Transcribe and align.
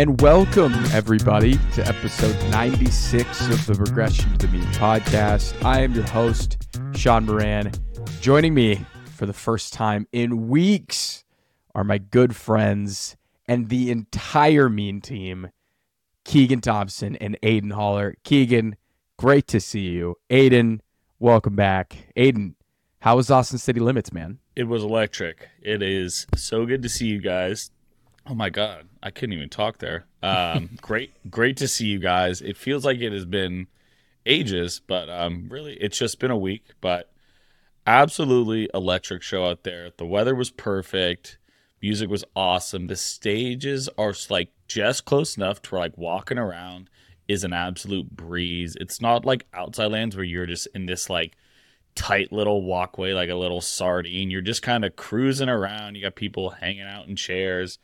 And 0.00 0.18
welcome, 0.22 0.72
everybody, 0.94 1.58
to 1.74 1.86
episode 1.86 2.34
96 2.50 3.48
of 3.48 3.66
the 3.66 3.74
Regression 3.74 4.32
to 4.38 4.46
the 4.46 4.52
Mean 4.56 4.66
podcast. 4.72 5.62
I 5.62 5.82
am 5.82 5.92
your 5.92 6.08
host, 6.08 6.56
Shaun 6.94 7.26
Moran. 7.26 7.70
Joining 8.22 8.54
me 8.54 8.86
for 9.04 9.26
the 9.26 9.34
first 9.34 9.74
time 9.74 10.08
in 10.10 10.48
weeks 10.48 11.26
are 11.74 11.84
my 11.84 11.98
good 11.98 12.34
friends 12.34 13.18
and 13.46 13.68
the 13.68 13.90
entire 13.90 14.70
Mean 14.70 15.02
team, 15.02 15.50
Keegan 16.24 16.62
Thompson 16.62 17.16
and 17.16 17.36
Aidan 17.42 17.72
Haller. 17.72 18.14
Keegan, 18.24 18.76
great 19.18 19.46
to 19.48 19.60
see 19.60 19.90
you. 19.90 20.16
Aidan, 20.30 20.80
welcome 21.18 21.56
back. 21.56 22.10
Aidan, 22.16 22.54
how 23.00 23.16
was 23.16 23.30
Austin 23.30 23.58
City 23.58 23.80
Limits, 23.80 24.14
man? 24.14 24.38
It 24.56 24.64
was 24.64 24.82
electric. 24.82 25.50
It 25.60 25.82
is 25.82 26.26
so 26.34 26.64
good 26.64 26.82
to 26.84 26.88
see 26.88 27.08
you 27.08 27.20
guys. 27.20 27.70
Oh 28.26 28.34
my 28.34 28.48
god, 28.48 28.86
I 29.02 29.10
couldn't 29.10 29.32
even 29.34 29.48
talk 29.48 29.78
there. 29.78 30.06
Um, 30.22 30.70
great, 30.80 31.12
great 31.30 31.56
to 31.58 31.68
see 31.68 31.86
you 31.86 31.98
guys. 31.98 32.42
It 32.42 32.56
feels 32.56 32.84
like 32.84 32.98
it 33.00 33.12
has 33.12 33.24
been 33.24 33.66
ages, 34.26 34.80
but 34.86 35.08
um, 35.08 35.48
really, 35.48 35.74
it's 35.74 35.98
just 35.98 36.18
been 36.18 36.30
a 36.30 36.36
week. 36.36 36.64
But 36.80 37.10
absolutely 37.86 38.68
electric 38.74 39.22
show 39.22 39.46
out 39.46 39.64
there. 39.64 39.90
The 39.96 40.06
weather 40.06 40.34
was 40.34 40.50
perfect. 40.50 41.38
Music 41.82 42.10
was 42.10 42.24
awesome. 42.36 42.86
The 42.86 42.96
stages 42.96 43.88
are 43.96 44.14
like 44.28 44.52
just 44.68 45.04
close 45.06 45.36
enough 45.36 45.62
to 45.62 45.70
where 45.70 45.80
like 45.80 45.96
walking 45.96 46.38
around 46.38 46.90
is 47.26 47.42
an 47.44 47.52
absolute 47.52 48.10
breeze. 48.14 48.76
It's 48.80 49.00
not 49.00 49.24
like 49.24 49.46
outside 49.54 49.92
lands 49.92 50.14
where 50.14 50.24
you're 50.24 50.46
just 50.46 50.68
in 50.74 50.86
this 50.86 51.08
like 51.08 51.36
tight 51.94 52.32
little 52.32 52.62
walkway 52.62 53.12
like 53.12 53.30
a 53.30 53.34
little 53.34 53.60
sardine. 53.60 54.30
You're 54.30 54.40
just 54.42 54.62
kind 54.62 54.84
of 54.84 54.96
cruising 54.96 55.48
around. 55.48 55.94
You 55.94 56.02
got 56.02 56.16
people 56.16 56.50
hanging 56.50 56.82
out 56.82 57.08
in 57.08 57.16
chairs. 57.16 57.78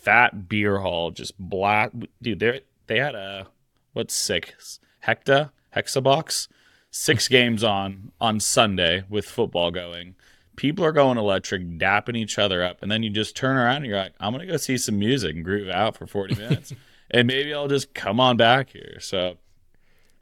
Fat 0.00 0.48
beer 0.48 0.78
hall, 0.78 1.10
just 1.10 1.38
black. 1.38 1.92
Dude, 2.22 2.38
they 2.38 2.60
they 2.86 2.98
had 2.98 3.14
a 3.14 3.46
what's 3.92 4.14
six 4.14 4.80
hecta 5.06 5.50
hexabox, 5.76 6.48
six 6.90 7.28
games 7.36 7.62
on 7.62 8.12
on 8.20 8.40
Sunday 8.40 9.04
with 9.08 9.26
football 9.26 9.70
going. 9.70 10.14
People 10.56 10.84
are 10.84 10.92
going 10.92 11.16
electric, 11.16 11.62
dapping 11.78 12.16
each 12.16 12.38
other 12.38 12.62
up, 12.62 12.82
and 12.82 12.90
then 12.90 13.02
you 13.02 13.10
just 13.10 13.34
turn 13.36 13.56
around 13.56 13.76
and 13.76 13.86
you're 13.86 13.96
like, 13.98 14.12
I'm 14.20 14.32
gonna 14.32 14.46
go 14.46 14.56
see 14.56 14.76
some 14.76 14.98
music 14.98 15.34
and 15.34 15.44
groove 15.44 15.68
out 15.70 15.96
for 15.96 16.06
40 16.06 16.34
minutes, 16.42 16.72
and 17.10 17.26
maybe 17.26 17.52
I'll 17.54 17.68
just 17.68 17.94
come 17.94 18.20
on 18.20 18.36
back 18.36 18.70
here. 18.70 18.98
So, 19.00 19.36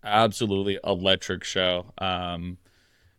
absolutely 0.04 0.78
electric 0.84 1.44
show. 1.44 1.86
Um, 1.98 2.58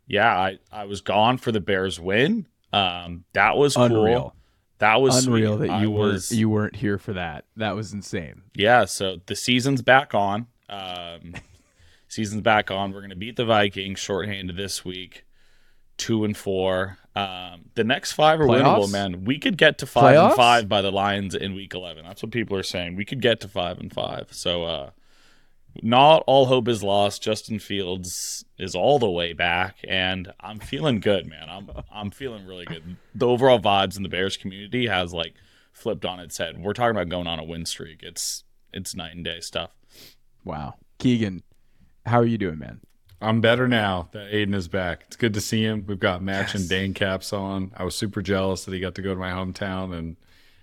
yeah, 0.07 0.35
I, 0.35 0.59
I 0.71 0.85
was 0.85 1.01
gone 1.01 1.37
for 1.37 1.51
the 1.51 1.59
Bears 1.59 1.99
win. 1.99 2.47
Um, 2.73 3.25
that 3.33 3.57
was 3.57 3.75
Unreal. 3.75 4.21
cool. 4.21 4.35
That 4.79 5.01
was 5.01 5.27
Unreal 5.27 5.57
sweet. 5.57 5.67
that 5.67 5.81
you 5.81 5.91
was, 5.91 6.29
weren't 6.31 6.39
you 6.39 6.49
weren't 6.49 6.75
here 6.77 6.97
for 6.97 7.13
that. 7.13 7.45
That 7.57 7.75
was 7.75 7.93
insane. 7.93 8.43
Yeah, 8.55 8.85
so 8.85 9.17
the 9.25 9.35
season's 9.35 9.81
back 9.81 10.13
on. 10.15 10.47
Um, 10.69 11.33
season's 12.07 12.41
back 12.41 12.71
on. 12.71 12.91
We're 12.93 13.01
gonna 13.01 13.15
beat 13.15 13.35
the 13.35 13.45
Vikings 13.45 13.99
shorthanded 13.99 14.55
this 14.55 14.83
week, 14.85 15.25
two 15.97 16.23
and 16.23 16.35
four. 16.35 16.97
Um, 17.15 17.65
the 17.75 17.83
next 17.83 18.13
five 18.13 18.39
are 18.39 18.45
Playoffs? 18.45 18.85
winnable, 18.85 18.91
man. 18.91 19.25
We 19.25 19.37
could 19.39 19.57
get 19.57 19.77
to 19.79 19.85
five 19.85 20.15
Playoffs? 20.15 20.27
and 20.27 20.35
five 20.35 20.69
by 20.69 20.81
the 20.81 20.91
Lions 20.91 21.35
in 21.35 21.55
week 21.55 21.73
eleven. 21.73 22.05
That's 22.05 22.23
what 22.23 22.31
people 22.31 22.55
are 22.57 22.63
saying. 22.63 22.95
We 22.95 23.03
could 23.05 23.21
get 23.21 23.41
to 23.41 23.47
five 23.49 23.79
and 23.79 23.91
five. 23.91 24.27
So 24.31 24.63
uh, 24.63 24.89
not 25.83 26.23
all 26.27 26.45
hope 26.45 26.67
is 26.67 26.83
lost. 26.83 27.21
Justin 27.21 27.59
Fields 27.59 28.45
is 28.57 28.75
all 28.75 28.99
the 28.99 29.09
way 29.09 29.33
back, 29.33 29.77
and 29.87 30.33
I'm 30.39 30.59
feeling 30.59 30.99
good, 30.99 31.25
man. 31.27 31.47
I'm 31.49 31.69
I'm 31.91 32.11
feeling 32.11 32.45
really 32.45 32.65
good. 32.65 32.97
The 33.15 33.27
overall 33.27 33.59
vibes 33.59 33.97
in 33.97 34.03
the 34.03 34.09
Bears 34.09 34.37
community 34.37 34.87
has 34.87 35.13
like 35.13 35.33
flipped 35.71 36.05
on 36.05 36.19
its 36.19 36.37
head. 36.37 36.61
We're 36.61 36.73
talking 36.73 36.95
about 36.95 37.09
going 37.09 37.27
on 37.27 37.39
a 37.39 37.43
win 37.43 37.65
streak. 37.65 38.03
It's 38.03 38.43
it's 38.73 38.95
night 38.95 39.15
and 39.15 39.23
day 39.25 39.39
stuff. 39.39 39.71
Wow. 40.43 40.75
Keegan, 40.97 41.43
how 42.05 42.19
are 42.19 42.25
you 42.25 42.37
doing, 42.37 42.59
man? 42.59 42.81
I'm 43.21 43.41
better 43.41 43.67
now 43.67 44.09
that 44.13 44.33
Aidan 44.33 44.53
is 44.53 44.67
back. 44.67 45.03
It's 45.07 45.17
good 45.17 45.33
to 45.33 45.41
see 45.41 45.63
him. 45.63 45.83
We've 45.85 45.99
got 45.99 46.23
matching 46.23 46.61
Yes. 46.61 46.69
Dane 46.69 46.93
caps 46.93 47.33
on. 47.33 47.71
I 47.75 47.83
was 47.83 47.95
super 47.95 48.21
jealous 48.21 48.63
that 48.65 48.73
he 48.73 48.79
got 48.79 48.95
to 48.95 49.01
go 49.01 49.13
to 49.13 49.19
my 49.19 49.31
hometown 49.31 49.93
and 49.93 50.15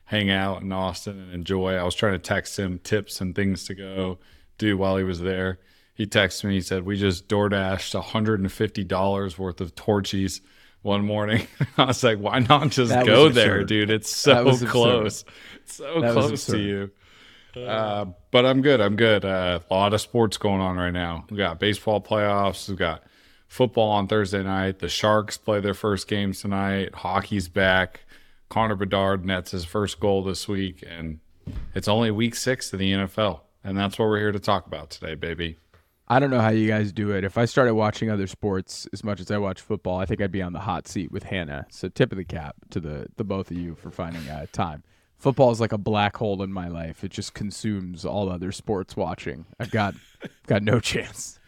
hang 0.06 0.30
out 0.30 0.62
in 0.62 0.72
Austin 0.72 1.18
and 1.18 1.34
enjoy. 1.34 1.74
I 1.74 1.82
was 1.82 1.94
trying 1.94 2.14
to 2.14 2.18
text 2.18 2.58
him 2.58 2.78
tips 2.78 3.20
and 3.20 3.34
things 3.34 3.64
to 3.66 3.74
go 3.74 4.18
do 4.58 4.76
while 4.76 4.96
he 4.96 5.04
was 5.04 5.20
there. 5.20 5.58
He 5.94 6.06
texted 6.06 6.44
me. 6.44 6.54
He 6.54 6.60
said, 6.60 6.84
We 6.84 6.96
just 6.96 7.28
door 7.28 7.48
dashed 7.48 7.94
$150 7.94 9.38
worth 9.38 9.60
of 9.60 9.74
Torchy's 9.74 10.40
one 10.82 11.04
morning. 11.04 11.46
I 11.78 11.86
was 11.86 12.02
like, 12.04 12.18
Why 12.18 12.40
not 12.40 12.70
just 12.70 12.90
That 12.90 13.06
go 13.06 13.28
there, 13.28 13.64
dude? 13.64 13.90
It's 13.90 14.14
so 14.14 14.56
close. 14.66 15.24
So 15.64 16.00
That 16.00 16.12
close 16.12 16.46
to 16.46 16.58
you. 16.58 16.90
Uh, 17.56 18.06
but 18.30 18.44
I'm 18.44 18.60
good. 18.60 18.80
I'm 18.82 18.96
good. 18.96 19.24
Uh, 19.24 19.60
a 19.70 19.74
lot 19.74 19.94
of 19.94 20.00
sports 20.00 20.36
going 20.36 20.60
on 20.60 20.76
right 20.76 20.92
now. 20.92 21.24
We 21.30 21.38
got 21.38 21.58
baseball 21.58 22.02
playoffs. 22.02 22.68
We've 22.68 22.76
got 22.76 23.02
football 23.48 23.90
on 23.92 24.08
Thursday 24.08 24.42
night. 24.42 24.78
The 24.80 24.88
Sharks 24.88 25.38
play 25.38 25.60
their 25.60 25.72
first 25.72 26.06
games 26.08 26.42
tonight. 26.42 26.94
Hockey's 26.94 27.48
back. 27.48 28.00
Connor 28.48 28.76
Bedard 28.76 29.24
nets 29.24 29.50
his 29.50 29.64
first 29.64 29.98
goal 29.98 30.22
this 30.22 30.46
week, 30.46 30.84
and 30.86 31.18
it's 31.74 31.88
only 31.88 32.10
week 32.10 32.34
six 32.34 32.72
of 32.72 32.78
the 32.78 32.92
NFL, 32.92 33.40
and 33.66 33.76
that's 33.76 33.98
what 33.98 34.08
we're 34.08 34.18
here 34.18 34.32
to 34.32 34.38
talk 34.38 34.66
about 34.66 34.90
today, 34.90 35.14
baby. 35.14 35.58
I 36.08 36.20
don't 36.20 36.30
know 36.30 36.40
how 36.40 36.50
you 36.50 36.68
guys 36.68 36.92
do 36.92 37.10
it. 37.10 37.24
If 37.24 37.36
I 37.36 37.46
started 37.46 37.74
watching 37.74 38.10
other 38.10 38.28
sports 38.28 38.86
as 38.92 39.02
much 39.02 39.20
as 39.20 39.28
I 39.30 39.38
watch 39.38 39.60
football, 39.60 39.98
I 39.98 40.06
think 40.06 40.20
I'd 40.20 40.30
be 40.30 40.40
on 40.40 40.52
the 40.52 40.60
hot 40.60 40.86
seat 40.86 41.10
with 41.10 41.24
Hannah. 41.24 41.66
So 41.68 41.88
tip 41.88 42.12
of 42.12 42.18
the 42.18 42.24
cap 42.24 42.54
to 42.70 42.78
the 42.78 43.08
the 43.16 43.24
both 43.24 43.50
of 43.50 43.56
you 43.56 43.74
for 43.74 43.90
finding 43.90 44.28
uh, 44.28 44.46
time. 44.52 44.84
Football 45.18 45.50
is 45.50 45.60
like 45.60 45.72
a 45.72 45.78
black 45.78 46.16
hole 46.16 46.42
in 46.44 46.52
my 46.52 46.68
life. 46.68 47.02
It 47.02 47.10
just 47.10 47.34
consumes 47.34 48.04
all 48.04 48.30
other 48.30 48.52
sports 48.52 48.96
watching. 48.96 49.46
I've 49.58 49.72
got 49.72 49.94
got 50.46 50.62
no 50.62 50.78
chance. 50.78 51.40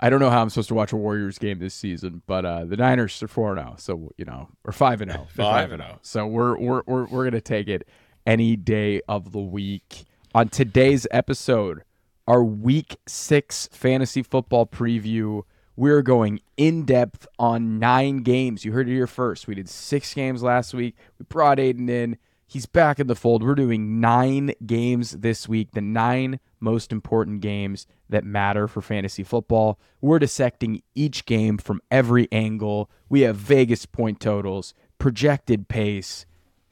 I 0.00 0.10
don't 0.10 0.20
know 0.20 0.30
how 0.30 0.42
I'm 0.42 0.50
supposed 0.50 0.68
to 0.68 0.74
watch 0.74 0.92
a 0.92 0.96
Warriors 0.96 1.38
game 1.38 1.58
this 1.58 1.74
season, 1.74 2.22
but 2.26 2.44
uh, 2.44 2.64
the 2.66 2.76
Niners 2.76 3.22
are 3.22 3.28
four 3.28 3.54
four 3.54 3.56
zero, 3.56 3.74
so 3.78 4.12
you 4.18 4.26
know, 4.26 4.48
or 4.64 4.72
five 4.72 5.00
and 5.00 5.10
zero, 5.10 5.26
Five 5.34 5.72
and 5.72 5.80
and 5.80 5.82
zero. 5.82 5.98
So 6.02 6.26
we're 6.26 6.58
we're 6.58 6.82
we're 6.86 7.06
we're 7.06 7.24
gonna 7.24 7.40
take 7.40 7.68
it 7.68 7.88
any 8.26 8.56
day 8.56 9.00
of 9.08 9.32
the 9.32 9.40
week. 9.40 10.04
On 10.36 10.48
today's 10.48 11.06
episode, 11.12 11.84
our 12.26 12.42
Week 12.42 12.96
Six 13.06 13.68
fantasy 13.70 14.20
football 14.20 14.66
preview. 14.66 15.44
We're 15.76 16.02
going 16.02 16.40
in 16.56 16.84
depth 16.84 17.28
on 17.38 17.78
nine 17.78 18.24
games. 18.24 18.64
You 18.64 18.72
heard 18.72 18.88
it 18.88 18.94
here 18.94 19.06
first. 19.06 19.46
We 19.46 19.54
did 19.54 19.68
six 19.68 20.12
games 20.12 20.42
last 20.42 20.74
week. 20.74 20.96
We 21.20 21.26
brought 21.28 21.60
Aidan 21.60 21.88
in. 21.88 22.18
He's 22.48 22.66
back 22.66 22.98
in 22.98 23.06
the 23.06 23.14
fold. 23.14 23.44
We're 23.44 23.54
doing 23.54 24.00
nine 24.00 24.54
games 24.66 25.12
this 25.12 25.48
week, 25.48 25.70
the 25.70 25.80
nine 25.80 26.40
most 26.58 26.90
important 26.90 27.40
games 27.40 27.86
that 28.08 28.24
matter 28.24 28.66
for 28.66 28.80
fantasy 28.80 29.22
football. 29.22 29.78
We're 30.00 30.18
dissecting 30.18 30.82
each 30.96 31.26
game 31.26 31.58
from 31.58 31.80
every 31.92 32.26
angle. 32.32 32.90
We 33.08 33.20
have 33.20 33.36
Vegas 33.36 33.86
point 33.86 34.18
totals, 34.18 34.74
projected 34.98 35.68
pace, 35.68 36.26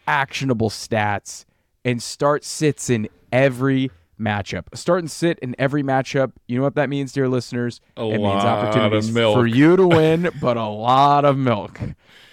actionable 0.05 0.69
stats, 0.69 1.45
and 1.85 2.03
start 2.03 2.45
sits 2.45 2.91
in 2.91 3.09
every 3.31 3.91
matchup. 4.21 4.65
A 4.73 4.77
start 4.77 5.01
and 5.01 5.11
sit 5.11 5.39
in 5.41 5.55
every 5.59 5.83
matchup. 5.83 6.33
You 6.47 6.59
know 6.59 6.63
what 6.63 6.77
that 6.77 6.89
means, 6.89 7.13
dear 7.13 7.29
listeners? 7.29 7.81
A 7.97 8.03
it 8.03 8.19
means 8.19 8.45
opportunities 8.45 9.11
milk. 9.11 9.37
for 9.37 9.47
you 9.47 9.77
to 9.77 9.87
win, 9.87 10.31
but 10.41 10.57
a 10.57 10.67
lot 10.67 11.25
of 11.25 11.37
milk. 11.37 11.81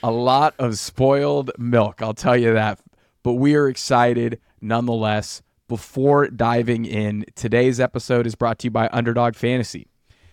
A 0.04 0.12
lot 0.12 0.54
of 0.60 0.78
spoiled 0.78 1.52
milk, 1.58 2.02
I'll 2.02 2.14
tell 2.14 2.38
you 2.38 2.54
that. 2.54 2.80
But 3.24 3.34
we 3.34 3.56
are 3.56 3.68
excited 3.68 4.40
nonetheless. 4.62 5.42
Before 5.68 6.28
diving 6.28 6.86
in, 6.86 7.26
today's 7.36 7.80
episode 7.80 8.26
is 8.26 8.34
brought 8.34 8.58
to 8.60 8.68
you 8.68 8.72
by 8.72 8.90
Underdog 8.92 9.36
Fantasy. 9.36 9.88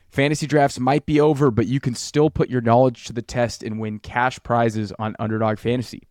Fantasy 0.09 0.47
drafts 0.47 0.81
might 0.81 1.05
be 1.05 1.21
over, 1.21 1.51
but 1.51 1.67
you 1.67 1.79
can 1.79 1.95
still 1.95 2.31
put 2.31 2.49
your 2.49 2.63
knowledge 2.63 3.05
to 3.05 3.13
the 3.13 3.21
test 3.21 3.63
and 3.63 3.79
win 3.79 3.99
cash 3.99 4.43
prizes 4.43 4.93
on 4.99 5.15
Underdog 5.19 5.59
Fantasy. 5.59 6.05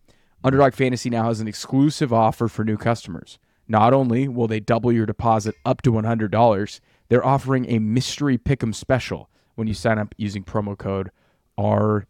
Underdog 0.46 0.74
Fantasy 0.74 1.10
now 1.10 1.24
has 1.24 1.40
an 1.40 1.48
exclusive 1.48 2.12
offer 2.12 2.46
for 2.46 2.64
new 2.64 2.76
customers. 2.76 3.40
Not 3.66 3.92
only 3.92 4.28
will 4.28 4.46
they 4.46 4.60
double 4.60 4.92
your 4.92 5.04
deposit 5.04 5.56
up 5.64 5.82
to 5.82 5.90
$100, 5.90 6.80
they're 7.08 7.26
offering 7.26 7.68
a 7.68 7.80
mystery 7.80 8.38
pick'em 8.38 8.72
special 8.72 9.28
when 9.56 9.66
you 9.66 9.74
sign 9.74 9.98
up 9.98 10.14
using 10.16 10.44
promo 10.44 10.78
code 10.78 11.10
RTM. 11.58 12.06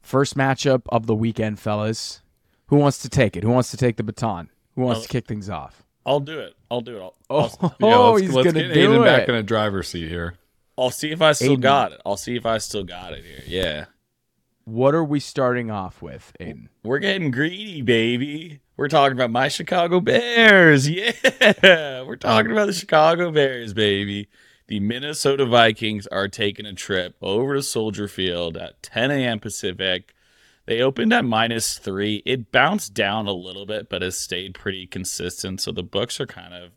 First 0.00 0.38
matchup 0.38 0.82
of 0.88 1.06
the 1.06 1.14
weekend, 1.14 1.58
fellas. 1.60 2.22
Who 2.68 2.76
wants 2.76 2.98
to 3.02 3.10
take 3.10 3.36
it? 3.36 3.42
Who 3.42 3.50
wants 3.50 3.70
to 3.72 3.76
take 3.76 3.98
the 3.98 4.02
baton? 4.02 4.48
Who 4.74 4.80
wants 4.82 5.00
Uh, 5.00 5.02
to 5.02 5.08
kick 5.08 5.26
things 5.26 5.50
off? 5.50 5.84
I'll 6.06 6.20
do 6.20 6.38
it. 6.38 6.54
I'll 6.70 6.80
do 6.80 6.96
it. 6.96 7.02
I'll, 7.02 7.14
Oh, 7.28 7.50
I'll, 7.60 7.74
Yeah, 7.78 7.96
let's, 7.98 8.20
he's 8.22 8.32
let's 8.32 8.46
gonna 8.46 8.66
get 8.68 8.72
do 8.72 8.80
Aidan 8.80 9.02
it. 9.02 9.04
back 9.04 9.28
in 9.28 9.34
a 9.34 9.42
driver's 9.42 9.88
seat 9.88 10.08
here. 10.08 10.36
I'll 10.78 10.90
see 10.90 11.10
if 11.10 11.20
I 11.20 11.32
still 11.32 11.48
Aidan. 11.52 11.60
got 11.60 11.92
it. 11.92 12.00
I'll 12.06 12.16
see 12.16 12.36
if 12.36 12.46
I 12.46 12.56
still 12.56 12.84
got 12.84 13.12
it 13.12 13.22
here. 13.22 13.42
Yeah. 13.46 13.84
What 14.70 14.94
are 14.94 15.02
we 15.02 15.18
starting 15.18 15.68
off 15.68 16.00
with, 16.00 16.32
Aidan? 16.38 16.68
We're 16.84 17.00
getting 17.00 17.32
greedy, 17.32 17.82
baby. 17.82 18.60
We're 18.76 18.86
talking 18.86 19.18
about 19.18 19.32
my 19.32 19.48
Chicago 19.48 19.98
Bears. 19.98 20.88
Yeah. 20.88 22.02
We're 22.04 22.14
talking 22.14 22.52
about 22.52 22.68
the 22.68 22.72
Chicago 22.72 23.32
Bears, 23.32 23.74
baby. 23.74 24.28
The 24.68 24.78
Minnesota 24.78 25.44
Vikings 25.44 26.06
are 26.06 26.28
taking 26.28 26.66
a 26.66 26.72
trip 26.72 27.16
over 27.20 27.56
to 27.56 27.64
Soldier 27.64 28.06
Field 28.06 28.56
at 28.56 28.80
10 28.84 29.10
a.m. 29.10 29.40
Pacific. 29.40 30.14
They 30.66 30.80
opened 30.80 31.12
at 31.12 31.24
minus 31.24 31.76
three. 31.76 32.22
It 32.24 32.52
bounced 32.52 32.94
down 32.94 33.26
a 33.26 33.32
little 33.32 33.66
bit, 33.66 33.88
but 33.88 34.02
has 34.02 34.20
stayed 34.20 34.54
pretty 34.54 34.86
consistent. 34.86 35.60
So 35.60 35.72
the 35.72 35.82
books 35.82 36.20
are 36.20 36.26
kind 36.26 36.54
of 36.54 36.70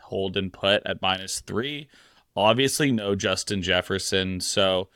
hold 0.00 0.38
and 0.38 0.50
put 0.50 0.82
at 0.86 1.02
minus 1.02 1.40
three. 1.40 1.88
Obviously, 2.34 2.90
no 2.90 3.14
Justin 3.14 3.60
Jefferson. 3.60 4.40
So 4.40 4.88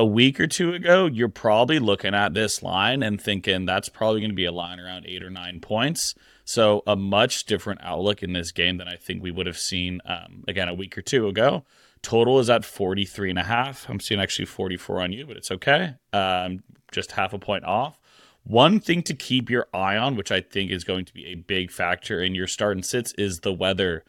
a 0.00 0.04
week 0.04 0.40
or 0.40 0.46
two 0.46 0.72
ago, 0.72 1.04
you're 1.04 1.28
probably 1.28 1.78
looking 1.78 2.14
at 2.14 2.32
this 2.32 2.62
line 2.62 3.02
and 3.02 3.20
thinking 3.20 3.66
that's 3.66 3.90
probably 3.90 4.20
going 4.20 4.30
to 4.30 4.34
be 4.34 4.46
a 4.46 4.52
line 4.52 4.80
around 4.80 5.04
eight 5.06 5.22
or 5.22 5.28
nine 5.28 5.60
points. 5.60 6.14
So 6.42 6.82
a 6.86 6.96
much 6.96 7.44
different 7.44 7.80
outlook 7.82 8.22
in 8.22 8.32
this 8.32 8.50
game 8.50 8.78
than 8.78 8.88
I 8.88 8.96
think 8.96 9.22
we 9.22 9.30
would 9.30 9.46
have 9.46 9.58
seen 9.58 10.00
um, 10.06 10.42
again 10.48 10.70
a 10.70 10.74
week 10.74 10.96
or 10.96 11.02
two 11.02 11.28
ago. 11.28 11.64
Total 12.00 12.38
is 12.40 12.48
at 12.48 12.64
43 12.64 13.28
and 13.28 13.38
a 13.38 13.42
half. 13.42 13.90
I'm 13.90 14.00
seeing 14.00 14.22
actually 14.22 14.46
44 14.46 15.02
on 15.02 15.12
you, 15.12 15.26
but 15.26 15.36
it's 15.36 15.50
okay. 15.50 15.96
Um, 16.14 16.62
just 16.90 17.12
half 17.12 17.34
a 17.34 17.38
point 17.38 17.64
off. 17.64 18.00
One 18.44 18.80
thing 18.80 19.02
to 19.02 19.14
keep 19.14 19.50
your 19.50 19.68
eye 19.74 19.98
on, 19.98 20.16
which 20.16 20.32
I 20.32 20.40
think 20.40 20.70
is 20.70 20.82
going 20.82 21.04
to 21.04 21.12
be 21.12 21.26
a 21.26 21.34
big 21.34 21.70
factor 21.70 22.22
in 22.22 22.34
your 22.34 22.46
start 22.46 22.74
and 22.74 22.86
sits, 22.86 23.12
is 23.18 23.40
the 23.40 23.52
weather. 23.52 24.02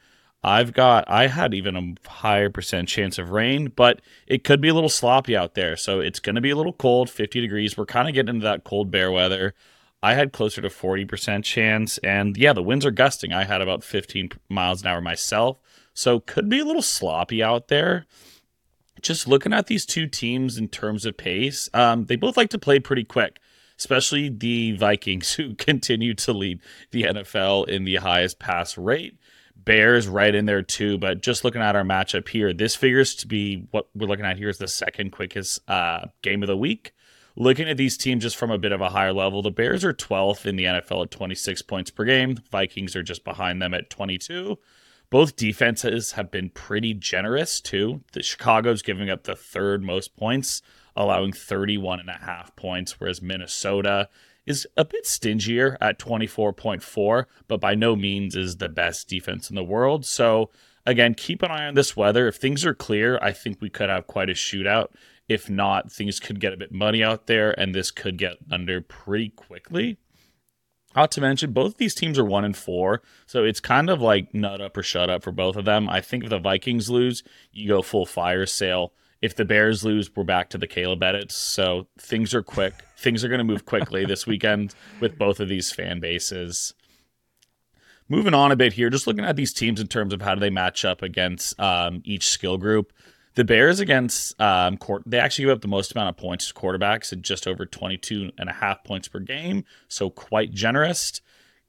I've 0.43 0.73
got, 0.73 1.05
I 1.07 1.27
had 1.27 1.53
even 1.53 1.75
a 1.75 2.09
higher 2.09 2.49
percent 2.49 2.87
chance 2.87 3.19
of 3.19 3.29
rain, 3.29 3.71
but 3.75 4.01
it 4.25 4.43
could 4.43 4.59
be 4.59 4.69
a 4.69 4.73
little 4.73 4.89
sloppy 4.89 5.35
out 5.35 5.53
there. 5.53 5.77
So 5.77 5.99
it's 5.99 6.19
going 6.19 6.35
to 6.35 6.41
be 6.41 6.49
a 6.49 6.55
little 6.55 6.73
cold, 6.73 7.09
50 7.09 7.41
degrees. 7.41 7.77
We're 7.77 7.85
kind 7.85 8.07
of 8.07 8.15
getting 8.15 8.35
into 8.35 8.45
that 8.45 8.63
cold 8.63 8.89
bear 8.89 9.11
weather. 9.11 9.53
I 10.01 10.15
had 10.15 10.33
closer 10.33 10.61
to 10.61 10.69
40% 10.69 11.43
chance. 11.43 11.99
And 11.99 12.35
yeah, 12.37 12.53
the 12.53 12.63
winds 12.63 12.85
are 12.85 12.91
gusting. 12.91 13.33
I 13.33 13.43
had 13.43 13.61
about 13.61 13.83
15 13.83 14.31
miles 14.49 14.81
an 14.81 14.87
hour 14.87 14.99
myself. 15.01 15.59
So 15.93 16.19
could 16.19 16.49
be 16.49 16.59
a 16.59 16.65
little 16.65 16.81
sloppy 16.81 17.43
out 17.43 17.67
there. 17.67 18.07
Just 19.01 19.27
looking 19.27 19.53
at 19.53 19.67
these 19.67 19.85
two 19.85 20.07
teams 20.07 20.57
in 20.57 20.67
terms 20.69 21.05
of 21.05 21.17
pace, 21.17 21.69
um, 21.73 22.05
they 22.05 22.15
both 22.15 22.37
like 22.37 22.49
to 22.51 22.59
play 22.59 22.79
pretty 22.79 23.03
quick, 23.03 23.39
especially 23.77 24.29
the 24.29 24.71
Vikings, 24.73 25.33
who 25.35 25.53
continue 25.55 26.15
to 26.15 26.33
lead 26.33 26.61
the 26.91 27.03
NFL 27.03 27.67
in 27.67 27.83
the 27.83 27.97
highest 27.97 28.39
pass 28.39 28.75
rate. 28.77 29.17
Bears 29.65 30.07
right 30.07 30.33
in 30.33 30.45
there 30.45 30.61
too, 30.61 30.97
but 30.97 31.21
just 31.21 31.43
looking 31.43 31.61
at 31.61 31.75
our 31.75 31.83
matchup 31.83 32.27
here, 32.27 32.53
this 32.53 32.75
figures 32.75 33.15
to 33.15 33.27
be 33.27 33.67
what 33.71 33.87
we're 33.93 34.07
looking 34.07 34.25
at 34.25 34.37
here 34.37 34.49
is 34.49 34.57
the 34.57 34.67
second 34.67 35.11
quickest 35.11 35.59
uh, 35.69 36.07
game 36.21 36.41
of 36.43 36.47
the 36.47 36.57
week. 36.57 36.93
Looking 37.35 37.69
at 37.69 37.77
these 37.77 37.97
teams 37.97 38.23
just 38.23 38.35
from 38.35 38.51
a 38.51 38.57
bit 38.57 38.73
of 38.73 38.81
a 38.81 38.89
higher 38.89 39.13
level, 39.13 39.41
the 39.41 39.51
Bears 39.51 39.85
are 39.85 39.93
12th 39.93 40.45
in 40.45 40.57
the 40.57 40.65
NFL 40.65 41.03
at 41.03 41.11
26 41.11 41.61
points 41.61 41.89
per 41.89 42.03
game. 42.03 42.37
Vikings 42.51 42.95
are 42.95 43.03
just 43.03 43.23
behind 43.23 43.61
them 43.61 43.73
at 43.73 43.89
22. 43.89 44.57
Both 45.09 45.35
defenses 45.35 46.13
have 46.13 46.31
been 46.31 46.49
pretty 46.49 46.93
generous 46.93 47.61
too. 47.61 48.01
The 48.13 48.23
Chicago's 48.23 48.81
giving 48.81 49.09
up 49.09 49.23
the 49.23 49.35
third 49.35 49.83
most 49.83 50.15
points, 50.15 50.61
allowing 50.95 51.33
31 51.33 51.99
and 51.99 52.09
a 52.09 52.13
half 52.13 52.55
points, 52.55 52.99
whereas 52.99 53.21
Minnesota 53.21 54.09
is 54.45 54.67
a 54.75 54.85
bit 54.85 55.05
stingier 55.05 55.77
at 55.79 55.99
24.4, 55.99 57.25
but 57.47 57.61
by 57.61 57.75
no 57.75 57.95
means 57.95 58.35
is 58.35 58.57
the 58.57 58.69
best 58.69 59.07
defense 59.07 59.49
in 59.49 59.55
the 59.55 59.63
world. 59.63 60.05
So 60.05 60.49
again, 60.85 61.13
keep 61.13 61.43
an 61.43 61.51
eye 61.51 61.67
on 61.67 61.75
this 61.75 61.95
weather. 61.95 62.27
If 62.27 62.37
things 62.37 62.65
are 62.65 62.73
clear, 62.73 63.19
I 63.21 63.31
think 63.31 63.61
we 63.61 63.69
could 63.69 63.89
have 63.89 64.07
quite 64.07 64.29
a 64.29 64.33
shootout. 64.33 64.87
If 65.27 65.49
not, 65.49 65.91
things 65.91 66.19
could 66.19 66.39
get 66.39 66.53
a 66.53 66.57
bit 66.57 66.73
muddy 66.73 67.03
out 67.03 67.27
there, 67.27 67.57
and 67.57 67.73
this 67.73 67.91
could 67.91 68.17
get 68.17 68.37
under 68.51 68.81
pretty 68.81 69.29
quickly. 69.29 69.97
Not 70.95 71.11
to 71.11 71.21
mention, 71.21 71.53
both 71.53 71.77
these 71.77 71.95
teams 71.95 72.19
are 72.19 72.25
one 72.25 72.43
and 72.43 72.57
four, 72.57 73.01
so 73.25 73.45
it's 73.45 73.61
kind 73.61 73.89
of 73.89 74.01
like 74.01 74.33
nut 74.33 74.59
up 74.59 74.75
or 74.75 74.83
shut 74.83 75.09
up 75.09 75.23
for 75.23 75.31
both 75.31 75.55
of 75.55 75.63
them. 75.63 75.87
I 75.87 76.01
think 76.01 76.25
if 76.25 76.29
the 76.29 76.39
Vikings 76.39 76.89
lose, 76.89 77.23
you 77.53 77.69
go 77.69 77.81
full 77.81 78.05
fire 78.05 78.45
sale. 78.45 78.91
If 79.21 79.35
the 79.35 79.45
Bears 79.45 79.83
lose, 79.83 80.09
we're 80.15 80.23
back 80.23 80.49
to 80.49 80.57
the 80.57 80.67
Caleb 80.67 81.03
edits. 81.03 81.35
So 81.35 81.87
things 81.99 82.33
are 82.33 82.41
quick. 82.41 82.73
things 82.97 83.23
are 83.23 83.27
going 83.27 83.39
to 83.39 83.43
move 83.43 83.65
quickly 83.65 84.05
this 84.05 84.25
weekend 84.25 84.73
with 84.99 85.17
both 85.17 85.39
of 85.39 85.47
these 85.47 85.71
fan 85.71 85.99
bases. 85.99 86.73
Moving 88.09 88.33
on 88.33 88.51
a 88.51 88.55
bit 88.55 88.73
here, 88.73 88.89
just 88.89 89.07
looking 89.07 89.23
at 89.23 89.35
these 89.35 89.53
teams 89.53 89.79
in 89.79 89.87
terms 89.87 90.13
of 90.13 90.21
how 90.21 90.35
do 90.35 90.41
they 90.41 90.49
match 90.49 90.83
up 90.83 91.01
against 91.01 91.57
um, 91.59 92.01
each 92.03 92.27
skill 92.27 92.57
group. 92.57 92.91
The 93.35 93.45
Bears 93.45 93.79
against 93.79 94.39
um, 94.41 94.75
court, 94.75 95.03
they 95.05 95.17
actually 95.17 95.45
give 95.45 95.55
up 95.55 95.61
the 95.61 95.69
most 95.69 95.93
amount 95.93 96.09
of 96.09 96.17
points 96.17 96.47
to 96.47 96.53
quarterbacks 96.53 97.13
at 97.13 97.21
just 97.21 97.47
over 97.47 97.65
22 97.65 98.31
and 98.37 98.49
a 98.49 98.53
half 98.53 98.83
points 98.83 99.07
per 99.07 99.19
game, 99.19 99.63
so 99.87 100.09
quite 100.09 100.51
generous. 100.51 101.21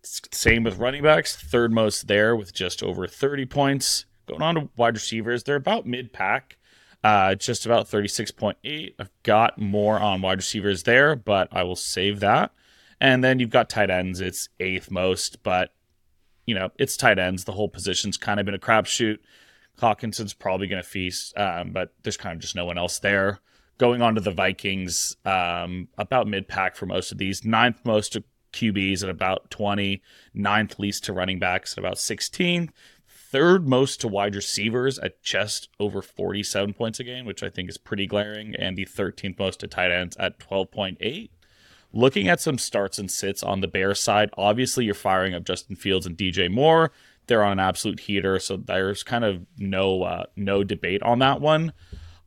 Same 0.02 0.64
with 0.64 0.78
running 0.78 1.04
backs, 1.04 1.36
third 1.36 1.72
most 1.72 2.08
there 2.08 2.34
with 2.34 2.52
just 2.52 2.82
over 2.82 3.06
30 3.06 3.46
points. 3.46 4.06
Going 4.26 4.42
on 4.42 4.54
to 4.56 4.68
wide 4.76 4.94
receivers, 4.94 5.44
they're 5.44 5.54
about 5.54 5.86
mid 5.86 6.12
pack, 6.12 6.56
uh, 7.04 7.34
just 7.34 7.66
about 7.66 7.88
36.8. 7.88 8.94
I've 8.98 9.10
got 9.22 9.58
more 9.58 9.98
on 9.98 10.22
wide 10.22 10.38
receivers 10.38 10.84
there, 10.84 11.16
but 11.16 11.48
I 11.50 11.62
will 11.62 11.76
save 11.76 12.20
that. 12.20 12.52
And 13.00 13.24
then 13.24 13.40
you've 13.40 13.50
got 13.50 13.68
tight 13.68 13.90
ends, 13.90 14.20
it's 14.20 14.48
eighth 14.60 14.90
most, 14.90 15.42
but 15.42 15.74
you 16.46 16.54
know, 16.54 16.70
it's 16.78 16.96
tight 16.96 17.18
ends. 17.18 17.44
The 17.44 17.52
whole 17.52 17.68
position's 17.68 18.16
kind 18.16 18.40
of 18.40 18.46
been 18.46 18.54
a 18.54 18.58
crapshoot. 18.58 19.18
Hockenson's 19.80 20.34
probably 20.34 20.66
going 20.66 20.82
to 20.82 20.88
feast, 20.88 21.36
um, 21.36 21.70
but 21.70 21.92
there's 22.02 22.16
kind 22.16 22.34
of 22.34 22.40
just 22.40 22.54
no 22.54 22.64
one 22.64 22.78
else 22.78 22.98
there. 22.98 23.40
Going 23.78 24.02
on 24.02 24.14
to 24.14 24.20
the 24.20 24.30
Vikings, 24.30 25.16
um, 25.24 25.88
about 25.98 26.28
mid 26.28 26.46
pack 26.46 26.76
for 26.76 26.86
most 26.86 27.10
of 27.10 27.18
these. 27.18 27.44
Ninth 27.44 27.80
most 27.84 28.12
to 28.12 28.24
QBs 28.52 29.02
at 29.02 29.08
about 29.08 29.50
20, 29.50 30.02
ninth 30.34 30.78
least 30.78 31.04
to 31.04 31.12
running 31.12 31.38
backs 31.38 31.72
at 31.72 31.78
about 31.78 31.98
16, 31.98 32.70
third 33.32 33.66
most 33.66 34.00
to 34.02 34.08
wide 34.08 34.36
receivers 34.36 34.98
at 35.00 35.22
just 35.22 35.68
over 35.80 36.00
47 36.02 36.74
points 36.74 37.00
a 37.00 37.04
game, 37.04 37.24
which 37.24 37.42
I 37.42 37.50
think 37.50 37.68
is 37.68 37.78
pretty 37.78 38.06
glaring, 38.06 38.54
and 38.54 38.76
the 38.76 38.84
13th 38.84 39.38
most 39.38 39.60
to 39.60 39.66
tight 39.66 39.90
ends 39.90 40.16
at 40.18 40.38
12.8. 40.38 41.30
Looking 41.94 42.28
at 42.28 42.40
some 42.40 42.58
starts 42.58 42.98
and 42.98 43.10
sits 43.10 43.42
on 43.42 43.60
the 43.60 43.68
Bears 43.68 44.00
side, 44.00 44.30
obviously 44.38 44.84
you're 44.84 44.94
firing 44.94 45.34
up 45.34 45.44
Justin 45.44 45.76
Fields 45.76 46.06
and 46.06 46.16
DJ 46.16 46.50
Moore 46.50 46.92
they're 47.26 47.44
on 47.44 47.52
an 47.52 47.60
absolute 47.60 48.00
heater, 48.00 48.38
so 48.38 48.56
there's 48.56 49.02
kind 49.02 49.24
of 49.24 49.46
no 49.58 50.02
uh, 50.02 50.24
no 50.36 50.64
debate 50.64 51.02
on 51.02 51.20
that 51.20 51.40
one. 51.40 51.72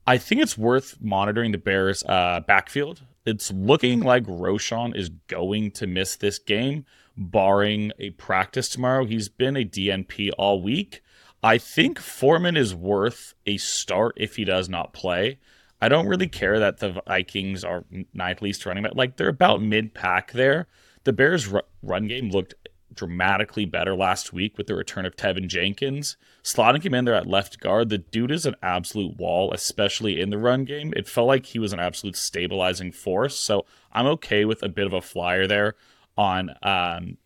I 0.08 0.18
think 0.18 0.42
it's 0.42 0.58
worth 0.58 0.98
monitoring 1.02 1.52
the 1.52 1.58
Bears' 1.58 2.04
uh, 2.04 2.42
backfield. 2.48 3.02
It's 3.26 3.52
looking 3.52 4.02
like 4.02 4.24
Roschon 4.26 4.96
is 4.96 5.10
going 5.28 5.72
to 5.72 5.88
miss 5.88 6.16
this 6.16 6.38
game, 6.38 6.86
barring 7.18 7.92
a 8.00 8.12
practice 8.12 8.70
tomorrow. 8.70 9.06
He's 9.06 9.30
been 9.30 9.56
a 9.56 9.66
DNP 9.66 10.32
all 10.38 10.62
week. 10.62 11.02
I 11.44 11.58
think 11.58 12.00
Foreman 12.00 12.58
is 12.58 12.74
worth 12.74 13.36
a 13.46 13.58
start 13.58 14.16
if 14.18 14.36
he 14.36 14.46
does 14.46 14.68
not 14.68 14.94
play. 14.94 15.38
I 15.82 15.90
don't 15.90 16.08
really 16.08 16.28
care 16.28 16.60
that 16.60 16.80
the 16.80 17.02
Vikings 17.08 17.64
are 17.64 17.86
ninth 18.14 18.42
least 18.42 18.66
running 18.66 18.84
back. 18.84 18.96
Like 18.96 19.18
they're 19.18 19.30
about 19.30 19.62
mid 19.62 19.94
pack 19.94 20.32
there. 20.32 20.68
The 21.04 21.14
Bears' 21.14 21.48
run 21.84 22.08
game 22.08 22.32
looked 22.32 22.56
dramatically 22.94 23.66
better 23.66 23.94
last 23.96 24.34
week 24.34 24.58
with 24.58 24.68
the 24.68 24.76
return 24.76 25.06
of 25.06 25.16
Teven 25.16 25.48
Jenkins. 25.48 26.18
Slotting 26.44 26.84
him 26.84 26.94
in 26.94 27.06
there 27.06 27.14
at 27.14 27.28
left 27.28 27.60
guard, 27.60 27.90
the 27.90 27.98
dude 27.98 28.32
is 28.32 28.46
an 28.46 28.56
absolute 28.64 29.18
wall, 29.18 29.52
especially 29.54 30.20
in 30.20 30.30
the 30.30 30.38
run 30.38 30.64
game. 30.64 30.94
It 30.96 31.08
felt 31.08 31.28
like 31.28 31.48
he 31.48 31.60
was 31.60 31.74
an 31.74 31.80
absolute 31.80 32.16
stabilizing 32.16 32.92
force. 32.92 33.38
So 33.38 33.66
I'm 33.92 34.08
okay 34.08 34.46
with 34.46 34.64
a 34.64 34.70
bit 34.70 34.88
of 34.88 34.94
a 34.94 35.02
flyer 35.02 35.46
there 35.46 35.76
on 36.18 36.52
um, 36.62 37.18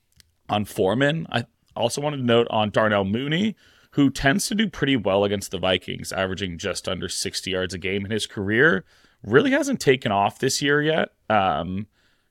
on 0.49 0.65
Foreman. 0.65 1.27
I 1.31 1.45
also 1.75 2.01
wanted 2.01 2.17
to 2.17 2.23
note 2.23 2.47
on 2.49 2.69
Darnell 2.71 3.05
Mooney, 3.05 3.55
who 3.91 4.09
tends 4.09 4.47
to 4.47 4.55
do 4.55 4.69
pretty 4.69 4.95
well 4.95 5.23
against 5.23 5.51
the 5.51 5.59
Vikings, 5.59 6.11
averaging 6.11 6.57
just 6.57 6.87
under 6.87 7.07
60 7.07 7.51
yards 7.51 7.73
a 7.73 7.77
game 7.77 8.05
in 8.05 8.11
his 8.11 8.25
career. 8.25 8.85
Really 9.23 9.51
hasn't 9.51 9.79
taken 9.79 10.11
off 10.11 10.39
this 10.39 10.61
year 10.61 10.81
yet. 10.81 11.09
Um, 11.29 11.87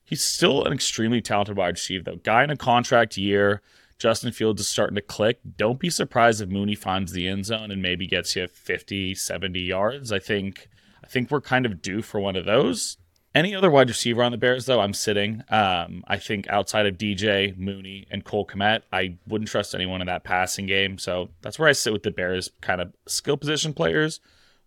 He's 0.09 0.23
still 0.23 0.65
an 0.65 0.73
extremely 0.73 1.21
talented 1.21 1.55
wide 1.55 1.75
receiver, 1.75 2.03
though. 2.03 2.15
Guy 2.15 2.43
in 2.43 2.49
a 2.49 2.57
contract 2.57 3.15
year. 3.15 3.61
Justin 3.99 4.31
Fields 4.31 4.59
is 4.59 4.67
starting 4.67 4.95
to 4.95 5.03
click. 5.03 5.39
Don't 5.55 5.77
be 5.77 5.91
surprised 5.91 6.41
if 6.41 6.49
Mooney 6.49 6.73
finds 6.73 7.11
the 7.11 7.27
end 7.27 7.45
zone 7.45 7.69
and 7.69 7.79
maybe 7.79 8.07
gets 8.07 8.35
you 8.35 8.47
50, 8.47 9.13
70 9.13 9.59
yards. 9.59 10.11
I 10.11 10.17
think 10.17 10.67
I 11.03 11.07
think 11.07 11.29
we're 11.29 11.41
kind 11.41 11.63
of 11.63 11.83
due 11.83 12.01
for 12.01 12.19
one 12.19 12.35
of 12.35 12.45
those. 12.45 12.97
Any 13.35 13.53
other 13.53 13.69
wide 13.69 13.89
receiver 13.89 14.23
on 14.23 14.31
the 14.31 14.37
Bears, 14.37 14.65
though, 14.65 14.79
I'm 14.79 14.93
sitting. 14.93 15.43
Um, 15.49 16.03
I 16.07 16.17
think 16.17 16.47
outside 16.47 16.87
of 16.87 16.97
DJ, 16.97 17.55
Mooney, 17.55 18.07
and 18.09 18.23
Cole 18.23 18.45
Kmet, 18.45 18.81
I 18.91 19.17
wouldn't 19.27 19.49
trust 19.49 19.75
anyone 19.75 20.01
in 20.01 20.07
that 20.07 20.23
passing 20.23 20.65
game. 20.65 20.97
So 20.97 21.29
that's 21.41 21.59
where 21.59 21.69
I 21.69 21.73
sit 21.73 21.93
with 21.93 22.03
the 22.03 22.11
Bears 22.11 22.49
kind 22.61 22.81
of 22.81 22.91
skill 23.05 23.37
position 23.37 23.73
players. 23.73 24.19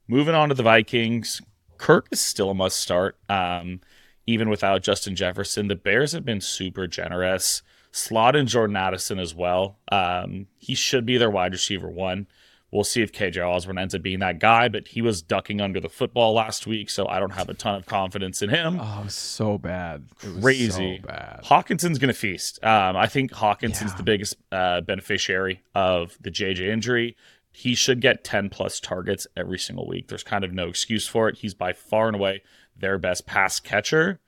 Moving 0.07 0.35
on 0.37 0.49
to 0.49 0.55
the 0.55 0.63
Vikings. 0.63 1.43
Kirk 1.77 2.07
is 2.13 2.21
still 2.21 2.51
a 2.51 2.55
must 2.55 2.77
start. 2.77 3.17
Um, 3.29 3.81
even 4.27 4.49
without 4.49 4.83
Justin 4.83 5.17
Jefferson. 5.17 5.69
The 5.69 5.75
Bears 5.75 6.13
have 6.13 6.25
been 6.25 6.41
super 6.41 6.87
generous. 6.87 7.63
Slot 7.91 8.37
and 8.37 8.49
Jordan 8.49 8.77
Addison 8.77 9.19
as 9.19 9.35
well. 9.35 9.79
Um, 9.91 10.47
he 10.59 10.75
should 10.75 11.05
be 11.05 11.19
their 11.19 11.31
wide 11.31 11.53
receiver 11.53 11.91
one. 11.91 12.27
We'll 12.73 12.85
see 12.85 13.03
if 13.03 13.13
KJ 13.13 13.47
Osborne 13.47 13.77
ends 13.77 13.95
up 13.95 14.01
being 14.01 14.21
that 14.21 14.39
guy, 14.39 14.69
but 14.69 14.89
he 14.89 15.03
was 15.03 15.21
ducking 15.21 15.61
under 15.61 15.79
the 15.79 15.91
football 15.91 16.33
last 16.33 16.67
week, 16.67 16.89
so 16.89 17.07
I 17.07 17.21
don't 17.21 17.33
have 17.33 17.51
a 17.51 17.55
ton 17.55 17.75
of 17.75 17.85
confidence 17.85 18.41
in 18.41 18.49
him. 18.49 18.81
Oh, 18.81 19.05
so 19.09 19.59
bad. 19.59 20.09
Crazy. 20.17 20.99
So 21.03 21.07
bad. 21.07 21.41
Hockenson's 21.45 21.99
going 21.99 22.09
to 22.09 22.19
feast. 22.19 22.65
Um, 22.65 22.97
I 22.97 23.09
think 23.09 23.31
Hockenson's 23.31 23.91
yeah. 23.91 23.97
the 23.99 24.03
biggest 24.03 24.37
uh, 24.51 24.81
beneficiary 24.81 25.61
of 25.75 26.17
the 26.23 26.31
JJ 26.31 26.61
injury. 26.61 27.15
He 27.51 27.75
should 27.75 28.01
get 28.01 28.25
10 28.25 28.49
plus 28.49 28.81
targets 28.81 29.27
every 29.37 29.59
single 29.59 29.87
week. 29.87 30.09
There's 30.09 30.23
kind 30.23 30.43
of 30.43 30.55
no 30.55 30.69
excuse 30.69 31.07
for 31.07 31.29
it. 31.29 31.37
He's 31.37 31.53
by 31.53 31.75
far 31.75 32.07
and 32.07 32.17
away 32.17 32.43
their 32.75 32.97
best 32.97 33.27
pass 33.27 33.61
catcher. 33.61 34.19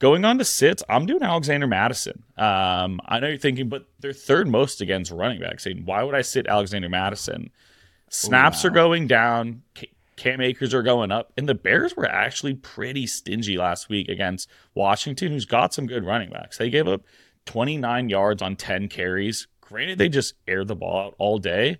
going 0.00 0.26
on 0.26 0.36
to 0.36 0.44
sits, 0.44 0.82
I'm 0.90 1.06
doing 1.06 1.22
Alexander 1.22 1.66
Mattison. 1.66 2.24
Um, 2.36 3.00
I 3.06 3.20
know 3.20 3.28
you're 3.28 3.38
thinking, 3.38 3.70
but 3.70 3.86
they're 4.00 4.12
third 4.12 4.48
most 4.48 4.82
against 4.82 5.10
running 5.10 5.40
backs. 5.40 5.66
Why 5.82 6.02
would 6.02 6.14
I 6.14 6.20
sit 6.20 6.46
Alexander 6.46 6.90
Mattison? 6.90 7.50
Oh, 8.06 8.10
Snaps 8.10 8.62
wow. 8.64 8.70
are 8.70 8.72
going 8.72 9.06
down. 9.06 9.62
Cam 10.16 10.40
Akers 10.40 10.72
are 10.72 10.82
going 10.82 11.12
up, 11.12 11.32
and 11.36 11.48
the 11.48 11.54
Bears 11.54 11.94
were 11.94 12.06
actually 12.06 12.54
pretty 12.54 13.06
stingy 13.06 13.58
last 13.58 13.88
week 13.88 14.08
against 14.08 14.48
Washington, 14.74 15.32
who's 15.32 15.44
got 15.44 15.74
some 15.74 15.86
good 15.86 16.06
running 16.06 16.30
backs. 16.30 16.56
They 16.56 16.70
gave 16.70 16.88
up 16.88 17.02
29 17.44 18.08
yards 18.08 18.40
on 18.40 18.56
10 18.56 18.88
carries. 18.88 19.46
Granted, 19.60 19.98
they 19.98 20.08
just 20.08 20.34
aired 20.48 20.68
the 20.68 20.76
ball 20.76 21.06
out 21.08 21.14
all 21.18 21.38
day. 21.38 21.78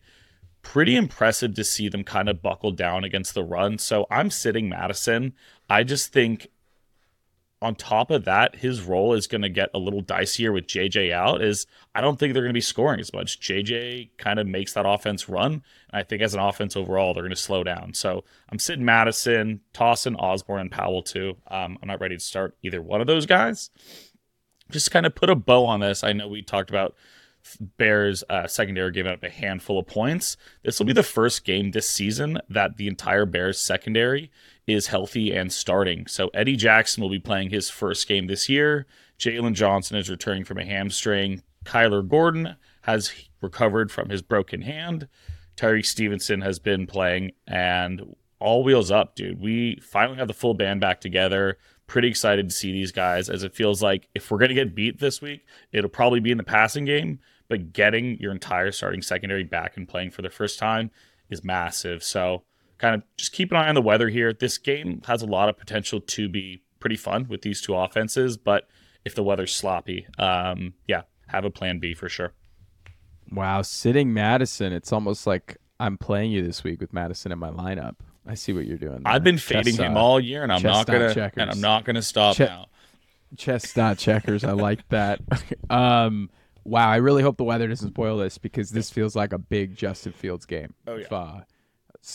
Pretty 0.62 0.96
impressive 0.96 1.54
to 1.54 1.64
see 1.64 1.88
them 1.88 2.04
kind 2.04 2.28
of 2.28 2.42
buckle 2.42 2.72
down 2.72 3.04
against 3.04 3.34
the 3.34 3.44
run. 3.44 3.78
So 3.78 4.06
I'm 4.10 4.30
sitting 4.30 4.68
Mattison. 4.68 5.32
I 5.70 5.84
just 5.84 6.12
think 6.12 6.48
on 7.62 7.74
top 7.74 8.10
of 8.10 8.24
that, 8.26 8.56
his 8.56 8.82
role 8.82 9.14
is 9.14 9.26
going 9.26 9.42
to 9.42 9.48
get 9.48 9.70
a 9.72 9.78
little 9.78 10.02
dicier 10.02 10.52
with 10.52 10.66
JJ 10.66 11.12
out. 11.12 11.42
Is 11.42 11.66
I 11.94 12.00
don't 12.00 12.18
think 12.18 12.34
they're 12.34 12.42
going 12.42 12.52
to 12.52 12.56
be 12.56 12.60
scoring 12.60 13.00
as 13.00 13.12
much. 13.12 13.40
JJ 13.40 14.10
kind 14.18 14.38
of 14.38 14.46
makes 14.46 14.74
that 14.74 14.86
offense 14.86 15.28
run. 15.28 15.52
And 15.52 15.62
I 15.92 16.02
think 16.02 16.20
as 16.20 16.34
an 16.34 16.40
offense 16.40 16.76
overall, 16.76 17.14
they're 17.14 17.22
going 17.22 17.30
to 17.30 17.36
slow 17.36 17.64
down. 17.64 17.94
So 17.94 18.24
I'm 18.50 18.58
sitting 18.58 18.84
Mattison, 18.84 19.60
tossing 19.72 20.16
Osborne, 20.16 20.60
and 20.60 20.70
Powell 20.70 21.02
too. 21.02 21.36
Um, 21.48 21.78
I'm 21.80 21.88
not 21.88 22.00
ready 22.00 22.16
to 22.16 22.22
start 22.22 22.56
either 22.62 22.82
one 22.82 23.00
of 23.00 23.06
those 23.06 23.24
guys. 23.24 23.70
Just 24.70 24.90
kind 24.90 25.06
of 25.06 25.14
put 25.14 25.30
a 25.30 25.34
bow 25.34 25.64
on 25.64 25.80
this. 25.80 26.04
I 26.04 26.12
know 26.12 26.28
we 26.28 26.42
talked 26.42 26.70
about 26.70 26.94
Bears 27.78 28.24
uh, 28.28 28.46
secondary 28.46 28.92
gave 28.92 29.06
up 29.06 29.22
a 29.22 29.30
handful 29.30 29.78
of 29.78 29.86
points. 29.86 30.36
This 30.62 30.78
will 30.78 30.86
be 30.86 30.92
the 30.92 31.02
first 31.02 31.44
game 31.44 31.70
this 31.70 31.88
season 31.88 32.38
that 32.48 32.76
the 32.76 32.88
entire 32.88 33.26
Bears 33.26 33.60
secondary 33.60 34.30
is 34.66 34.88
healthy 34.88 35.34
and 35.34 35.52
starting. 35.52 36.06
So 36.06 36.30
Eddie 36.34 36.56
Jackson 36.56 37.02
will 37.02 37.10
be 37.10 37.18
playing 37.18 37.50
his 37.50 37.70
first 37.70 38.08
game 38.08 38.26
this 38.26 38.48
year. 38.48 38.86
Jaylon 39.18 39.54
Johnson 39.54 39.96
is 39.96 40.10
returning 40.10 40.44
from 40.44 40.58
a 40.58 40.64
hamstring. 40.64 41.42
Kyler 41.64 42.06
Gordon 42.06 42.56
has 42.82 43.12
recovered 43.40 43.90
from 43.90 44.08
his 44.08 44.22
broken 44.22 44.62
hand. 44.62 45.08
Tyrique 45.56 45.86
Stevenson 45.86 46.42
has 46.42 46.58
been 46.58 46.86
playing, 46.86 47.32
and 47.46 48.14
all 48.38 48.62
wheels 48.62 48.90
up, 48.90 49.16
dude. 49.16 49.40
We 49.40 49.80
finally 49.80 50.18
have 50.18 50.28
the 50.28 50.34
full 50.34 50.54
band 50.54 50.80
back 50.80 51.00
together. 51.00 51.58
Pretty 51.86 52.08
excited 52.08 52.48
to 52.48 52.54
see 52.54 52.72
these 52.72 52.92
guys 52.92 53.30
as 53.30 53.42
it 53.42 53.54
feels 53.54 53.82
like 53.82 54.08
if 54.14 54.30
we're 54.30 54.38
going 54.38 54.50
to 54.50 54.54
get 54.54 54.74
beat 54.74 55.00
this 55.00 55.22
week, 55.22 55.46
it'll 55.72 55.88
probably 55.88 56.20
be 56.20 56.30
in 56.30 56.36
the 56.36 56.44
passing 56.44 56.84
game, 56.84 57.20
but 57.48 57.72
getting 57.72 58.18
your 58.18 58.32
entire 58.32 58.72
starting 58.72 59.02
secondary 59.02 59.44
back 59.44 59.76
and 59.76 59.88
playing 59.88 60.10
for 60.10 60.22
the 60.22 60.30
first 60.30 60.58
time 60.58 60.90
is 61.30 61.44
massive. 61.44 62.02
So, 62.02 62.44
kind 62.78 62.94
of 62.94 63.02
just 63.16 63.32
keep 63.32 63.50
an 63.50 63.56
eye 63.56 63.68
on 63.68 63.74
the 63.74 63.82
weather 63.82 64.08
here. 64.08 64.32
This 64.32 64.58
game 64.58 65.02
has 65.06 65.22
a 65.22 65.26
lot 65.26 65.48
of 65.48 65.56
potential 65.56 66.00
to 66.00 66.28
be 66.28 66.62
pretty 66.80 66.96
fun 66.96 67.26
with 67.28 67.42
these 67.42 67.60
two 67.60 67.74
offenses, 67.74 68.36
but 68.36 68.68
if 69.04 69.14
the 69.14 69.22
weather's 69.22 69.54
sloppy, 69.54 70.06
um, 70.18 70.74
yeah, 70.86 71.02
have 71.28 71.44
a 71.44 71.50
plan 71.50 71.78
B 71.78 71.94
for 71.94 72.08
sure. 72.08 72.32
Wow, 73.32 73.62
sitting 73.62 74.12
Mattison, 74.12 74.72
it's 74.72 74.92
almost 74.92 75.26
like 75.26 75.56
I'm 75.80 75.98
playing 75.98 76.30
you 76.32 76.42
this 76.42 76.62
week 76.62 76.80
with 76.80 76.92
Mattison 76.92 77.32
in 77.32 77.38
my 77.38 77.50
lineup. 77.50 77.96
I 78.26 78.34
see 78.34 78.52
what 78.52 78.66
you're 78.66 78.78
doing. 78.78 79.02
There. 79.02 79.12
I've 79.12 79.24
been 79.24 79.38
fading 79.38 79.76
him 79.76 79.96
uh, 79.96 80.00
all 80.00 80.20
year, 80.20 80.42
and 80.42 80.52
I'm 80.52 80.62
not 80.62 80.86
gonna 80.86 81.14
checkers. 81.14 81.40
and 81.40 81.50
I'm 81.50 81.60
not 81.60 81.84
gonna 81.84 82.02
stop 82.02 82.38
now. 82.38 82.66
Chest 83.36 83.74
dot 83.74 83.98
checkers. 83.98 84.44
I 84.44 84.52
like 84.52 84.86
that. 84.88 85.20
um, 85.70 86.30
wow, 86.66 86.90
I 86.90 86.96
really 86.96 87.22
hope 87.22 87.36
the 87.36 87.44
weather 87.44 87.68
doesn't 87.68 87.90
spoil 87.90 88.18
this 88.18 88.38
because 88.38 88.70
this 88.70 88.90
feels 88.90 89.16
like 89.16 89.32
a 89.32 89.38
big 89.38 89.76
Justin 89.76 90.12
Fields 90.12 90.46
game. 90.46 90.74
Oh 90.86 90.96
yeah. 90.96 91.04
If, 91.04 91.12
uh, 91.12 91.40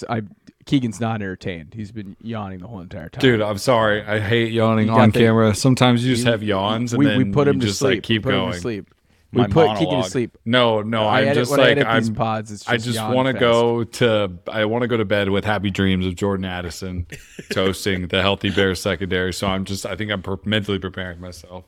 I 0.09 0.21
Keegan's 0.65 0.99
not 0.99 1.15
entertained. 1.15 1.73
He's 1.73 1.91
been 1.91 2.15
yawning 2.21 2.59
the 2.59 2.67
whole 2.67 2.79
entire 2.79 3.09
time. 3.09 3.19
Dude, 3.19 3.41
I'm 3.41 3.57
sorry. 3.57 4.03
I 4.03 4.19
hate 4.19 4.51
yawning 4.51 4.89
on 4.89 5.11
the, 5.11 5.19
camera. 5.19 5.53
Sometimes 5.53 6.05
you 6.05 6.15
just 6.15 6.27
have 6.27 6.43
yawns, 6.43 6.93
and 6.93 6.99
we, 6.99 7.05
then 7.05 7.17
we 7.17 7.25
put 7.25 7.47
him 7.47 7.59
to 7.59 7.65
just 7.67 7.79
sleep. 7.79 7.97
like 7.97 8.03
keep 8.03 8.23
going. 8.23 8.53
sleep. 8.53 8.93
We 9.33 9.43
put 9.43 9.53
monologue. 9.53 9.77
Keegan 9.79 10.03
to 10.03 10.09
sleep. 10.09 10.37
No, 10.43 10.81
no. 10.81 11.07
I 11.07 11.21
I'm 11.21 11.27
edit, 11.29 11.35
just 11.35 11.51
like 11.51 11.77
I 11.77 11.89
I'm. 11.89 12.15
pods, 12.15 12.51
just 12.51 12.69
I 12.69 12.77
just 12.77 13.01
want 13.01 13.27
to 13.27 13.33
go 13.33 13.85
to. 13.85 14.31
I 14.47 14.65
want 14.65 14.81
to 14.83 14.87
go 14.87 14.97
to 14.97 15.05
bed 15.05 15.29
with 15.29 15.45
happy 15.45 15.71
dreams 15.71 16.05
of 16.05 16.15
Jordan 16.15 16.45
Addison 16.45 17.07
toasting 17.49 18.07
the 18.07 18.21
healthy 18.21 18.49
Bears 18.49 18.81
secondary. 18.81 19.33
So 19.33 19.47
I'm 19.47 19.65
just. 19.65 19.85
I 19.85 19.95
think 19.95 20.11
I'm 20.11 20.21
per- 20.21 20.39
mentally 20.45 20.79
preparing 20.79 21.21
myself 21.21 21.65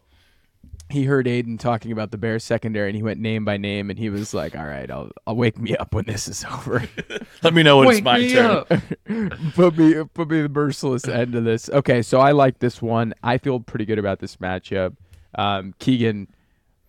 he 0.89 1.05
heard 1.05 1.27
Aidan 1.27 1.57
talking 1.57 1.91
about 1.91 2.11
the 2.11 2.17
Bears 2.17 2.43
secondary 2.43 2.89
and 2.89 2.95
he 2.95 3.03
went 3.03 3.19
name 3.19 3.45
by 3.45 3.57
name 3.57 3.89
and 3.89 3.97
he 3.97 4.09
was 4.09 4.33
like, 4.33 4.55
"All 4.55 4.65
right, 4.65 4.89
I'll 4.89 5.09
I'll 5.25 5.35
wake 5.35 5.57
me 5.57 5.75
up 5.75 5.93
when 5.93 6.05
this 6.05 6.27
is 6.27 6.45
over. 6.45 6.83
Let 7.43 7.53
me 7.53 7.63
know 7.63 7.77
when 7.77 7.87
wake 7.87 7.97
it's 7.97 8.05
my 8.05 8.27
turn. 8.29 9.51
put 9.55 9.77
me 9.77 10.03
put 10.13 10.29
me 10.29 10.41
the 10.41 10.49
merciless 10.49 11.07
end 11.07 11.35
of 11.35 11.43
this." 11.43 11.69
Okay, 11.69 12.01
so 12.01 12.19
I 12.19 12.31
like 12.31 12.59
this 12.59 12.81
one. 12.81 13.13
I 13.23 13.37
feel 13.37 13.59
pretty 13.59 13.85
good 13.85 13.99
about 13.99 14.19
this 14.19 14.37
matchup. 14.37 14.95
Um, 15.35 15.73
Keegan, 15.79 16.27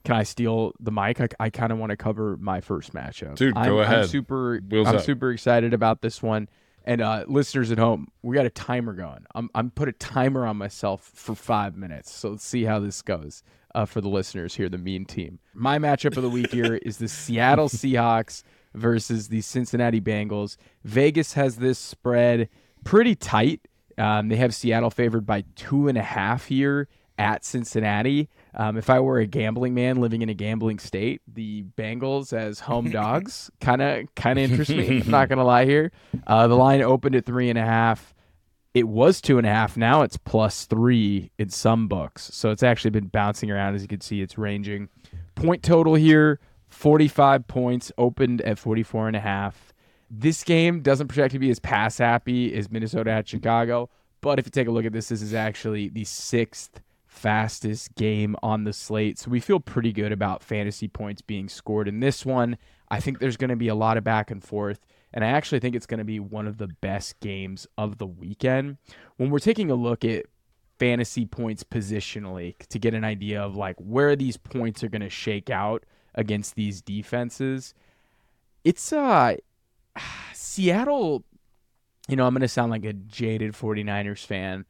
can 0.05 0.17
I 0.17 0.23
steal 0.23 0.73
the 0.81 0.93
mic? 0.93 1.21
I, 1.21 1.29
I 1.41 1.51
kind 1.51 1.73
of 1.73 1.79
want 1.79 1.91
to 1.91 1.97
cover 1.97 2.37
my 2.37 2.61
first 2.61 2.93
matchup. 2.93 3.37
Dude, 3.37 3.57
I'm, 3.57 3.67
go 3.67 3.79
ahead. 3.81 4.01
I'm 4.01 4.07
super 4.07 4.61
Wheels 4.61 4.89
I'm 4.89 4.97
up. 4.97 5.03
super 5.03 5.31
excited 5.31 5.73
about 5.73 6.03
this 6.03 6.23
one. 6.23 6.49
And 6.87 7.01
uh, 7.01 7.25
listeners 7.27 7.73
at 7.73 7.79
home, 7.79 8.09
we 8.21 8.37
got 8.37 8.45
a 8.45 8.51
timer 8.51 8.93
going. 8.93 9.25
I'm 9.35 9.49
I'm 9.55 9.71
put 9.71 9.89
a 9.89 9.93
timer 9.93 10.47
on 10.47 10.59
myself 10.59 11.11
for 11.15 11.35
five 11.35 11.75
minutes. 11.75 12.13
So 12.13 12.31
let's 12.31 12.45
see 12.45 12.65
how 12.65 12.79
this 12.81 13.01
goes 13.01 13.43
uh, 13.75 13.85
for 13.85 14.01
the 14.01 14.09
listeners 14.09 14.55
here, 14.55 14.69
the 14.69 14.79
mean 14.79 15.05
team. 15.05 15.39
My 15.53 15.79
matchup 15.79 16.17
of 16.17 16.23
the 16.23 16.31
week 16.31 16.53
here 16.53 16.77
is 16.77 16.99
the 16.99 17.09
Seattle 17.09 17.69
Seahawks 17.69 18.43
versus 18.75 19.29
the 19.29 19.41
Cincinnati 19.41 20.01
Bengals. 20.01 20.57
Vegas 20.85 21.35
has 21.35 21.57
this 21.57 21.79
spread 21.79 22.49
pretty 22.85 23.15
tight. 23.15 23.61
Um, 23.97 24.29
they 24.29 24.37
have 24.37 24.55
Seattle 24.55 24.91
favored 24.91 25.27
by 25.27 25.45
two 25.55 25.89
and 25.89 25.97
a 25.97 26.03
half 26.03 26.47
here 26.47 26.89
at 27.17 27.45
Cincinnati. 27.45 28.29
Um, 28.55 28.77
if 28.77 28.91
I 28.91 29.01
were 29.01 29.19
a 29.19 29.27
gambling 29.27 29.75
man 29.75 30.01
living 30.01 30.23
in 30.23 30.29
a 30.29 30.35
gambling 30.35 30.79
state, 30.79 31.23
the 31.33 31.65
Bengals 31.77 32.33
as 32.33 32.61
home 32.61 32.91
dogs 32.91 33.51
kind 33.61 33.83
of 33.83 34.13
kind 34.15 34.39
of 34.39 34.51
interest 34.51 34.71
me. 34.71 35.01
I'm 35.01 35.11
not 35.11 35.29
gonna 35.29 35.45
lie 35.45 35.65
here. 35.65 35.93
Uh, 36.27 36.47
the 36.47 36.55
line 36.55 36.81
opened 36.81 37.15
at 37.15 37.27
three 37.27 37.51
and 37.51 37.59
a 37.59 37.65
half 37.65 38.14
it 38.75 38.89
was 38.89 39.21
two 39.21 39.39
and 39.39 39.47
a 39.47 39.51
half. 39.51 39.77
Now 39.77 40.03
it's 40.03 40.17
plus 40.17 40.67
three 40.67 41.31
in 41.39 41.49
some 41.49 41.87
books. 41.87 42.29
So 42.35 42.51
it's 42.51 42.65
actually 42.65 42.91
been 42.91 43.07
bouncing 43.07 43.51
around. 43.51 43.77
As 43.77 43.83
you 43.83 43.89
can 43.89 44.01
see, 44.01 44.21
it's 44.21 44.37
ranging. 44.37 44.89
Point 45.37 45.63
total 45.63 45.95
here 45.95 46.41
45 46.69 47.47
points, 47.47 47.93
opened 47.97 48.43
at 48.43 48.59
44 48.59 49.07
and 49.07 49.17
a 49.17 49.21
half. 49.21 49.73
This 50.11 50.43
game 50.43 50.81
doesn't 50.81 51.07
project 51.07 51.33
to 51.33 51.39
be 51.39 51.51
as 51.51 51.61
pass 51.61 51.99
happy 51.99 52.53
as 52.55 52.71
Minnesota 52.71 53.11
at 53.11 53.29
Chicago. 53.29 53.91
But 54.21 54.39
if 54.39 54.47
you 54.47 54.51
take 54.51 54.67
a 54.69 54.71
look 54.73 54.85
at 54.85 54.93
this, 54.93 55.09
this 55.09 55.23
is 55.23 55.35
actually 55.35 55.89
the 55.89 56.05
sixth 56.05 56.81
fastest 57.07 57.95
game 57.95 58.35
on 58.43 58.65
the 58.65 58.73
slate. 58.73 59.19
So 59.19 59.31
we 59.31 59.39
feel 59.39 59.61
pretty 59.61 59.93
good 59.93 60.11
about 60.11 60.43
fantasy 60.43 60.89
points 60.89 61.23
being 61.23 61.49
scored 61.49 61.87
in 61.87 62.01
this 62.01 62.27
one. 62.27 62.59
I 62.89 63.01
think 63.01 63.19
there's 63.21 63.37
going 63.37 63.51
to 63.51 63.57
be 63.57 63.69
a 63.69 63.75
lot 63.75 63.97
of 63.97 64.03
back 64.03 64.31
and 64.31 64.43
forth. 64.43 64.81
And 65.15 65.25
I 65.25 65.29
actually 65.29 65.61
think 65.61 65.77
it's 65.77 65.87
going 65.87 65.99
to 65.99 66.05
be 66.05 66.19
one 66.19 66.49
of 66.49 66.59
the 66.59 66.67
best 66.67 67.21
games 67.21 67.69
of 67.79 67.99
the 67.99 68.07
weekend. 68.07 68.79
When 69.17 69.31
we're 69.31 69.39
taking 69.39 69.71
a 69.71 69.77
look 69.77 70.05
at 70.05 70.27
fantasy 70.79 71.25
points 71.25 71.63
positionally 71.63 72.57
to 72.69 72.81
get 72.81 72.95
an 72.95 73.05
idea 73.05 73.41
of 73.41 73.55
like 73.55 73.77
where 73.79 74.17
these 74.17 74.37
points 74.37 74.83
are 74.83 74.89
going 74.89 75.03
to 75.03 75.09
shake 75.09 75.51
out 75.51 75.85
against 76.17 76.57
these 76.57 76.83
defenses, 76.83 77.75
it's 78.65 78.93
uh 78.93 79.37
Seattle, 80.35 81.25
you 82.09 82.17
know, 82.17 82.27
I'm 82.27 82.35
going 82.35 82.43
to 82.43 82.49
sound 82.49 82.73
like 82.73 82.85
a 82.85 82.93
jaded 82.93 83.53
49ers 83.53 84.27
fan, 84.27 84.65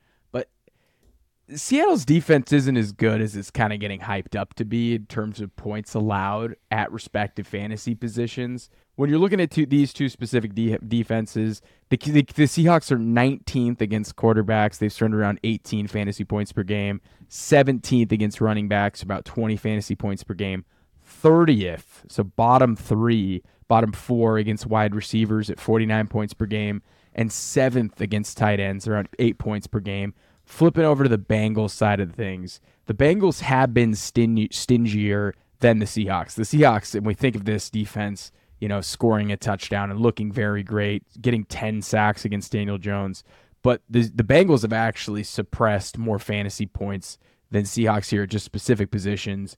Seattle's 1.53 2.07
defense 2.07 2.53
isn't 2.53 2.77
as 2.77 2.93
good 2.93 3.21
as 3.21 3.37
it's 3.37 3.51
kind 3.51 3.73
of 3.73 3.79
getting 3.79 4.01
hyped 4.01 4.35
up 4.35 4.55
to 4.55 4.65
be 4.65 4.95
in 4.95 5.05
terms 5.07 5.41
of 5.41 5.55
points 5.57 5.93
allowed 5.93 6.57
at 6.71 6.91
respective 6.91 7.47
fantasy 7.47 7.95
positions. 7.95 8.71
When 8.97 9.11
you're 9.11 9.19
looking 9.19 9.41
at 9.41 9.51
two, 9.51 9.67
these 9.67 9.93
two 9.93 10.09
specific 10.09 10.55
de- 10.55 10.79
defenses, 10.79 11.61
the, 11.91 11.99
the, 11.99 12.23
the, 12.23 12.45
Seahawks 12.45 12.91
are 12.91 12.97
19th 12.97 13.83
against 13.83 14.17
quarterbacks. 14.17 14.79
They've 14.79 14.95
turned 14.95 15.15
around 15.15 15.39
18 15.45 15.87
fantasy 15.87 16.25
points 16.25 16.51
per 16.51 16.63
game, 16.63 17.03
17th 17.29 18.11
against 18.11 18.41
running 18.41 18.67
backs, 18.67 19.03
about 19.03 19.27
20 19.27 19.57
fantasy 19.57 19.95
points 19.95 20.25
per 20.25 20.33
game, 20.33 20.65
30th, 21.07 22.05
so 22.09 22.25
bottom 22.25 22.75
three, 22.75 23.43
bottom 23.69 23.93
four 23.93 24.39
against 24.39 24.67
wide 24.67 24.95
receivers 24.95 25.51
at 25.51 25.61
49 25.61 26.07
points 26.07 26.33
per 26.33 26.47
game, 26.47 26.83
and 27.15 27.31
seventh 27.31 28.01
against 28.01 28.39
tight 28.39 28.61
ends, 28.61 28.89
around 28.89 29.09
eight 29.19 29.37
points 29.37 29.67
per 29.67 29.81
game. 29.81 30.15
Flipping 30.45 30.85
over 30.85 31.05
to 31.05 31.09
the 31.09 31.19
Bengals 31.19 31.71
side 31.71 32.01
of 32.01 32.13
things, 32.13 32.61
the 32.87 32.95
Bengals 32.95 33.41
have 33.41 33.73
been 33.73 33.95
sting- 33.95 34.49
stingier 34.51 35.35
than 35.61 35.79
the 35.79 35.87
Seahawks. 35.87 36.35
The 36.35 36.43
Seahawks, 36.43 36.95
and 36.95 37.07
we 37.07 37.15
think 37.15 37.35
of 37.35 37.45
this 37.45 37.71
defense, 37.71 38.31
you 38.61 38.69
know, 38.69 38.81
scoring 38.81 39.33
a 39.33 39.37
touchdown 39.37 39.91
and 39.91 40.01
looking 40.01 40.31
very 40.31 40.63
great, 40.63 41.03
getting 41.21 41.45
10 41.45 41.83
sacks 41.83 42.25
against 42.25 42.53
Daniel 42.53 42.79
Jones. 42.79 43.25
But 43.63 43.81
the, 43.89 44.03
the 44.03 44.23
Bengals 44.23 44.63
have 44.63 44.75
actually 44.75 45.23
suppressed 45.23 45.97
more 45.97 46.19
fantasy 46.19 46.67
points 46.67 47.19
than 47.51 47.65
Seahawks 47.65 48.11
here 48.11 48.25
at 48.25 48.29
just 48.29 48.45
specific 48.45 48.91
positions. 48.91 49.57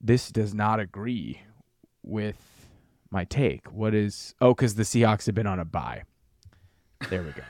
This 0.00 0.32
does 0.32 0.52
not 0.52 0.80
agree 0.80 1.42
with 2.02 2.68
my 3.10 3.24
take. 3.24 3.70
What 3.70 3.94
is, 3.94 4.34
oh, 4.40 4.54
because 4.54 4.74
the 4.74 4.82
Seahawks 4.82 5.26
have 5.26 5.36
been 5.36 5.46
on 5.46 5.60
a 5.60 5.64
bye. 5.64 6.02
There 7.08 7.22
we 7.22 7.30
go. 7.30 7.42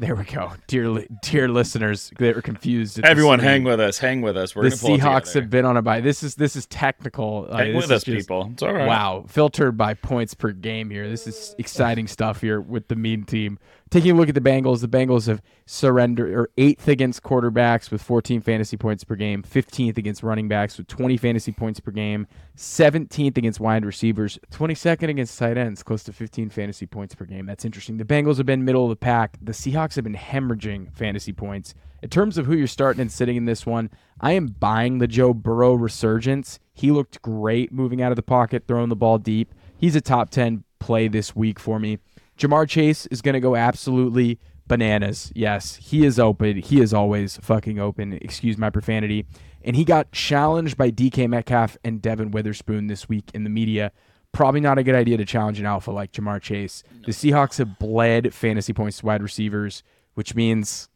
There 0.00 0.16
we 0.16 0.24
go, 0.24 0.52
dear 0.66 0.88
li- 0.88 1.06
dear 1.22 1.48
listeners 1.48 2.10
that 2.18 2.34
were 2.34 2.42
confused. 2.42 2.98
Everyone, 3.04 3.38
hang 3.38 3.62
with 3.62 3.78
us. 3.78 3.98
Hang 3.98 4.20
with 4.20 4.36
us. 4.36 4.54
We're 4.56 4.64
the 4.64 4.70
Seahawks 4.70 5.32
have 5.34 5.48
been 5.48 5.64
on 5.64 5.76
a 5.76 5.82
bye. 5.82 6.00
This 6.00 6.24
is 6.24 6.34
this 6.34 6.56
is 6.56 6.66
technical. 6.66 7.46
Like, 7.48 7.66
Hang 7.66 7.72
this 7.74 7.82
with 7.84 7.90
us, 7.92 8.02
just- 8.02 8.26
people. 8.28 8.48
It's 8.52 8.64
all 8.64 8.72
right. 8.72 8.88
Wow, 8.88 9.24
filtered 9.28 9.76
by 9.76 9.94
points 9.94 10.34
per 10.34 10.50
game 10.50 10.90
here. 10.90 11.08
This 11.08 11.28
is 11.28 11.54
exciting 11.58 12.08
stuff 12.08 12.40
here 12.40 12.60
with 12.60 12.88
the 12.88 12.96
mean 12.96 13.24
team. 13.24 13.60
Taking 13.88 14.10
a 14.10 14.14
look 14.14 14.28
at 14.28 14.34
the 14.34 14.40
Bengals, 14.40 14.80
the 14.80 14.88
Bengals 14.88 15.28
have 15.28 15.40
surrendered 15.64 16.34
or 16.34 16.50
eighth 16.58 16.88
against 16.88 17.22
quarterbacks 17.22 17.88
with 17.88 18.02
14 18.02 18.40
fantasy 18.40 18.76
points 18.76 19.04
per 19.04 19.14
game, 19.14 19.44
15th 19.44 19.96
against 19.96 20.24
running 20.24 20.48
backs 20.48 20.76
with 20.76 20.88
20 20.88 21.16
fantasy 21.16 21.52
points 21.52 21.78
per 21.78 21.92
game, 21.92 22.26
17th 22.56 23.38
against 23.38 23.60
wide 23.60 23.86
receivers, 23.86 24.40
22nd 24.50 25.08
against 25.08 25.38
tight 25.38 25.56
ends, 25.56 25.84
close 25.84 26.02
to 26.02 26.12
15 26.12 26.50
fantasy 26.50 26.84
points 26.84 27.14
per 27.14 27.24
game. 27.24 27.46
That's 27.46 27.64
interesting. 27.64 27.96
The 27.96 28.04
Bengals 28.04 28.38
have 28.38 28.46
been 28.46 28.64
middle 28.64 28.82
of 28.82 28.90
the 28.90 28.96
pack. 28.96 29.38
The 29.40 29.52
Seahawks 29.52 29.94
have 29.94 30.04
been 30.04 30.14
hemorrhaging 30.14 30.92
fantasy 30.92 31.32
points. 31.32 31.72
In 32.02 32.10
terms 32.10 32.38
of 32.38 32.46
who 32.46 32.54
you're 32.54 32.66
starting 32.66 33.00
and 33.00 33.12
sitting 33.12 33.36
in 33.36 33.44
this 33.44 33.64
one, 33.64 33.90
I 34.20 34.32
am 34.32 34.48
buying 34.48 34.98
the 34.98 35.06
Joe 35.06 35.32
Burrow 35.32 35.74
resurgence. 35.74 36.58
He 36.74 36.90
looked 36.90 37.22
great 37.22 37.72
moving 37.72 38.02
out 38.02 38.10
of 38.10 38.16
the 38.16 38.22
pocket, 38.22 38.64
throwing 38.66 38.88
the 38.88 38.96
ball 38.96 39.18
deep. 39.18 39.54
He's 39.78 39.94
a 39.94 40.00
top 40.00 40.30
10 40.30 40.64
play 40.80 41.06
this 41.06 41.36
week 41.36 41.60
for 41.60 41.78
me. 41.78 41.98
Ja'Marr 42.38 42.68
Chase 42.68 43.06
is 43.06 43.22
going 43.22 43.34
to 43.34 43.40
go 43.40 43.56
absolutely 43.56 44.38
bananas. 44.66 45.32
Yes, 45.34 45.76
he 45.76 46.04
is 46.04 46.18
open. 46.18 46.58
He 46.58 46.80
is 46.80 46.92
always 46.92 47.38
fucking 47.38 47.78
open. 47.78 48.12
Excuse 48.14 48.58
my 48.58 48.70
profanity. 48.70 49.26
And 49.62 49.74
he 49.76 49.84
got 49.84 50.12
challenged 50.12 50.76
by 50.76 50.90
DK 50.90 51.28
Metcalf 51.28 51.76
and 51.84 52.02
Devon 52.02 52.30
Witherspoon 52.30 52.86
this 52.86 53.08
week 53.08 53.30
in 53.34 53.44
the 53.44 53.50
media. 53.50 53.90
Probably 54.32 54.60
not 54.60 54.78
a 54.78 54.82
good 54.82 54.94
idea 54.94 55.16
to 55.16 55.24
challenge 55.24 55.58
an 55.58 55.66
alpha 55.66 55.90
like 55.90 56.12
Ja'Marr 56.12 56.42
Chase. 56.42 56.82
The 57.04 57.12
Seahawks 57.12 57.58
have 57.58 57.78
bled 57.78 58.34
fantasy 58.34 58.72
points 58.72 58.98
to 58.98 59.06
wide 59.06 59.22
receivers, 59.22 59.82
which 60.14 60.34
means 60.34 60.88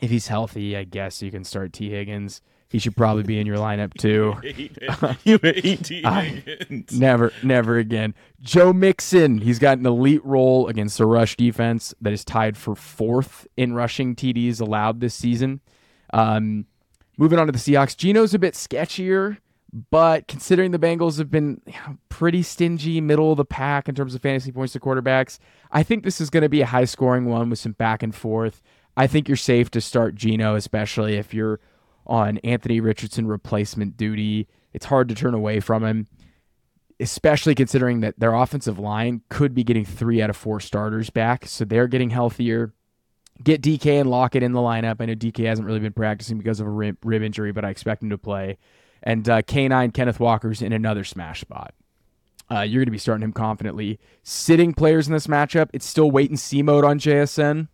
if 0.00 0.10
he's 0.10 0.28
healthy, 0.28 0.76
I 0.76 0.84
guess 0.84 1.20
you 1.20 1.30
can 1.30 1.44
start 1.44 1.72
Tee 1.72 1.90
Higgins. 1.90 2.40
He 2.70 2.78
should 2.78 2.96
probably 2.96 3.24
be 3.24 3.40
in 3.40 3.48
your 3.48 3.56
lineup 3.56 3.94
too. 3.94 4.36
you 5.24 5.38
hate 5.42 5.84
T. 5.84 6.04
I- 6.04 6.24
Higgins. 6.46 6.98
Never, 6.98 7.32
never 7.42 7.78
again. 7.78 8.14
Joe 8.40 8.72
Mixon, 8.72 9.38
he's 9.38 9.58
got 9.58 9.78
an 9.78 9.86
elite 9.86 10.24
role 10.24 10.68
against 10.68 11.00
a 11.00 11.04
rush 11.04 11.36
defense 11.36 11.92
that 12.00 12.12
is 12.12 12.24
tied 12.24 12.56
for 12.56 12.76
fourth 12.76 13.48
in 13.56 13.74
rushing 13.74 14.14
TDs 14.14 14.60
allowed 14.60 15.00
this 15.00 15.14
season. 15.14 15.60
Um, 16.12 16.66
moving 17.18 17.40
on 17.40 17.46
to 17.46 17.52
the 17.52 17.58
Seahawks, 17.58 17.96
Geno's 17.96 18.34
a 18.34 18.38
bit 18.38 18.54
sketchier, 18.54 19.38
but 19.90 20.28
considering 20.28 20.70
the 20.70 20.78
Bengals 20.78 21.18
have 21.18 21.30
been 21.30 21.60
pretty 22.08 22.42
stingy, 22.44 23.00
middle 23.00 23.32
of 23.32 23.36
the 23.36 23.44
pack 23.44 23.88
in 23.88 23.96
terms 23.96 24.14
of 24.14 24.22
fantasy 24.22 24.52
points 24.52 24.72
to 24.74 24.80
quarterbacks, 24.80 25.40
I 25.72 25.82
think 25.82 26.04
this 26.04 26.20
is 26.20 26.30
going 26.30 26.42
to 26.44 26.48
be 26.48 26.60
a 26.60 26.66
high 26.66 26.84
scoring 26.84 27.24
one 27.26 27.50
with 27.50 27.58
some 27.58 27.72
back 27.72 28.04
and 28.04 28.14
forth. 28.14 28.62
I 28.96 29.08
think 29.08 29.26
you're 29.28 29.36
safe 29.36 29.70
to 29.72 29.80
start 29.80 30.14
Geno, 30.14 30.54
especially 30.54 31.16
if 31.16 31.34
you're 31.34 31.58
on 32.10 32.36
Anthony 32.38 32.80
Richardson 32.80 33.26
replacement 33.26 33.96
duty. 33.96 34.48
It's 34.74 34.86
hard 34.86 35.08
to 35.08 35.14
turn 35.14 35.32
away 35.32 35.60
from 35.60 35.84
him 35.84 36.06
especially 37.00 37.54
considering 37.54 38.00
that 38.00 38.20
their 38.20 38.34
offensive 38.34 38.78
line 38.78 39.22
could 39.30 39.54
be 39.54 39.64
getting 39.64 39.84
three 39.84 40.20
out 40.20 40.30
of 40.30 40.36
four 40.36 40.60
starters 40.60 41.08
back. 41.08 41.46
So 41.46 41.64
they're 41.64 41.88
getting 41.88 42.10
healthier. 42.10 42.74
Get 43.42 43.62
DK 43.62 44.00
and 44.00 44.10
lock 44.10 44.36
it 44.36 44.42
in 44.42 44.52
the 44.52 44.60
lineup. 44.60 44.96
I 45.00 45.06
know 45.06 45.14
DK 45.14 45.46
hasn't 45.46 45.66
really 45.66 45.80
been 45.80 45.94
practicing 45.94 46.36
because 46.36 46.60
of 46.60 46.66
a 46.66 46.70
rib, 46.70 46.98
rib 47.02 47.22
injury, 47.22 47.52
but 47.52 47.64
I 47.64 47.70
expect 47.70 48.02
him 48.02 48.10
to 48.10 48.18
play. 48.18 48.58
And 49.02 49.26
uh, 49.30 49.40
K9 49.40 49.94
Kenneth 49.94 50.20
Walker's 50.20 50.60
in 50.60 50.74
another 50.74 51.04
smash 51.04 51.40
spot. 51.40 51.72
Uh, 52.50 52.60
you're 52.60 52.80
going 52.80 52.86
to 52.86 52.92
be 52.92 52.98
starting 52.98 53.24
him 53.24 53.32
confidently. 53.32 53.98
Sitting 54.22 54.74
players 54.74 55.06
in 55.06 55.14
this 55.14 55.26
matchup, 55.26 55.70
it's 55.72 55.86
still 55.86 56.10
wait 56.10 56.28
and 56.28 56.38
see 56.38 56.62
mode 56.62 56.84
on 56.84 56.98
JSN. 56.98 57.68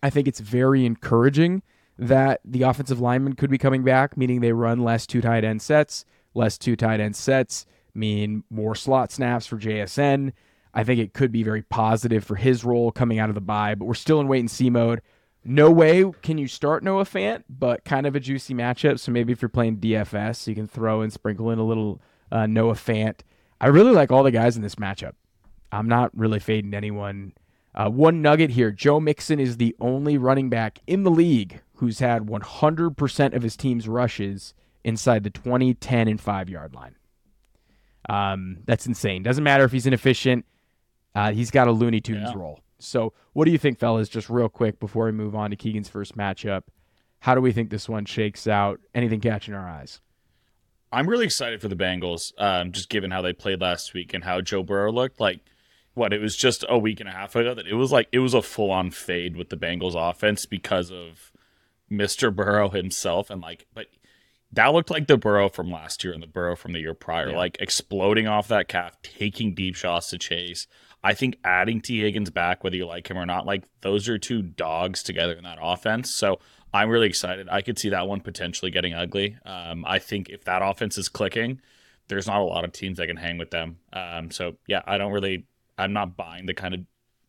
I 0.00 0.10
think 0.10 0.28
it's 0.28 0.40
very 0.40 0.86
encouraging 0.86 1.62
that 1.98 2.40
the 2.44 2.62
offensive 2.62 3.00
lineman 3.00 3.34
could 3.34 3.50
be 3.50 3.58
coming 3.58 3.84
back, 3.84 4.16
meaning 4.16 4.40
they 4.40 4.52
run 4.52 4.80
less 4.80 5.06
two 5.06 5.20
tight 5.20 5.44
end 5.44 5.62
sets. 5.62 6.04
Less 6.34 6.58
two 6.58 6.74
tight 6.76 7.00
end 7.00 7.14
sets 7.14 7.66
mean 7.94 8.42
more 8.50 8.74
slot 8.74 9.12
snaps 9.12 9.46
for 9.46 9.56
JSN. 9.56 10.32
I 10.72 10.82
think 10.82 10.98
it 10.98 11.14
could 11.14 11.30
be 11.30 11.44
very 11.44 11.62
positive 11.62 12.24
for 12.24 12.34
his 12.34 12.64
role 12.64 12.90
coming 12.90 13.20
out 13.20 13.28
of 13.28 13.36
the 13.36 13.40
bye, 13.40 13.76
but 13.76 13.84
we're 13.84 13.94
still 13.94 14.20
in 14.20 14.26
wait 14.26 14.40
and 14.40 14.50
see 14.50 14.70
mode. 14.70 15.00
No 15.44 15.70
way 15.70 16.10
can 16.22 16.38
you 16.38 16.48
start 16.48 16.82
Noah 16.82 17.04
Fant, 17.04 17.44
but 17.48 17.84
kind 17.84 18.06
of 18.06 18.16
a 18.16 18.20
juicy 18.20 18.54
matchup. 18.54 18.98
So 18.98 19.12
maybe 19.12 19.32
if 19.32 19.42
you're 19.42 19.48
playing 19.48 19.76
DFS, 19.76 20.46
you 20.46 20.54
can 20.54 20.66
throw 20.66 21.02
and 21.02 21.12
sprinkle 21.12 21.50
in 21.50 21.58
a 21.58 21.64
little 21.64 22.00
uh, 22.32 22.46
Noah 22.46 22.74
Fant. 22.74 23.20
I 23.60 23.68
really 23.68 23.92
like 23.92 24.10
all 24.10 24.22
the 24.22 24.30
guys 24.30 24.56
in 24.56 24.62
this 24.62 24.76
matchup. 24.76 25.12
I'm 25.70 25.86
not 25.86 26.10
really 26.16 26.40
fading 26.40 26.74
anyone. 26.74 27.34
Uh, 27.74 27.90
one 27.90 28.22
nugget 28.22 28.50
here 28.50 28.70
Joe 28.70 29.00
Mixon 29.00 29.38
is 29.38 29.58
the 29.58 29.76
only 29.80 30.16
running 30.16 30.48
back 30.48 30.78
in 30.86 31.02
the 31.02 31.10
league 31.10 31.60
who's 31.74 31.98
had 31.98 32.22
100% 32.26 33.34
of 33.34 33.42
his 33.42 33.56
team's 33.56 33.88
rushes 33.88 34.54
inside 34.84 35.24
the 35.24 35.30
20, 35.30 35.74
10, 35.74 36.08
and 36.08 36.20
5 36.20 36.48
yard 36.48 36.74
line. 36.74 36.94
Um, 38.08 38.58
that's 38.66 38.86
insane. 38.86 39.22
Doesn't 39.22 39.44
matter 39.44 39.64
if 39.64 39.72
he's 39.72 39.86
inefficient, 39.86 40.44
uh, 41.14 41.32
he's 41.32 41.50
got 41.50 41.68
a 41.68 41.72
Looney 41.72 42.00
Tunes 42.00 42.28
Yeah. 42.30 42.36
role. 42.38 42.60
So, 42.78 43.12
what 43.32 43.46
do 43.46 43.50
you 43.50 43.58
think, 43.58 43.78
fellas, 43.78 44.08
just 44.08 44.28
real 44.28 44.48
quick 44.48 44.78
before 44.78 45.06
we 45.06 45.12
move 45.12 45.34
on 45.34 45.50
to 45.50 45.56
Keegan's 45.56 45.88
first 45.88 46.16
matchup? 46.16 46.64
How 47.20 47.34
do 47.34 47.40
we 47.40 47.52
think 47.52 47.70
this 47.70 47.88
one 47.88 48.04
shakes 48.04 48.46
out? 48.46 48.80
Anything 48.94 49.20
catching 49.20 49.54
our 49.54 49.66
eyes? 49.66 50.00
I'm 50.92 51.08
really 51.08 51.24
excited 51.24 51.60
for 51.62 51.68
the 51.68 51.76
Bengals, 51.76 52.32
um, 52.38 52.72
just 52.72 52.88
given 52.90 53.10
how 53.10 53.22
they 53.22 53.32
played 53.32 53.60
last 53.60 53.94
week 53.94 54.12
and 54.12 54.22
how 54.24 54.40
Joe 54.42 54.62
Burrow 54.62 54.92
looked. 54.92 55.18
Like, 55.18 55.40
what 55.94 56.12
it 56.12 56.20
was 56.20 56.36
just 56.36 56.64
a 56.68 56.76
week 56.78 57.00
and 57.00 57.08
a 57.08 57.12
half 57.12 57.34
ago 57.36 57.54
that 57.54 57.66
it 57.66 57.74
was 57.74 57.90
like 57.92 58.08
it 58.12 58.18
was 58.18 58.34
a 58.34 58.42
full 58.42 58.70
on 58.70 58.90
fade 58.90 59.36
with 59.36 59.48
the 59.48 59.56
Bengals 59.56 59.94
offense 59.94 60.44
because 60.44 60.90
of 60.90 61.32
Mr. 61.98 62.34
Burrow 62.34 62.68
himself, 62.70 63.30
and 63.30 63.40
like, 63.40 63.66
but 63.74 63.86
that 64.52 64.68
looked 64.72 64.90
like 64.90 65.06
the 65.08 65.16
Burrow 65.18 65.48
from 65.48 65.70
last 65.70 66.04
year 66.04 66.12
and 66.12 66.22
the 66.22 66.26
Burrow 66.28 66.54
from 66.56 66.72
the 66.72 66.78
year 66.80 66.94
prior, 66.94 67.30
Yeah. 67.30 67.36
like 67.36 67.56
exploding 67.60 68.26
off 68.28 68.48
that 68.48 68.68
calf, 68.68 69.00
taking 69.02 69.54
deep 69.54 69.74
shots 69.74 70.10
to 70.10 70.18
chase. 70.18 70.66
I 71.02 71.12
think 71.12 71.36
adding 71.44 71.80
Tee 71.80 72.00
Higgins 72.00 72.30
back, 72.30 72.62
whether 72.64 72.76
you 72.76 72.86
like 72.86 73.10
him 73.10 73.18
or 73.18 73.26
not, 73.26 73.46
like 73.46 73.64
those 73.82 74.08
are 74.08 74.16
two 74.16 74.42
dogs 74.42 75.02
together 75.02 75.32
in 75.34 75.44
that 75.44 75.58
offense. 75.60 76.14
So 76.14 76.38
I'm 76.72 76.88
really 76.88 77.08
excited. 77.08 77.48
I 77.50 77.62
could 77.62 77.78
see 77.78 77.90
that 77.90 78.06
one 78.08 78.20
potentially 78.20 78.70
getting 78.70 78.94
ugly. 78.94 79.36
Um, 79.44 79.84
I 79.86 79.98
think 79.98 80.28
if 80.30 80.44
that 80.44 80.62
offense 80.62 80.96
is 80.96 81.08
clicking, 81.08 81.60
there's 82.08 82.26
not 82.26 82.40
a 82.40 82.44
lot 82.44 82.64
of 82.64 82.72
teams 82.72 82.98
that 82.98 83.06
can 83.08 83.16
hang 83.16 83.38
with 83.38 83.50
them. 83.50 83.78
Um, 83.92 84.30
so 84.30 84.56
yeah, 84.66 84.82
I 84.86 84.98
don't 84.98 85.12
really, 85.12 85.46
I'm 85.76 85.92
not 85.92 86.16
buying 86.16 86.46
the 86.46 86.54
kind 86.54 86.74
of 86.74 86.80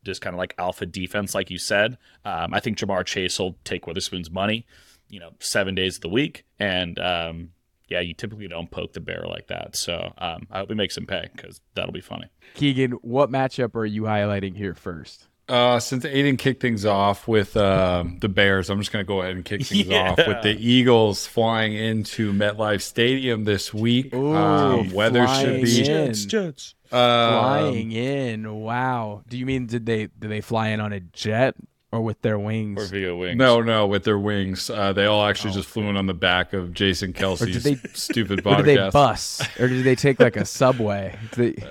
just 0.06 0.22
kind 0.22 0.34
of 0.34 0.38
like 0.38 0.54
alpha 0.58 0.86
defense, 0.86 1.34
like 1.34 1.50
you 1.50 1.58
said. 1.58 1.98
Um, 2.24 2.54
I 2.54 2.60
think 2.60 2.78
Ja'Marr 2.78 3.04
Chase 3.04 3.38
will 3.38 3.56
take 3.64 3.86
Witherspoon's 3.86 4.30
money, 4.30 4.64
you 5.10 5.20
know, 5.20 5.30
seven 5.40 5.74
days 5.74 5.96
of 5.96 6.00
the 6.02 6.08
week, 6.08 6.44
and 6.58 6.98
um, 6.98 7.50
yeah, 7.88 8.00
you 8.00 8.14
typically 8.14 8.48
don't 8.48 8.70
poke 8.70 8.92
the 8.94 9.00
bear 9.00 9.24
like 9.28 9.48
that. 9.48 9.76
So 9.76 10.12
um, 10.18 10.46
I 10.50 10.58
hope 10.58 10.68
he 10.70 10.74
makes 10.74 10.96
him 10.96 11.06
pay 11.06 11.28
because 11.34 11.60
that'll 11.74 11.92
be 11.92 12.00
funny. 12.00 12.26
Keegan, 12.54 12.92
what 13.02 13.30
matchup 13.30 13.74
are 13.76 13.84
you 13.86 14.02
highlighting 14.02 14.56
here 14.56 14.74
first? 14.74 15.26
Uh, 15.48 15.78
since 15.78 16.04
Aidan 16.04 16.36
kicked 16.38 16.60
things 16.60 16.84
off 16.84 17.28
with 17.28 17.56
um, 17.56 18.18
the 18.20 18.28
Bears, 18.28 18.68
I'm 18.68 18.80
just 18.80 18.90
going 18.90 19.04
to 19.04 19.06
go 19.06 19.20
ahead 19.20 19.36
and 19.36 19.44
kick 19.44 19.62
things 19.64 19.86
Yeah. 19.86 20.10
off 20.10 20.18
with 20.18 20.42
the 20.42 20.56
Eagles 20.58 21.24
flying 21.24 21.72
into 21.74 22.32
MetLife 22.32 22.82
Stadium 22.82 23.44
this 23.44 23.72
week. 23.72 24.12
Ooh, 24.12 24.34
um, 24.34 24.90
weather 24.92 25.28
should 25.28 25.62
be 25.62 25.88
in. 25.88 26.14
Jets. 26.14 26.74
Um, 26.92 27.40
Flying 27.40 27.92
in. 27.92 28.54
Wow. 28.60 29.22
Do 29.28 29.36
you 29.38 29.46
mean 29.46 29.66
did 29.66 29.86
they 29.86 30.06
did 30.18 30.30
they 30.30 30.40
fly 30.40 30.68
in 30.68 30.80
on 30.80 30.92
a 30.92 31.00
jet 31.00 31.54
or 31.92 32.00
with 32.02 32.20
their 32.22 32.38
wings? 32.38 32.82
Or 32.82 32.86
Via 32.86 33.14
Wings. 33.14 33.38
No, 33.38 33.60
no, 33.60 33.86
with 33.86 34.04
their 34.04 34.18
wings. 34.18 34.68
Uh, 34.70 34.92
they 34.92 35.06
all 35.06 35.24
actually 35.24 35.52
just 35.52 35.68
flew 35.68 35.84
in 35.88 35.96
on 35.96 36.06
the 36.06 36.14
back 36.14 36.52
of 36.52 36.72
Jason 36.74 37.12
Kelce's 37.12 37.62
they- 37.64 37.76
stupid 37.94 38.46
or 38.46 38.56
did 38.56 38.64
they 38.66 38.90
bus? 38.90 39.40
Or 39.58 39.68
did 39.68 39.84
they 39.84 39.94
take 39.94 40.20
like 40.20 40.36
a 40.36 40.44
subway? 40.46 41.18
Did 41.32 41.56
they- 41.56 41.62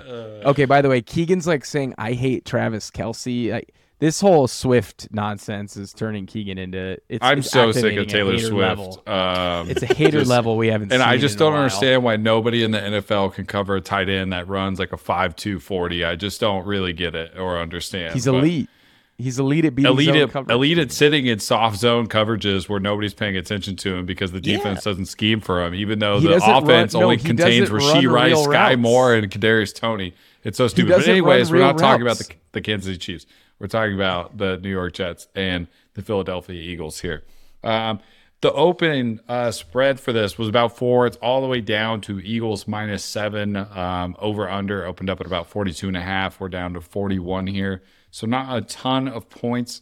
okay, 0.45 0.65
by 0.65 0.81
the 0.81 0.89
way, 0.89 1.01
Keegan's 1.01 1.47
like 1.47 1.65
saying 1.65 1.93
I 1.97 2.13
hate 2.13 2.45
Travis 2.45 2.89
Kelce. 2.91 3.51
Like 3.51 3.73
this 3.99 4.19
whole 4.19 4.47
Swift 4.47 5.07
nonsense 5.11 5.77
is 5.77 5.93
turning 5.93 6.25
Keegan 6.25 6.57
into 6.57 6.97
it's 7.07 7.23
I'm 7.23 7.39
it's 7.39 7.49
so 7.49 7.71
sick 7.71 7.97
of 7.97 8.07
Taylor 8.07 8.37
Swift. 8.37 9.07
Um, 9.07 9.69
It's 9.69 9.81
a 9.83 9.85
hater 9.87 10.19
just- 10.19 10.29
level 10.29 10.57
we 10.57 10.67
haven't 10.67 10.89
seen. 10.89 11.01
and 11.01 11.03
I 11.03 11.17
just 11.17 11.37
don't 11.37 11.53
understand 11.53 12.03
why 12.03 12.17
nobody 12.17 12.63
in 12.63 12.71
the 12.71 12.79
NFL 12.79 13.33
can 13.33 13.45
cover 13.45 13.75
a 13.77 13.81
tight 13.81 14.09
end 14.09 14.33
that 14.33 14.47
runs 14.47 14.79
like 14.79 14.91
a 14.91 14.97
five 14.97 15.35
two 15.35 15.59
forty. 15.59 16.03
I 16.03 16.15
just 16.15 16.39
don't 16.41 16.65
really 16.65 16.93
get 16.93 17.15
it 17.15 17.37
or 17.37 17.57
understand. 17.59 18.13
He's 18.13 18.27
elite. 18.27 18.69
He's 19.17 19.39
elite 19.39 19.63
at 19.63 19.75
beating 19.75 19.89
Elite 19.93 20.09
at, 20.15 20.31
coverage. 20.31 20.53
elite 20.53 20.77
at 20.77 20.91
sitting 20.91 21.25
in 21.25 21.39
soft 21.39 21.77
zone 21.77 22.07
coverages 22.09 22.67
where 22.67 22.81
nobody's 22.81 23.13
paying 23.13 23.37
attention 23.37 23.77
to 23.77 23.95
him 23.95 24.05
because 24.05 24.33
the 24.33 24.41
defense 24.41 24.83
doesn't 24.83 25.05
scheme 25.05 25.39
for 25.39 25.63
him, 25.65 25.73
even 25.73 25.99
though 25.99 26.19
He 26.19 26.27
the 26.27 26.33
doesn't 26.33 26.49
run- 26.49 26.63
offense 26.63 26.93
no, 26.93 27.03
only 27.03 27.15
contains 27.15 27.69
Rashee 27.69 28.11
Rice, 28.11 28.43
Sky 28.43 28.71
routes. 28.71 28.81
Moore, 28.81 29.15
and 29.15 29.31
Kadarius 29.31 29.73
Toney. 29.73 30.13
It's 30.43 30.57
so 30.57 30.67
stupid. 30.67 30.89
But 30.97 31.07
anyways, 31.07 31.49
we're 31.49 31.59
not 31.59 31.77
talking 31.77 32.01
about 32.01 32.17
the, 32.17 32.29
the 32.51 32.59
Kansas 32.59 32.87
City 32.87 32.97
Chiefs. 32.97 33.25
We're 33.59 33.67
talking 33.67 33.95
about 33.95 34.37
the 34.37 34.57
New 34.57 34.69
York 34.69 34.93
Jets 34.93 35.27
and 35.35 35.67
the 35.93 36.01
Philadelphia 36.01 36.61
Eagles 36.61 36.99
here. 36.99 37.23
Um, 37.63 37.99
the 38.41 38.51
open 38.53 39.21
uh, 39.27 39.49
spread 39.51 39.99
for 39.99 40.13
this 40.13 40.37
was 40.37 40.47
about 40.47 40.77
four. 40.77 41.07
It's 41.07 41.17
all 41.17 41.41
the 41.41 41.47
way 41.47 41.61
down 41.61 42.01
to 42.01 42.19
Eagles 42.19 42.67
minus 42.67 43.03
seven. 43.03 43.55
Um, 43.55 44.15
over 44.19 44.47
under 44.49 44.85
opened 44.85 45.09
up 45.09 45.19
at 45.19 45.25
about 45.25 45.49
42 45.49 45.87
and 45.87 45.97
a 45.97 46.01
half. 46.01 46.39
We're 46.39 46.49
down 46.49 46.73
to 46.73 46.81
41 46.81 47.47
here. 47.47 47.81
So 48.11 48.27
not 48.27 48.55
a 48.55 48.61
ton 48.61 49.07
of 49.07 49.29
points 49.29 49.81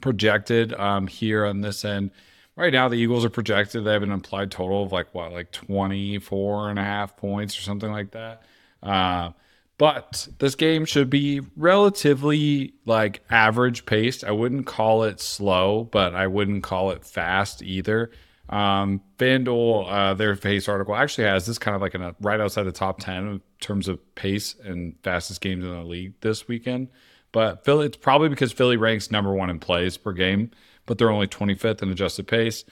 projected 0.00 0.74
um, 0.74 1.06
here 1.06 1.46
on 1.46 1.62
this 1.62 1.84
end. 1.84 2.10
Right 2.54 2.72
now, 2.72 2.88
the 2.88 2.96
Eagles 2.96 3.24
are 3.24 3.30
projected. 3.30 3.84
They 3.84 3.92
have 3.92 4.02
an 4.02 4.12
implied 4.12 4.50
total 4.50 4.82
of 4.82 4.92
like 4.92 5.14
what, 5.14 5.32
like 5.32 5.52
24 5.52 6.70
and 6.70 6.78
a 6.78 6.84
half 6.84 7.16
points 7.16 7.58
or 7.58 7.62
something 7.62 7.90
like 7.90 8.10
that. 8.12 8.42
Uh, 8.82 9.30
but 9.78 10.28
this 10.38 10.54
game 10.54 10.84
should 10.84 11.10
be 11.10 11.40
relatively 11.56 12.74
like 12.86 13.22
average 13.30 13.84
paced. 13.84 14.24
I 14.24 14.30
wouldn't 14.30 14.66
call 14.66 15.02
it 15.02 15.20
slow, 15.20 15.84
but 15.84 16.14
I 16.14 16.26
wouldn't 16.26 16.62
call 16.62 16.90
it 16.90 17.04
fast 17.04 17.62
either. 17.62 18.10
Um, 18.48 19.02
FanDuel, 19.18 19.90
uh, 19.90 20.14
their 20.14 20.36
pace 20.36 20.68
article 20.68 20.94
actually 20.94 21.24
has 21.24 21.46
this 21.46 21.58
kind 21.58 21.74
of 21.74 21.82
like 21.82 21.94
a, 21.94 22.14
right 22.20 22.40
outside 22.40 22.62
the 22.62 22.72
top 22.72 23.00
10 23.00 23.16
in 23.26 23.40
terms 23.60 23.88
of 23.88 23.98
pace 24.14 24.54
and 24.64 24.94
fastest 25.02 25.40
games 25.40 25.64
in 25.64 25.70
the 25.70 25.82
league 25.82 26.14
this 26.20 26.46
weekend. 26.48 26.88
But 27.32 27.64
Philly, 27.64 27.86
it's 27.86 27.96
probably 27.96 28.28
because 28.28 28.52
Philly 28.52 28.76
ranks 28.76 29.10
number 29.10 29.34
one 29.34 29.50
in 29.50 29.58
plays 29.58 29.96
per 29.96 30.12
game, 30.12 30.52
but 30.86 30.96
they're 30.96 31.10
only 31.10 31.26
25th 31.26 31.82
in 31.82 31.90
adjusted 31.90 32.28
pace. 32.28 32.64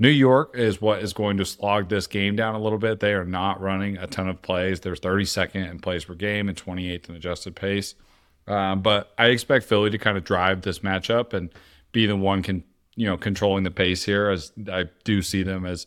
New 0.00 0.08
York 0.08 0.56
is 0.56 0.80
what 0.80 1.02
is 1.02 1.12
going 1.12 1.38
to 1.38 1.44
slog 1.44 1.88
this 1.88 2.06
game 2.06 2.36
down 2.36 2.54
a 2.54 2.60
little 2.60 2.78
bit. 2.78 3.00
They 3.00 3.14
are 3.14 3.24
not 3.24 3.60
running 3.60 3.96
a 3.96 4.06
ton 4.06 4.28
of 4.28 4.40
plays. 4.42 4.80
They're 4.80 4.94
32nd 4.94 5.70
in 5.70 5.80
plays 5.80 6.04
per 6.04 6.14
game 6.14 6.48
and 6.48 6.56
28th 6.56 7.08
in 7.08 7.16
adjusted 7.16 7.56
pace. 7.56 7.96
Um, 8.46 8.80
but 8.80 9.12
I 9.18 9.26
expect 9.26 9.66
Philly 9.66 9.90
to 9.90 9.98
kind 9.98 10.16
of 10.16 10.24
drive 10.24 10.62
this 10.62 10.78
matchup 10.80 11.32
and 11.34 11.50
be 11.92 12.06
the 12.06 12.16
one 12.16 12.42
can 12.42 12.64
you 12.94 13.06
know 13.06 13.16
controlling 13.16 13.64
the 13.64 13.70
pace 13.70 14.04
here. 14.04 14.30
As 14.30 14.52
I 14.70 14.84
do 15.04 15.20
see 15.20 15.42
them 15.42 15.66
as 15.66 15.86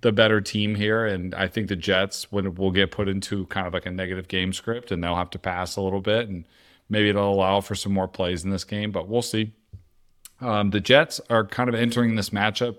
the 0.00 0.12
better 0.12 0.40
team 0.40 0.74
here, 0.74 1.06
and 1.06 1.34
I 1.34 1.46
think 1.46 1.68
the 1.68 1.76
Jets 1.76 2.32
when 2.32 2.54
will 2.54 2.70
get 2.70 2.90
put 2.90 3.08
into 3.08 3.46
kind 3.46 3.66
of 3.66 3.74
like 3.74 3.86
a 3.86 3.90
negative 3.90 4.28
game 4.28 4.52
script, 4.52 4.90
and 4.90 5.04
they'll 5.04 5.16
have 5.16 5.30
to 5.30 5.38
pass 5.38 5.76
a 5.76 5.82
little 5.82 6.00
bit, 6.00 6.28
and 6.28 6.46
maybe 6.88 7.10
it'll 7.10 7.32
allow 7.32 7.60
for 7.60 7.74
some 7.74 7.92
more 7.92 8.08
plays 8.08 8.44
in 8.44 8.50
this 8.50 8.64
game. 8.64 8.90
But 8.90 9.08
we'll 9.08 9.22
see. 9.22 9.52
Um, 10.40 10.70
the 10.70 10.80
Jets 10.80 11.20
are 11.28 11.46
kind 11.46 11.68
of 11.68 11.74
entering 11.74 12.16
this 12.16 12.30
matchup 12.30 12.78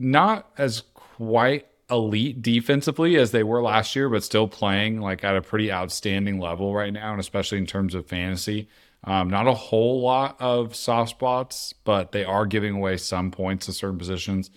not 0.00 0.50
as 0.58 0.82
quite 0.94 1.66
elite 1.90 2.40
defensively 2.40 3.16
as 3.16 3.32
they 3.32 3.42
were 3.42 3.62
last 3.62 3.94
year, 3.94 4.08
but 4.08 4.24
still 4.24 4.48
playing 4.48 5.00
like 5.00 5.22
at 5.22 5.36
a 5.36 5.42
pretty 5.42 5.70
outstanding 5.70 6.38
level 6.38 6.74
right 6.74 6.92
now, 6.92 7.10
and 7.12 7.20
especially 7.20 7.58
in 7.58 7.66
terms 7.66 7.94
of 7.94 8.06
fantasy. 8.06 8.68
Um, 9.04 9.30
not 9.30 9.46
a 9.46 9.54
whole 9.54 10.02
lot 10.02 10.36
of 10.40 10.74
soft 10.74 11.10
spots, 11.10 11.72
but 11.84 12.12
they 12.12 12.24
are 12.24 12.46
giving 12.46 12.74
away 12.74 12.96
some 12.96 13.30
points 13.30 13.66
to 13.66 13.72
certain 13.72 13.98
positions. 13.98 14.50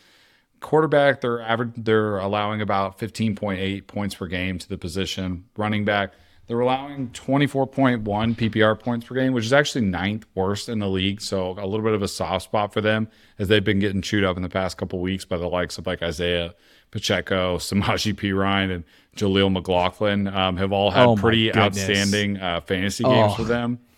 Quarterback, 0.60 1.22
they're 1.22 1.42
average, 1.42 1.72
they're 1.78 2.18
allowing 2.18 2.62
about 2.62 2.98
15.8 2.98 3.88
points 3.88 4.16
per 4.16 4.28
game 4.28 4.58
to 4.60 4.70
the 4.70 4.78
position. 4.78 5.46
Running 5.58 5.86
back, 5.86 6.14
they're 6.48 6.60
allowing 6.60 7.10
24.1 7.10 8.04
PPR 8.04 8.80
points 8.80 9.06
per 9.06 9.16
game, 9.16 9.34
which 9.34 9.46
is 9.46 9.54
actually 9.54 9.86
ninth 9.86 10.26
worst 10.36 10.70
in 10.70 10.80
the 10.80 10.90
league. 10.90 11.22
So 11.22 11.52
a 11.52 11.66
little 11.66 11.84
bit 11.86 11.94
of 11.94 12.02
a 12.02 12.08
soft 12.08 12.46
spot 12.46 12.74
for 12.74 12.82
them 12.82 13.08
as 13.40 13.48
they've 13.48 13.64
been 13.64 13.80
getting 13.80 14.02
chewed 14.02 14.24
up 14.24 14.36
in 14.38 14.44
the 14.44 14.50
past 14.50 14.78
couple 14.78 15.00
weeks 15.00 15.26
by 15.26 15.38
the 15.38 15.48
likes 15.48 15.78
of 15.78 15.88
like 15.88 16.02
Isaiah 16.02 16.54
Pacheco, 16.92 17.58
Samaje 17.60 18.14
Perine, 18.14 18.74
and 18.74 18.84
Jaleel 19.16 19.52
McLaughlin 19.52 20.28
um, 20.28 20.58
have 20.58 20.72
all 20.72 20.92
had 20.92 21.06
Oh 21.08 21.16
pretty 21.16 21.56
outstanding 21.56 22.38
uh, 22.38 22.62
fantasy 22.62 23.04
games 23.04 23.32
Oh. 23.34 23.36
for 23.36 23.44
them. 23.44 23.80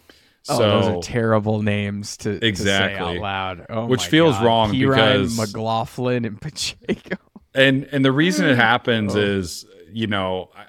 Oh, 0.48 0.58
So 0.58 0.70
those 0.70 0.86
are 0.90 1.02
terrible 1.02 1.64
names 1.64 2.18
to, 2.18 2.34
to 2.36 2.40
say 2.40 2.48
Exactly. 2.48 3.16
out 3.18 3.20
loud. 3.20 3.66
Oh 3.68 3.88
Which 3.88 4.06
feels 4.06 4.36
God. 4.36 4.46
wrong 4.46 4.72
Perine, 4.74 4.90
because- 4.96 5.38
McLaughlin 5.40 6.24
and 6.24 6.40
Pacheco. 6.42 7.18
and 7.56 7.86
and 7.92 8.06
the 8.06 8.12
reason 8.12 8.46
it 8.48 8.56
happens 8.56 9.16
Oh. 9.16 9.20
is 9.20 9.66
you 9.92 10.06
know 10.06 10.52
I- 10.56 10.66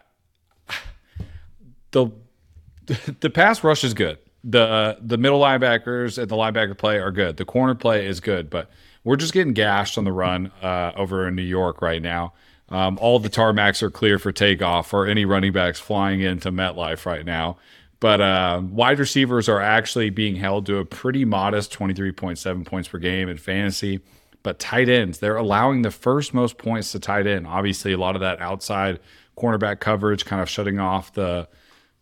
the 2.05 3.13
the 3.21 3.31
pass 3.31 3.65
rush 3.65 3.85
is 3.85 3.95
good. 3.95 4.19
The 4.45 4.63
uh, 4.63 4.97
the 5.01 5.19
middle 5.19 5.41
linebackers 5.41 6.19
and 6.19 6.29
the 6.29 6.37
linebacker 6.37 6.77
play 6.77 6.99
are 6.99 7.11
good. 7.11 7.37
The 7.37 7.45
corner 7.45 7.75
play 7.75 8.07
is 8.07 8.21
good 8.21 8.51
but 8.51 8.71
we're 9.05 9.17
just 9.17 9.33
getting 9.33 9.53
gashed 9.53 9.97
on 9.99 10.05
the 10.05 10.13
run 10.13 10.51
uh, 10.63 10.93
over 10.97 11.29
in 11.29 11.37
new 11.37 11.43
york 11.43 11.81
right 11.81 12.03
now. 12.03 12.33
Um, 12.69 12.99
all 13.01 13.21
the 13.21 13.31
tarmacs 13.31 13.83
are 13.83 13.91
clear 13.91 14.19
for 14.19 14.33
takeoff 14.33 14.89
for 14.89 15.07
any 15.07 15.25
running 15.25 15.53
backs 15.53 15.79
flying 15.79 16.21
into 16.21 16.51
metlife 16.51 17.07
right 17.07 17.25
now. 17.25 17.59
But 18.01 18.21
uh, 18.21 18.61
wide 18.65 18.99
receivers 18.99 19.49
are 19.49 19.61
actually 19.61 20.11
being 20.11 20.37
held 20.37 20.67
to 20.67 20.79
a 20.79 20.85
pretty 20.85 21.25
modest 21.25 21.73
23.7 21.73 22.67
points 22.67 22.89
per 22.89 22.99
game 22.99 23.29
in 23.29 23.39
fantasy 23.39 24.01
but 24.47 24.61
tight 24.61 24.89
ends, 24.89 25.19
they're 25.19 25.37
allowing 25.37 25.83
the 25.83 25.91
first 25.91 26.33
most 26.33 26.57
points 26.57 26.93
to 26.93 27.01
tight 27.01 27.27
end. 27.27 27.49
Obviously, 27.49 27.93
a 27.93 27.99
lot 27.99 28.15
of 28.15 28.21
that 28.21 28.41
outside 28.41 29.01
cornerback 29.37 29.81
coverage 29.81 30.25
kind 30.25 30.41
of 30.41 30.49
shutting 30.49 30.79
off 30.79 31.13
the 31.15 31.49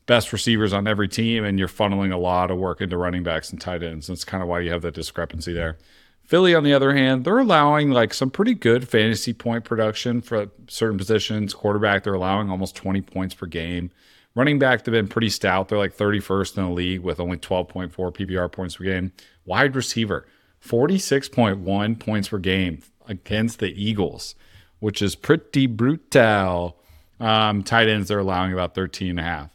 best 0.07 0.33
receivers 0.33 0.73
on 0.73 0.87
every 0.87 1.09
team, 1.09 1.45
and 1.45 1.59
you're 1.59 1.69
funneling 1.69 2.13
a 2.13 2.17
lot 2.17 2.51
of 2.51 2.59
work 2.59 2.81
into 2.81 2.97
running 2.97 3.23
backs 3.23 3.51
and 3.51 3.61
tight 3.61 3.83
ends. 3.83 4.07
That's 4.07 4.25
kind 4.25 4.43
of 4.43 4.49
why 4.49 4.61
you 4.61 4.71
have 4.71 4.83
that 4.83 4.95
discrepancy 4.95 5.53
there. 5.53 5.79
Philly, 6.23 6.55
on 6.55 6.65
the 6.65 6.73
other 6.73 6.95
hand, 6.95 7.25
they're 7.25 7.39
allowing 7.39 7.91
like 7.91 8.15
some 8.15 8.31
pretty 8.31 8.55
good 8.55 8.89
fantasy 8.89 9.35
point 9.35 9.65
production 9.65 10.23
for 10.23 10.49
certain 10.69 10.97
positions. 10.97 11.53
Quarterback, 11.53 12.03
they're 12.03 12.15
allowing 12.15 12.51
almost 12.51 12.75
20 12.77 13.03
points 13.03 13.35
per 13.35 13.47
game. 13.47 13.91
Running 14.35 14.59
back, 14.59 14.83
they've 14.83 14.93
been 14.93 15.07
pretty 15.07 15.29
stout. 15.29 15.69
They're 15.69 15.79
like 15.79 15.97
31st 15.97 16.57
in 16.57 16.65
the 16.65 16.71
league 16.71 17.01
with 17.03 17.21
only 17.21 17.37
12.4 17.37 17.91
PPR 17.93 18.51
points 18.51 18.77
per 18.77 18.85
game. 18.85 19.13
Wide 19.45 19.77
receiver, 19.77 20.27
46.1 20.67 22.01
points 22.01 22.29
per 22.29 22.39
game 22.39 22.83
against 23.07 23.59
the 23.59 23.69
Eagles, 23.81 24.35
which 24.81 25.03
is 25.03 25.15
pretty 25.15 25.67
brutal. 25.67 26.79
Um, 27.21 27.63
tight 27.63 27.89
ends, 27.89 28.09
they're 28.09 28.19
allowing 28.19 28.53
about 28.53 28.75
13 28.75 29.11
and 29.11 29.21
a 29.21 29.23
half. 29.23 29.54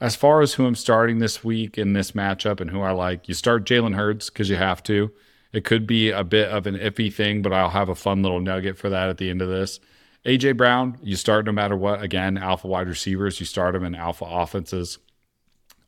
As 0.00 0.16
far 0.16 0.40
as 0.40 0.54
who 0.54 0.66
I'm 0.66 0.74
starting 0.74 1.18
this 1.18 1.44
week 1.44 1.78
in 1.78 1.92
this 1.92 2.12
matchup 2.12 2.60
and 2.60 2.70
who 2.70 2.80
I 2.80 2.90
like, 2.90 3.28
you 3.28 3.34
start 3.34 3.64
Jalen 3.64 3.94
Hurts 3.94 4.28
because 4.28 4.50
you 4.50 4.56
have 4.56 4.82
to. 4.84 5.12
It 5.52 5.64
could 5.64 5.86
be 5.86 6.10
a 6.10 6.24
bit 6.24 6.48
of 6.48 6.66
an 6.66 6.74
iffy 6.74 7.12
thing, 7.12 7.40
but 7.40 7.52
I'll 7.52 7.70
have 7.70 7.88
a 7.88 7.94
fun 7.94 8.22
little 8.22 8.40
nugget 8.40 8.76
for 8.76 8.90
that 8.90 9.08
at 9.08 9.18
the 9.18 9.30
end 9.30 9.40
of 9.40 9.48
this. 9.48 9.78
AJ 10.26 10.56
Brown, 10.56 10.98
you 11.02 11.14
start 11.14 11.46
no 11.46 11.52
matter 11.52 11.76
what. 11.76 12.02
Again, 12.02 12.36
alpha 12.36 12.66
wide 12.66 12.88
receivers, 12.88 13.38
you 13.38 13.46
start 13.46 13.74
them 13.74 13.84
in 13.84 13.94
alpha 13.94 14.24
offenses. 14.24 14.98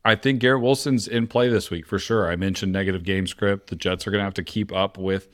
I 0.05 0.15
think 0.15 0.39
Garrett 0.39 0.61
Wilson's 0.61 1.07
in 1.07 1.27
play 1.27 1.49
this 1.49 1.69
week 1.69 1.85
for 1.85 1.99
sure. 1.99 2.31
I 2.31 2.37
mentioned 2.37 2.71
negative 2.71 3.03
game 3.03 3.27
script. 3.27 3.69
The 3.69 3.75
Jets 3.75 4.07
are 4.07 4.11
going 4.11 4.21
to 4.21 4.25
have 4.25 4.33
to 4.35 4.43
keep 4.43 4.71
up 4.71 4.97
with 4.97 5.27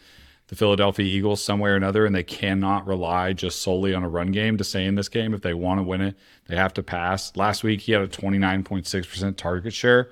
the 0.47 0.55
Philadelphia 0.55 1.05
Eagles 1.05 1.43
some 1.43 1.59
way 1.59 1.71
or 1.71 1.75
another, 1.75 2.05
and 2.05 2.13
they 2.13 2.23
cannot 2.23 2.85
rely 2.85 3.33
just 3.33 3.61
solely 3.61 3.93
on 3.93 4.03
a 4.03 4.09
run 4.09 4.31
game 4.31 4.57
to 4.57 4.63
stay 4.63 4.85
in 4.85 4.95
this 4.95 5.09
game. 5.09 5.33
If 5.33 5.41
they 5.41 5.53
want 5.53 5.79
to 5.79 5.83
win 5.83 6.01
it, 6.01 6.15
they 6.47 6.55
have 6.55 6.73
to 6.75 6.83
pass. 6.83 7.35
Last 7.35 7.63
week, 7.63 7.81
he 7.81 7.93
had 7.93 8.01
a 8.01 8.07
29.6% 8.07 9.37
target 9.37 9.73
share, 9.73 10.09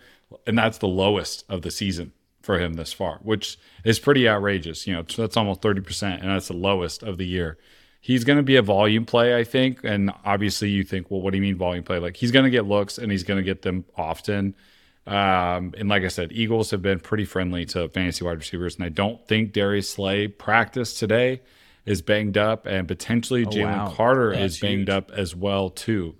and 0.47 0.57
that's 0.57 0.77
the 0.77 0.87
lowest 0.87 1.43
of 1.49 1.61
the 1.61 1.71
season 1.71 2.13
for 2.41 2.59
him 2.59 2.73
this 2.73 2.93
far, 2.93 3.19
which 3.21 3.59
is 3.83 3.99
pretty 3.99 4.27
outrageous. 4.27 4.87
You 4.87 4.95
know, 4.95 5.03
that's 5.03 5.37
almost 5.37 5.61
30%, 5.61 6.21
and 6.21 6.29
that's 6.29 6.47
the 6.47 6.53
lowest 6.53 7.03
of 7.03 7.17
the 7.17 7.25
year. 7.25 7.57
He's 7.99 8.23
going 8.23 8.37
to 8.37 8.43
be 8.43 8.55
a 8.55 8.63
volume 8.63 9.05
play, 9.05 9.37
I 9.37 9.43
think. 9.43 9.83
And 9.83 10.11
obviously, 10.25 10.69
you 10.69 10.83
think, 10.83 11.11
well, 11.11 11.21
what 11.21 11.31
do 11.31 11.37
you 11.37 11.43
mean 11.43 11.55
volume 11.55 11.83
play? 11.83 11.99
Like, 11.99 12.17
he's 12.17 12.31
going 12.31 12.45
to 12.45 12.49
get 12.49 12.65
looks 12.65 12.97
and 12.97 13.11
he's 13.11 13.23
going 13.23 13.37
to 13.37 13.43
get 13.43 13.61
them 13.61 13.85
often. 13.95 14.55
Um, 15.07 15.73
and 15.77 15.89
like 15.89 16.03
I 16.03 16.07
said, 16.09 16.31
Eagles 16.31 16.71
have 16.71 16.81
been 16.81 16.99
pretty 16.99 17.25
friendly 17.25 17.65
to 17.67 17.89
fantasy 17.89 18.23
wide 18.23 18.37
receivers. 18.37 18.75
And 18.75 18.85
I 18.85 18.89
don't 18.89 19.25
think 19.27 19.53
Darius 19.53 19.89
Slay 19.89 20.27
practiced 20.27 20.99
today 20.99 21.41
is 21.85 22.01
banged 22.01 22.37
up, 22.37 22.67
and 22.67 22.87
potentially 22.87 23.43
Jalen 23.43 23.77
wow. 23.77 23.93
Carter 23.95 24.31
That's 24.31 24.53
is 24.53 24.59
banged 24.59 24.87
huge. 24.87 24.89
up 24.89 25.11
as 25.11 25.35
well, 25.35 25.71
too. 25.71 26.15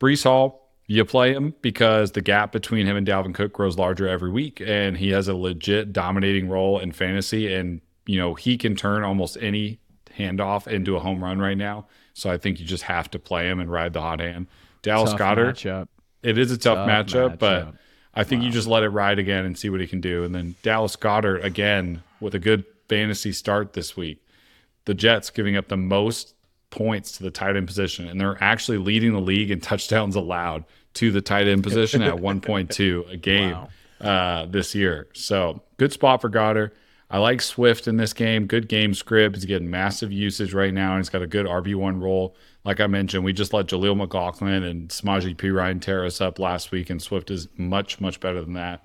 Breece 0.00 0.24
Hall, 0.24 0.72
you 0.86 1.04
play 1.04 1.32
him 1.32 1.54
because 1.62 2.12
the 2.12 2.20
gap 2.20 2.50
between 2.50 2.86
him 2.86 2.96
and 2.96 3.06
Dalvin 3.06 3.34
Cook 3.34 3.52
grows 3.52 3.78
larger 3.78 4.08
every 4.08 4.30
week, 4.30 4.60
and 4.60 4.96
he 4.96 5.10
has 5.10 5.28
a 5.28 5.34
legit 5.34 5.92
dominating 5.92 6.48
role 6.48 6.78
in 6.80 6.90
fantasy. 6.92 7.54
And 7.54 7.80
you 8.06 8.18
know 8.18 8.34
he 8.34 8.56
can 8.56 8.76
turn 8.76 9.02
almost 9.02 9.36
any 9.40 9.78
handoff 10.18 10.66
into 10.66 10.96
a 10.96 11.00
home 11.00 11.22
run 11.22 11.38
right 11.38 11.56
now. 11.56 11.86
So 12.12 12.30
I 12.30 12.38
think 12.38 12.60
you 12.60 12.66
just 12.66 12.84
have 12.84 13.10
to 13.12 13.18
play 13.18 13.48
him 13.48 13.60
and 13.60 13.70
ride 13.70 13.92
the 13.92 14.00
hot 14.00 14.20
hand. 14.20 14.46
Dallas 14.82 15.10
Tough 15.10 15.20
Goedert, 15.20 15.56
matchup. 15.56 15.88
it 16.22 16.38
is 16.38 16.52
a 16.52 16.58
tough, 16.58 16.86
Tough 16.86 16.88
matchup, 16.88 17.38
but 17.38 17.66
matchup. 17.66 17.76
I 18.16 18.24
think 18.24 18.42
you 18.42 18.50
just 18.50 18.68
let 18.68 18.82
it 18.82 18.90
ride 18.90 19.18
again 19.18 19.44
and 19.44 19.58
see 19.58 19.70
what 19.70 19.80
he 19.80 19.86
can 19.86 20.00
do. 20.00 20.24
And 20.24 20.34
then 20.34 20.54
Dallas 20.62 20.96
Goedert 20.96 21.42
again 21.42 22.02
with 22.20 22.34
a 22.34 22.38
good 22.38 22.64
fantasy 22.88 23.32
start 23.32 23.72
this 23.72 23.96
week. 23.96 24.22
The 24.84 24.94
Jets 24.94 25.30
giving 25.30 25.56
up 25.56 25.68
the 25.68 25.76
most 25.76 26.34
points 26.70 27.12
to 27.12 27.22
the 27.22 27.30
tight 27.30 27.56
end 27.56 27.66
position, 27.66 28.06
and 28.08 28.20
they're 28.20 28.42
actually 28.42 28.78
leading 28.78 29.12
the 29.12 29.20
league 29.20 29.50
in 29.50 29.60
touchdowns 29.60 30.16
allowed 30.16 30.64
to 30.94 31.10
the 31.10 31.20
tight 31.20 31.48
end 31.48 31.62
position 31.62 32.02
at 32.02 32.14
1.2 32.16 33.10
a 33.10 33.16
game 33.16 33.56
uh, 34.00 34.46
this 34.46 34.74
year. 34.74 35.08
So 35.14 35.62
good 35.76 35.92
spot 35.92 36.20
for 36.20 36.28
Goedert. 36.28 36.72
I 37.10 37.18
like 37.18 37.42
Swift 37.42 37.86
in 37.86 37.96
this 37.96 38.12
game. 38.12 38.46
Good 38.46 38.68
game 38.68 38.94
script. 38.94 39.36
He's 39.36 39.44
getting 39.44 39.70
massive 39.70 40.10
usage 40.10 40.52
right 40.52 40.74
now, 40.74 40.92
and 40.92 41.00
he's 41.00 41.10
got 41.10 41.22
a 41.22 41.26
good 41.26 41.46
RB1 41.46 42.02
role. 42.02 42.34
Like 42.64 42.80
I 42.80 42.86
mentioned, 42.86 43.24
we 43.24 43.32
just 43.32 43.52
let 43.52 43.66
Jaleel 43.66 43.96
McLaughlin 43.96 44.62
and 44.62 44.88
Samaje 44.88 45.36
Perine 45.36 45.80
tear 45.80 46.04
us 46.04 46.20
up 46.20 46.38
last 46.38 46.70
week, 46.70 46.88
and 46.88 47.00
Swift 47.00 47.30
is 47.30 47.48
much, 47.56 48.00
much 48.00 48.20
better 48.20 48.40
than 48.40 48.54
that. 48.54 48.84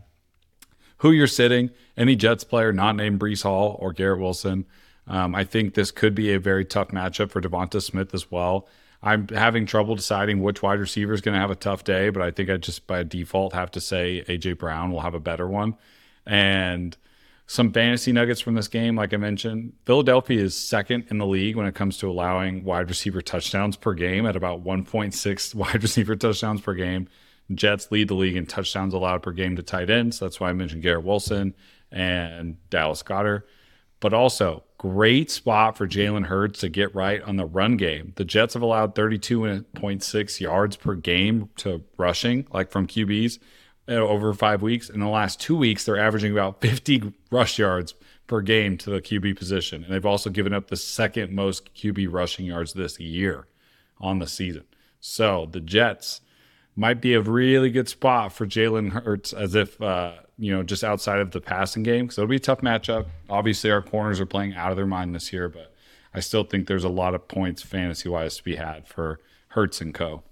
Who 0.97 1.11
you're 1.11 1.27
sitting, 1.27 1.69
any 1.95 2.17
Jets 2.17 2.43
player 2.43 2.73
not 2.73 2.97
named 2.97 3.21
Breece 3.21 3.43
Hall 3.43 3.77
or 3.79 3.93
Garrett 3.93 4.19
Wilson. 4.19 4.65
Um, 5.07 5.33
I 5.33 5.45
think 5.45 5.73
this 5.73 5.91
could 5.91 6.13
be 6.13 6.33
a 6.33 6.39
very 6.39 6.65
tough 6.65 6.89
matchup 6.89 7.31
for 7.31 7.41
Devonta 7.41 7.81
Smith 7.81 8.13
as 8.13 8.29
well. 8.29 8.67
I'm 9.01 9.29
having 9.29 9.65
trouble 9.65 9.95
deciding 9.95 10.41
which 10.41 10.61
wide 10.61 10.79
receiver 10.79 11.13
is 11.13 11.21
going 11.21 11.33
to 11.33 11.39
have 11.39 11.51
a 11.51 11.55
tough 11.55 11.85
day, 11.85 12.09
but 12.09 12.21
I 12.21 12.31
think 12.31 12.49
I 12.49 12.57
just 12.57 12.85
by 12.85 13.03
default 13.03 13.53
have 13.53 13.71
to 13.71 13.81
say 13.81 14.25
AJ 14.27 14.57
Brown 14.57 14.91
will 14.91 14.99
have 15.01 15.13
a 15.13 15.21
better 15.21 15.47
one. 15.47 15.77
And 16.25 16.97
Some 17.49 17.73
fantasy 17.73 18.11
nuggets 18.11 18.41
from 18.41 18.53
this 18.53 18.67
game, 18.67 18.95
like 18.95 19.11
I 19.11 19.17
mentioned, 19.17 19.73
Philadelphia 19.87 20.39
is 20.39 20.55
second 20.55 21.05
in 21.09 21.17
the 21.17 21.25
league 21.25 21.55
when 21.55 21.65
it 21.65 21.73
comes 21.73 21.97
to 21.97 22.07
allowing 22.07 22.63
wide 22.63 22.87
receiver 22.87 23.23
touchdowns 23.23 23.75
per 23.75 23.95
game 23.95 24.27
at 24.27 24.35
about 24.35 24.63
1.6 24.63 25.55
wide 25.55 25.81
receiver 25.81 26.15
touchdowns 26.15 26.61
per 26.61 26.75
game. 26.75 27.07
Jets 27.51 27.91
lead 27.91 28.07
the 28.07 28.13
league 28.13 28.35
in 28.35 28.45
touchdowns 28.45 28.93
allowed 28.93 29.23
per 29.23 29.31
game 29.31 29.55
to 29.55 29.63
tight 29.63 29.89
ends. 29.89 30.19
That's 30.19 30.39
why 30.39 30.51
I 30.51 30.53
mentioned 30.53 30.83
Garrett 30.83 31.03
Wilson 31.03 31.55
and 31.91 32.57
Dallas 32.69 33.01
Goedert. 33.01 33.41
But 33.99 34.13
also, 34.13 34.63
great 34.77 35.31
spot 35.31 35.75
for 35.75 35.87
Jalen 35.87 36.27
Hurts 36.27 36.59
to 36.59 36.69
get 36.69 36.93
right 36.93 37.19
on 37.23 37.37
the 37.37 37.47
run 37.47 37.77
game. 37.77 38.13
The 38.15 38.25
Jets 38.25 38.53
have 38.53 38.61
allowed 38.61 38.93
32.6 38.93 40.39
yards 40.39 40.75
per 40.75 40.93
game 40.93 41.49
to 41.57 41.81
rushing, 41.97 42.45
like 42.53 42.69
from 42.69 42.85
QBs, 42.85 43.39
over 43.97 44.33
five 44.33 44.61
weeks. 44.61 44.89
In 44.89 44.99
the 44.99 45.07
last 45.07 45.39
two 45.39 45.57
weeks, 45.57 45.85
they're 45.85 45.97
averaging 45.97 46.31
about 46.31 46.61
50 46.61 47.13
rush 47.31 47.59
yards 47.59 47.95
per 48.27 48.41
game 48.41 48.77
to 48.77 48.89
the 48.89 49.01
QB 49.01 49.37
position. 49.37 49.83
And 49.83 49.93
they've 49.93 50.05
also 50.05 50.29
given 50.29 50.53
up 50.53 50.67
the 50.67 50.77
second 50.77 51.33
most 51.33 51.73
QB 51.73 52.07
rushing 52.11 52.45
yards 52.45 52.73
this 52.73 52.99
year 52.99 53.47
on 53.99 54.19
the 54.19 54.27
season. 54.27 54.63
So 54.99 55.47
the 55.51 55.59
Jets 55.59 56.21
might 56.75 57.01
be 57.01 57.13
a 57.13 57.21
really 57.21 57.69
good 57.69 57.89
spot 57.89 58.31
for 58.31 58.45
Jalen 58.45 58.91
Hurts 58.91 59.33
as 59.33 59.55
if, 59.55 59.81
uh, 59.81 60.13
you 60.37 60.55
know, 60.55 60.63
just 60.63 60.83
outside 60.83 61.19
of 61.19 61.31
the 61.31 61.41
passing 61.41 61.83
game. 61.83 62.05
because 62.05 62.17
it'll 62.17 62.29
be 62.29 62.37
a 62.37 62.39
tough 62.39 62.61
matchup. 62.61 63.07
Obviously, 63.29 63.71
our 63.71 63.81
corners 63.81 64.19
are 64.19 64.25
playing 64.25 64.53
out 64.53 64.71
of 64.71 64.77
their 64.77 64.85
mind 64.85 65.13
this 65.13 65.33
year, 65.33 65.49
but 65.49 65.73
I 66.13 66.21
still 66.21 66.43
think 66.43 66.67
there's 66.67 66.83
a 66.83 66.89
lot 66.89 67.15
of 67.15 67.27
points 67.27 67.61
fantasy 67.61 68.07
wise 68.07 68.37
to 68.37 68.43
be 68.43 68.55
had 68.55 68.87
for 68.87 69.19
Hurts 69.49 69.81
and 69.81 69.93
Co. 69.93 70.23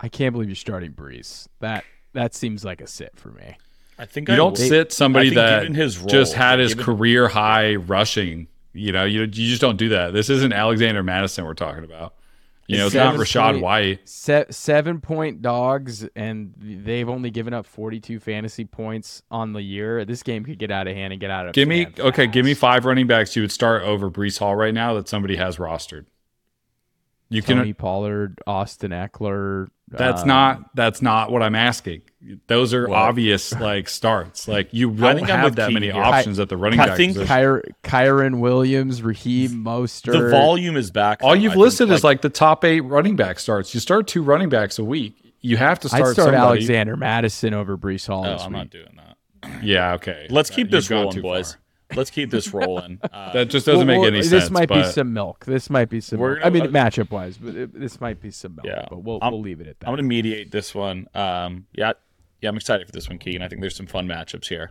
I 0.00 0.08
can't 0.08 0.32
believe 0.32 0.48
you're 0.48 0.56
starting 0.56 0.92
Breece. 0.92 1.48
That 1.60 1.84
that 2.18 2.34
seems 2.34 2.64
like 2.64 2.80
a 2.80 2.86
sit 2.86 3.12
for 3.16 3.28
me. 3.30 3.56
I 3.98 4.06
think 4.06 4.28
You 4.28 4.34
I 4.34 4.36
don't 4.36 4.50
will- 4.50 4.56
sit 4.56 4.92
somebody 4.92 5.30
that 5.30 5.74
his 5.74 5.98
role, 5.98 6.08
just 6.08 6.34
had 6.34 6.58
his 6.58 6.74
given- 6.74 6.84
career 6.84 7.28
high 7.28 7.76
rushing. 7.76 8.48
You 8.72 8.92
know, 8.92 9.04
you, 9.04 9.20
you 9.22 9.26
just 9.28 9.60
don't 9.60 9.76
do 9.76 9.88
that. 9.90 10.12
This 10.12 10.30
isn't 10.30 10.52
Alexander 10.52 11.02
Mattison 11.02 11.44
we're 11.44 11.54
talking 11.54 11.84
about. 11.84 12.14
You 12.68 12.76
know, 12.76 12.86
it's 12.86 12.94
not 12.94 13.14
Rashad 13.14 13.52
point- 13.52 13.62
White. 13.62 14.08
Se- 14.08 14.44
seven 14.50 15.00
point 15.00 15.40
dogs, 15.40 16.06
and 16.14 16.52
they've 16.58 17.08
only 17.08 17.30
given 17.30 17.54
up 17.54 17.64
42 17.66 18.20
fantasy 18.20 18.66
points 18.66 19.22
on 19.30 19.54
the 19.54 19.62
year. 19.62 20.04
This 20.04 20.22
game 20.22 20.44
could 20.44 20.58
get 20.58 20.70
out 20.70 20.86
of 20.86 20.94
hand 20.94 21.12
and 21.14 21.18
get 21.20 21.30
out 21.30 21.46
of 21.48 21.54
Give 21.54 21.66
me 21.66 21.84
hand 21.84 21.98
okay. 21.98 22.26
Give 22.26 22.44
me 22.44 22.52
five 22.54 22.84
running 22.84 23.06
backs 23.06 23.34
you 23.36 23.42
would 23.42 23.50
start 23.52 23.82
over 23.84 24.10
Breece 24.10 24.38
Hall 24.38 24.54
right 24.54 24.74
now 24.74 24.92
that 24.94 25.08
somebody 25.08 25.36
has 25.36 25.56
rostered. 25.56 26.04
You 27.30 27.42
can. 27.42 27.56
Tony 27.56 27.72
Pollard, 27.72 28.38
Austin 28.46 28.90
Ekeler. 28.90 29.68
That's 29.90 30.22
um, 30.22 30.28
not. 30.28 30.74
That's 30.74 31.00
not 31.02 31.30
what 31.32 31.42
I'm 31.42 31.54
asking. 31.54 32.02
Those 32.46 32.74
are 32.74 32.88
What? 32.88 32.96
obvious 32.98 33.52
like 33.60 33.88
starts. 33.88 34.46
Like 34.48 34.72
you 34.72 34.90
I 34.92 35.14
don't 35.14 35.28
have 35.28 35.44
with 35.44 35.56
that 35.56 35.72
many 35.72 35.90
here. 35.90 36.02
options 36.02 36.38
at 36.38 36.48
the 36.48 36.56
running 36.56 36.78
I 36.80 36.88
back 36.88 36.96
think 36.96 37.12
position. 37.14 37.26
Kyr- 37.28 37.62
Kyron 37.84 38.40
Williams, 38.40 39.02
Raheem 39.02 39.50
Mostert. 39.64 40.12
the 40.12 40.30
volume 40.30 40.76
is 40.76 40.90
back. 40.90 41.22
All 41.22 41.30
though. 41.30 41.34
you've 41.34 41.52
I 41.52 41.54
think, 41.54 41.64
listed 41.64 41.90
is 41.90 42.04
like 42.04 42.20
the 42.22 42.28
top 42.28 42.64
eight 42.64 42.80
running 42.80 43.16
back 43.16 43.38
starts. 43.38 43.72
You 43.72 43.80
start 43.80 44.06
two 44.06 44.22
running 44.22 44.48
backs 44.48 44.78
a 44.78 44.84
week. 44.84 45.14
You 45.40 45.56
have 45.56 45.78
to 45.80 45.88
start. 45.88 46.00
I'd 46.00 46.04
start. 46.04 46.14
start 46.14 46.26
somebody. 46.34 46.42
Alexander 46.58 46.96
Mattison 46.96 47.54
over 47.54 47.78
Breece 47.78 48.06
Hall. 48.08 48.26
Oh, 48.26 48.32
this 48.32 48.42
I'm 48.42 48.52
week. 48.52 48.58
not 48.58 48.70
doing 48.70 48.96
that. 48.96 49.62
Yeah. 49.64 49.94
Okay. 49.94 50.26
Let's 50.28 50.50
keep 50.50 50.66
you've 50.66 50.70
this 50.72 50.88
gone 50.88 51.04
rolling, 51.04 51.22
boys. 51.22 51.52
far. 51.52 51.60
Let's 51.94 52.10
keep 52.10 52.30
this 52.30 52.52
rolling. 52.52 53.00
Uh, 53.12 53.32
That 53.32 53.48
just 53.48 53.64
doesn't 53.66 53.86
Well, 53.86 54.00
make 54.00 54.06
any 54.06 54.18
this 54.18 54.30
sense. 54.30 54.44
This 54.44 54.50
might 54.50 54.68
be 54.68 54.82
some 54.84 55.12
milk. 55.12 55.44
This 55.46 55.70
might 55.70 55.88
be 55.88 56.00
some. 56.00 56.18
We're 56.18 56.34
Milk. 56.34 56.46
I 56.46 56.50
mean, 56.50 56.64
gonna- 56.70 56.90
matchup 56.90 57.10
wise, 57.10 57.38
but 57.38 57.54
it, 57.56 57.78
this 57.78 58.00
might 58.00 58.20
be 58.20 58.30
some 58.30 58.54
milk. 58.56 58.66
Yeah. 58.66 58.86
but 58.90 59.02
we'll 59.02 59.18
I'm- 59.22 59.32
we'll 59.32 59.40
leave 59.40 59.60
it 59.60 59.66
at 59.68 59.80
that. 59.80 59.86
I'm 59.88 59.92
going 59.92 60.04
to 60.04 60.08
mediate 60.08 60.50
this 60.50 60.74
one. 60.74 61.08
Um, 61.14 61.66
yeah, 61.72 61.92
yeah, 62.42 62.50
I'm 62.50 62.56
excited 62.56 62.86
for 62.86 62.92
this 62.92 63.08
one, 63.08 63.18
Keegan. 63.18 63.42
I 63.42 63.48
think 63.48 63.60
there's 63.62 63.74
some 63.76 63.86
fun 63.86 64.06
matchups 64.06 64.48
here. 64.48 64.70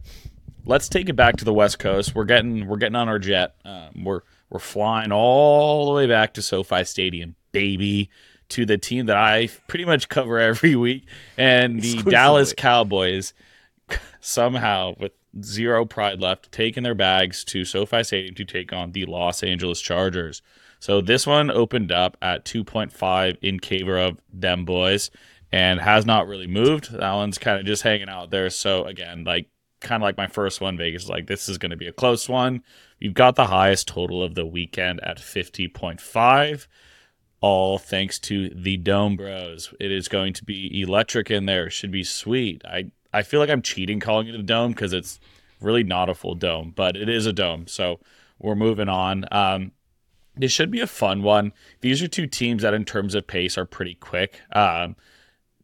Let's 0.66 0.90
take 0.90 1.10
it 1.10 1.16
back 1.16 1.38
to 1.38 1.46
the 1.46 1.54
West 1.54 1.80
Coast. 1.80 2.14
We're 2.14 2.26
getting 2.26 2.68
we're 2.68 2.78
getting 2.78 2.96
on 2.96 3.08
our 3.10 3.20
jet. 3.20 3.56
Um, 3.66 4.04
we're 4.04 4.22
we're 4.50 4.60
flying 4.60 5.12
all 5.12 5.86
the 5.88 5.94
way 5.94 6.08
back 6.08 6.34
to 6.36 6.42
SoFi 6.42 6.84
Stadium, 6.84 7.36
baby, 7.52 8.10
to 8.50 8.66
the 8.66 8.78
team 8.78 9.08
that 9.08 9.18
I 9.18 9.48
pretty 9.68 9.86
much 9.86 10.08
cover 10.10 10.38
every 10.40 10.76
week, 10.88 11.06
and 11.38 11.82
the 11.82 12.04
Dallas 12.04 12.54
Cowboys. 12.56 13.34
Somehow, 14.20 14.96
with 15.00 15.14
zero 15.42 15.86
pride 15.86 16.20
left, 16.20 16.52
taking 16.52 16.84
their 16.84 16.96
bags 16.96 17.44
to 17.46 17.66
SoFi 17.66 18.04
Stadium 18.04 18.36
to 18.36 18.46
take 18.46 18.74
on 18.74 18.92
the 18.92 19.06
Los 19.06 19.44
Angeles 19.44 19.82
Chargers. 19.82 20.42
So 20.80 21.02
this 21.02 21.26
one 21.26 21.50
opened 21.50 21.92
up 21.92 22.18
at 22.22 22.46
2.5 22.46 23.38
in 23.42 23.60
favor 23.60 23.98
of 23.98 24.20
them 24.32 24.66
boys 24.66 25.10
and 25.52 25.80
has 25.80 26.06
not 26.06 26.28
really 26.28 26.48
moved. 26.48 26.92
That 26.92 27.14
one's 27.14 27.38
kind 27.38 27.60
of 27.60 27.66
just 27.66 27.84
hanging 27.84 28.10
out 28.10 28.30
there. 28.30 28.50
So 28.50 28.86
again, 28.86 29.24
like 29.24 29.50
kind 29.80 30.02
of 30.02 30.06
like 30.06 30.18
my 30.18 30.28
first 30.28 30.62
one, 30.62 30.78
Vegas 30.78 31.10
like 31.10 31.28
this 31.28 31.48
is 31.50 31.58
going 31.58 31.72
to 31.72 31.78
be 31.78 31.88
a 31.88 31.94
close 31.94 32.28
one. 32.28 32.64
You've 33.00 33.14
got 33.14 33.36
the 33.36 33.48
highest 33.48 33.88
total 33.88 34.24
of 34.24 34.36
the 34.36 34.46
weekend 34.46 35.04
at 35.04 35.18
50.5. 35.18 36.68
All 37.40 37.78
thanks 37.78 38.18
to 38.20 38.50
the 38.50 38.78
Dome 38.78 39.16
Bros. 39.16 39.74
It 39.80 39.92
is 39.92 40.08
going 40.08 40.34
to 40.34 40.44
be 40.44 40.82
electric 40.82 41.30
in 41.30 41.46
there. 41.46 41.70
Should 41.70 41.92
be 41.92 42.04
sweet. 42.04 42.64
I 42.66 42.92
I 43.18 43.24
feel 43.24 43.40
like 43.40 43.50
I'm 43.50 43.62
cheating 43.62 44.00
calling 44.00 44.28
it 44.28 44.36
a 44.36 44.44
dome 44.44 44.72
because 44.72 44.94
it's 44.94 45.20
really 45.60 45.84
not 45.84 46.10
a 46.10 46.14
full 46.14 46.36
dome, 46.36 46.72
but 46.76 46.96
it 46.96 47.10
is 47.10 47.26
a 47.26 47.34
dome. 47.34 47.68
So 47.68 48.00
we're 48.40 48.56
moving 48.56 48.90
on. 48.90 49.26
Um, 49.32 49.72
this 50.36 50.52
should 50.52 50.70
be 50.70 50.82
a 50.82 50.88
fun 50.88 51.24
one. 51.24 51.52
These 51.82 52.04
are 52.04 52.08
two 52.08 52.28
teams 52.28 52.62
that, 52.62 52.74
in 52.76 52.86
terms 52.86 53.16
of 53.16 53.26
pace, 53.26 53.58
are 53.58 53.66
pretty 53.66 53.96
quick. 53.96 54.40
Um, 54.52 54.96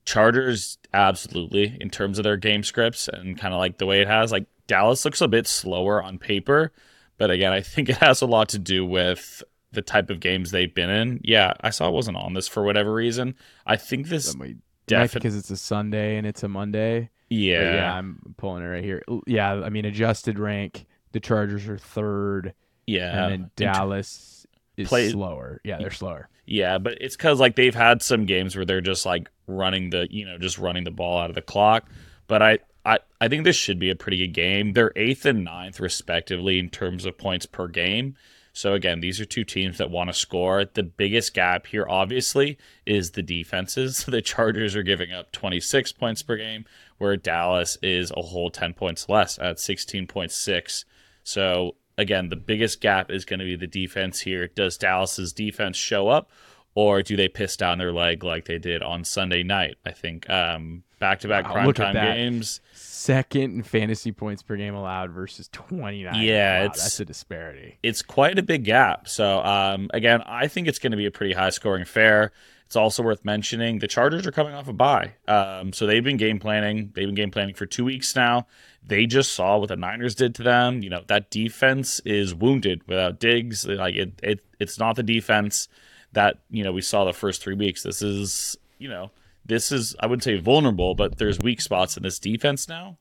Chargers, 0.05 0.77
absolutely, 0.93 1.77
in 1.79 1.89
terms 1.89 2.17
of 2.19 2.23
their 2.23 2.35
game 2.37 2.63
scripts 2.63 3.07
and 3.07 3.37
kind 3.37 3.53
of 3.53 3.59
like 3.59 3.77
the 3.77 3.85
way 3.85 4.01
it 4.01 4.07
has. 4.07 4.31
Like 4.31 4.47
Dallas 4.67 5.05
looks 5.05 5.21
a 5.21 5.27
bit 5.29 5.47
slower 5.47 6.03
on 6.03 6.17
paper, 6.17 6.73
but 7.17 7.31
again, 7.31 7.53
I 7.53 7.61
think 7.61 7.87
it 7.89 7.97
has 7.97 8.21
a 8.21 8.25
lot 8.25 8.49
to 8.49 8.59
do 8.59 8.85
with 8.85 9.43
the 9.71 9.81
type 9.81 10.09
of 10.09 10.19
games 10.19 10.51
they've 10.51 10.73
been 10.73 10.89
in. 10.89 11.21
Yeah, 11.23 11.53
I 11.61 11.69
saw 11.69 11.87
it 11.87 11.93
wasn't 11.93 12.17
on 12.17 12.33
this 12.33 12.47
for 12.47 12.63
whatever 12.63 12.93
reason. 12.93 13.35
I 13.65 13.75
think 13.77 14.07
this 14.09 14.31
That 14.31 14.37
might- 14.39 14.47
might 14.49 14.57
definitely, 14.87 15.19
because 15.29 15.37
it's 15.37 15.49
a 15.51 15.57
Sunday 15.57 16.17
and 16.17 16.27
it's 16.27 16.43
a 16.43 16.49
Monday. 16.49 17.09
But 17.29 17.38
yeah, 17.38 17.75
yeah, 17.75 17.93
I'm 17.93 18.36
pulling 18.38 18.63
it 18.63 18.67
right 18.67 18.83
here. 18.83 19.03
Yeah, 19.25 19.51
I 19.51 19.69
mean 19.69 19.86
adjusted 19.86 20.39
rank. 20.39 20.86
The 21.12 21.19
Chargers 21.19 21.67
are 21.67 21.77
third, 21.77 22.53
yeah. 22.88 23.27
and 23.27 23.31
then 23.31 23.51
Dallas 23.55 24.45
is 24.77 24.89
play- 24.89 25.09
slower. 25.09 25.62
Yeah, 25.63 25.77
they're 25.77 25.91
slower. 25.91 26.29
Yeah, 26.45 26.77
but 26.77 26.97
it's 26.99 27.15
because 27.15 27.39
like 27.39 27.55
they've 27.55 27.75
had 27.75 28.01
some 28.01 28.25
games 28.25 28.55
where 28.55 28.65
they're 28.65 28.81
just 28.81 29.05
like 29.05 29.29
running 29.47 29.89
the 29.89 30.07
you 30.09 30.25
know 30.25 30.38
just 30.38 30.57
running 30.57 30.83
the 30.83 30.91
ball 30.91 31.19
out 31.19 31.29
of 31.29 31.36
the 31.36 31.41
clock. 31.41 31.86
But 32.27 32.41
I 32.41 32.59
I 32.86 32.99
I 33.21 33.27
think 33.27 33.43
this 33.43 33.55
should 33.55 33.79
be 33.79 33.89
a 33.89 33.95
pretty 33.95 34.17
good 34.17 34.33
game. 34.33 34.73
They're 34.73 34.91
eighth 34.95 35.25
and 35.25 35.43
ninth 35.43 35.79
respectively 35.79 36.59
in 36.59 36.69
terms 36.69 37.05
of 37.05 37.17
points 37.17 37.45
per 37.45 37.67
game. 37.67 38.15
So 38.55 38.73
again, 38.73 38.99
these 38.99 39.19
are 39.19 39.25
two 39.25 39.43
teams 39.43 39.79
that 39.79 39.89
want 39.89 40.09
to 40.09 40.13
score. 40.13 40.63
The 40.65 40.83
biggest 40.83 41.33
gap 41.33 41.65
here, 41.67 41.87
obviously, 41.89 42.57
is 42.85 43.11
the 43.11 43.23
defenses. 43.23 44.05
The 44.13 44.21
Chargers 44.21 44.75
are 44.75 44.83
giving 44.83 45.11
up 45.11 45.31
26 45.31 45.91
points 45.93 46.21
per 46.21 46.37
game, 46.37 46.65
where 46.99 47.17
Dallas 47.17 47.77
is 47.81 48.11
a 48.15 48.21
whole 48.21 48.51
10 48.51 48.75
points 48.75 49.09
less 49.09 49.39
at 49.39 49.57
16.6. 49.57 50.85
So 51.23 51.75
again, 51.97 52.29
the 52.29 52.35
biggest 52.35 52.79
gap 52.79 53.09
is 53.09 53.25
going 53.25 53.39
to 53.39 53.45
be 53.45 53.55
the 53.55 53.67
defense 53.67 54.21
here. 54.21 54.47
Does 54.47 54.77
Dallas's 54.77 55.33
defense 55.33 55.75
show 55.75 56.09
up, 56.09 56.29
or 56.75 57.01
do 57.01 57.15
they 57.15 57.27
piss 57.27 57.57
down 57.57 57.79
their 57.79 57.91
leg 57.91 58.23
like 58.23 58.45
they 58.45 58.59
did 58.59 58.83
on 58.83 59.03
Sunday 59.03 59.41
night? 59.41 59.77
I 59.83 59.91
think 59.91 60.29
um, 60.29 60.83
back-to-back 60.99 61.45
Wow, 61.45 61.65
look 61.65 61.77
games. 61.93 62.59
that. 62.59 62.72
Second 63.03 63.53
in 63.55 63.63
fantasy 63.63 64.13
points 64.13 64.41
per 64.41 64.55
game 64.55 64.75
allowed 64.75 65.11
versus 65.11 65.49
29. 65.51 66.21
Yeah, 66.23 66.59
it's- 66.63 66.81
that's 66.81 66.99
a 67.01 67.05
disparity. 67.05 67.77
it's 67.83 68.01
quite 68.01 68.39
a 68.39 68.43
big 68.43 68.63
gap. 68.63 69.09
So 69.09 69.43
um, 69.43 69.89
again, 69.93 70.21
I 70.25 70.47
think 70.47 70.69
it's 70.69 70.79
going 70.79 70.91
to 70.91 70.97
be 70.97 71.05
a 71.05 71.11
pretty 71.11 71.33
high 71.33 71.49
scoring 71.49 71.81
affair. 71.81 72.31
It's 72.65 72.77
also 72.77 73.03
worth 73.03 73.25
mentioning 73.25 73.79
the 73.79 73.89
Chargers 73.89 74.25
are 74.25 74.31
coming 74.31 74.53
off 74.53 74.69
a 74.69 74.73
bye, 74.73 75.15
um, 75.27 75.73
so 75.73 75.85
they've 75.85 76.03
been 76.03 76.15
game 76.15 76.39
planning. 76.39 76.91
They've 76.95 77.05
been 77.05 77.13
game 77.13 77.29
planning 77.29 77.55
for 77.55 77.65
two 77.65 77.83
weeks 77.83 78.15
now. 78.15 78.47
They 78.85 79.05
just 79.05 79.33
saw 79.33 79.57
what 79.57 79.67
the 79.67 79.75
Niners 79.75 80.15
did 80.15 80.33
to 80.35 80.43
them. 80.43 80.81
You 80.81 80.89
know 80.89 81.03
that 81.07 81.29
defense 81.29 81.99
is 82.05 82.33
wounded 82.33 82.87
without 82.87 83.19
Diggs. 83.19 83.67
Like 83.67 83.95
it, 83.95 84.13
it 84.23 84.39
it's 84.59 84.79
not 84.79 84.95
the 84.95 85.03
defense 85.03 85.67
that 86.13 86.39
you 86.49 86.63
know 86.63 86.71
we 86.71 86.81
saw 86.81 87.03
the 87.03 87.13
first 87.13 87.43
three 87.43 87.55
weeks. 87.55 87.83
This 87.83 88.01
is 88.01 88.57
you 88.79 88.87
know 88.87 89.11
this 89.45 89.71
is 89.71 89.95
I 89.99 90.08
wouldn't 90.08 90.23
say 90.23 90.38
vulnerable, 90.39 90.95
but 90.95 91.17
there's 91.17 91.39
weak 91.39 91.62
spots 91.62 91.97
in 91.97 92.03
this 92.03 92.19
defense 92.19 92.67
now 92.67 92.97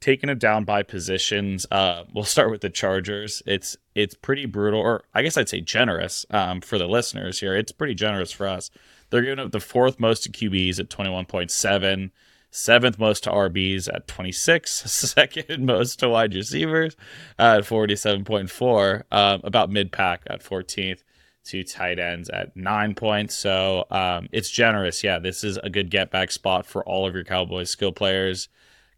taking 0.00 0.30
it 0.30 0.38
down 0.38 0.64
by 0.64 0.82
positions. 0.82 1.66
Uh, 1.70 2.04
we'll 2.12 2.24
start 2.24 2.50
with 2.50 2.60
the 2.60 2.70
Chargers. 2.70 3.42
It's 3.46 3.76
it's 3.94 4.14
pretty 4.14 4.46
brutal, 4.46 4.80
or 4.80 5.04
I 5.14 5.22
guess 5.22 5.36
I'd 5.36 5.48
say 5.48 5.60
generous 5.60 6.24
um, 6.30 6.60
for 6.60 6.78
the 6.78 6.86
listeners 6.86 7.40
here. 7.40 7.56
It's 7.56 7.72
pretty 7.72 7.94
generous 7.94 8.32
for 8.32 8.46
us. 8.46 8.70
They're 9.10 9.22
giving 9.22 9.38
up 9.38 9.52
the 9.52 9.60
fourth 9.60 9.98
most 9.98 10.24
to 10.24 10.30
QBs 10.30 10.78
at 10.78 10.90
twenty 10.90 11.10
one 11.10 11.26
point 11.26 11.50
seven, 11.50 12.12
seventh 12.50 12.98
most 12.98 13.24
to 13.24 13.30
RBs 13.30 13.92
at 13.92 14.06
twenty 14.06 14.32
six, 14.32 14.72
second 14.90 15.66
most 15.66 15.98
to 16.00 16.08
wide 16.08 16.34
receivers 16.34 16.96
at 17.38 17.64
seven 17.98 18.24
point 18.24 18.50
four, 18.50 19.04
um, 19.10 19.40
about 19.44 19.70
mid 19.70 19.92
pack 19.92 20.22
at 20.28 20.42
fourteenth. 20.42 21.02
To 21.48 21.64
tight 21.64 21.98
ends 21.98 22.28
at 22.30 22.56
nine 22.56 22.94
points, 22.94 23.34
so 23.34 23.86
um, 23.90 24.28
it's 24.32 24.50
generous. 24.50 25.02
Yeah, 25.02 25.18
this 25.18 25.42
is 25.42 25.56
a 25.58 25.70
good 25.70 25.90
get 25.90 26.10
back 26.10 26.30
spot 26.30 26.66
for 26.66 26.84
all 26.84 27.06
of 27.06 27.14
your 27.14 27.24
Cowboys 27.24 27.70
skill 27.70 27.92
players 27.92 28.48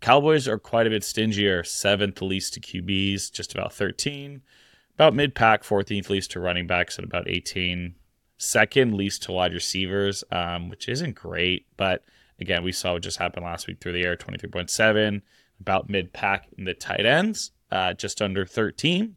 Cowboys 0.01 0.49
are 0.49 0.59
quite 0.59 0.87
a 0.87 0.91
bit 0.91 1.05
stingier, 1.05 1.63
seventh 1.63 2.23
least 2.23 2.55
to 2.55 2.61
QBs, 2.61 3.31
just 3.31 3.53
about 3.53 3.73
13. 3.73 4.41
About 4.95 5.15
mid 5.15 5.35
pack, 5.35 5.63
14th 5.63 6.09
least 6.09 6.31
to 6.33 6.41
running 6.41 6.67
backs 6.67 6.99
at 6.99 7.05
about 7.05 7.29
18. 7.29 7.95
Second 8.39 8.95
least 8.95 9.23
to 9.25 9.33
wide 9.33 9.53
receivers, 9.53 10.25
um, 10.33 10.71
which 10.71 10.89
isn't 10.89 11.15
great. 11.15 11.67
But 11.77 12.05
again, 12.39 12.65
we 12.65 12.73
saw 12.73 12.95
what 12.95 13.03
just 13.03 13.19
happened 13.19 13.45
last 13.45 13.67
week 13.67 13.81
through 13.81 13.93
the 13.93 14.05
air 14.05 14.17
23.7. 14.17 15.21
About 15.61 15.91
mid 15.91 16.15
pack 16.15 16.49
in 16.57 16.65
the 16.65 16.73
tight 16.73 17.05
ends, 17.05 17.51
uh, 17.71 17.93
just 17.93 18.23
under 18.23 18.47
13. 18.47 19.17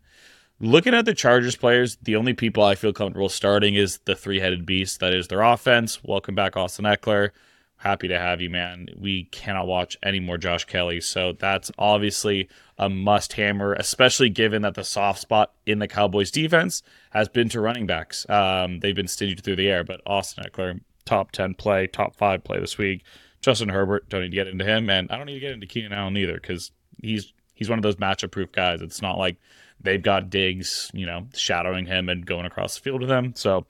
Looking 0.60 0.94
at 0.94 1.06
the 1.06 1.14
Chargers 1.14 1.56
players, 1.56 1.98
the 2.02 2.16
only 2.16 2.34
people 2.34 2.64
I 2.64 2.76
feel 2.76 2.94
comfortable 2.94 3.30
starting 3.30 3.76
is 3.76 4.00
the 4.06 4.16
three 4.16 4.40
headed 4.40 4.66
beast 4.66 5.00
that 5.00 5.14
is 5.14 5.28
their 5.28 5.42
offense. 5.42 6.04
Welcome 6.04 6.36
back, 6.36 6.56
Austin 6.56 6.86
Ekeler. 6.86 7.32
happy 7.78 8.08
to 8.08 8.18
have 8.18 8.40
you, 8.40 8.50
man. 8.50 8.88
We 8.96 9.26
cannot 9.26 9.68
watch 9.68 9.98
any 10.04 10.22
more 10.22 10.38
Josh 10.38 10.64
Kelley. 10.64 11.02
So 11.02 11.34
that's 11.34 11.70
obviously 11.78 12.48
a 12.78 12.88
must 12.88 13.34
hammer, 13.34 13.74
especially 13.74 14.30
given 14.30 14.62
that 14.62 14.76
the 14.76 14.86
soft 14.86 15.20
spot 15.20 15.52
in 15.66 15.80
the 15.80 15.88
Cowboys 15.88 16.32
defense 16.32 16.82
has 17.10 17.28
been 17.28 17.50
to 17.50 17.60
running 17.60 17.86
backs. 17.86 18.30
Um, 18.30 18.80
they've 18.80 18.96
been 18.96 19.10
stingy 19.10 19.36
through 19.36 19.58
the 19.58 19.70
air, 19.70 19.84
but 19.84 20.00
Austin 20.06 20.46
Ekeler, 20.46 20.80
top 21.04 21.32
10 21.32 21.56
play, 21.56 21.88
top 21.88 22.16
five 22.16 22.44
play 22.44 22.60
this 22.60 22.78
week. 22.78 23.04
Justin 23.42 23.70
Herbert, 23.70 24.08
don't 24.08 24.22
need 24.22 24.30
to 24.30 24.36
get 24.36 24.48
into 24.48 24.64
him. 24.64 24.90
And 24.90 25.12
I 25.12 25.18
don't 25.18 25.26
need 25.26 25.34
to 25.34 25.40
get 25.42 25.52
into 25.52 25.68
Keenan 25.68 25.92
Allen 25.92 26.16
either 26.16 26.36
because 26.36 26.72
he's 27.02 27.34
he's 27.54 27.70
one 27.70 27.80
of 27.80 27.84
those 27.84 27.98
matchup 27.98 28.32
proof 28.32 28.52
guys. 28.52 28.82
It's 28.82 29.02
not 29.02 29.18
like 29.18 29.36
they've 29.84 30.02
got 30.02 30.30
Diggs, 30.30 30.90
you 30.94 31.06
know, 31.06 31.28
shadowing 31.36 31.86
him 31.86 32.10
and 32.10 32.26
going 32.26 32.46
across 32.46 32.76
the 32.76 32.82
field 32.82 33.02
with 33.02 33.12
him. 33.12 33.34
So 33.36 33.66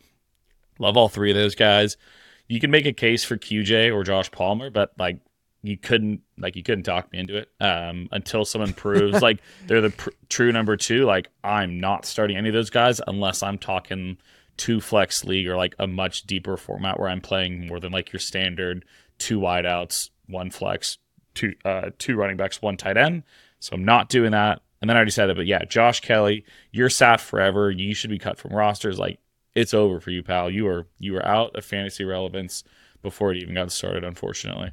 love 0.80 0.98
all 0.98 1.10
three 1.10 1.32
of 1.32 1.36
those 1.36 1.56
guys 1.56 1.98
you 2.48 2.60
can 2.60 2.72
make 2.72 2.86
a 2.86 2.94
case 2.94 3.24
for 3.24 3.38
QJ 3.38 3.94
or 3.94 4.04
Josh 4.04 4.30
Palmer, 4.32 4.70
but 4.70 4.94
like 4.98 5.20
you 5.62 5.78
couldn't 5.78 6.22
like 6.38 6.56
you 6.56 6.64
couldn't 6.64 6.84
talk 6.84 7.12
me 7.12 7.20
into 7.20 7.38
it 7.38 7.50
um, 7.62 8.10
until 8.12 8.46
someone 8.46 8.74
proves 8.76 9.22
like 9.22 9.40
they're 9.68 9.82
the 9.82 9.90
pr- 9.92 10.10
true 10.30 10.52
number 10.52 10.76
two. 10.76 11.06
Like 11.06 11.30
I'm 11.44 11.80
not 11.80 12.06
starting 12.06 12.38
any 12.38 12.50
of 12.50 12.54
those 12.54 12.70
guys 12.70 13.02
unless 13.08 13.42
I'm 13.42 13.58
talking 13.58 14.18
two 14.58 14.82
flex 14.82 15.24
league 15.24 15.48
or 15.48 15.58
like 15.58 15.74
a 15.80 15.88
much 15.88 16.24
deeper 16.24 16.58
format 16.58 17.00
where 17.00 17.10
I'm 17.10 17.22
playing 17.22 17.68
more 17.68 17.80
than 17.80 17.92
like 17.92 18.14
your 18.14 18.20
standard 18.20 18.86
two 19.18 19.40
wideouts, 19.40 20.10
one 20.28 20.52
flex, 20.52 20.98
two 21.34 21.54
uh, 21.64 21.92
two 21.98 22.16
running 22.16 22.38
backs, 22.38 22.62
one 22.62 22.78
tight 22.78 22.98
end. 22.98 23.24
So 23.60 23.74
I'm 23.74 23.86
not 23.86 24.10
doing 24.10 24.32
that. 24.32 24.62
And 24.84 24.90
then 24.90 24.98
I 24.98 25.00
already 25.00 25.12
said 25.12 25.30
it, 25.30 25.38
but 25.38 25.46
yeah, 25.46 25.64
Josh 25.64 26.02
Kelley, 26.02 26.44
you're 26.74 26.90
sat 26.90 27.22
forever. 27.22 27.72
You 27.72 27.94
should 27.94 28.10
be 28.10 28.20
cut 28.20 28.38
from 28.38 28.52
rosters. 28.54 29.00
Like 29.00 29.18
it's 29.56 29.74
over 29.74 30.02
for 30.02 30.12
you, 30.12 30.24
pal. 30.24 30.50
You 30.52 30.68
are 30.68 30.88
you 31.00 31.16
are 31.16 31.26
out 31.26 31.56
of 31.56 31.64
fantasy 31.64 32.04
relevance 32.04 32.66
before 33.02 33.32
it 33.32 33.38
even 33.38 33.56
got 33.56 33.72
started, 33.72 34.04
unfortunately. 34.04 34.72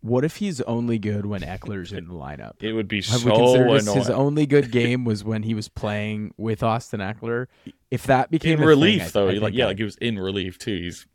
What 0.00 0.24
if 0.24 0.36
he's 0.36 0.62
only 0.62 0.98
good 0.98 1.26
when 1.26 1.42
Ekeler's 1.42 1.92
in 1.92 2.08
the 2.08 2.14
lineup? 2.14 2.52
It 2.62 2.72
would 2.72 2.88
be 2.88 3.02
Have 3.02 3.20
so 3.20 3.26
we 3.30 3.36
considered 3.36 3.66
annoying. 3.82 3.98
his 3.98 4.08
only 4.08 4.46
good 4.46 4.70
game 4.72 5.04
was 5.04 5.22
when 5.22 5.42
he 5.42 5.52
was 5.52 5.68
playing 5.68 6.32
with 6.38 6.62
Austin 6.62 7.00
Ekeler? 7.00 7.48
If 7.90 8.04
that 8.04 8.30
became 8.30 8.56
in 8.56 8.64
a 8.64 8.66
relief 8.66 9.02
thing, 9.02 9.10
though, 9.12 9.28
I 9.28 9.34
he 9.34 9.38
like 9.38 9.52
yeah, 9.52 9.64
I- 9.64 9.68
like 9.68 9.76
he 9.76 9.84
was 9.84 9.96
in 9.98 10.18
relief 10.18 10.58
too. 10.58 10.76
He's 10.78 11.06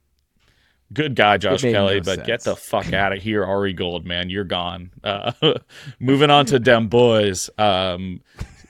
good 0.93 1.15
guy, 1.15 1.37
Josh 1.37 1.61
Kelley, 1.61 1.97
no 1.97 2.03
but 2.03 2.25
get 2.25 2.43
the 2.43 2.55
fuck 2.55 2.93
out 2.93 3.13
of 3.13 3.21
here, 3.21 3.43
Ari 3.43 3.73
Gold, 3.73 4.05
man. 4.05 4.29
You're 4.29 4.43
gone. 4.43 4.91
Uh, 5.03 5.31
moving 5.99 6.29
on 6.29 6.45
to 6.47 6.59
dem 6.59 6.87
boys. 6.87 7.49
Um, 7.57 8.21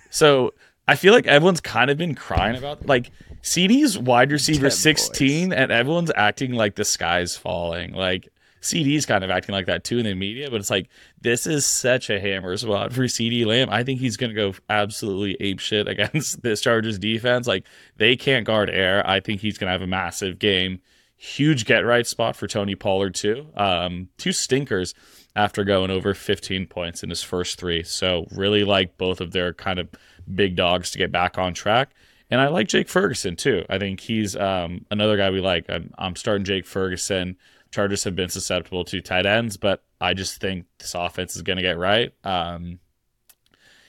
so 0.10 0.54
I 0.88 0.96
feel 0.96 1.14
like 1.14 1.28
everyone's 1.28 1.62
kind 1.62 1.90
of 1.90 1.98
been 1.98 2.16
crying 2.16 2.58
about 2.58 2.86
like 2.86 3.12
CeeDee's 3.42 3.98
wide 3.98 4.32
receiver 4.32 4.70
Dem 4.70 4.72
16, 4.72 5.54
and 5.54 5.72
everyone's 5.72 6.12
acting 6.16 6.54
like 6.54 6.76
the 6.76 6.86
sky's 6.86 7.36
falling. 7.38 7.94
Like 7.94 8.30
CeeDee's 8.62 9.06
kind 9.06 9.24
of 9.24 9.30
acting 9.30 9.54
like 9.54 9.68
that 9.68 9.84
too 9.84 10.00
in 10.00 10.06
the 10.06 10.14
media, 10.14 10.50
but 10.50 10.60
it's 10.60 10.70
like 10.70 10.90
this 11.22 11.48
is 11.48 11.66
such 11.66 12.10
a 12.10 12.20
hammer 12.20 12.56
spot 12.58 12.94
for 12.94 13.04
CeeDee 13.04 13.46
Lamb. 13.46 13.70
I 13.70 13.84
think 13.84 14.00
he's 14.00 14.18
gonna 14.18 14.34
go 14.34 14.54
absolutely 14.70 15.38
ape 15.40 15.60
shit 15.60 15.88
against 15.90 16.42
this 16.42 16.62
Chargers 16.62 17.00
defense. 17.00 17.48
Like 17.48 17.66
they 17.98 18.16
can't 18.16 18.46
guard 18.46 18.70
air. 18.70 19.08
I 19.08 19.20
think 19.20 19.42
he's 19.42 19.58
gonna 19.58 19.72
have 19.72 19.82
a 19.82 19.88
massive 19.88 20.40
game. 20.40 20.82
Huge 21.18 21.66
get 21.66 21.80
right 21.80 22.06
spot 22.06 22.36
for 22.36 22.48
Tony 22.48 22.76
Pollard 22.76 23.16
too. 23.16 23.48
Um, 23.56 24.10
two 24.18 24.32
stinkers 24.32 24.94
after 25.36 25.64
going 25.64 25.92
over 25.92 26.14
15 26.14 26.68
points 26.68 27.04
in 27.04 27.10
his 27.10 27.24
first 27.24 27.60
three. 27.60 27.84
So 27.84 28.28
really 28.32 28.64
like 28.64 28.98
both 28.98 29.20
of 29.20 29.32
their 29.32 29.54
kind 29.54 29.80
of 29.80 29.90
big 30.34 30.56
dogs 30.56 30.92
to 30.92 30.98
get 30.98 31.12
back 31.12 31.38
on 31.38 31.54
track. 31.54 31.90
And 32.30 32.42
I 32.42 32.48
like 32.48 32.68
Jake 32.68 32.90
Ferguson 32.90 33.36
too. 33.36 33.64
I 33.70 33.78
think 33.78 34.00
he's 34.00 34.36
um, 34.36 34.86
another 34.92 35.18
guy 35.18 35.30
we 35.30 35.40
like. 35.40 35.70
I'm, 35.70 35.92
I'm 35.98 36.16
starting 36.16 36.44
Jake 36.44 36.66
Ferguson. 36.66 37.38
Chargers 37.72 38.04
have 38.04 38.16
been 38.16 38.30
susceptible 38.30 38.84
to 38.86 39.02
tight 39.02 39.26
ends, 39.26 39.58
but 39.58 39.84
I 40.00 40.14
just 40.14 40.40
think 40.40 40.66
this 40.80 40.94
offense 40.94 41.36
is 41.36 41.42
going 41.42 41.58
to 41.58 41.64
get 41.64 41.78
right. 41.78 42.14
Um, 42.24 42.80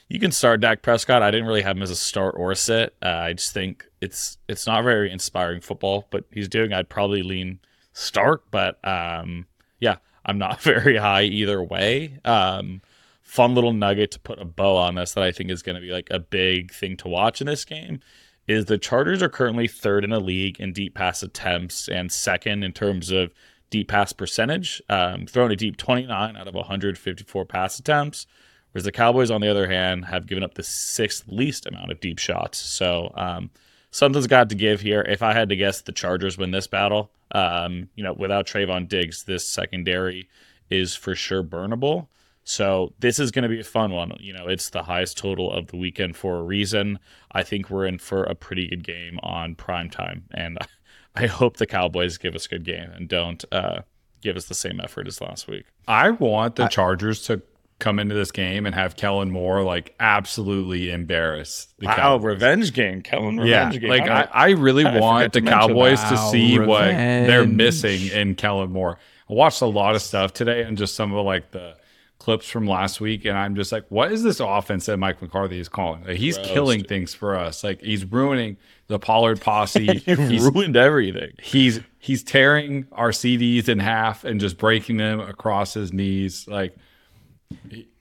you 0.08 0.18
can 0.18 0.32
start 0.32 0.60
Dak 0.60 0.82
Prescott. 0.82 1.22
I 1.22 1.30
didn't 1.30 1.46
really 1.46 1.62
have 1.62 1.76
him 1.76 1.82
as 1.82 1.90
a 1.90 1.96
start 1.96 2.34
or 2.38 2.50
a 2.50 2.56
sit. 2.56 2.96
Uh, 3.02 3.08
I 3.08 3.32
just 3.34 3.52
think 3.52 3.87
it's 4.00 4.38
it's 4.48 4.66
not 4.66 4.84
very 4.84 5.10
inspiring 5.10 5.60
football, 5.60 6.06
but 6.10 6.24
he's 6.30 6.48
doing. 6.48 6.72
I'd 6.72 6.88
probably 6.88 7.22
lean 7.22 7.60
Stark, 7.92 8.44
but 8.50 8.78
um, 8.86 9.46
yeah, 9.80 9.96
I'm 10.24 10.38
not 10.38 10.60
very 10.62 10.96
high 10.96 11.24
either 11.24 11.62
way. 11.62 12.18
Um, 12.24 12.82
fun 13.22 13.54
little 13.54 13.72
nugget 13.72 14.10
to 14.12 14.20
put 14.20 14.40
a 14.40 14.44
bow 14.44 14.76
on 14.76 14.94
this 14.94 15.12
that 15.12 15.24
I 15.24 15.32
think 15.32 15.50
is 15.50 15.62
going 15.62 15.76
to 15.76 15.82
be 15.82 15.90
like 15.90 16.08
a 16.10 16.18
big 16.18 16.72
thing 16.72 16.96
to 16.98 17.08
watch 17.08 17.40
in 17.40 17.46
this 17.46 17.64
game 17.64 18.00
is 18.46 18.64
the 18.64 18.78
Chargers 18.78 19.22
are 19.22 19.28
currently 19.28 19.68
third 19.68 20.02
in 20.02 20.10
the 20.10 20.20
league 20.20 20.58
in 20.58 20.72
deep 20.72 20.94
pass 20.94 21.22
attempts 21.22 21.86
and 21.88 22.10
second 22.10 22.62
in 22.62 22.72
terms 22.72 23.10
of 23.10 23.32
deep 23.68 23.88
pass 23.88 24.14
percentage, 24.14 24.80
um, 24.88 25.26
throwing 25.26 25.52
a 25.52 25.56
deep 25.56 25.76
29 25.76 26.36
out 26.36 26.48
of 26.48 26.54
154 26.54 27.44
pass 27.44 27.78
attempts. 27.78 28.26
Whereas 28.72 28.84
the 28.84 28.92
Cowboys, 28.92 29.30
on 29.30 29.40
the 29.40 29.48
other 29.48 29.68
hand, 29.68 30.06
have 30.06 30.26
given 30.26 30.42
up 30.42 30.54
the 30.54 30.62
sixth 30.62 31.24
least 31.28 31.66
amount 31.66 31.90
of 31.90 32.00
deep 32.00 32.18
shots. 32.18 32.58
So 32.58 33.12
um, 33.14 33.50
something's 33.98 34.28
got 34.28 34.48
to 34.48 34.54
give 34.54 34.80
here. 34.80 35.02
If 35.02 35.22
I 35.24 35.32
had 35.32 35.48
to 35.48 35.56
guess, 35.56 35.80
the 35.80 35.90
Chargers 35.90 36.38
win 36.38 36.52
this 36.52 36.68
battle. 36.68 37.10
Um, 37.32 37.88
you 37.96 38.04
know, 38.04 38.12
without 38.12 38.46
Trevon 38.46 38.88
Diggs, 38.88 39.24
this 39.24 39.46
secondary 39.46 40.28
is 40.70 40.94
for 40.94 41.16
sure 41.16 41.42
burnable. 41.42 42.06
So 42.44 42.94
this 43.00 43.18
is 43.18 43.32
going 43.32 43.42
to 43.42 43.48
be 43.48 43.60
a 43.60 43.64
fun 43.64 43.90
one. 43.90 44.12
You 44.20 44.32
know, 44.32 44.46
it's 44.46 44.70
the 44.70 44.84
highest 44.84 45.18
total 45.18 45.52
of 45.52 45.66
the 45.66 45.76
weekend 45.76 46.16
for 46.16 46.36
a 46.36 46.42
reason. 46.42 47.00
I 47.32 47.42
think 47.42 47.70
we're 47.70 47.86
in 47.86 47.98
for 47.98 48.22
a 48.22 48.36
pretty 48.36 48.68
good 48.68 48.84
game 48.84 49.18
on 49.22 49.56
prime 49.56 49.90
time, 49.90 50.24
and 50.32 50.58
I 51.16 51.26
hope 51.26 51.56
the 51.56 51.66
Cowboys 51.66 52.16
give 52.18 52.36
us 52.36 52.46
a 52.46 52.50
good 52.50 52.64
game 52.64 52.90
and 52.90 53.08
don't 53.08 53.44
uh, 53.50 53.80
give 54.22 54.36
us 54.36 54.44
the 54.44 54.54
same 54.54 54.80
effort 54.80 55.08
as 55.08 55.20
last 55.20 55.48
week. 55.48 55.64
I 55.88 56.10
want 56.10 56.54
the 56.54 56.68
Chargers 56.68 57.22
to 57.22 57.42
come 57.78 57.98
into 58.00 58.14
this 58.14 58.32
game 58.32 58.66
and 58.66 58.74
have 58.74 58.96
Kellen 58.96 59.30
Moore 59.30 59.62
like 59.62 59.94
absolutely 60.00 60.90
embarrass 60.90 61.68
the 61.78 61.86
Wow, 61.86 61.96
Cowboys. 61.96 62.24
revenge 62.24 62.72
game, 62.72 63.02
Kellen. 63.02 63.36
Yeah, 63.36 63.66
Revenge 63.66 63.80
game. 63.80 63.90
like 63.90 64.08
I 64.08 64.28
I, 64.32 64.48
really 64.50 64.84
I 64.84 64.98
want 64.98 65.32
the 65.32 65.40
to 65.40 65.46
Cowboys 65.46 66.00
that. 66.02 66.10
to 66.10 66.16
see 66.30 66.58
Wow, 66.58 66.66
what 66.66 66.86
they're 66.88 67.46
missing 67.46 68.08
in 68.08 68.34
Kellen 68.34 68.72
Moore. 68.72 68.98
I 69.30 69.32
watched 69.34 69.60
a 69.62 69.66
lot 69.66 69.94
of 69.94 70.02
stuff 70.02 70.32
today 70.32 70.62
and 70.62 70.76
just 70.76 70.94
some 70.94 71.12
of 71.14 71.24
like 71.24 71.50
the 71.52 71.76
clips 72.18 72.48
from 72.50 72.66
last 72.66 73.00
week, 73.00 73.24
and 73.24 73.38
I'm 73.38 73.54
just 73.54 73.70
like, 73.70 73.84
what 73.90 74.10
is 74.10 74.22
this 74.24 74.40
offense 74.40 74.86
that 74.86 74.96
Mike 74.96 75.22
McCarthy 75.22 75.60
is 75.60 75.68
calling? 75.68 76.02
Like, 76.04 76.16
he's 76.16 76.36
killing 76.38 76.82
things 76.82 77.14
for 77.14 77.36
us. 77.36 77.62
Like 77.62 77.80
he's 77.80 78.04
ruining 78.04 78.56
the 78.88 78.98
Pollard 78.98 79.40
posse. 79.40 79.86
He 80.04 80.14
he's 80.16 80.42
ruined 80.44 80.76
everything. 80.76 81.30
he's 81.40 81.80
he's 82.00 82.24
tearing 82.24 82.86
our 82.90 83.10
CDs 83.10 83.68
in 83.68 83.78
half 83.78 84.24
and 84.24 84.40
just 84.40 84.58
breaking 84.58 84.96
them 84.96 85.20
across 85.20 85.74
his 85.74 85.92
knees. 85.92 86.48
Like 86.48 86.74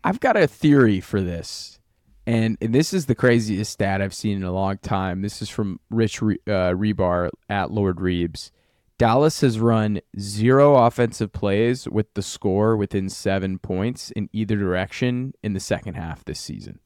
I've 0.04 0.20
got 0.20 0.38
a 0.38 0.48
theory 0.48 1.00
for 1.00 1.22
this, 1.22 1.80
and, 2.26 2.58
and 2.62 2.74
this 2.74 2.94
is 2.94 3.06
the 3.06 3.16
craziest 3.16 3.72
stat 3.72 4.02
I've 4.02 4.14
seen 4.14 4.38
in 4.38 4.44
a 4.44 4.52
long 4.52 4.78
time. 4.80 5.22
This 5.22 5.42
is 5.42 5.50
from 5.50 5.80
Rich 5.90 6.22
Re- 6.22 6.40
uh, 6.48 6.74
Hribar 6.74 7.30
at 7.50 7.72
Lord 7.72 8.00
Reeves. 8.02 8.52
Dallas 8.98 9.42
has 9.42 9.60
run 9.60 10.00
zero 10.20 10.76
offensive 10.76 11.32
plays 11.32 11.88
with 11.88 12.12
the 12.16 12.22
score 12.24 12.76
within 12.76 13.10
seven 13.10 13.60
points 13.60 14.10
in 14.12 14.28
either 14.34 14.56
direction 14.56 15.34
in 15.44 15.54
the 15.54 15.60
second 15.60 15.94
half 15.94 16.26
this 16.26 16.40
season 16.40 16.80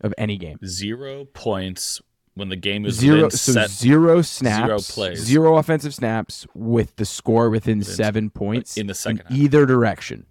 of 0.00 0.12
any 0.18 0.36
game. 0.36 0.58
Zero 0.66 1.24
points 1.26 2.00
when 2.34 2.48
the 2.48 2.56
game 2.56 2.84
is 2.84 2.96
Zero, 2.96 3.24
within 3.24 3.30
so 3.38 3.52
set 3.52 3.70
zero 3.70 4.22
snaps, 4.22 4.66
zero 4.66 4.78
plays. 4.80 5.18
zero 5.20 5.56
offensive 5.56 5.94
snaps 5.94 6.46
with 6.54 6.96
the 6.96 7.04
score 7.04 7.48
within 7.50 7.82
seven 7.82 8.28
points 8.30 8.76
in 8.76 8.86
the 8.88 8.94
second 8.94 9.22
half. 9.28 9.30
either 9.38 9.64
direction 9.66 10.26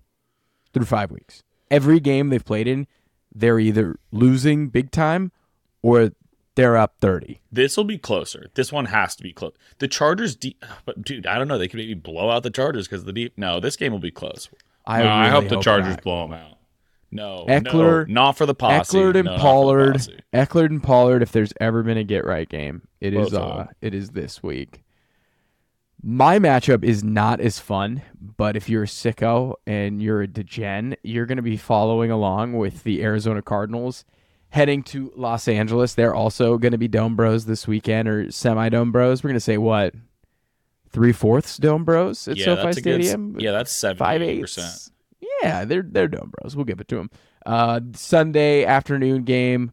through 0.73 0.85
five 0.85 1.11
weeks. 1.11 1.43
Every 1.71 1.99
game 1.99 2.29
they've 2.29 2.45
played 2.45 2.67
in, 2.67 2.85
they're 3.33 3.59
either 3.59 3.97
losing 4.11 4.67
big 4.69 4.91
time 4.91 5.31
or 5.81 6.11
they're 6.55 6.75
up 6.77 6.95
thirty. 6.99 7.41
This 7.51 7.77
will 7.77 7.85
be 7.85 7.97
closer. 7.97 8.47
This 8.55 8.71
one 8.71 8.85
has 8.87 9.15
to 9.15 9.23
be 9.23 9.31
close. 9.33 9.53
The 9.79 9.87
Chargers, 9.87 10.35
de- 10.35 10.57
but 10.85 11.01
dude, 11.01 11.25
I 11.25 11.37
don't 11.39 11.47
know. 11.47 11.57
They 11.57 11.67
could 11.69 11.77
maybe 11.79 11.93
blow 11.93 12.29
out 12.29 12.43
the 12.43 12.49
Chargers 12.51 12.87
because 12.87 13.05
the 13.05 13.13
deep. 13.13 13.33
No, 13.37 13.59
this 13.59 13.75
game 13.77 13.91
will 13.93 13.99
be 13.99 14.11
close. 14.11 14.49
I, 14.85 15.01
no, 15.01 15.09
I 15.09 15.29
really 15.29 15.31
hope 15.41 15.49
the 15.49 15.59
Chargers 15.61 15.95
not. 15.95 16.03
blow 16.03 16.27
them 16.27 16.33
out. 16.33 16.57
No, 17.13 17.45
Ekeler- 17.47 18.07
no, 18.07 18.13
not 18.13 18.31
for 18.37 18.45
the 18.45 18.55
posse. 18.55 18.97
Ekeler 18.97 19.15
and 19.15 19.25
No, 19.25 19.31
not 19.31 19.37
for 19.37 19.37
the 19.37 19.41
Pollard. 19.41 19.95
Ekeler 20.33 20.65
and 20.65 20.83
Pollard. 20.83 21.21
If 21.21 21.31
there's 21.31 21.53
ever 21.59 21.83
been 21.83 21.97
a 21.97 22.03
get 22.03 22.25
right 22.25 22.47
game, 22.47 22.81
it 22.99 23.13
is 23.13 23.31
Both 23.31 23.33
of 23.33 23.51
uh, 23.51 23.57
them. 23.57 23.67
it 23.81 23.93
is 23.93 24.09
this 24.11 24.41
week. 24.43 24.83
My 26.03 26.39
matchup 26.39 26.83
is 26.83 27.03
not 27.03 27.39
as 27.39 27.59
fun, 27.59 28.01
but 28.19 28.55
if 28.55 28.67
you're 28.67 28.83
a 28.83 28.87
sicko 28.87 29.53
and 29.67 30.01
you're 30.01 30.21
a 30.23 30.27
degen, 30.27 30.95
you're 31.03 31.27
going 31.27 31.35
to 31.35 31.43
be 31.43 31.57
following 31.57 32.09
along 32.09 32.53
with 32.53 32.83
the 32.83 33.03
Arizona 33.03 33.41
Cardinals 33.43 34.03
heading 34.49 34.81
to 34.83 35.11
Los 35.15 35.47
Angeles. 35.47 35.93
They're 35.93 36.15
also 36.15 36.57
going 36.57 36.71
to 36.71 36.79
be 36.79 36.87
Dome 36.87 37.15
Bros 37.15 37.45
this 37.45 37.67
weekend 37.67 38.07
or 38.07 38.31
semi 38.31 38.69
Dome 38.69 38.91
Bros. 38.91 39.23
We're 39.23 39.29
going 39.29 39.35
to 39.35 39.39
say 39.39 39.57
what? 39.59 39.93
Three 40.89 41.13
fourths 41.13 41.57
Dome 41.57 41.85
Bros 41.85 42.27
at 42.27 42.35
yeah, 42.37 42.45
SoFi 42.45 42.61
a 42.61 42.73
good. 42.73 42.75
Stadium? 42.81 43.39
Yeah, 43.39 43.51
that's 43.51 43.71
seventy 43.71 43.99
Five 43.99 44.41
percent. 44.41 44.67
eighths. 44.67 44.91
Yeah, 45.43 45.65
they're 45.65 45.83
they're 45.87 46.07
Dome 46.07 46.31
Bros. 46.35 46.55
We'll 46.55 46.65
give 46.65 46.81
it 46.81 46.87
to 46.89 46.95
them. 46.95 47.09
Uh, 47.45 47.79
Sunday 47.93 48.65
afternoon 48.65 49.23
game 49.23 49.71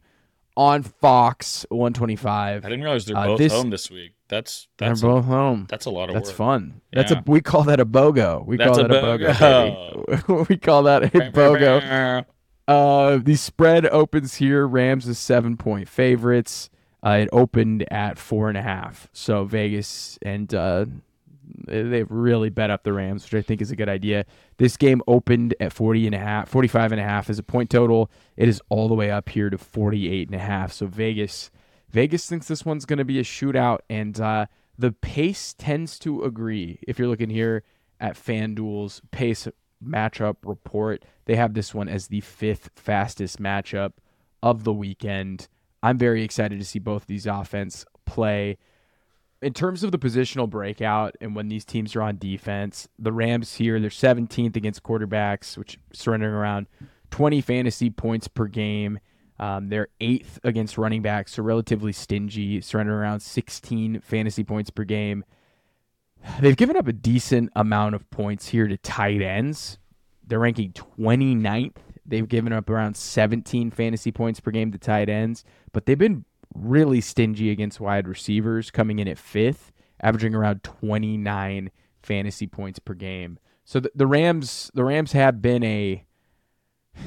on 0.55 0.83
Fox 0.83 1.65
125. 1.69 2.65
I 2.65 2.69
didn't 2.69 2.83
realize 2.83 3.05
they're 3.05 3.17
Uh, 3.17 3.25
both 3.27 3.37
this- 3.39 3.51
home 3.51 3.69
this 3.71 3.89
week. 3.89 4.13
That's 4.29 4.67
They're 4.77 4.89
that's 4.89 5.01
both 5.01 5.25
home. 5.25 5.65
that's 5.69 5.85
a 5.85 5.89
lot 5.89 6.09
of 6.09 6.13
That's 6.15 6.29
work. 6.29 6.37
fun. 6.37 6.81
That's 6.93 7.11
Yeah. 7.11 7.19
a 7.19 7.23
we 7.29 7.41
call 7.41 7.63
that 7.63 7.79
a 7.79 7.85
bogo. 7.85 8.45
We 8.45 8.57
That's 8.57 8.77
call 8.77 8.85
a 8.85 8.87
that 8.87 9.03
a 9.03 9.03
bogo. 9.03 10.17
baby. 10.27 10.45
we 10.49 10.57
call 10.57 10.83
that 10.83 11.03
a 11.03 11.07
bogo. 11.31 12.25
Uh, 12.67 13.17
the 13.17 13.35
spread 13.35 13.87
opens 13.87 14.35
here. 14.35 14.67
Rams 14.67 15.07
is 15.07 15.17
seven 15.17 15.57
point 15.57 15.89
favorites. 15.89 16.69
Uh, 17.03 17.17
it 17.21 17.29
opened 17.31 17.85
at 17.91 18.17
four 18.19 18.49
and 18.49 18.57
a 18.57 18.61
half. 18.61 19.07
So 19.13 19.45
Vegas 19.45 20.19
and 20.21 20.53
uh, 20.53 20.85
they- 21.65 21.81
they've 21.81 22.11
really 22.11 22.49
bet 22.49 22.69
up 22.69 22.83
the 22.83 22.93
Rams, 22.93 23.23
which 23.23 23.33
I 23.33 23.41
think 23.41 23.61
is 23.61 23.71
a 23.71 23.75
good 23.75 23.89
idea. 23.89 24.25
This 24.57 24.77
game 24.77 25.01
opened 25.07 25.55
at 25.59 25.73
40 25.73 26.05
and 26.05 26.13
a 26.15 26.19
half, 26.19 26.49
45 26.49 26.91
and 26.91 27.01
a 27.01 27.03
half 27.03 27.29
as 27.29 27.39
a 27.39 27.43
point 27.43 27.69
total. 27.71 28.11
It 28.37 28.47
is 28.47 28.61
all 28.69 28.87
the 28.87 28.93
way 28.95 29.09
up 29.09 29.29
here 29.29 29.49
to 29.49 29.57
48 29.57 30.27
and 30.27 30.35
a 30.35 30.39
half. 30.43 30.71
So 30.73 30.85
Vegas, 30.85 31.49
Vegas 31.91 32.25
thinks 32.27 32.47
this 32.47 32.65
one's 32.65 32.85
going 32.85 32.99
to 32.99 33.05
be 33.05 33.19
a 33.19 33.23
shootout, 33.23 33.79
and 33.89 34.19
uh, 34.19 34.45
the 34.77 34.91
pace 34.91 35.55
tends 35.57 35.97
to 35.99 36.23
agree. 36.23 36.79
If 36.87 36.99
you're 36.99 37.07
looking 37.07 37.29
here 37.29 37.63
at 37.99 38.15
FanDuel's 38.15 39.01
pace 39.11 39.47
matchup 39.83 40.37
report, 40.43 41.03
they 41.25 41.35
have 41.35 41.53
this 41.53 41.73
one 41.73 41.89
as 41.89 42.07
the 42.07 42.21
fifth 42.21 42.69
fastest 42.75 43.41
matchup 43.41 43.93
of 44.43 44.63
the 44.63 44.73
weekend. 44.73 45.47
I'm 45.81 45.97
very 45.97 46.23
excited 46.23 46.59
to 46.59 46.65
see 46.65 46.79
both 46.79 47.05
these 47.05 47.25
offense 47.25 47.85
play. 48.05 48.57
In 49.41 49.53
terms 49.53 49.83
of 49.83 49.91
the 49.91 49.99
positional 49.99 50.49
breakout 50.49 51.15
and 51.21 51.35
when 51.35 51.47
these 51.47 51.63
teams 51.63 51.95
are 51.95 52.01
on 52.01 52.17
defense, 52.17 52.89
the 52.99 53.13
Rams 53.13 53.55
here, 53.55 53.79
they're 53.79 53.89
17th 53.89 54.55
against 54.57 54.83
quarterbacks, 54.83 55.57
which 55.57 55.79
surrendering 55.93 56.33
around 56.33 56.67
20 57.11 57.39
fantasy 57.41 57.89
points 57.89 58.27
per 58.27 58.47
game. 58.47 58.99
Um, 59.39 59.69
they're 59.69 59.87
eighth 60.01 60.39
against 60.43 60.77
running 60.77 61.01
backs, 61.01 61.33
so 61.33 61.43
relatively 61.43 61.93
stingy, 61.93 62.59
surrendering 62.61 62.99
around 62.99 63.21
16 63.21 64.01
fantasy 64.01 64.43
points 64.43 64.69
per 64.69 64.83
game. 64.83 65.23
They've 66.41 66.57
given 66.57 66.75
up 66.75 66.87
a 66.87 66.93
decent 66.93 67.51
amount 67.55 67.95
of 67.95 68.09
points 68.09 68.49
here 68.49 68.67
to 68.67 68.77
tight 68.77 69.21
ends. 69.21 69.77
They're 70.27 70.39
ranking 70.39 70.73
29th. 70.73 71.77
They've 72.05 72.27
given 72.27 72.51
up 72.53 72.69
around 72.69 72.97
17 72.97 73.71
fantasy 73.71 74.11
points 74.11 74.39
per 74.39 74.51
game 74.51 74.71
to 74.71 74.77
tight 74.77 75.09
ends, 75.09 75.43
but 75.71 75.85
they've 75.85 75.97
been 75.97 76.25
really 76.55 77.01
stingy 77.01 77.51
against 77.51 77.79
wide 77.79 78.07
receivers, 78.07 78.71
coming 78.71 78.99
in 78.99 79.07
at 79.07 79.17
fifth, 79.17 79.71
averaging 80.01 80.33
around 80.33 80.63
29 80.63 81.71
fantasy 82.01 82.47
points 82.47 82.79
per 82.79 82.93
game. 82.93 83.37
So 83.63 83.79
the, 83.79 83.91
the 83.93 84.07
Rams, 84.07 84.71
the 84.73 84.83
Rams 84.83 85.11
have 85.11 85.41
been 85.41 85.63
a, 85.63 86.03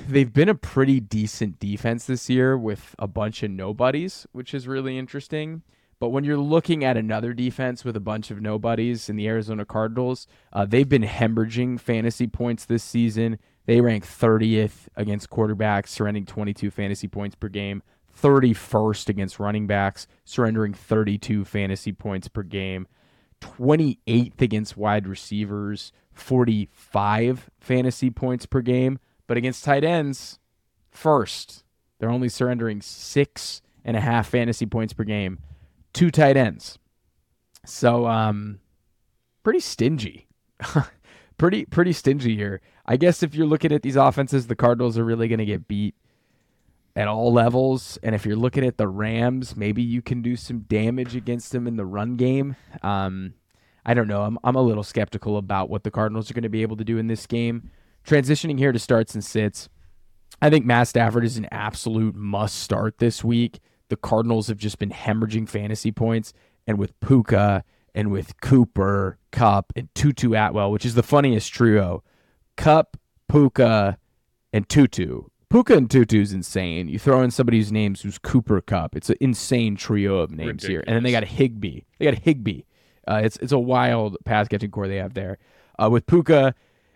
they've 0.09 0.33
been 0.33 0.49
a 0.49 0.55
pretty 0.55 1.01
decent 1.01 1.59
defense 1.59 2.07
this 2.07 2.29
year 2.29 2.57
with 2.57 2.95
a 2.99 3.07
bunch 3.07 3.43
of 3.43 3.51
nobodies, 3.51 4.27
which 4.33 4.55
is 4.55 4.67
really 4.69 4.99
interesting. 4.99 5.63
But 5.99 6.09
when 6.09 6.25
you're 6.25 6.37
looking 6.37 6.85
at 6.85 6.97
another 6.97 7.33
defense 7.33 7.85
with 7.85 7.97
a 7.97 8.01
bunch 8.01 8.33
of 8.33 8.41
nobodies 8.41 9.09
in 9.09 9.15
the 9.15 9.29
Arizona 9.29 9.65
Cardinals, 9.65 10.27
uh, 10.53 10.67
they've 10.67 10.89
been 10.89 11.05
hemorrhaging 11.05 11.79
fantasy 11.79 12.27
points 12.27 12.65
this 12.65 12.83
season. 12.83 13.39
They 13.67 13.81
rank 13.81 14.05
30th 14.05 14.89
against 14.97 15.31
quarterbacks, 15.31 15.89
surrendering 15.89 16.27
22 16.27 16.73
fantasy 16.73 17.07
points 17.07 17.37
per 17.37 17.49
game. 17.49 17.85
31st 18.21 19.09
against 19.09 19.39
running 19.39 19.67
backs, 19.67 20.07
surrendering 20.25 20.75
32 20.75 21.45
fantasy 21.45 21.93
points 21.93 22.29
per 22.29 22.43
game. 22.43 22.87
28th 23.41 24.41
against 24.41 24.77
wide 24.77 25.07
receivers, 25.07 25.93
45 26.13 27.51
fantasy 27.59 28.11
points 28.11 28.47
per 28.47 28.61
game. 28.61 28.99
But 29.33 29.39
against 29.39 29.65
tight 29.65 29.83
ends, 29.83 30.39
first, 30.91 31.65
they're 31.99 32.11
only 32.11 32.29
surrendering 32.29 32.83
six 32.83 33.63
and 33.83 33.97
a 33.97 34.01
half 34.03 34.29
fantasy 34.29 34.67
points 34.67 34.93
per 34.93 35.05
game. 35.05 35.39
Two 35.95 36.11
tight 36.11 36.37
ends. 36.37 36.79
So, 37.65 38.07
um, 38.07 38.61
pretty 39.43 39.61
stingy. 39.61 40.27
pretty, 41.39 41.65
pretty 41.65 41.95
stingy 41.95 42.37
here. 42.37 42.61
I 42.85 42.99
guess 42.99 43.23
if 43.23 43.35
you're 43.35 43.47
looking 43.47 43.73
at 43.73 43.81
these 43.81 43.97
offenses, 43.97 44.49
the 44.49 44.55
Cardinals 44.55 44.99
are 44.99 45.05
really 45.07 45.29
going 45.29 45.39
to 45.39 45.47
get 45.47 45.67
beat 45.67 45.95
at 46.95 47.09
all 47.09 47.33
levels. 47.33 47.99
And 48.03 48.15
if 48.15 48.27
you're 48.27 48.37
looking 48.37 48.67
at 48.67 48.77
the 48.77 48.87
Rams, 48.87 49.57
maybe 49.57 49.83
you 49.83 50.03
can 50.03 50.21
do 50.21 50.37
some 50.37 50.67
damage 50.69 51.17
against 51.17 51.53
them 51.53 51.67
in 51.67 51.77
the 51.77 51.87
run 51.87 52.17
game. 52.17 52.55
Um, 52.83 53.33
I 53.87 53.95
don't 53.95 54.09
know. 54.09 54.25
I'm, 54.25 54.39
I'm 54.45 54.57
a 54.57 54.63
little 54.63 54.85
skeptical 54.85 55.39
about 55.39 55.71
what 55.71 55.85
the 55.85 55.91
Cardinals 55.91 56.31
are 56.31 56.35
going 56.35 56.43
to 56.43 56.51
be 56.51 56.61
able 56.61 56.77
to 56.77 56.85
do 56.85 56.99
in 56.99 57.07
this 57.07 57.27
game. 57.27 57.71
Transitioning 58.05 58.59
here 58.59 58.73
to 58.73 58.79
starts 58.79 59.15
and 59.15 59.25
sits, 59.25 59.69
I 60.41 60.51
think 60.51 60.67
Matt 60.67 60.89
Stafford 60.89 61.25
is 61.25 61.37
an 61.37 61.47
absolute 61.51 62.15
must 62.15 62.59
start 62.59 62.99
this 62.99 63.23
week. 63.23 63.61
The 63.89 63.97
Cardinals 63.97 64.49
have 64.49 64.59
just 64.59 64.79
been 64.79 64.91
hemorrhaging 64.91 65.49
fantasy 65.49 65.93
points, 65.93 66.33
and 66.67 66.79
with 66.79 66.99
Puka 67.01 67.65
and 67.95 68.11
with 68.11 68.41
Cooper, 68.41 69.19
Kupp, 69.31 69.73
and 69.77 69.89
Tutu 69.95 70.35
Atwell, 70.35 70.71
which 70.73 70.87
is 70.87 70.95
the 70.95 71.03
funniest 71.03 71.53
trio. 71.53 72.03
Kupp, 72.57 72.97
Puka, 73.29 73.99
and 74.53 74.69
Tutu. 74.69 75.25
Puka 75.51 75.77
and 75.77 75.91
Tutu 75.91 76.21
is 76.21 76.33
insane. 76.33 76.89
You 76.89 76.99
throw 76.99 77.21
in 77.23 77.31
somebody's 77.31 77.71
names 77.71 78.01
who's 78.01 78.17
Cooper 78.19 78.61
Kupp. 78.63 78.97
It's 78.97 79.11
an 79.11 79.17
insane 79.21 79.77
trio 79.77 80.17
of 80.19 80.31
names 80.31 80.65
here. 80.65 80.83
And 80.87 80.97
then 80.97 81.03
they 81.03 81.13
got 81.13 81.25
Higbee. 81.25 81.83
They 81.99 82.07
got 82.07 82.15
Higbee. 82.15 82.63
Uh, 83.07 83.21
it's 83.23 83.37
it's 83.39 83.53
a 83.53 83.59
wild 83.59 84.17
pass 84.25 84.49
catching 84.49 84.71
core 84.71 84.89
they 84.89 84.97
have 84.97 85.13
there. 85.13 85.39
Uh, 85.79 85.91
with 85.91 86.07
Puka 86.07 86.55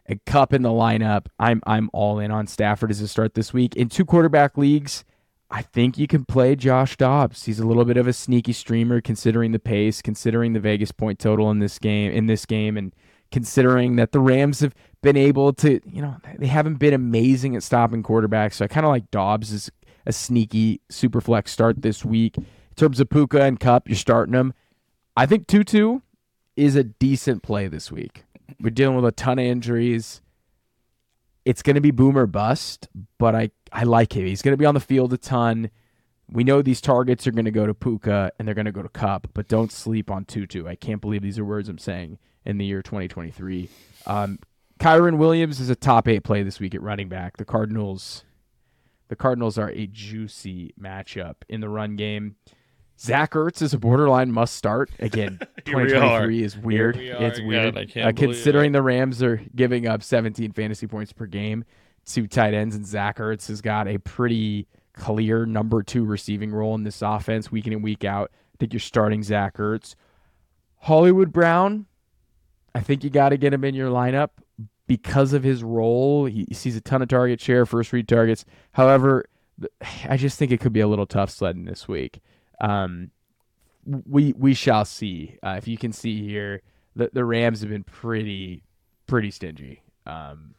and 0.08 0.24
Kupp 0.24 0.52
in 0.52 0.62
the 0.62 0.70
lineup, 0.70 1.26
I'm 1.38 1.60
I'm 1.66 1.90
all 1.92 2.18
in 2.18 2.30
on 2.30 2.46
Stafford 2.46 2.90
as 2.90 3.00
a 3.00 3.08
start 3.08 3.34
this 3.34 3.52
week. 3.52 3.76
In 3.76 3.88
two 3.88 4.04
quarterback 4.04 4.56
leagues, 4.56 5.04
I 5.50 5.62
think 5.62 5.98
you 5.98 6.06
can 6.06 6.24
play 6.24 6.56
Josh 6.56 6.96
Dobbs. 6.96 7.44
He's 7.44 7.60
a 7.60 7.66
little 7.66 7.84
bit 7.84 7.96
of 7.96 8.06
a 8.06 8.12
sneaky 8.12 8.52
streamer 8.52 9.00
considering 9.00 9.52
the 9.52 9.58
pace, 9.58 10.02
considering 10.02 10.52
the 10.52 10.60
Vegas 10.60 10.92
point 10.92 11.18
total 11.18 11.50
in 11.50 11.58
this 11.58 11.78
game 11.78 12.12
in 12.12 12.26
this 12.26 12.46
game 12.46 12.76
and 12.76 12.94
considering 13.32 13.96
that 13.96 14.12
the 14.12 14.20
Rams 14.20 14.60
have 14.60 14.74
been 15.02 15.16
able 15.16 15.52
to, 15.52 15.80
you 15.84 16.00
know, 16.00 16.16
they 16.38 16.46
haven't 16.46 16.76
been 16.76 16.94
amazing 16.94 17.56
at 17.56 17.62
stopping 17.62 18.02
quarterbacks. 18.02 18.54
So 18.54 18.64
I 18.64 18.68
kind 18.68 18.86
of 18.86 18.90
like 18.90 19.10
Dobbs 19.10 19.52
as 19.52 19.70
a 20.06 20.12
sneaky 20.12 20.80
super 20.88 21.20
flex 21.20 21.50
start 21.50 21.82
this 21.82 22.04
week. 22.04 22.36
In 22.36 22.44
terms 22.76 23.00
of 23.00 23.10
Puka 23.10 23.42
and 23.42 23.58
Kupp, 23.58 23.88
you're 23.88 23.96
starting 23.96 24.32
them. 24.32 24.54
I 25.16 25.26
think 25.26 25.46
Tutu 25.46 26.00
is 26.56 26.76
a 26.76 26.84
decent 26.84 27.42
play 27.42 27.68
this 27.68 27.90
week. 27.90 28.24
We're 28.60 28.70
dealing 28.70 28.96
with 28.96 29.04
a 29.04 29.12
ton 29.12 29.38
of 29.38 29.44
injuries. 29.44 30.20
It's 31.44 31.62
going 31.62 31.74
to 31.74 31.80
be 31.80 31.90
boomer 31.90 32.26
bust, 32.26 32.88
but 33.18 33.34
I, 33.34 33.50
I 33.72 33.84
like 33.84 34.16
him. 34.16 34.26
He's 34.26 34.42
going 34.42 34.52
to 34.52 34.58
be 34.58 34.66
on 34.66 34.74
the 34.74 34.80
field 34.80 35.12
a 35.12 35.18
ton. 35.18 35.70
We 36.28 36.42
know 36.42 36.60
these 36.60 36.80
targets 36.80 37.26
are 37.26 37.30
going 37.30 37.44
to 37.44 37.52
go 37.52 37.66
to 37.66 37.74
Puka 37.74 38.32
and 38.38 38.48
they're 38.48 38.54
going 38.54 38.66
to 38.66 38.72
go 38.72 38.82
to 38.82 38.88
Kupp, 38.88 39.28
but 39.32 39.46
don't 39.46 39.70
sleep 39.70 40.10
on 40.10 40.24
Tutu. 40.24 40.66
I 40.66 40.74
can't 40.74 41.00
believe 41.00 41.22
these 41.22 41.38
are 41.38 41.44
words 41.44 41.68
I'm 41.68 41.78
saying 41.78 42.18
in 42.44 42.58
the 42.58 42.64
year 42.64 42.82
2023. 42.82 43.68
Um, 44.06 44.40
Kyren 44.80 45.18
Williams 45.18 45.60
is 45.60 45.70
a 45.70 45.76
top 45.76 46.08
eight 46.08 46.24
play 46.24 46.42
this 46.42 46.58
week 46.60 46.74
at 46.74 46.82
running 46.82 47.08
back. 47.08 47.36
The 47.36 47.44
Cardinals, 47.44 48.24
the 49.08 49.16
Cardinals 49.16 49.56
are 49.56 49.70
a 49.70 49.86
juicy 49.86 50.74
matchup 50.80 51.36
in 51.48 51.60
the 51.60 51.68
run 51.68 51.96
game. 51.96 52.36
Zach 52.98 53.32
Ertz 53.32 53.60
is 53.60 53.74
a 53.74 53.78
borderline 53.78 54.32
must 54.32 54.54
start. 54.56 54.90
Again, 54.98 55.38
Here 55.66 55.76
we 55.76 55.84
2023 55.84 56.42
is 56.42 56.56
weird. 56.56 56.96
We 56.96 57.10
it's 57.10 57.40
weird. 57.40 57.76
again. 57.76 57.78
I 57.78 57.84
can't 57.86 58.06
Uh, 58.08 58.12
considering 58.18 58.72
the 58.72 58.82
Rams 58.82 59.22
are 59.22 59.40
giving 59.54 59.86
up 59.86 60.02
17 60.02 60.52
fantasy 60.52 60.86
points 60.86 61.12
per 61.12 61.26
game 61.26 61.64
to 62.06 62.26
tight 62.26 62.54
ends, 62.54 62.74
and 62.74 62.86
Zach 62.86 63.18
Ertz 63.18 63.48
has 63.48 63.60
got 63.60 63.86
a 63.88 63.98
pretty 63.98 64.66
clear 64.94 65.44
number 65.44 65.82
two 65.82 66.04
receiving 66.04 66.52
role 66.52 66.74
in 66.74 66.84
this 66.84 67.02
offense 67.02 67.50
week 67.52 67.66
in 67.66 67.74
and 67.74 67.82
week 67.84 68.04
out. 68.04 68.30
I 68.32 68.56
think 68.58 68.72
you're 68.72 68.80
starting 68.80 69.22
Zach 69.22 69.58
Ertz. 69.58 69.94
Hollywood 70.80 71.32
Brown, 71.32 71.86
I 72.74 72.80
think 72.80 73.04
you 73.04 73.10
got 73.10 73.30
to 73.30 73.36
get 73.36 73.52
him 73.52 73.64
in 73.64 73.74
your 73.74 73.90
lineup 73.90 74.30
because 74.86 75.32
of 75.32 75.42
his 75.42 75.62
role. 75.62 76.26
He, 76.26 76.46
he 76.48 76.54
sees 76.54 76.76
a 76.76 76.80
ton 76.80 77.02
of 77.02 77.08
target 77.08 77.40
share, 77.40 77.66
first 77.66 77.92
read 77.92 78.08
targets. 78.08 78.44
However, 78.72 79.26
I 80.08 80.16
just 80.16 80.38
think 80.38 80.52
it 80.52 80.60
could 80.60 80.72
be 80.72 80.80
a 80.80 80.88
little 80.88 81.06
tough 81.06 81.30
sledding 81.30 81.64
this 81.64 81.88
week. 81.88 82.20
Um, 82.60 83.10
we 83.84 84.32
we 84.32 84.54
shall 84.54 84.84
see. 84.84 85.38
Uh, 85.42 85.54
if 85.58 85.68
you 85.68 85.76
can 85.76 85.92
see 85.92 86.26
here, 86.26 86.62
the 86.94 87.10
the 87.12 87.24
Rams 87.24 87.60
have 87.60 87.70
been 87.70 87.84
pretty 87.84 88.62
pretty 89.06 89.30
stingy, 89.30 89.82
um, 90.06 90.54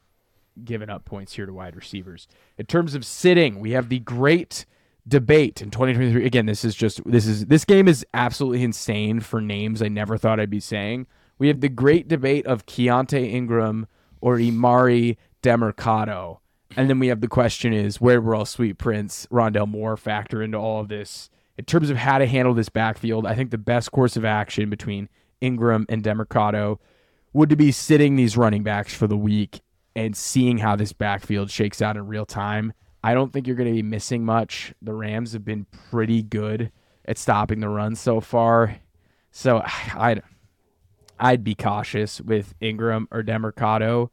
giving 0.64 0.90
up 0.90 1.06
points 1.06 1.34
here 1.34 1.46
to 1.46 1.54
wide 1.54 1.76
receivers. 1.76 2.28
In 2.58 2.66
terms 2.66 2.96
of 2.96 3.06
sitting, 3.06 3.60
we 3.60 3.72
have 3.72 3.90
the 3.90 4.00
great 4.00 4.66
debate 5.08 5.62
in 5.62 5.72
2023. 5.72 6.26
Again, 6.26 6.46
this 6.46 6.66
is 6.66 6.76
just 6.76 7.04
this 7.06 7.26
is 7.26 7.48
this 7.48 7.66
game 7.66 7.88
is 7.88 8.06
absolutely 8.14 8.64
insane 8.64 9.20
for 9.20 9.42
names 9.42 9.82
I 9.82 9.88
never 9.88 10.18
thought 10.18 10.40
I'd 10.40 10.50
be 10.50 10.60
saying. 10.60 11.08
We 11.40 11.48
have 11.50 11.62
the 11.62 11.70
great 11.70 12.08
debate 12.08 12.46
of 12.48 12.66
Keaontay 12.66 13.32
Ingram 13.32 13.88
or 14.22 14.38
Emari 14.38 15.18
Demercado. 15.44 16.40
And 16.76 16.90
then 16.90 17.00
we 17.00 17.08
have 17.08 17.22
the 17.22 17.28
question 17.28 17.74
is 17.74 18.02
where 18.02 18.20
will 18.20 18.46
Sweet 18.46 18.78
Prince, 18.78 19.28
Rondale 19.32 19.68
Moore 19.68 19.98
factor 19.98 20.42
into 20.42 20.58
all 20.58 20.82
of 20.82 20.90
this? 20.90 21.30
In 21.58 21.66
terms 21.66 21.90
of 21.90 21.98
how 21.98 22.20
to 22.20 22.26
handle 22.26 22.54
this 22.54 22.70
backfield, 22.70 23.26
I 23.26 23.34
think 23.34 23.52
the 23.52 23.58
best 23.58 23.92
course 23.92 24.16
of 24.16 24.24
action 24.24 24.70
between 24.70 25.10
Ingram 25.42 25.86
and 25.90 26.04
Demercado 26.04 26.78
would 27.34 27.50
to 27.50 27.56
be 27.56 27.72
sitting 27.72 28.16
these 28.16 28.38
running 28.38 28.64
backs 28.64 28.94
for 28.94 29.08
the 29.08 29.18
week 29.18 29.62
and 29.96 30.16
seeing 30.16 30.60
how 30.60 30.76
this 30.76 30.94
backfield 30.94 31.50
shakes 31.50 31.82
out 31.82 31.98
in 31.98 32.08
real 32.08 32.26
time. 32.26 32.74
I 33.04 33.14
don't 33.14 33.34
think 33.34 33.48
you're 33.48 33.56
going 33.56 33.70
to 33.70 33.76
be 33.76 33.84
missing 33.84 34.24
much. 34.24 34.74
The 34.82 34.94
Rams 34.94 35.34
have 35.34 35.46
been 35.46 35.66
pretty 35.90 36.22
good 36.22 36.72
at 37.06 37.18
stopping 37.18 37.60
the 37.60 37.70
run 37.70 37.96
so 37.96 38.20
far. 38.20 38.78
So 39.32 39.64
I'd 39.96 40.22
I'd 41.20 41.44
be 41.44 41.56
cautious 41.56 42.22
with 42.22 42.54
Ingram 42.62 43.08
or 43.10 43.24
Demercado. 43.24 44.10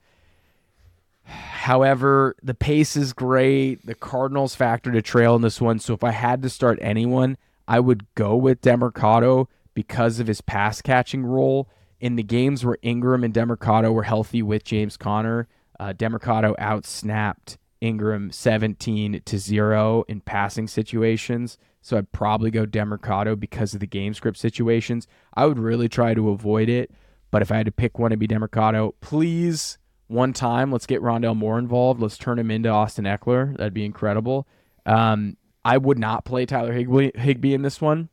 However, 1.25 2.37
the 2.43 2.55
pace 2.55 2.97
is 2.97 3.13
great. 3.13 3.85
The 3.87 3.95
Cardinals 3.95 4.55
factored 4.57 4.97
a 4.97 5.03
trail 5.03 5.35
in 5.35 5.43
this 5.43 5.61
one. 5.61 5.79
So 5.79 5.95
if 5.95 6.05
I 6.05 6.11
had 6.11 6.43
to 6.43 6.51
start 6.51 6.79
anyone, 6.83 7.37
I 7.67 7.81
would 7.81 8.07
go 8.15 8.37
with 8.37 8.61
Demercado 8.61 9.47
because 9.73 10.21
of 10.21 10.27
his 10.27 10.41
pass 10.41 10.83
catching 10.83 11.25
role. 11.25 11.69
In 12.01 12.17
the 12.17 12.23
games 12.23 12.65
where 12.65 12.77
Ingram 12.83 13.25
and 13.25 13.33
Demercado 13.33 13.93
were 13.93 14.03
healthy 14.03 14.43
with 14.43 14.65
James 14.65 14.97
Conner, 14.99 15.49
uh, 15.81 15.95
Demercado 15.95 16.55
outsnapped 16.59 17.57
Ingram 17.81 18.31
17 18.31 19.23
to 19.25 19.39
0 19.39 20.05
in 20.09 20.21
passing 20.21 20.69
situations. 20.69 21.57
So 21.81 21.97
I'd 21.97 22.13
probably 22.13 22.51
go 22.51 22.67
Demercado 22.67 23.39
because 23.39 23.75
of 23.75 23.81
the 23.81 23.87
game 23.87 24.13
script 24.15 24.39
situations. 24.39 25.07
I 25.35 25.47
would 25.47 25.59
really 25.59 25.89
try 25.89 26.15
to 26.15 26.31
avoid 26.31 26.69
it. 26.69 26.91
But 27.31 27.43
if 27.43 27.51
I 27.51 27.57
had 27.57 27.67
to 27.67 27.73
pick 27.73 27.99
one 27.99 28.11
to 28.11 28.17
be 28.17 28.29
Demercado. 28.29 28.93
please 29.01 29.79
one 30.15 30.33
time. 30.33 30.73
Let's 30.73 30.87
get 30.87 31.03
Rondale 31.03 31.37
Moore 31.37 31.59
involved. 31.59 32.01
Let's 32.01 32.17
turn 32.17 32.39
him 32.39 32.51
into 32.51 32.69
Austin 32.69 33.05
Ekeler. 33.05 33.57
That'd 33.57 33.75
be 33.75 33.85
incredible. 33.85 34.47
Um, 34.87 35.37
I 35.65 35.79
would 35.79 35.99
not 35.99 36.25
play 36.25 36.47
Tyler 36.47 36.73
Higbee, 36.73 37.11
Higbee 37.15 37.55
in 37.55 37.63
this 37.63 37.81
one. 37.81 38.09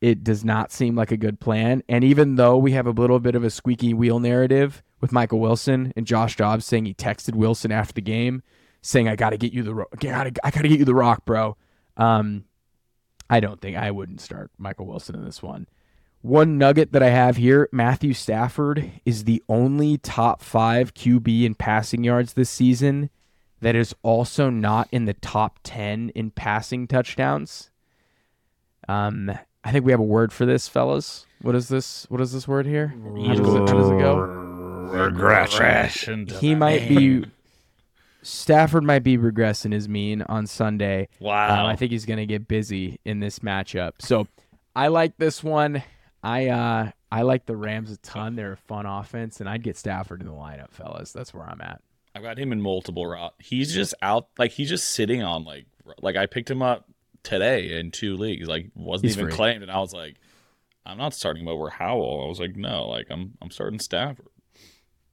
It 0.00 0.22
does 0.22 0.44
not 0.44 0.70
seem 0.70 0.94
like 0.94 1.10
a 1.10 1.16
good 1.16 1.40
plan. 1.40 1.82
And 1.88 2.04
even 2.04 2.36
though 2.36 2.56
we 2.56 2.72
have 2.72 2.86
a 2.86 2.90
little 2.90 3.18
bit 3.18 3.34
of 3.34 3.42
a 3.42 3.50
squeaky 3.50 3.94
wheel 3.94 4.20
narrative 4.20 4.82
with 5.00 5.12
Michael 5.12 5.40
Wilson 5.40 5.92
and 5.96 6.06
Josh 6.06 6.36
Dobbs 6.36 6.66
saying 6.66 6.84
he 6.84 6.94
texted 6.94 7.34
Wilson 7.34 7.72
after 7.72 7.94
the 7.94 8.00
game, 8.00 8.42
saying 8.80 9.08
I 9.08 9.16
got 9.16 9.30
to 9.30 9.36
get 9.36 9.52
you 9.52 9.62
the 9.62 9.84
I 9.92 10.50
got 10.50 10.62
to 10.62 10.68
get 10.68 10.78
you 10.78 10.84
the 10.84 10.94
rock, 10.94 11.24
bro. 11.24 11.56
Um, 11.96 12.44
I 13.28 13.40
don't 13.40 13.60
think 13.60 13.76
I 13.76 13.90
wouldn't 13.90 14.20
start 14.20 14.50
Michael 14.56 14.86
Wilson 14.86 15.16
in 15.16 15.24
this 15.24 15.42
one. 15.42 15.66
One 16.22 16.58
nugget 16.58 16.92
that 16.92 17.02
I 17.02 17.10
have 17.10 17.36
here 17.36 17.68
Matthew 17.70 18.12
Stafford 18.12 18.90
is 19.04 19.24
the 19.24 19.42
only 19.48 19.98
top 19.98 20.42
five 20.42 20.94
QB 20.94 21.44
in 21.44 21.54
passing 21.54 22.02
yards 22.02 22.32
this 22.32 22.50
season 22.50 23.10
that 23.60 23.76
is 23.76 23.94
also 24.02 24.50
not 24.50 24.88
in 24.92 25.04
the 25.04 25.14
top 25.14 25.58
10 25.62 26.10
in 26.10 26.30
passing 26.30 26.86
touchdowns. 26.86 27.70
Um, 28.88 29.30
I 29.64 29.72
think 29.72 29.84
we 29.84 29.92
have 29.92 30.00
a 30.00 30.04
word 30.04 30.32
for 30.32 30.46
this, 30.46 30.68
fellas. 30.68 31.26
What 31.42 31.54
is 31.54 31.68
this? 31.68 32.06
What 32.08 32.20
is 32.20 32.32
this 32.32 32.48
word 32.48 32.66
here? 32.66 32.88
How 32.88 33.34
does 33.34 33.54
it, 33.54 33.68
how 33.68 33.78
does 33.78 33.90
it 33.90 33.98
go? 33.98 34.16
Regression. 34.16 36.26
He 36.26 36.54
might 36.54 36.88
be. 36.88 37.24
Stafford 38.22 38.82
might 38.82 39.04
be 39.04 39.16
regressing 39.16 39.72
his 39.72 39.88
mean 39.88 40.22
on 40.22 40.46
Sunday. 40.46 41.08
Wow. 41.20 41.62
Um, 41.62 41.66
I 41.66 41.76
think 41.76 41.92
he's 41.92 42.04
going 42.04 42.18
to 42.18 42.26
get 42.26 42.48
busy 42.48 42.98
in 43.04 43.20
this 43.20 43.38
matchup. 43.38 43.92
So 44.00 44.26
I 44.74 44.88
like 44.88 45.16
this 45.18 45.44
one. 45.44 45.82
I 46.22 46.48
uh 46.48 46.90
I 47.10 47.22
like 47.22 47.46
the 47.46 47.56
Rams 47.56 47.90
a 47.90 47.96
ton. 47.98 48.36
They're 48.36 48.52
a 48.52 48.56
fun 48.56 48.86
offense, 48.86 49.40
and 49.40 49.48
I'd 49.48 49.62
get 49.62 49.76
Stafford 49.76 50.20
in 50.20 50.26
the 50.26 50.32
lineup, 50.32 50.70
fellas. 50.72 51.12
That's 51.12 51.32
where 51.32 51.44
I'm 51.44 51.60
at. 51.60 51.80
I've 52.14 52.22
got 52.22 52.38
him 52.38 52.52
in 52.52 52.60
multiple 52.60 53.06
routes. 53.06 53.36
He's 53.38 53.72
just 53.72 53.94
out, 54.02 54.28
like 54.38 54.50
he's 54.50 54.68
just 54.68 54.90
sitting 54.90 55.22
on 55.22 55.44
like 55.44 55.66
like 56.02 56.16
I 56.16 56.26
picked 56.26 56.50
him 56.50 56.62
up 56.62 56.88
today 57.22 57.78
in 57.78 57.90
two 57.90 58.16
leagues. 58.16 58.48
Like 58.48 58.70
wasn't 58.74 59.06
He's 59.06 59.16
even 59.16 59.26
free. 59.28 59.36
claimed, 59.36 59.62
and 59.62 59.70
I 59.70 59.78
was 59.78 59.92
like, 59.92 60.16
I'm 60.84 60.98
not 60.98 61.14
starting 61.14 61.42
him 61.42 61.48
over 61.48 61.70
Howell. 61.70 62.24
I 62.24 62.28
was 62.28 62.40
like, 62.40 62.56
no, 62.56 62.88
like 62.88 63.06
I'm 63.10 63.34
I'm 63.40 63.50
starting 63.50 63.78
Stafford. 63.78 64.26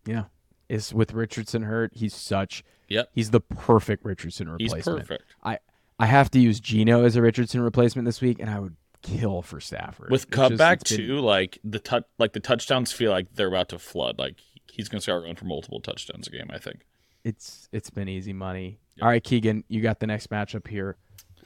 Yeah, 0.05 0.25
is 0.69 0.93
with 0.93 1.13
Richardson 1.13 1.63
hurt. 1.63 1.91
He's 1.93 2.15
such. 2.15 2.63
Yep. 2.89 3.09
He's 3.13 3.31
the 3.31 3.41
perfect 3.41 4.05
Richardson 4.05 4.49
replacement. 4.49 4.83
He's 4.85 5.07
perfect. 5.07 5.23
I 5.43 5.59
I 5.99 6.07
have 6.07 6.29
to 6.31 6.39
use 6.39 6.59
Gino 6.59 7.03
as 7.05 7.15
a 7.15 7.21
Richardson 7.21 7.61
replacement 7.61 8.05
this 8.05 8.21
week, 8.21 8.39
and 8.39 8.49
I 8.49 8.59
would 8.59 8.75
kill 9.05 9.41
for 9.41 9.59
Stafford 9.59 10.09
With 10.11 10.23
It's 10.23 10.35
just- 10.35 10.51
cutback 10.53 10.81
it's 10.81 10.95
been- 10.95 11.07
too, 11.07 11.19
like 11.19 11.59
the 11.63 11.79
touch, 11.79 12.03
like 12.17 12.33
the 12.33 12.39
touchdowns 12.39 12.91
feel 12.91 13.11
like 13.11 13.33
they're 13.35 13.47
about 13.47 13.69
to 13.69 13.79
flood. 13.79 14.17
Like 14.19 14.35
he's 14.71 14.89
gonna 14.89 15.01
start 15.01 15.23
going 15.23 15.35
for 15.35 15.45
multiple 15.45 15.79
touchdowns 15.79 16.27
a 16.27 16.31
game. 16.31 16.49
I 16.51 16.57
think. 16.59 16.85
It's 17.23 17.67
it's 17.71 17.89
been 17.89 18.07
easy 18.09 18.33
money. 18.33 18.79
All 19.01 19.07
right, 19.07 19.23
Keegan, 19.23 19.63
you 19.67 19.81
got 19.81 19.99
the 19.99 20.07
next 20.07 20.29
matchup 20.29 20.67
here. 20.67 20.97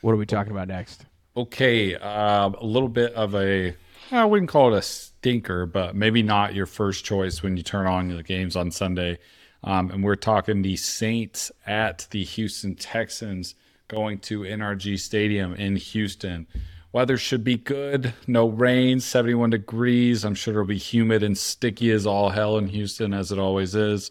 What 0.01 0.11
are 0.13 0.17
we 0.17 0.25
talking 0.25 0.51
about 0.51 0.67
next? 0.67 1.05
Okay, 1.37 1.95
um, 1.95 2.55
a 2.55 2.65
little 2.65 2.89
bit 2.89 3.13
of 3.13 3.35
a 3.35 3.75
I 4.11 4.25
wouldn't 4.25 4.49
call 4.49 4.73
it 4.73 4.77
a 4.77 4.81
stinker, 4.81 5.65
but 5.65 5.95
maybe 5.95 6.23
not 6.23 6.55
your 6.55 6.65
first 6.65 7.05
choice 7.05 7.43
when 7.43 7.57
you 7.57 7.63
turn 7.63 7.85
on 7.85 8.07
the 8.09 8.23
games 8.23 8.55
on 8.55 8.71
Sunday. 8.71 9.19
Um, 9.63 9.91
and 9.91 10.03
we're 10.03 10.15
talking 10.15 10.61
the 10.61 10.77
Saints 10.77 11.51
at 11.67 12.07
the 12.11 12.23
Houston 12.23 12.75
Texans 12.75 13.55
going 13.89 14.19
to 14.19 14.41
NRG 14.45 14.97
Stadium 14.97 15.53
in 15.53 15.75
Houston. 15.75 16.47
Weather 16.91 17.17
should 17.17 17.43
be 17.43 17.55
good. 17.57 18.13
No 18.25 18.47
rain, 18.47 18.99
71 18.99 19.51
degrees. 19.51 20.25
I'm 20.25 20.33
sure 20.33 20.55
it'll 20.55 20.65
be 20.65 20.77
humid 20.77 21.21
and 21.21 21.37
sticky 21.37 21.91
as 21.91 22.07
all 22.07 22.29
hell 22.29 22.57
in 22.57 22.67
Houston, 22.67 23.13
as 23.13 23.31
it 23.31 23.37
always 23.37 23.75
is. 23.75 24.09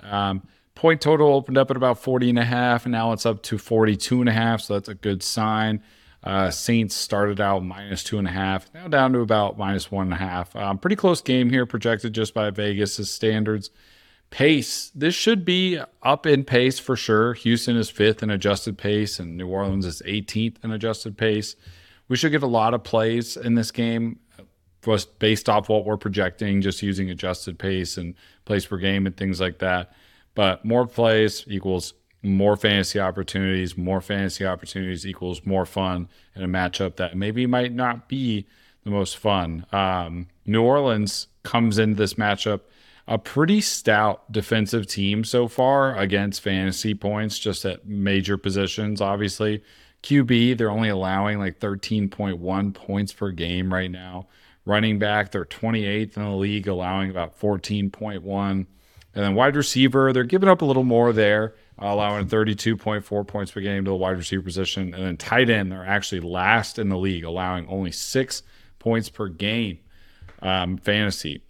Um, 0.00 0.42
point 0.74 1.00
total 1.00 1.34
opened 1.34 1.56
up 1.56 1.70
at 1.70 1.76
about 1.76 2.00
40 2.00 2.30
and 2.30 2.38
a 2.38 2.44
half, 2.44 2.84
and 2.84 2.92
now 2.92 3.12
it's 3.12 3.26
up 3.26 3.42
to 3.44 3.58
42 3.58 4.20
and 4.20 4.28
a 4.28 4.32
half. 4.32 4.60
So 4.60 4.74
that's 4.74 4.88
a 4.88 4.94
good 4.94 5.22
sign. 5.22 5.82
Uh, 6.24 6.50
Saints 6.50 6.96
started 6.96 7.40
out 7.40 7.64
minus 7.64 8.02
two 8.02 8.18
and 8.18 8.26
a 8.26 8.32
half, 8.32 8.72
now 8.74 8.88
down 8.88 9.12
to 9.12 9.20
about 9.20 9.56
minus 9.56 9.92
one 9.92 10.06
and 10.06 10.14
a 10.14 10.16
half. 10.16 10.56
Um, 10.56 10.76
pretty 10.76 10.96
close 10.96 11.20
game 11.20 11.50
here, 11.50 11.66
projected 11.66 12.14
just 12.14 12.34
by 12.34 12.50
Vegas' 12.50 13.08
standards. 13.08 13.70
Pace, 14.30 14.90
this 14.92 15.14
should 15.14 15.44
be 15.44 15.78
up 16.02 16.26
in 16.26 16.42
pace 16.42 16.80
for 16.80 16.96
sure. 16.96 17.34
Houston 17.34 17.76
is 17.76 17.90
fifth 17.90 18.24
in 18.24 18.30
adjusted 18.30 18.76
pace, 18.76 19.20
and 19.20 19.36
New 19.36 19.46
Orleans 19.46 19.86
is 19.86 20.02
18th 20.04 20.56
in 20.64 20.72
adjusted 20.72 21.16
pace. 21.16 21.54
We 22.08 22.16
should 22.16 22.32
get 22.32 22.42
a 22.42 22.48
lot 22.48 22.74
of 22.74 22.84
plays 22.84 23.36
in 23.36 23.54
this 23.54 23.70
game, 23.70 24.20
just 24.84 25.18
based 25.18 25.48
off 25.48 25.68
what 25.68 25.84
we're 25.84 25.96
projecting, 25.96 26.60
just 26.60 26.82
using 26.82 27.10
adjusted 27.10 27.58
pace 27.58 27.96
and 27.96 28.14
plays 28.44 28.66
per 28.66 28.76
game 28.76 29.06
and 29.06 29.16
things 29.16 29.40
like 29.40 29.58
that. 29.58 29.92
But 30.34 30.64
more 30.64 30.86
plays 30.86 31.44
equals 31.48 31.94
more 32.22 32.56
fantasy 32.56 33.00
opportunities. 33.00 33.76
More 33.76 34.00
fantasy 34.00 34.46
opportunities 34.46 35.06
equals 35.06 35.44
more 35.44 35.66
fun 35.66 36.08
in 36.34 36.42
a 36.42 36.48
matchup 36.48 36.96
that 36.96 37.16
maybe 37.16 37.46
might 37.46 37.72
not 37.72 38.08
be 38.08 38.46
the 38.84 38.90
most 38.90 39.16
fun. 39.16 39.66
Um, 39.72 40.28
New 40.44 40.62
Orleans 40.62 41.28
comes 41.42 41.78
into 41.78 41.96
this 41.96 42.14
matchup 42.14 42.60
a 43.08 43.18
pretty 43.18 43.60
stout 43.60 44.30
defensive 44.32 44.86
team 44.86 45.22
so 45.22 45.46
far 45.46 45.96
against 45.96 46.40
fantasy 46.40 46.94
points, 46.94 47.38
just 47.38 47.64
at 47.64 47.86
major 47.86 48.36
positions. 48.36 49.00
Obviously, 49.00 49.62
QB, 50.06 50.56
they're 50.56 50.70
only 50.70 50.88
allowing 50.88 51.40
like 51.40 51.58
13.1 51.58 52.74
points 52.74 53.12
per 53.12 53.32
game 53.32 53.72
right 53.72 53.90
now. 53.90 54.28
Running 54.64 55.00
back, 55.00 55.32
they're 55.32 55.44
28th 55.44 56.16
in 56.16 56.22
the 56.22 56.30
league, 56.30 56.68
allowing 56.68 57.10
about 57.10 57.38
14.1. 57.40 58.24
And 58.52 58.66
then 59.14 59.34
wide 59.34 59.56
receiver, 59.56 60.12
they're 60.12 60.24
giving 60.24 60.48
up 60.48 60.62
a 60.62 60.64
little 60.64 60.84
more 60.84 61.12
there, 61.12 61.54
allowing 61.78 62.28
32.4 62.28 63.26
points 63.26 63.50
per 63.50 63.60
game 63.60 63.84
to 63.84 63.90
the 63.90 63.96
wide 63.96 64.16
receiver 64.16 64.42
position. 64.42 64.94
And 64.94 65.04
then 65.04 65.16
tight 65.16 65.50
end, 65.50 65.72
they're 65.72 65.84
actually 65.84 66.20
last 66.20 66.78
in 66.78 66.88
the 66.88 66.98
league, 66.98 67.24
allowing 67.24 67.66
only 67.66 67.90
six 67.90 68.44
points 68.78 69.08
per 69.08 69.26
game 69.28 69.80
um, 70.40 70.76
fantasy. 70.76 71.42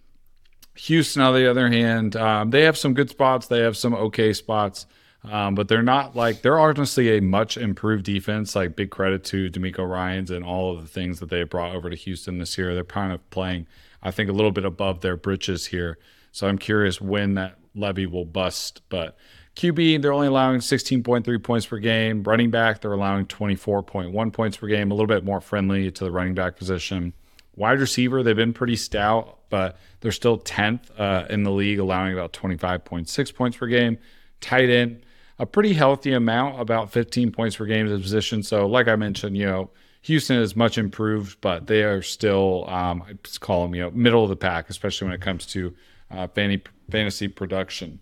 Houston, 0.75 1.21
on 1.21 1.35
the 1.35 1.49
other 1.49 1.67
hand, 1.69 2.15
um, 2.15 2.49
they 2.49 2.63
have 2.63 2.77
some 2.77 2.95
good 2.95 3.09
spots. 3.09 3.47
They 3.47 3.59
have 3.59 3.77
some 3.77 3.93
okay 3.93 4.33
spots, 4.33 4.87
um, 5.29 5.55
but 5.55 5.67
they're 5.67 5.83
not 5.83 6.15
like 6.15 6.41
they're 6.41 6.59
honestly 6.59 7.17
a 7.17 7.21
much 7.21 7.57
improved 7.57 8.03
defense. 8.05 8.55
Like 8.55 8.75
big 8.75 8.89
credit 8.89 9.23
to 9.25 9.49
DeMeco 9.49 9.87
Ryans 9.87 10.31
and 10.31 10.43
all 10.43 10.75
of 10.75 10.81
the 10.81 10.87
things 10.87 11.19
that 11.19 11.29
they 11.29 11.43
brought 11.43 11.75
over 11.75 11.89
to 11.89 11.95
Houston 11.95 12.37
this 12.37 12.57
year. 12.57 12.73
They're 12.73 12.83
kind 12.83 13.11
of 13.11 13.27
playing, 13.29 13.67
I 14.01 14.11
think, 14.11 14.29
a 14.29 14.33
little 14.33 14.51
bit 14.51 14.65
above 14.65 15.01
their 15.01 15.17
britches 15.17 15.67
here. 15.67 15.97
So 16.31 16.47
I'm 16.47 16.57
curious 16.57 17.01
when 17.01 17.35
that 17.35 17.57
levy 17.73 18.05
will 18.05 18.25
bust. 18.25 18.81
But 18.89 19.17
QB, 19.55 20.01
they're 20.01 20.13
only 20.13 20.27
allowing 20.27 20.59
16.3 20.59 21.43
points 21.43 21.65
per 21.65 21.79
game. 21.79 22.23
Running 22.23 22.51
back, 22.51 22.81
they're 22.81 22.93
allowing 22.93 23.25
24.1 23.25 24.33
points 24.33 24.57
per 24.57 24.67
game, 24.67 24.91
a 24.91 24.93
little 24.93 25.07
bit 25.07 25.23
more 25.23 25.41
friendly 25.41 25.89
to 25.89 26.03
the 26.03 26.11
running 26.11 26.35
back 26.35 26.57
position. 26.57 27.13
Wide 27.55 27.79
receiver, 27.79 28.21
they've 28.21 28.35
been 28.35 28.53
pretty 28.53 28.75
stout, 28.75 29.39
but 29.49 29.79
they're 30.01 30.11
still 30.11 30.37
10th 30.37 30.91
uh, 30.99 31.25
in 31.31 31.41
the 31.41 31.49
league, 31.49 31.79
allowing 31.79 32.13
about 32.13 32.33
25.6 32.33 33.33
points 33.33 33.57
per 33.57 33.65
game. 33.65 33.97
Tight 34.41 34.69
end, 34.69 35.01
a 35.39 35.45
pretty 35.45 35.73
healthy 35.73 36.13
amount, 36.13 36.59
about 36.59 36.91
15 36.91 37.31
points 37.31 37.55
per 37.55 37.65
game 37.65 37.87
to 37.87 37.97
position. 37.99 38.43
So, 38.43 38.67
like 38.67 38.87
I 38.87 38.95
mentioned, 38.95 39.37
you 39.37 39.45
know, 39.45 39.69
Houston 40.01 40.37
is 40.37 40.55
much 40.55 40.77
improved, 40.77 41.39
but 41.41 41.67
they 41.67 41.83
are 41.83 42.01
still, 42.01 42.69
um, 42.69 43.03
I 43.07 43.13
just 43.23 43.41
call 43.41 43.63
them, 43.63 43.75
you 43.75 43.81
know, 43.81 43.91
middle 43.91 44.23
of 44.23 44.29
the 44.29 44.35
pack, 44.35 44.69
especially 44.69 45.05
when 45.05 45.15
it 45.15 45.21
comes 45.21 45.45
to 45.47 45.73
uh, 46.09 46.27
fantasy, 46.27 46.63
fantasy 46.89 47.27
production. 47.27 47.99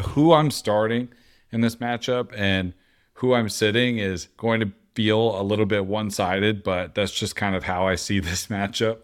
Who 0.00 0.32
I'm 0.32 0.50
starting 0.50 1.08
in 1.52 1.60
this 1.60 1.76
matchup 1.76 2.32
and 2.36 2.74
who 3.14 3.34
I'm 3.34 3.48
sitting 3.48 3.98
is 3.98 4.28
going 4.36 4.60
to 4.60 4.72
feel 4.94 5.40
a 5.40 5.42
little 5.42 5.66
bit 5.66 5.86
one 5.86 6.10
sided, 6.10 6.62
but 6.62 6.94
that's 6.94 7.12
just 7.12 7.36
kind 7.36 7.54
of 7.54 7.64
how 7.64 7.86
I 7.86 7.94
see 7.96 8.18
this 8.20 8.46
matchup. 8.46 8.98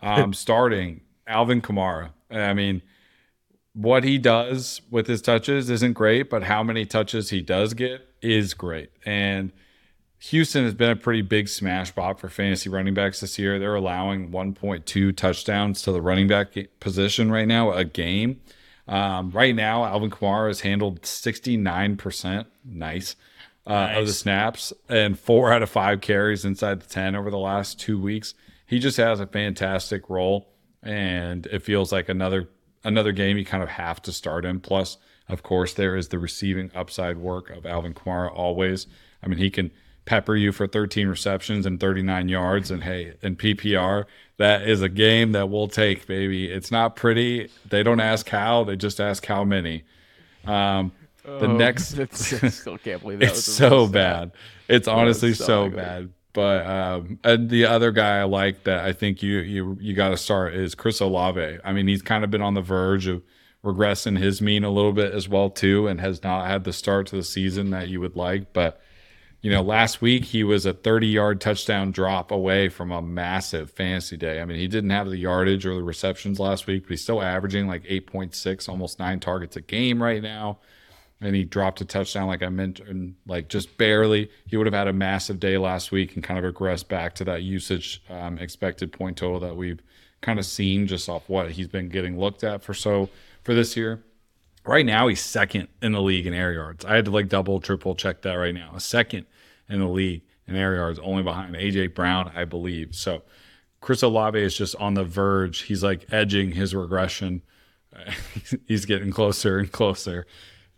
Um, 0.00 0.34
starting 0.34 1.02
Alvin 1.28 1.60
Kamara. 1.60 2.10
I 2.30 2.54
mean, 2.54 2.82
what 3.74 4.04
he 4.04 4.18
does 4.18 4.80
with 4.90 5.06
his 5.06 5.22
touches 5.22 5.70
isn't 5.70 5.94
great, 5.94 6.28
but 6.28 6.44
how 6.44 6.62
many 6.62 6.84
touches 6.84 7.30
he 7.30 7.40
does 7.40 7.74
get 7.74 8.06
is 8.20 8.54
great. 8.54 8.90
And 9.04 9.52
Houston 10.18 10.64
has 10.64 10.74
been 10.74 10.90
a 10.90 10.96
pretty 10.96 11.22
big 11.22 11.48
smash 11.48 11.88
spot 11.88 12.20
for 12.20 12.28
fantasy 12.28 12.68
running 12.68 12.94
backs 12.94 13.20
this 13.20 13.38
year. 13.38 13.58
They're 13.58 13.74
allowing 13.74 14.30
1.2 14.30 15.16
touchdowns 15.16 15.82
to 15.82 15.92
the 15.92 16.00
running 16.00 16.28
back 16.28 16.56
position 16.80 17.32
right 17.32 17.48
now 17.48 17.72
a 17.72 17.84
game. 17.84 18.40
Um, 18.86 19.30
right 19.30 19.54
now, 19.54 19.84
Alvin 19.84 20.10
Kamara 20.10 20.48
has 20.48 20.60
handled 20.60 21.02
69%. 21.02 22.46
Nice. 22.64 23.16
Uh, 23.66 23.72
nice. 23.72 23.98
Of 23.98 24.06
the 24.06 24.12
snaps 24.12 24.72
and 24.88 25.18
four 25.18 25.52
out 25.52 25.62
of 25.62 25.70
five 25.70 26.00
carries 26.00 26.44
inside 26.44 26.80
the 26.80 26.88
10 26.88 27.16
over 27.16 27.30
the 27.30 27.38
last 27.38 27.80
two 27.80 28.00
weeks. 28.00 28.34
He 28.66 28.78
just 28.78 28.96
has 28.96 29.20
a 29.20 29.26
fantastic 29.26 30.08
role, 30.08 30.48
and 30.82 31.46
it 31.46 31.62
feels 31.62 31.92
like 31.92 32.08
another 32.08 32.48
another 32.84 33.12
game 33.12 33.38
you 33.38 33.44
kind 33.44 33.62
of 33.62 33.70
have 33.70 34.02
to 34.02 34.12
start 34.12 34.44
him. 34.44 34.60
Plus, 34.60 34.98
of 35.28 35.42
course, 35.42 35.74
there 35.74 35.96
is 35.96 36.08
the 36.08 36.18
receiving 36.18 36.70
upside 36.74 37.18
work 37.18 37.50
of 37.50 37.66
Alvin 37.66 37.94
Kamara 37.94 38.32
always. 38.32 38.86
I 39.22 39.28
mean, 39.28 39.38
he 39.38 39.50
can 39.50 39.70
pepper 40.04 40.34
you 40.34 40.52
for 40.52 40.66
13 40.66 41.08
receptions 41.08 41.64
and 41.64 41.78
39 41.78 42.28
yards. 42.28 42.70
And 42.70 42.82
hey, 42.82 43.14
in 43.22 43.36
PPR, 43.36 44.04
that 44.38 44.68
is 44.68 44.82
a 44.82 44.88
game 44.88 45.32
that 45.32 45.48
we'll 45.48 45.68
take, 45.68 46.06
baby. 46.06 46.50
It's 46.50 46.70
not 46.70 46.96
pretty. 46.96 47.50
They 47.68 47.82
don't 47.82 48.00
ask 48.00 48.28
how, 48.28 48.64
they 48.64 48.76
just 48.76 49.00
ask 49.00 49.24
how 49.24 49.44
many. 49.44 49.84
Um, 50.44 50.92
the 51.24 51.46
oh, 51.46 51.56
next, 51.56 51.98
I 51.98 52.06
still 52.48 52.78
can't 52.78 53.00
believe 53.00 53.20
that. 53.20 53.28
it's 53.30 53.44
so 53.44 53.86
bad. 53.86 54.32
It's 54.68 54.88
honestly 54.88 55.34
so, 55.34 55.44
so 55.44 55.68
bad. 55.70 56.10
But 56.32 56.66
um, 56.66 57.18
the 57.48 57.66
other 57.66 57.92
guy 57.92 58.20
I 58.20 58.24
like 58.24 58.64
that 58.64 58.84
I 58.84 58.92
think 58.92 59.22
you 59.22 59.38
you 59.38 59.76
you 59.80 59.94
got 59.94 60.10
to 60.10 60.16
start 60.16 60.54
is 60.54 60.74
Chris 60.74 61.00
Olave. 61.00 61.58
I 61.64 61.72
mean, 61.72 61.88
he's 61.88 62.02
kind 62.02 62.24
of 62.24 62.30
been 62.30 62.42
on 62.42 62.54
the 62.54 62.62
verge 62.62 63.06
of 63.06 63.22
regressing 63.62 64.18
his 64.18 64.40
mean 64.40 64.64
a 64.64 64.70
little 64.70 64.92
bit 64.92 65.12
as 65.12 65.28
well 65.28 65.50
too, 65.50 65.86
and 65.86 66.00
has 66.00 66.22
not 66.22 66.46
had 66.46 66.64
the 66.64 66.72
start 66.72 67.06
to 67.08 67.16
the 67.16 67.22
season 67.22 67.70
that 67.70 67.88
you 67.88 68.00
would 68.00 68.16
like. 68.16 68.52
But 68.52 68.80
you 69.42 69.50
know, 69.50 69.60
last 69.60 70.00
week 70.00 70.24
he 70.24 70.44
was 70.44 70.64
a 70.64 70.72
30 70.72 71.08
yard 71.08 71.40
touchdown 71.40 71.90
drop 71.90 72.30
away 72.30 72.68
from 72.68 72.92
a 72.92 73.02
massive 73.02 73.70
fantasy 73.70 74.16
day. 74.16 74.40
I 74.40 74.44
mean, 74.44 74.58
he 74.58 74.68
didn't 74.68 74.90
have 74.90 75.10
the 75.10 75.18
yardage 75.18 75.66
or 75.66 75.74
the 75.74 75.82
receptions 75.82 76.40
last 76.40 76.66
week, 76.66 76.84
but 76.84 76.90
he's 76.90 77.02
still 77.02 77.20
averaging 77.20 77.66
like 77.66 77.82
8.6, 77.84 78.68
almost 78.68 78.98
nine 78.98 79.20
targets 79.20 79.56
a 79.56 79.60
game 79.60 80.02
right 80.02 80.22
now 80.22 80.58
and 81.22 81.36
he 81.36 81.44
dropped 81.44 81.80
a 81.80 81.84
touchdown 81.84 82.26
like 82.26 82.42
I 82.42 82.48
mentioned, 82.48 83.14
like 83.26 83.48
just 83.48 83.78
barely. 83.78 84.28
He 84.46 84.56
would 84.56 84.66
have 84.66 84.74
had 84.74 84.88
a 84.88 84.92
massive 84.92 85.38
day 85.38 85.56
last 85.56 85.92
week 85.92 86.14
and 86.14 86.24
kind 86.24 86.44
of 86.44 86.54
regressed 86.54 86.88
back 86.88 87.14
to 87.16 87.24
that 87.24 87.42
usage 87.42 88.02
um, 88.10 88.38
expected 88.38 88.92
point 88.92 89.16
total 89.16 89.38
that 89.40 89.56
we've 89.56 89.80
kind 90.20 90.38
of 90.38 90.44
seen 90.44 90.86
just 90.86 91.08
off 91.08 91.28
what 91.28 91.52
he's 91.52 91.68
been 91.68 91.88
getting 91.88 92.18
looked 92.18 92.42
at 92.42 92.62
for 92.62 92.74
so 92.74 93.08
for 93.44 93.54
this 93.54 93.76
year. 93.76 94.02
Right 94.64 94.86
now, 94.86 95.08
he's 95.08 95.20
second 95.20 95.68
in 95.80 95.92
the 95.92 96.02
league 96.02 96.26
in 96.26 96.34
air 96.34 96.52
yards. 96.52 96.84
I 96.84 96.96
had 96.96 97.04
to 97.06 97.10
like 97.10 97.28
double, 97.28 97.60
triple 97.60 97.94
check 97.94 98.22
that 98.22 98.34
right 98.34 98.54
now. 98.54 98.76
Second 98.78 99.26
in 99.68 99.80
the 99.80 99.88
league 99.88 100.22
in 100.46 100.56
air 100.56 100.74
yards, 100.74 100.98
only 101.00 101.22
behind 101.22 101.54
AJ 101.54 101.94
Brown, 101.94 102.32
I 102.34 102.44
believe. 102.44 102.94
So 102.94 103.22
Chris 103.80 104.02
Olave 104.02 104.40
is 104.40 104.56
just 104.56 104.76
on 104.76 104.94
the 104.94 105.04
verge. 105.04 105.62
He's 105.62 105.82
like 105.84 106.12
edging 106.12 106.52
his 106.52 106.74
regression. 106.74 107.42
he's 108.66 108.86
getting 108.86 109.10
closer 109.10 109.58
and 109.58 109.70
closer 109.70 110.26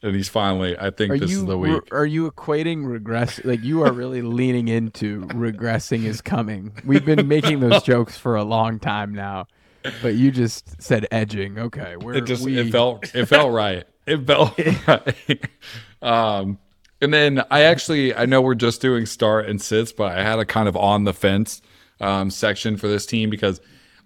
and 0.05 0.15
he's 0.15 0.29
finally. 0.29 0.79
I 0.79 0.91
think 0.91 1.13
are 1.13 1.19
this 1.19 1.31
you, 1.31 1.39
is 1.39 1.47
the 1.47 1.57
week. 1.57 1.83
Are 1.91 2.05
you 2.05 2.31
equating 2.31 2.87
regress? 2.87 3.43
Like 3.43 3.63
you 3.65 3.83
are 3.83 3.91
really 3.91 4.21
leaning 4.21 4.69
into 4.69 5.23
regressing 5.29 6.05
is 6.05 6.21
coming. 6.21 6.73
We've 6.85 7.05
been 7.05 7.27
making 7.27 7.61
those 7.61 7.83
jokes 7.85 8.17
for 8.17 8.37
a 8.37 8.45
long 8.45 8.79
time 8.79 9.15
now, 9.15 9.47
but 10.03 10.15
you 10.15 10.31
just 10.31 10.81
said 10.81 11.07
edging. 11.11 11.59
Okay, 11.59 11.97
where 11.97 12.15
it 12.15 12.27
just 12.27 12.45
we... 12.45 12.59
it 12.59 12.71
felt 12.71 13.15
it 13.15 13.27
felt 13.27 13.53
right. 13.53 13.85
It 14.07 14.27
felt 14.27 14.59
right. 14.87 15.49
Um, 16.03 16.59
and 17.01 17.13
then 17.13 17.43
I 17.51 17.63
actually 17.63 18.15
I 18.15 18.27
know 18.27 18.43
we're 18.43 18.55
just 18.55 18.83
doing 18.83 19.07
start 19.07 19.49
and 19.49 19.61
sits, 19.61 19.91
but 19.91 20.17
I 20.17 20.23
had 20.23 20.39
a 20.39 20.45
kind 20.45 20.69
of 20.69 20.77
on 20.77 21.05
the 21.05 21.15
fence 21.15 21.63
um, 22.01 22.31
section 22.31 22.77
for 22.77 22.89
this 22.89 23.07
team 23.07 23.31
because 23.31 23.59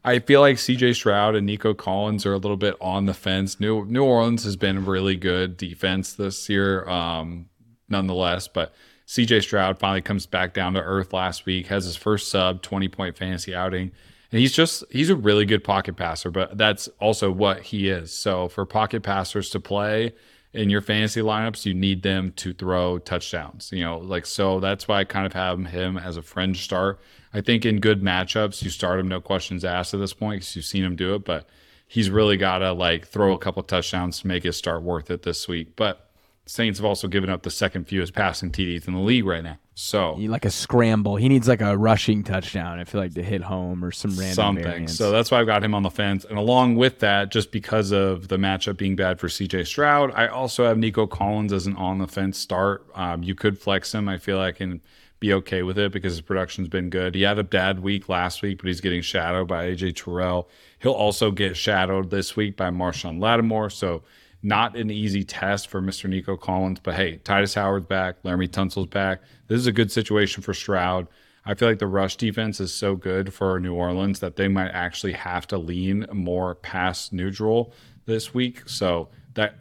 I 0.04 0.20
feel 0.20 0.40
like 0.40 0.56
CJ 0.56 0.94
Stroud 0.94 1.34
and 1.34 1.46
Nico 1.46 1.74
Collins 1.74 2.24
are 2.24 2.32
a 2.32 2.38
little 2.38 2.56
bit 2.56 2.76
on 2.80 3.06
the 3.06 3.14
fence. 3.14 3.58
New 3.58 3.84
New 3.84 4.04
Orleans 4.04 4.44
has 4.44 4.56
been 4.56 4.84
really 4.84 5.16
good 5.16 5.56
defense 5.56 6.14
this 6.14 6.48
year, 6.48 6.88
um, 6.88 7.46
nonetheless. 7.88 8.48
But 8.48 8.72
CJ 9.06 9.42
Stroud 9.42 9.78
finally 9.78 10.02
comes 10.02 10.26
back 10.26 10.54
down 10.54 10.74
to 10.74 10.80
earth 10.80 11.12
last 11.12 11.46
week, 11.46 11.66
has 11.68 11.84
his 11.84 11.96
first 11.96 12.30
sub 12.30 12.62
20 12.62 12.88
point 12.88 13.16
fantasy 13.16 13.54
outing. 13.54 13.90
And 14.30 14.40
he's 14.40 14.52
just 14.52 14.84
he's 14.90 15.10
a 15.10 15.16
really 15.16 15.46
good 15.46 15.64
pocket 15.64 15.96
passer, 15.96 16.30
but 16.30 16.56
that's 16.56 16.88
also 17.00 17.30
what 17.30 17.62
he 17.62 17.88
is. 17.88 18.12
So 18.12 18.48
for 18.48 18.64
pocket 18.66 19.02
passers 19.02 19.50
to 19.50 19.60
play 19.60 20.12
in 20.52 20.70
your 20.70 20.80
fantasy 20.80 21.20
lineups, 21.20 21.64
you 21.64 21.74
need 21.74 22.02
them 22.02 22.32
to 22.32 22.52
throw 22.52 22.98
touchdowns. 22.98 23.70
You 23.72 23.84
know, 23.84 23.98
like 23.98 24.26
so 24.26 24.60
that's 24.60 24.86
why 24.86 25.00
I 25.00 25.04
kind 25.04 25.26
of 25.26 25.32
have 25.32 25.64
him 25.66 25.96
as 25.96 26.16
a 26.16 26.22
fringe 26.22 26.62
start 26.62 27.00
I 27.32 27.40
think 27.40 27.66
in 27.66 27.80
good 27.80 28.02
matchups, 28.02 28.62
you 28.62 28.70
start 28.70 28.98
him 28.98 29.08
no 29.08 29.20
questions 29.20 29.64
asked 29.64 29.94
at 29.94 30.00
this 30.00 30.14
point 30.14 30.40
because 30.40 30.56
you've 30.56 30.64
seen 30.64 30.84
him 30.84 30.96
do 30.96 31.14
it. 31.14 31.24
But 31.24 31.48
he's 31.86 32.10
really 32.10 32.36
got 32.36 32.58
to 32.58 32.72
like 32.72 33.06
throw 33.06 33.32
a 33.32 33.38
couple 33.38 33.62
touchdowns 33.62 34.20
to 34.20 34.26
make 34.26 34.44
his 34.44 34.56
start 34.56 34.82
worth 34.82 35.10
it 35.10 35.22
this 35.22 35.48
week. 35.48 35.76
But 35.76 36.10
Saints 36.46 36.78
have 36.78 36.86
also 36.86 37.08
given 37.08 37.28
up 37.28 37.42
the 37.42 37.50
second 37.50 37.86
fewest 37.88 38.14
passing 38.14 38.50
TDs 38.50 38.88
in 38.88 38.94
the 38.94 39.00
league 39.00 39.26
right 39.26 39.44
now. 39.44 39.58
So 39.80 40.16
he 40.16 40.26
like 40.26 40.44
a 40.44 40.50
scramble. 40.50 41.14
He 41.14 41.28
needs 41.28 41.46
like 41.46 41.60
a 41.60 41.76
rushing 41.78 42.24
touchdown. 42.24 42.80
I 42.80 42.84
feel 42.84 43.00
like 43.00 43.14
to 43.14 43.22
hit 43.22 43.42
home 43.42 43.84
or 43.84 43.92
some 43.92 44.10
random 44.10 44.34
something. 44.34 44.64
Variance. 44.64 44.96
So 44.96 45.12
that's 45.12 45.30
why 45.30 45.38
I've 45.38 45.46
got 45.46 45.62
him 45.62 45.72
on 45.72 45.84
the 45.84 45.90
fence. 45.90 46.24
And 46.24 46.36
along 46.36 46.74
with 46.74 46.98
that, 46.98 47.30
just 47.30 47.52
because 47.52 47.92
of 47.92 48.26
the 48.26 48.38
matchup 48.38 48.76
being 48.76 48.96
bad 48.96 49.20
for 49.20 49.28
CJ 49.28 49.68
Stroud, 49.68 50.10
I 50.16 50.26
also 50.26 50.66
have 50.66 50.78
Nico 50.78 51.06
Collins 51.06 51.52
as 51.52 51.68
an 51.68 51.76
on 51.76 51.98
the 51.98 52.08
fence 52.08 52.38
start. 52.38 52.86
Um, 52.96 53.22
you 53.22 53.36
could 53.36 53.56
flex 53.56 53.94
him. 53.94 54.08
I 54.08 54.18
feel 54.18 54.36
like 54.36 54.60
in 54.60 54.80
be 55.20 55.32
okay 55.34 55.62
with 55.62 55.78
it 55.78 55.92
because 55.92 56.12
his 56.12 56.22
production's 56.22 56.68
been 56.68 56.90
good. 56.90 57.14
He 57.14 57.22
had 57.22 57.38
a 57.38 57.44
bad 57.44 57.80
week 57.80 58.08
last 58.08 58.42
week, 58.42 58.58
but 58.58 58.66
he's 58.66 58.80
getting 58.80 59.02
shadowed 59.02 59.46
by 59.46 59.66
AJ 59.68 59.94
Terrell. 59.94 60.48
He'll 60.80 60.92
also 60.92 61.30
get 61.30 61.56
shadowed 61.56 62.10
this 62.10 62.34
week 62.34 62.56
by 62.56 62.70
Marshon 62.70 63.20
Lattimore. 63.20 63.70
So 63.70 64.02
not 64.42 64.76
an 64.76 64.90
easy 64.90 65.24
test 65.24 65.68
for 65.68 65.80
Mr. 65.80 66.08
Nico 66.08 66.36
Collins. 66.36 66.80
But 66.80 66.94
hey, 66.94 67.18
Tytus 67.24 67.54
Howard's 67.54 67.86
back, 67.86 68.22
Laremy 68.22 68.50
Tunsil's 68.50 68.86
back. 68.86 69.22
This 69.48 69.58
is 69.58 69.66
a 69.66 69.72
good 69.72 69.90
situation 69.90 70.42
for 70.42 70.54
Stroud. 70.54 71.08
I 71.44 71.54
feel 71.54 71.68
like 71.68 71.78
the 71.78 71.86
rush 71.86 72.16
defense 72.16 72.60
is 72.60 72.72
so 72.72 72.94
good 72.94 73.32
for 73.32 73.58
New 73.58 73.74
Orleans 73.74 74.20
that 74.20 74.36
they 74.36 74.48
might 74.48 74.68
actually 74.68 75.14
have 75.14 75.46
to 75.48 75.58
lean 75.58 76.06
more 76.12 76.56
pass 76.56 77.10
neutral 77.10 77.72
this 78.04 78.34
week. 78.34 78.68
So 78.68 79.08
that 79.34 79.54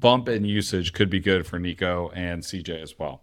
bump 0.00 0.28
in 0.28 0.44
usage 0.44 0.92
could 0.92 1.10
be 1.10 1.20
good 1.20 1.46
for 1.46 1.58
Nico 1.58 2.10
and 2.14 2.42
CJ 2.42 2.82
as 2.82 2.98
well. 2.98 3.22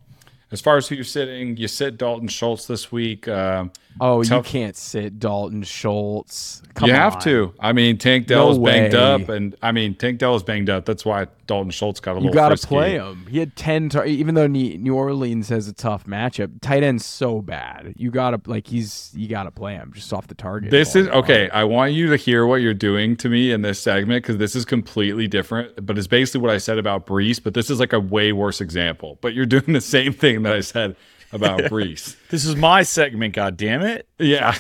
As 0.52 0.62
far 0.62 0.78
as 0.78 0.88
who 0.88 0.96
you're 0.96 1.04
sitting, 1.04 1.58
you 1.58 1.68
sit 1.68 1.98
Dalton 1.98 2.28
Schultz 2.28 2.68
this 2.68 2.92
week. 2.92 3.28
Um, 3.28 3.72
oh, 4.02 4.24
tough. 4.24 4.46
you 4.48 4.60
can't 4.60 4.76
sit 4.76 5.20
Dalton 5.20 5.64
Schultz. 5.64 6.62
Come 6.76 6.90
you 6.90 6.96
on. 6.96 7.00
have 7.00 7.20
to. 7.24 7.54
I 7.60 7.74
mean, 7.74 7.98
Tank 7.98 8.28
Dell's 8.28 8.58
no 8.58 8.66
banged 8.66 8.96
up, 8.96 9.30
and 9.30 9.56
I 9.62 9.72
mean, 9.72 9.96
Tank 9.96 10.20
Dell 10.20 10.36
is 10.36 10.44
banged 10.44 10.70
up. 10.70 10.86
That's 10.86 11.06
why 11.06 11.28
Dalton 11.46 11.72
Schultz 11.72 12.00
got 12.00 12.14
a 12.14 12.16
little. 12.16 12.30
You 12.30 12.34
got 12.34 12.58
to 12.58 12.68
play 12.68 12.94
him. 12.94 13.28
He 13.30 13.40
had 13.40 13.56
ten. 13.56 13.90
Tar- 13.90 14.06
even 14.06 14.36
though 14.36 14.48
New 14.48 14.96
Orleans 14.96 15.50
has 15.50 15.68
a 15.68 15.74
tough 15.74 16.06
matchup, 16.06 16.62
tight 16.62 16.84
end's 16.84 17.06
so 17.06 17.42
bad. 17.42 17.94
You 17.98 18.12
got 18.12 18.32
to 18.32 18.50
like 18.50 18.68
he's 18.68 19.12
you 19.14 19.28
got 19.28 19.44
to 19.44 19.52
play 19.52 19.74
him 19.76 19.92
just 19.94 20.12
off 20.14 20.28
the 20.28 20.36
target. 20.36 20.72
This 20.72 20.96
is 20.96 21.08
okay. 21.10 21.50
I 21.50 21.64
want 21.64 21.94
you 21.94 22.10
to 22.10 22.16
hear 22.16 22.46
what 22.46 22.62
you're 22.62 22.74
doing 22.74 23.16
to 23.18 23.30
me 23.30 23.52
in 23.52 23.62
this 23.62 23.80
segment 23.80 24.24
because 24.24 24.38
this 24.38 24.56
is 24.56 24.66
completely 24.66 25.28
different. 25.28 25.86
But 25.86 25.98
it's 25.98 26.08
basically 26.08 26.42
what 26.42 26.52
I 26.52 26.58
said 26.58 26.78
about 26.78 27.06
Breece, 27.06 27.42
But 27.44 27.54
this 27.54 27.70
is 27.70 27.80
like 27.80 27.94
a 27.94 28.00
way 28.00 28.32
worse 28.32 28.62
example. 28.62 29.18
But 29.22 29.34
you're 29.34 29.46
doing 29.54 29.74
the 29.74 29.82
same 29.82 30.14
thing 30.14 30.44
that 30.44 30.54
I 30.54 30.62
said 30.62 30.96
about 31.34 31.60
Breece. 31.72 32.16
this 32.30 32.46
is 32.46 32.56
my 32.56 32.84
segment. 32.84 33.34
God 33.34 33.58
damn 33.58 33.82
it. 33.82 34.08
Yeah. 34.20 34.56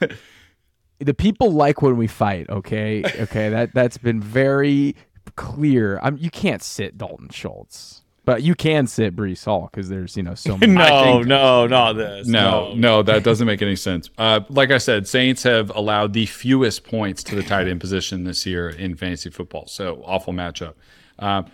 the 0.98 1.14
people 1.14 1.50
like 1.52 1.82
when 1.82 1.96
we 1.96 2.06
fight. 2.06 2.48
Okay, 2.50 3.02
okay. 3.20 3.48
That 3.48 3.74
that's 3.74 3.98
been 3.98 4.20
very 4.20 4.96
clear. 5.36 5.98
I'm, 6.02 6.16
you 6.16 6.30
can't 6.30 6.62
sit 6.62 6.98
Dalton 6.98 7.28
Schultz. 7.30 8.02
But 8.24 8.42
you 8.42 8.54
can 8.54 8.86
sit 8.86 9.16
Breece 9.16 9.46
Hall 9.46 9.70
because 9.72 9.88
there's 9.88 10.14
you 10.14 10.22
know 10.22 10.34
so 10.34 10.56
many. 10.58 10.74
no, 10.74 11.22
no, 11.22 11.66
not 11.66 11.94
this. 11.94 12.26
No, 12.26 12.68
no, 12.68 12.74
no, 12.74 13.02
that 13.02 13.24
doesn't 13.24 13.46
make 13.46 13.62
any 13.62 13.74
sense. 13.74 14.10
Uh, 14.18 14.40
like 14.50 14.70
I 14.70 14.76
said, 14.76 15.08
Saints 15.08 15.44
have 15.44 15.74
allowed 15.74 16.12
the 16.12 16.26
fewest 16.26 16.84
points 16.84 17.22
to 17.24 17.34
the 17.36 17.42
tight 17.42 17.68
end 17.68 17.80
position 17.80 18.24
this 18.24 18.44
year 18.44 18.68
in 18.68 18.96
fantasy 18.96 19.30
football. 19.30 19.66
So 19.66 20.02
awful 20.04 20.34
matchup. 20.34 20.74
Uh, 21.18 21.44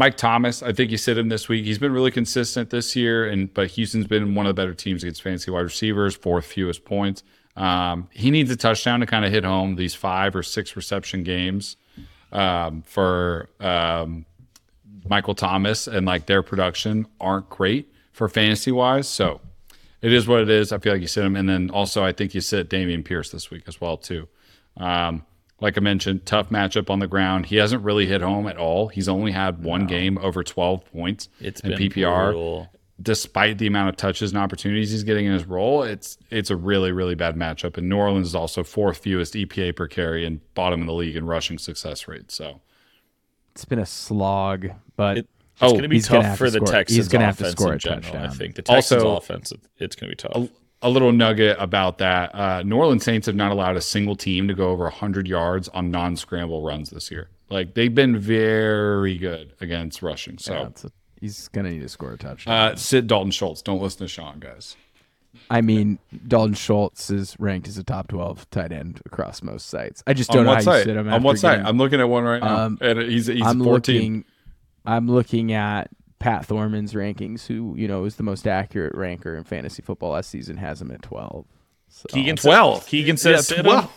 Mike 0.00 0.16
Thomas, 0.16 0.62
I 0.62 0.72
think 0.72 0.90
you 0.90 0.96
sit 0.96 1.18
him 1.18 1.28
this 1.28 1.46
week. 1.46 1.66
He's 1.66 1.78
been 1.78 1.92
really 1.92 2.10
consistent 2.10 2.70
this 2.70 2.96
year, 2.96 3.28
and 3.28 3.52
but 3.52 3.72
Houston's 3.72 4.06
been 4.06 4.34
one 4.34 4.46
of 4.46 4.56
the 4.56 4.58
better 4.58 4.72
teams 4.72 5.02
against 5.02 5.20
fantasy 5.20 5.50
wide 5.50 5.60
receivers, 5.60 6.16
fourth 6.16 6.46
fewest 6.46 6.86
points. 6.86 7.22
Um, 7.54 8.08
he 8.10 8.30
needs 8.30 8.50
a 8.50 8.56
touchdown 8.56 9.00
to 9.00 9.06
kind 9.06 9.26
of 9.26 9.30
hit 9.30 9.44
home 9.44 9.76
these 9.76 9.94
five 9.94 10.34
or 10.34 10.42
six 10.42 10.74
reception 10.74 11.22
games 11.22 11.76
um, 12.32 12.80
for 12.80 13.50
um, 13.60 14.24
Michael 15.06 15.34
Thomas, 15.34 15.86
and 15.86 16.06
like 16.06 16.24
their 16.24 16.42
production 16.42 17.06
aren't 17.20 17.50
great 17.50 17.92
for 18.14 18.26
fantasy 18.26 18.72
wise. 18.72 19.06
So 19.06 19.42
it 20.00 20.14
is 20.14 20.26
what 20.26 20.40
it 20.40 20.48
is. 20.48 20.72
I 20.72 20.78
feel 20.78 20.94
like 20.94 21.02
you 21.02 21.08
sit 21.08 21.26
him, 21.26 21.36
and 21.36 21.46
then 21.46 21.68
also 21.68 22.02
I 22.02 22.12
think 22.12 22.34
you 22.34 22.40
sit 22.40 22.70
Dameon 22.70 23.04
Pierce 23.04 23.30
this 23.30 23.50
week 23.50 23.64
as 23.66 23.82
well 23.82 23.98
too. 23.98 24.28
Um, 24.78 25.26
like 25.60 25.76
I 25.76 25.80
mentioned, 25.80 26.26
tough 26.26 26.50
matchup 26.50 26.88
on 26.90 26.98
the 26.98 27.06
ground. 27.06 27.46
He 27.46 27.56
hasn't 27.56 27.82
really 27.84 28.06
hit 28.06 28.20
home 28.22 28.46
at 28.46 28.56
all. 28.56 28.88
He's 28.88 29.08
only 29.08 29.32
had 29.32 29.62
one 29.62 29.86
game 29.86 30.18
over 30.18 30.42
12 30.42 30.84
points 30.92 31.28
It's 31.40 31.60
in 31.60 31.72
PPR. 31.72 32.26
brutal. 32.32 32.68
Despite 33.02 33.56
the 33.56 33.66
amount 33.66 33.88
of 33.88 33.96
touches 33.96 34.30
and 34.32 34.38
opportunities 34.38 34.90
he's 34.90 35.04
getting 35.04 35.24
in 35.24 35.32
his 35.32 35.46
role, 35.46 35.82
it's 35.82 36.18
it's 36.30 36.50
a 36.50 36.56
really 36.56 36.92
really 36.92 37.14
bad 37.14 37.34
matchup. 37.34 37.78
And 37.78 37.88
New 37.88 37.96
Orleans 37.96 38.26
is 38.28 38.34
also 38.34 38.62
fourth 38.62 38.98
fewest 38.98 39.32
EPA 39.34 39.74
per 39.74 39.86
carry 39.88 40.26
and 40.26 40.40
bottom 40.54 40.82
of 40.82 40.86
the 40.86 40.92
league 40.92 41.16
in 41.16 41.24
rushing 41.24 41.56
success 41.58 42.06
rate. 42.06 42.30
So 42.30 42.60
It's 43.52 43.64
been 43.64 43.78
a 43.78 43.86
slog, 43.86 44.68
but 44.96 45.18
It- 45.18 45.28
Oh, 45.62 45.66
It's 45.66 45.72
going 45.72 45.82
to 45.82 45.88
be 45.90 45.96
he's 45.96 46.08
gonna 46.08 46.22
tough 46.22 46.38
for 46.38 46.44
to 46.46 46.50
the 46.52 46.56
score- 46.58 46.72
Texans 46.72 46.96
he's 46.96 47.08
gonna 47.08 47.26
have 47.26 47.36
to 47.36 47.50
score 47.50 47.74
a 47.74 47.78
general. 47.78 48.16
I 48.16 48.28
think 48.28 48.54
the 48.54 48.62
Texans 48.62 49.02
Also- 49.02 49.16
offense, 49.18 49.52
it's 49.78 49.94
going 49.94 50.10
to 50.10 50.16
be 50.16 50.16
tough. 50.16 50.32
a 50.34 50.48
little 50.88 51.12
nugget 51.12 51.56
about 51.58 51.98
that. 51.98 52.34
Uh, 52.34 52.62
New 52.62 52.76
Orleans 52.76 53.04
Saints 53.04 53.26
have 53.26 53.36
not 53.36 53.52
allowed 53.52 53.76
a 53.76 53.80
single 53.82 54.16
team 54.16 54.48
to 54.48 54.54
go 54.54 54.70
over 54.70 54.84
100 54.84 55.28
yards 55.28 55.68
on 55.68 55.90
non 55.90 56.16
scramble 56.16 56.62
runs 56.62 56.90
this 56.90 57.10
year. 57.10 57.28
Like 57.50 57.74
they've 57.74 57.94
been 57.94 58.16
very 58.18 59.18
good 59.18 59.52
against 59.60 60.02
rushing. 60.02 60.38
So 60.38 60.54
yeah, 60.54 60.68
a, 60.84 60.90
he's 61.20 61.48
gonna 61.48 61.70
need 61.70 61.82
to 61.82 61.88
score 61.88 62.12
a 62.12 62.16
touchdown. 62.16 62.54
uh, 62.72 62.76
sit 62.76 63.06
Dalton 63.06 63.30
Schultz. 63.32 63.60
Don't 63.60 63.82
listen 63.82 63.98
to 64.00 64.08
Shaun, 64.08 64.38
guys. 64.38 64.76
I 65.48 65.60
mean, 65.60 65.98
Dalton 66.26 66.54
Schultz 66.54 67.10
is 67.10 67.36
ranked 67.38 67.68
as 67.68 67.76
a 67.78 67.84
top 67.84 68.08
12 68.08 68.48
tight 68.50 68.72
end 68.72 69.00
across 69.04 69.42
most 69.42 69.68
sites. 69.68 70.02
I 70.06 70.12
just 70.12 70.30
don't 70.30 70.44
know 70.44 70.50
what 70.50 70.64
how 70.64 70.74
you 70.76 70.84
sit 70.84 70.96
him. 70.96 71.08
On 71.12 71.22
what 71.22 71.38
site? 71.38 71.58
getting- 71.58 71.66
I'm 71.66 71.78
looking 71.78 72.00
at 72.00 72.08
one 72.08 72.24
right 72.24 72.42
now. 72.42 72.66
Um, 72.66 72.78
and 72.80 73.00
he's 73.02 73.26
he's 73.26 73.44
I'm 73.44 73.62
14. 73.62 73.64
looking. 73.96 74.24
I'm 74.86 75.08
looking 75.10 75.52
at 75.52 75.90
Pat 76.20 76.46
Thorman's 76.46 76.92
rankings, 76.92 77.46
who 77.46 77.74
you 77.76 77.88
know 77.88 78.04
is 78.04 78.16
the 78.16 78.22
most 78.22 78.46
accurate 78.46 78.94
ranker 78.94 79.36
in 79.36 79.42
fantasy 79.42 79.82
football 79.82 80.10
last 80.10 80.30
season, 80.30 80.58
has 80.58 80.80
him 80.80 80.90
at 80.92 81.02
12. 81.02 81.46
So. 81.88 82.06
Keegan 82.10 82.36
12. 82.36 82.86
Keegan 82.86 83.16
says 83.16 83.50
Yeah, 83.50 83.62
12. 83.62 83.92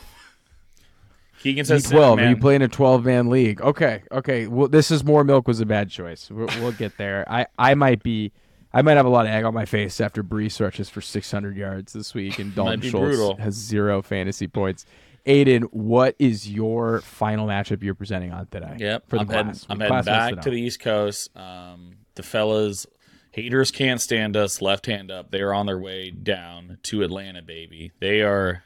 Keegan 1.40 1.66
says 1.66 1.84
12. 1.90 2.18
man. 2.18 2.30
You 2.30 2.38
play 2.38 2.56
in 2.56 2.62
a 2.62 2.68
12 2.70 3.04
man 3.06 3.30
league. 3.30 3.62
Okay. 3.62 4.04
Okay. 4.12 4.48
Well, 4.48 4.70
this 4.70 4.90
is 4.90 5.04
more 5.04 5.24
milk 5.26 5.48
was 5.48 5.60
a 5.60 5.66
bad 5.66 5.90
choice. 5.90 6.32
We'll, 6.32 6.48
we'll 6.60 6.72
get 6.72 6.98
there. 6.98 7.26
I, 7.30 7.46
I 7.60 7.76
might 7.76 8.02
be, 8.02 8.32
I 8.72 8.82
might 8.82 8.96
have 8.96 9.06
a 9.06 9.10
lot 9.10 9.26
of 9.26 9.32
egg 9.34 9.44
on 9.44 9.54
my 9.54 9.66
face 9.66 10.00
after 10.00 10.24
Breece 10.24 10.62
rushes 10.62 10.90
for 10.90 11.02
600 11.02 11.58
yards 11.58 11.92
this 11.92 12.14
week 12.14 12.40
and 12.40 12.56
Dalton 12.56 12.82
Schultz 12.82 13.18
brutal. 13.18 13.36
has 13.36 13.56
zero 13.56 14.02
fantasy 14.02 14.48
points. 14.48 14.86
Aidan, 15.26 15.64
what 15.64 16.16
is 16.18 16.50
your 16.50 17.02
final 17.02 17.48
matchup 17.48 17.84
you're 17.84 17.96
presenting 17.96 18.32
on 18.32 18.48
today? 18.48 18.76
Yep. 18.80 19.10
For 19.10 19.18
the 19.18 19.22
I'm 19.24 19.28
heading. 19.30 19.62
I'm 19.70 19.80
heading 19.82 20.04
back 20.04 20.42
to 20.42 20.50
the 20.50 20.62
East 20.62 20.80
Coast. 20.80 21.36
Um, 21.36 21.98
the 22.16 22.24
fellas, 22.24 22.86
haters 23.32 23.72
can't 23.72 24.02
stand 24.02 24.36
us. 24.38 24.62
Left 24.62 24.86
hand 24.86 25.12
up. 25.12 25.32
They 25.32 25.42
are 25.42 25.54
on 25.54 25.66
their 25.66 25.80
way 25.80 26.12
down 26.12 26.78
to 26.84 27.04
Atlanta, 27.04 27.42
baby. 27.42 27.92
They 28.00 28.22
are. 28.22 28.64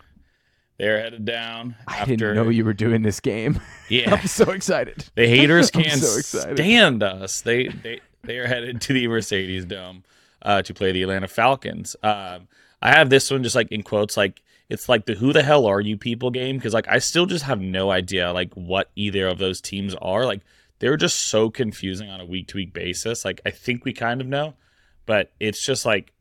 They're 0.78 1.02
headed 1.02 1.26
down. 1.26 1.76
I 1.88 2.06
didn't 2.06 2.36
know 2.36 2.50
you 2.50 2.64
were 2.64 2.74
doing 2.74 3.02
this 3.02 3.20
game. 3.20 3.60
Yeah. 3.90 4.16
I'm 4.16 4.28
so 4.28 4.52
excited. 4.52 5.06
The 5.16 5.28
haters 5.28 5.72
can't 5.72 6.02
so 6.02 6.20
stand 6.20 7.02
us. 7.02 7.40
They 7.40 7.70
they 7.70 8.02
they 8.24 8.38
are 8.38 8.46
headed 8.46 8.82
to 8.82 8.94
the 8.94 9.08
Mercedes 9.08 9.64
Dome 9.64 10.04
uh, 10.42 10.62
to 10.64 10.74
play 10.74 10.92
the 10.92 11.04
Atlanta 11.04 11.30
Falcons. 11.30 11.96
Um, 12.04 12.50
I 12.82 12.92
have 12.92 13.10
this 13.10 13.32
one 13.32 13.44
just 13.44 13.56
like 13.56 13.72
in 13.72 13.84
quotes, 13.84 14.18
like 14.18 14.42
it's 14.68 14.90
like 14.90 15.06
the 15.06 15.16
"Who 15.16 15.32
the 15.32 15.42
hell 15.42 15.66
are 15.66 15.80
you 15.80 15.96
people?" 15.98 16.32
game 16.32 16.58
because 16.58 16.74
like 16.74 16.88
I 16.90 17.00
still 17.00 17.26
just 17.26 17.46
have 17.46 17.62
no 17.62 17.92
idea 17.92 18.34
like 18.34 18.54
what 18.56 18.90
either 18.98 19.26
of 19.28 19.38
those 19.38 19.62
teams 19.62 19.96
are. 19.96 20.26
Like 20.26 20.42
they're 20.80 20.98
just 20.98 21.28
so 21.28 21.50
confusing 21.50 22.10
on 22.10 22.22
a 22.22 22.26
week 22.26 22.48
to 22.50 22.58
week 22.58 22.74
basis. 22.74 23.26
Like 23.26 23.42
I 23.46 23.52
think 23.52 23.86
we 23.86 23.94
kind 23.94 24.22
of 24.22 24.28
know, 24.28 24.56
but 25.06 25.32
it's 25.40 25.66
just 25.66 25.86
like 25.86 26.14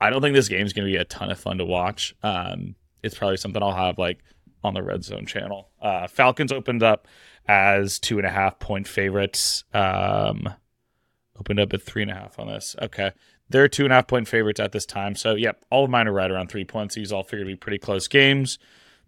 I 0.00 0.10
don't 0.10 0.22
think 0.22 0.34
this 0.34 0.48
game's 0.48 0.72
going 0.72 0.86
to 0.86 0.92
be 0.92 0.96
a 0.96 1.04
ton 1.04 1.30
of 1.30 1.38
fun 1.38 1.58
to 1.58 1.64
watch. 1.64 2.14
Um, 2.22 2.74
it's 3.02 3.16
probably 3.16 3.36
something 3.36 3.62
I'll 3.62 3.72
have 3.72 3.98
like 3.98 4.18
on 4.62 4.74
the 4.74 4.82
Red 4.82 5.04
Zone 5.04 5.26
channel. 5.26 5.70
Uh, 5.80 6.06
Falcons 6.06 6.52
opened 6.52 6.82
up 6.82 7.06
as 7.46 7.98
two 7.98 8.18
and 8.18 8.26
a 8.26 8.30
half 8.30 8.58
point 8.58 8.86
favorites. 8.86 9.64
Um, 9.74 10.48
opened 11.38 11.60
up 11.60 11.72
at 11.72 11.82
three 11.82 12.02
and 12.02 12.10
a 12.10 12.14
half 12.14 12.38
on 12.38 12.46
this. 12.48 12.76
Okay. 12.80 13.12
They're 13.48 13.68
two 13.68 13.84
and 13.84 13.92
a 13.92 13.96
half 13.96 14.06
point 14.06 14.28
favorites 14.28 14.60
at 14.60 14.72
this 14.72 14.86
time. 14.86 15.16
So, 15.16 15.34
yep, 15.34 15.64
all 15.70 15.84
of 15.84 15.90
mine 15.90 16.06
are 16.06 16.12
right 16.12 16.30
around 16.30 16.48
three 16.48 16.64
points. 16.64 16.94
These 16.94 17.10
all 17.10 17.24
figured 17.24 17.46
to 17.48 17.52
be 17.52 17.56
pretty 17.56 17.78
close 17.78 18.06
games. 18.06 18.58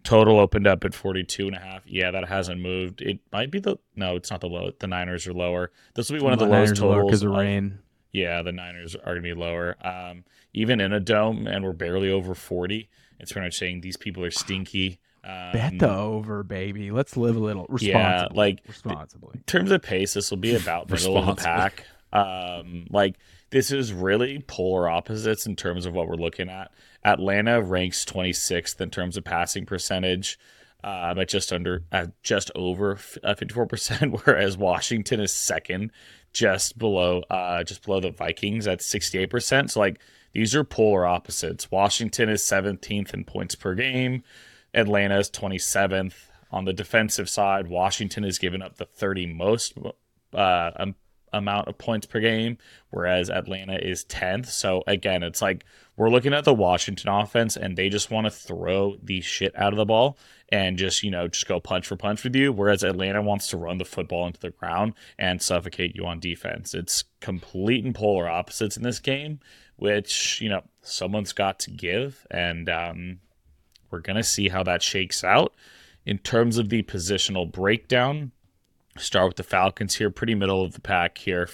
Total 0.03 0.37
opened 0.39 0.67
up 0.67 0.83
at 0.83 0.93
42 0.93 1.47
and 1.47 1.55
a 1.55 1.59
half. 1.59 1.81
Yeah, 1.85 2.11
that 2.11 2.27
hasn't 2.27 2.59
moved. 2.61 3.01
It 3.01 3.19
might 3.31 3.51
be 3.51 3.59
the, 3.59 3.77
no, 3.95 4.15
it's 4.17 4.29
not 4.29 4.41
the 4.41 4.47
low. 4.47 4.71
The 4.79 4.87
Niners 4.87 5.25
are 5.27 5.33
lower. 5.33 5.71
This 5.95 6.09
will 6.09 6.19
be 6.19 6.23
one 6.23 6.33
of 6.33 6.39
the 6.39 6.45
lowest 6.45 6.75
totals. 6.75 7.05
because 7.05 7.23
of 7.23 7.31
of- 7.31 7.37
rain. 7.37 7.79
yeah, 8.11 8.41
the 8.41 8.51
Niners 8.51 8.95
are 8.95 9.13
going 9.13 9.15
to 9.17 9.21
be 9.21 9.33
lower. 9.33 9.77
Um, 9.81 10.25
even 10.53 10.81
in 10.81 10.91
a 10.93 10.99
dome, 10.99 11.47
and 11.47 11.63
we're 11.63 11.71
barely 11.73 12.11
over 12.11 12.35
40. 12.35 12.89
It's 13.19 13.31
pretty 13.31 13.45
much 13.47 13.57
saying 13.57 13.81
these 13.81 13.97
people 13.97 14.23
are 14.25 14.31
stinky. 14.31 14.99
Um, 15.23 15.51
Bet 15.53 15.79
the 15.79 15.89
over, 15.89 16.43
baby. 16.43 16.91
Let's 16.91 17.15
live 17.15 17.37
a 17.37 17.39
little 17.39 17.65
responsibly. 17.69 17.89
Yeah, 17.91 18.27
like 18.33 18.59
responsibly. 18.67 19.31
in 19.35 19.43
terms 19.43 19.71
of 19.71 19.81
pace, 19.81 20.15
this 20.15 20.29
will 20.29 20.37
be 20.37 20.53
about 20.55 20.89
middle 20.89 21.17
of 21.17 21.25
the 21.27 21.35
pack. 21.41 21.85
Um, 22.11 22.85
like 22.89 23.15
this 23.49 23.71
is 23.71 23.93
really 23.93 24.43
polar 24.47 24.89
opposites 24.89 25.45
in 25.45 25.55
terms 25.55 25.85
of 25.85 25.93
what 25.93 26.07
we're 26.09 26.15
looking 26.15 26.49
at. 26.49 26.71
Atlanta 27.05 27.61
ranks 27.61 28.05
26th 28.05 28.79
in 28.79 28.89
terms 28.89 29.17
of 29.17 29.23
passing 29.23 29.65
percentage, 29.65 30.39
um, 30.83 31.19
at 31.19 31.29
just 31.29 31.53
under, 31.53 31.83
at 31.91 32.21
just 32.23 32.51
over 32.55 32.93
uh, 33.23 33.35
54%, 33.35 34.21
whereas 34.25 34.57
Washington 34.57 35.19
is 35.19 35.31
second, 35.33 35.91
just 36.33 36.77
below, 36.77 37.21
uh, 37.29 37.63
just 37.63 37.85
below 37.85 37.99
the 37.99 38.11
Vikings 38.11 38.67
at 38.67 38.79
68%. 38.79 39.69
So 39.69 39.79
like 39.79 39.99
these 40.33 40.55
are 40.55 40.63
polar 40.63 41.05
opposites. 41.05 41.71
Washington 41.71 42.29
is 42.29 42.41
17th 42.41 43.13
in 43.13 43.23
points 43.23 43.55
per 43.55 43.75
game. 43.75 44.23
Atlanta 44.73 45.19
is 45.19 45.29
27th. 45.29 46.29
On 46.51 46.65
the 46.65 46.73
defensive 46.73 47.29
side, 47.29 47.67
Washington 47.67 48.23
has 48.23 48.37
given 48.37 48.61
up 48.61 48.77
the 48.77 48.85
30 48.85 49.25
most 49.27 49.73
uh, 50.33 50.71
um, 50.75 50.95
amount 51.33 51.67
of 51.67 51.77
points 51.77 52.05
per 52.05 52.19
game, 52.19 52.57
whereas 52.91 53.29
Atlanta 53.29 53.75
is 53.75 54.05
10th. 54.05 54.47
So 54.47 54.83
again, 54.87 55.23
it's 55.23 55.41
like 55.41 55.65
we're 55.95 56.09
looking 56.09 56.33
at 56.33 56.45
the 56.45 56.53
Washington 56.53 57.09
offense, 57.09 57.55
and 57.57 57.77
they 57.77 57.89
just 57.89 58.09
want 58.09 58.25
to 58.25 58.31
throw 58.31 58.95
the 59.01 59.21
shit 59.21 59.53
out 59.55 59.73
of 59.73 59.77
the 59.77 59.85
ball 59.85 60.17
and 60.49 60.77
just 60.77 61.03
you 61.03 61.11
know 61.11 61.27
just 61.27 61.47
go 61.47 61.59
punch 61.59 61.87
for 61.87 61.95
punch 61.95 62.23
with 62.23 62.35
you, 62.35 62.51
whereas 62.51 62.83
Atlanta 62.83 63.21
wants 63.21 63.47
to 63.47 63.57
run 63.57 63.77
the 63.77 63.85
football 63.85 64.25
into 64.27 64.39
the 64.39 64.51
ground 64.51 64.93
and 65.17 65.41
suffocate 65.41 65.95
you 65.95 66.05
on 66.05 66.19
defense. 66.19 66.73
It's 66.73 67.03
complete 67.21 67.83
and 67.85 67.93
polar 67.93 68.29
opposites 68.29 68.77
in 68.77 68.83
this 68.83 68.99
game, 68.99 69.39
which 69.75 70.41
you 70.41 70.49
know 70.49 70.63
someone's 70.81 71.33
got 71.33 71.59
to 71.59 71.71
give, 71.71 72.25
and 72.31 72.69
um, 72.69 73.19
we're 73.91 73.99
gonna 73.99 74.23
see 74.23 74.49
how 74.49 74.63
that 74.63 74.81
shakes 74.81 75.23
out. 75.23 75.53
In 76.05 76.17
terms 76.17 76.57
of 76.57 76.69
the 76.69 76.83
positional 76.83 77.49
breakdown, 77.49 78.31
start 78.97 79.27
with 79.27 79.37
the 79.37 79.43
Falcons 79.43 79.95
here, 79.95 80.09
pretty 80.09 80.35
middle 80.35 80.63
of 80.63 80.73
the 80.73 80.81
pack 80.81 81.17
here. 81.17 81.49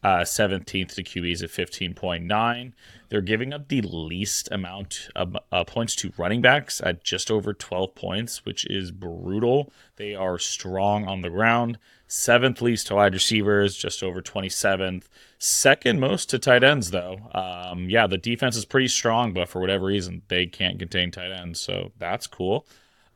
Uh, 0.00 0.20
17th 0.20 0.94
to 0.94 1.02
QBs 1.02 1.42
at 1.42 1.50
15.9. 1.50 2.72
They're 3.08 3.20
giving 3.20 3.52
up 3.52 3.66
the 3.66 3.80
least 3.80 4.48
amount 4.52 5.08
of 5.16 5.36
uh, 5.50 5.64
points 5.64 5.96
to 5.96 6.12
running 6.16 6.40
backs 6.40 6.80
at 6.80 7.02
just 7.02 7.32
over 7.32 7.52
12 7.52 7.96
points, 7.96 8.44
which 8.44 8.64
is 8.66 8.92
brutal. 8.92 9.72
They 9.96 10.14
are 10.14 10.38
strong 10.38 11.08
on 11.08 11.22
the 11.22 11.30
ground. 11.30 11.78
Seventh 12.06 12.62
least 12.62 12.86
to 12.86 12.94
wide 12.94 13.12
receivers, 13.12 13.76
just 13.76 14.02
over 14.04 14.22
27th. 14.22 15.04
Second 15.38 15.98
most 15.98 16.30
to 16.30 16.38
tight 16.38 16.62
ends, 16.62 16.92
though. 16.92 17.18
Um, 17.34 17.90
yeah, 17.90 18.06
the 18.06 18.18
defense 18.18 18.56
is 18.56 18.64
pretty 18.64 18.88
strong, 18.88 19.32
but 19.32 19.48
for 19.48 19.60
whatever 19.60 19.86
reason, 19.86 20.22
they 20.28 20.46
can't 20.46 20.78
contain 20.78 21.10
tight 21.10 21.32
ends. 21.32 21.60
So 21.60 21.90
that's 21.98 22.28
cool. 22.28 22.66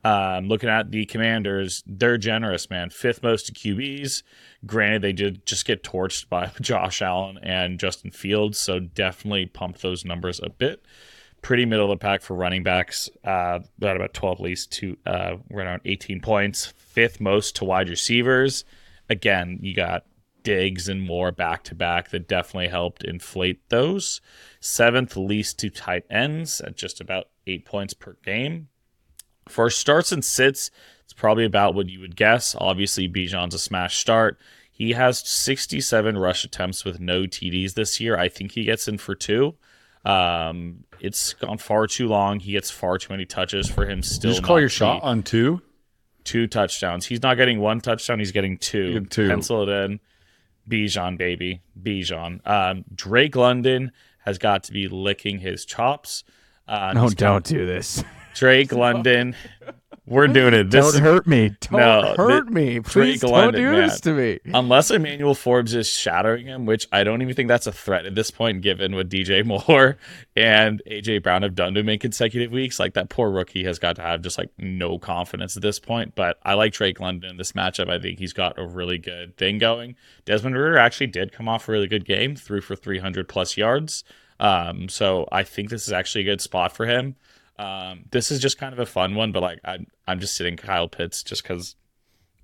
Um, 0.05 0.48
looking 0.48 0.68
at 0.68 0.90
the 0.90 1.05
Commanders, 1.07 1.84
they're 1.86 2.18
generous, 2.18 2.68
man. 2.68 2.90
Fifth 2.90 3.22
most 3.22 3.55
QBs. 3.55 4.22
Granted, 4.66 5.03
they 5.03 5.12
did 5.12 5.46
just 5.46 5.64
get 5.64 5.84
torched 5.84 6.28
by 6.28 6.50
Josh 6.61 7.03
Allen 7.03 7.38
and 7.42 7.78
Justin 7.78 8.11
Fields, 8.11 8.59
so 8.59 8.80
definitely 8.80 9.46
pump 9.46 9.78
those 9.78 10.05
numbers 10.05 10.40
a 10.42 10.50
bit. 10.50 10.84
Pretty 11.40 11.66
middle 11.66 11.90
of 11.90 11.98
the 11.98 12.03
pack 12.03 12.22
for 12.22 12.34
running 12.34 12.62
backs. 12.62 13.09
Uh, 13.24 13.61
about 13.78 13.96
about 13.96 14.14
12 14.14 14.40
least 14.40 14.72
to 14.72 14.96
uh, 15.07 15.36
around 15.53 15.82
18 15.84 16.20
points. 16.20 16.66
Fifth 16.76 17.20
most 17.20 17.57
to 17.57 17.64
wide 17.64 17.88
receivers. 17.88 18.64
Again, 19.09 19.59
you 19.61 19.74
got 19.74 20.05
Diggs 20.42 20.88
and 20.88 21.03
more 21.03 21.30
back 21.30 21.62
to 21.64 21.74
back 21.74 22.11
that 22.11 22.28
definitely 22.28 22.68
helped 22.68 23.05
inflate 23.05 23.68
those. 23.68 24.20
Seventh 24.61 25.16
least 25.16 25.59
to 25.61 25.70
tight 25.70 26.05
ends 26.11 26.61
at 26.61 26.76
just 26.76 27.00
about 27.00 27.28
eight 27.46 27.64
points 27.64 27.94
per 27.94 28.16
game. 28.24 28.68
For 29.49 29.68
starts 29.70 30.12
and 30.12 30.24
sits, 30.24 30.70
it's 31.05 31.12
probably 31.12 31.45
about 31.45 31.74
what 31.74 31.88
you 31.88 32.01
would 32.01 32.16
guess. 32.16 32.55
Obviously, 32.59 33.09
Bijan's 33.09 33.55
a 33.55 33.59
smash 33.59 33.99
start. 33.99 34.38
He 34.70 34.86
He 34.86 34.93
has 34.93 35.18
67 35.28 36.16
rush 36.18 36.45
attempts 36.45 36.84
with 36.84 36.99
no 37.01 37.22
TDs 37.22 37.74
this 37.74 38.01
year. 38.01 38.16
I 38.18 38.28
think 38.28 38.53
he 38.53 38.64
gets 38.64 38.88
in 38.88 38.99
for 38.99 39.14
two. 39.14 39.55
Um, 40.05 40.84
it's 41.01 41.34
gone 41.34 41.59
far 41.59 41.86
too 41.86 42.09
long. 42.09 42.40
He 42.40 42.53
gets 42.53 42.70
far 42.70 42.99
too 42.99 43.12
many 43.12 43.24
touches 43.24 43.68
for 43.68 43.86
him. 43.86 44.03
Still, 44.03 44.30
you 44.30 44.34
just 44.36 44.45
call 44.47 44.59
your 44.59 44.68
to 44.68 44.74
shot 44.74 45.03
on 45.03 45.22
two. 45.22 45.62
two 46.24 46.47
touchdowns. 46.49 47.07
He's 47.07 47.22
not 47.22 47.36
getting 47.36 47.61
one 47.61 47.80
touchdown. 47.80 48.18
He's 48.18 48.32
getting 48.32 48.59
two. 48.59 48.95
Getting 48.95 49.07
two. 49.07 49.28
Pencil 49.28 49.62
it 49.62 49.68
in. 49.68 50.01
Bijan, 50.68 51.16
baby. 51.18 51.61
Bijan. 51.80 52.45
Um, 52.47 52.84
Drake 52.95 53.36
London 53.36 53.93
has 54.24 54.38
got 54.38 54.64
to 54.64 54.72
be 54.72 54.88
licking 54.88 55.38
his 55.38 55.64
chops. 55.64 56.24
Uh, 56.66 56.93
No, 56.95 57.03
he's 57.03 57.14
got- 57.14 57.45
don't 57.45 57.45
do 57.45 57.66
this. 57.66 58.03
Drake 58.35 58.72
London. 58.72 59.35
We're 60.05 60.26
doing 60.26 60.53
it. 60.53 60.68
This 60.68 60.93
don't 60.93 61.01
hurt 61.03 61.26
me. 61.28 61.51
Don't 61.61 61.80
No, 61.80 62.14
hurt 62.16 62.51
me. 62.51 62.80
Please 62.80 63.20
don't 63.20 63.30
London, 63.30 63.62
do 63.62 63.70
man. 63.70 63.89
this 63.89 64.01
to 64.01 64.12
me. 64.12 64.41
unless 64.47 64.91
Emmanuel 64.91 65.35
Forbes 65.35 65.74
is 65.74 65.89
shattering 65.89 66.47
him, 66.47 66.66
which 66.66 66.89
I 66.91 67.05
don't 67.05 67.22
even 67.22 67.35
think 67.37 67.47
that's 67.49 67.68
a 67.68 67.72
threat 67.72 68.05
at 68.05 68.16
this 68.16 68.28
point, 68.30 68.62
given 68.62 68.97
what 68.97 69.09
DJ 69.09 69.45
Moore 69.47 69.97
and 70.35 70.83
AJ 70.91 71.22
Brown 71.22 71.43
have 71.43 71.55
done 71.55 71.74
to 71.74 71.80
him 71.80 71.89
in 71.89 72.01
consecutive 72.01 72.51
weeks. 72.51 72.80
Like 72.80 72.95
that 72.95 73.11
poor 73.11 73.30
rookie 73.30 73.62
has 73.62 73.78
got 73.78 73.95
to 73.97 74.03
have 74.03 74.22
just 74.22 74.39
like 74.39 74.51
no 74.59 74.99
confidence 74.99 75.57
at 75.57 75.62
this 75.62 75.78
point. 75.78 76.16
But 76.16 76.37
I 76.43 76.55
like 76.55 76.72
Drake 76.72 76.99
London 76.99 77.30
in 77.30 77.37
this 77.37 77.53
matchup. 77.53 77.89
I 77.89 78.01
think 78.01 78.18
he's 78.18 78.33
got 78.33 78.59
a 78.59 78.66
really 78.66 78.99
good 78.99 79.37
thing 79.37 79.59
going. 79.59 79.95
Desmond 80.24 80.57
Ridder 80.57 80.78
actually 80.78 81.07
did 81.07 81.30
come 81.33 81.49
off 81.49 81.68
a 81.68 81.72
really 81.72 81.87
good 81.89 82.05
game, 82.05 82.35
threw 82.35 82.61
for 82.61 82.74
300 82.74 83.28
plus 83.28 83.57
yards. 83.57 84.03
Um, 84.41 84.89
so 84.89 85.28
I 85.30 85.45
think 85.45 85.70
this 85.70 85.87
is 85.87 85.93
actually 85.93 86.22
a 86.22 86.33
good 86.33 86.41
spot 86.41 86.74
for 86.74 86.87
him. 86.87 87.14
Um, 87.62 88.04
this 88.10 88.30
is 88.30 88.40
just 88.40 88.58
kind 88.58 88.72
of 88.72 88.78
a 88.78 88.86
fun 88.86 89.14
one, 89.14 89.32
but 89.32 89.42
like 89.42 89.60
I'm, 89.64 89.86
I'm 90.06 90.20
just 90.20 90.36
sitting 90.36 90.56
Kyle 90.56 90.88
Pitts 90.88 91.22
just 91.22 91.42
because 91.42 91.76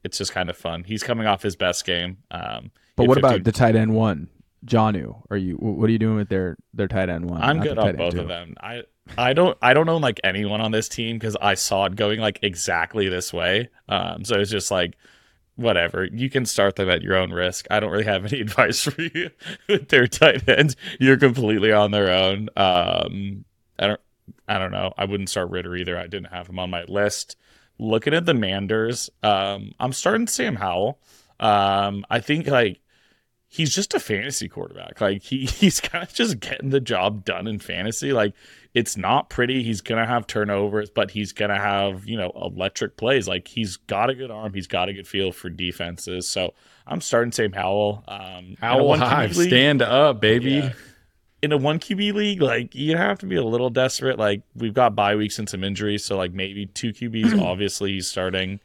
it's 0.04 0.18
just 0.18 0.32
kind 0.32 0.48
of 0.48 0.56
fun. 0.56 0.84
He's 0.84 1.02
coming 1.02 1.26
off 1.26 1.42
his 1.42 1.56
best 1.56 1.84
game. 1.84 2.18
Um, 2.30 2.70
But 2.96 3.08
what 3.08 3.16
had 3.18 3.24
about 3.24 3.44
the 3.44 3.52
tight 3.52 3.74
end 3.76 3.94
one, 3.94 4.28
Jonu? 4.64 5.22
Are 5.30 5.36
you? 5.36 5.56
What 5.56 5.88
are 5.88 5.92
you 5.92 5.98
doing 5.98 6.16
with 6.16 6.28
their 6.28 6.56
their 6.72 6.88
tight 6.88 7.08
end 7.08 7.28
one? 7.30 7.42
I'm 7.42 7.56
Not 7.58 7.62
good 7.66 7.78
on 7.78 7.96
both 7.96 8.14
two. 8.14 8.20
of 8.20 8.28
them. 8.28 8.54
I 8.60 8.82
I 9.16 9.32
don't 9.32 9.56
I 9.62 9.74
don't 9.74 9.88
own 9.88 10.00
like 10.02 10.20
anyone 10.24 10.60
on 10.60 10.70
this 10.70 10.88
team 10.88 11.16
because 11.18 11.36
I 11.40 11.54
saw 11.54 11.86
it 11.86 11.96
going 11.96 12.20
like 12.20 12.38
exactly 12.42 13.08
this 13.08 13.32
way. 13.32 13.68
Um, 13.88 14.24
so 14.24 14.38
it's 14.38 14.50
just 14.50 14.70
like 14.70 14.96
whatever. 15.56 16.04
You 16.04 16.30
can 16.30 16.44
start 16.46 16.76
them 16.76 16.88
at 16.88 17.02
your 17.02 17.16
own 17.16 17.32
risk. 17.32 17.66
I 17.70 17.80
don't 17.80 17.90
really 17.90 18.04
have 18.04 18.24
any 18.24 18.40
advice 18.46 18.82
for 18.82 19.00
you 19.02 19.30
with 19.68 19.88
their 19.88 20.06
tight 20.06 20.48
ends. 20.48 20.76
You're 21.00 21.16
completely 21.16 21.72
on 21.72 21.90
their 21.90 22.10
own. 22.12 22.48
Um, 22.56 23.44
I 23.78 23.86
don't 23.88 24.00
I 24.46 24.58
don't 24.58 24.72
know. 24.72 24.92
I 24.96 25.04
wouldn't 25.04 25.28
start 25.28 25.50
Ridder 25.50 25.76
either. 25.76 25.98
I 25.98 26.06
didn't 26.06 26.32
have 26.32 26.48
him 26.48 26.58
on 26.58 26.70
my 26.70 26.84
list. 26.84 27.36
Looking 27.78 28.14
at 28.14 28.26
the 28.26 28.34
Manders, 28.34 29.08
um, 29.22 29.72
I'm 29.78 29.92
starting 29.92 30.26
Sam 30.26 30.56
Howell. 30.56 30.98
Um, 31.38 32.04
I 32.10 32.20
think 32.20 32.48
like 32.48 32.80
he's 33.46 33.74
just 33.74 33.94
a 33.94 34.00
fantasy 34.00 34.48
quarterback. 34.48 35.00
Like 35.00 35.22
he 35.22 35.46
he's 35.46 35.80
kind 35.80 36.04
of 36.04 36.12
just 36.12 36.40
getting 36.40 36.70
the 36.70 36.80
job 36.80 37.24
done 37.24 37.46
in 37.46 37.58
fantasy. 37.58 38.12
Like 38.12 38.34
it's 38.74 38.96
not 38.96 39.30
pretty. 39.30 39.62
He's 39.62 39.80
gonna 39.80 40.06
have 40.06 40.26
turnovers, 40.26 40.90
but 40.90 41.10
he's 41.10 41.32
gonna 41.32 41.58
have 41.58 42.06
you 42.06 42.16
know 42.16 42.32
electric 42.34 42.96
plays. 42.96 43.26
Like 43.26 43.48
he's 43.48 43.76
got 43.76 44.10
a 44.10 44.14
good 44.14 44.30
arm. 44.30 44.52
He's 44.54 44.66
got 44.66 44.88
a 44.88 44.92
good 44.92 45.08
feel 45.08 45.32
for 45.32 45.48
defenses. 45.48 46.28
So 46.28 46.54
I'm 46.86 47.00
starting 47.00 47.32
Sam 47.32 47.52
Howell. 47.52 48.04
Um, 48.06 48.44
in 48.44 48.56
a 48.62 48.66
Owl 48.66 48.88
one 48.88 49.00
QB 49.00 49.08
Hive, 49.08 49.36
stand 49.36 49.82
up, 49.82 50.20
baby. 50.20 50.52
yeah. 50.52 50.72
In 51.40 51.52
a 51.52 51.56
one 51.56 51.78
QB 51.78 52.14
league, 52.14 52.42
like 52.42 52.74
you 52.74 52.96
have 52.96 53.18
to 53.18 53.26
be 53.26 53.36
a 53.36 53.44
little 53.44 53.70
desperate. 53.70 54.18
Like 54.18 54.42
we've 54.54 54.74
got 54.74 54.96
bye 54.96 55.14
weeks 55.14 55.38
and 55.38 55.48
some 55.48 55.62
injuries, 55.62 56.04
so 56.04 56.16
like 56.16 56.32
maybe 56.32 56.66
two 56.66 56.92
QBs. 56.92 57.40
obviously, 57.44 57.92
he's 57.92 58.08
starting. 58.08 58.60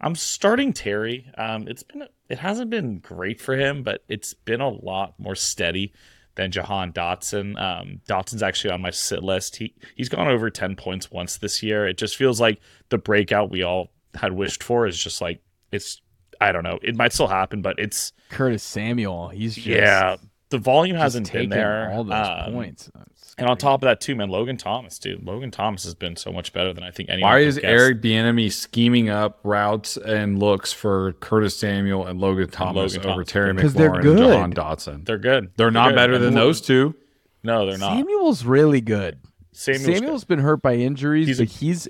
I'm 0.00 0.14
starting 0.14 0.72
Terry. 0.72 1.30
Um, 1.36 1.66
it's 1.68 1.82
been 1.82 2.06
it 2.28 2.38
hasn't 2.38 2.70
been 2.70 2.98
great 2.98 3.40
for 3.40 3.56
him, 3.56 3.82
but 3.82 4.04
it's 4.08 4.34
been 4.34 4.60
a 4.60 4.68
lot 4.68 5.14
more 5.18 5.34
steady 5.34 5.92
than 6.34 6.50
Jahan 6.50 6.92
Dotson. 6.92 7.60
Um, 7.60 8.00
Dotson's 8.08 8.42
actually 8.42 8.72
on 8.72 8.80
my 8.80 8.90
sit 8.90 9.22
list. 9.22 9.56
He 9.56 9.74
he's 9.96 10.08
gone 10.08 10.28
over 10.28 10.48
ten 10.48 10.76
points 10.76 11.10
once 11.10 11.38
this 11.38 11.62
year. 11.62 11.86
It 11.86 11.98
just 11.98 12.16
feels 12.16 12.40
like 12.40 12.60
the 12.88 12.98
breakout 12.98 13.50
we 13.50 13.62
all 13.62 13.90
had 14.14 14.32
wished 14.32 14.62
for 14.62 14.86
is 14.86 15.02
just 15.02 15.20
like 15.20 15.40
it's. 15.70 16.00
I 16.40 16.50
don't 16.50 16.64
know. 16.64 16.80
It 16.82 16.96
might 16.96 17.12
still 17.12 17.28
happen, 17.28 17.62
but 17.62 17.78
it's 17.78 18.12
Curtis 18.28 18.64
Samuel. 18.64 19.28
He's 19.28 19.54
just, 19.54 19.66
yeah. 19.66 20.16
The 20.52 20.58
volume 20.58 20.94
just 20.94 21.02
hasn't 21.02 21.32
been 21.32 21.48
there. 21.50 21.90
All 21.90 22.04
those 22.04 22.14
Um, 22.46 22.52
points. 22.52 22.90
And 23.38 23.48
on 23.48 23.56
top 23.56 23.82
of 23.82 23.86
that, 23.86 24.00
too, 24.00 24.14
man, 24.14 24.28
Logan 24.28 24.56
Thomas, 24.58 24.98
dude. 24.98 25.24
Logan 25.24 25.50
Thomas 25.50 25.84
has 25.84 25.94
been 25.94 26.16
so 26.16 26.30
much 26.32 26.52
better 26.52 26.72
than 26.72 26.84
I 26.84 26.90
think 26.90 27.08
anyone. 27.08 27.30
Why 27.30 27.40
could 27.40 27.48
is 27.48 27.54
guess. 27.56 27.64
Eric 27.64 28.02
Bieniemy 28.02 28.52
scheming 28.52 29.08
up 29.08 29.40
routes 29.42 29.96
and 29.96 30.38
looks 30.38 30.72
for 30.72 31.14
Curtis 31.14 31.56
Samuel 31.56 32.06
and 32.06 32.20
Logan 32.20 32.48
Thomas 32.50 32.94
Logan 32.94 33.10
over 33.10 33.14
Thomas. 33.24 33.28
Terry 33.32 33.54
'Cause 33.56 33.74
they're 33.74 33.90
McLaurin 33.90 33.94
and 33.96 34.02
good. 34.04 34.18
Jahan 34.18 34.52
Dotson? 34.54 35.04
They're 35.06 35.18
good. 35.18 35.50
They're 35.56 35.70
not 35.70 35.88
good. 35.90 35.96
better 35.96 36.18
than 36.18 36.34
those 36.34 36.60
two. 36.60 36.94
No, 37.42 37.66
they're 37.66 37.78
not. 37.78 37.96
Samuel's 37.96 38.44
really 38.44 38.80
good. 38.82 39.18
Samuel's, 39.52 39.84
Samuel's 39.98 40.24
been 40.24 40.38
hurt 40.40 40.60
by 40.62 40.74
injuries, 40.76 41.26
He's 41.28 41.40
a- 41.40 41.44
but 41.44 41.52
he's 41.52 41.88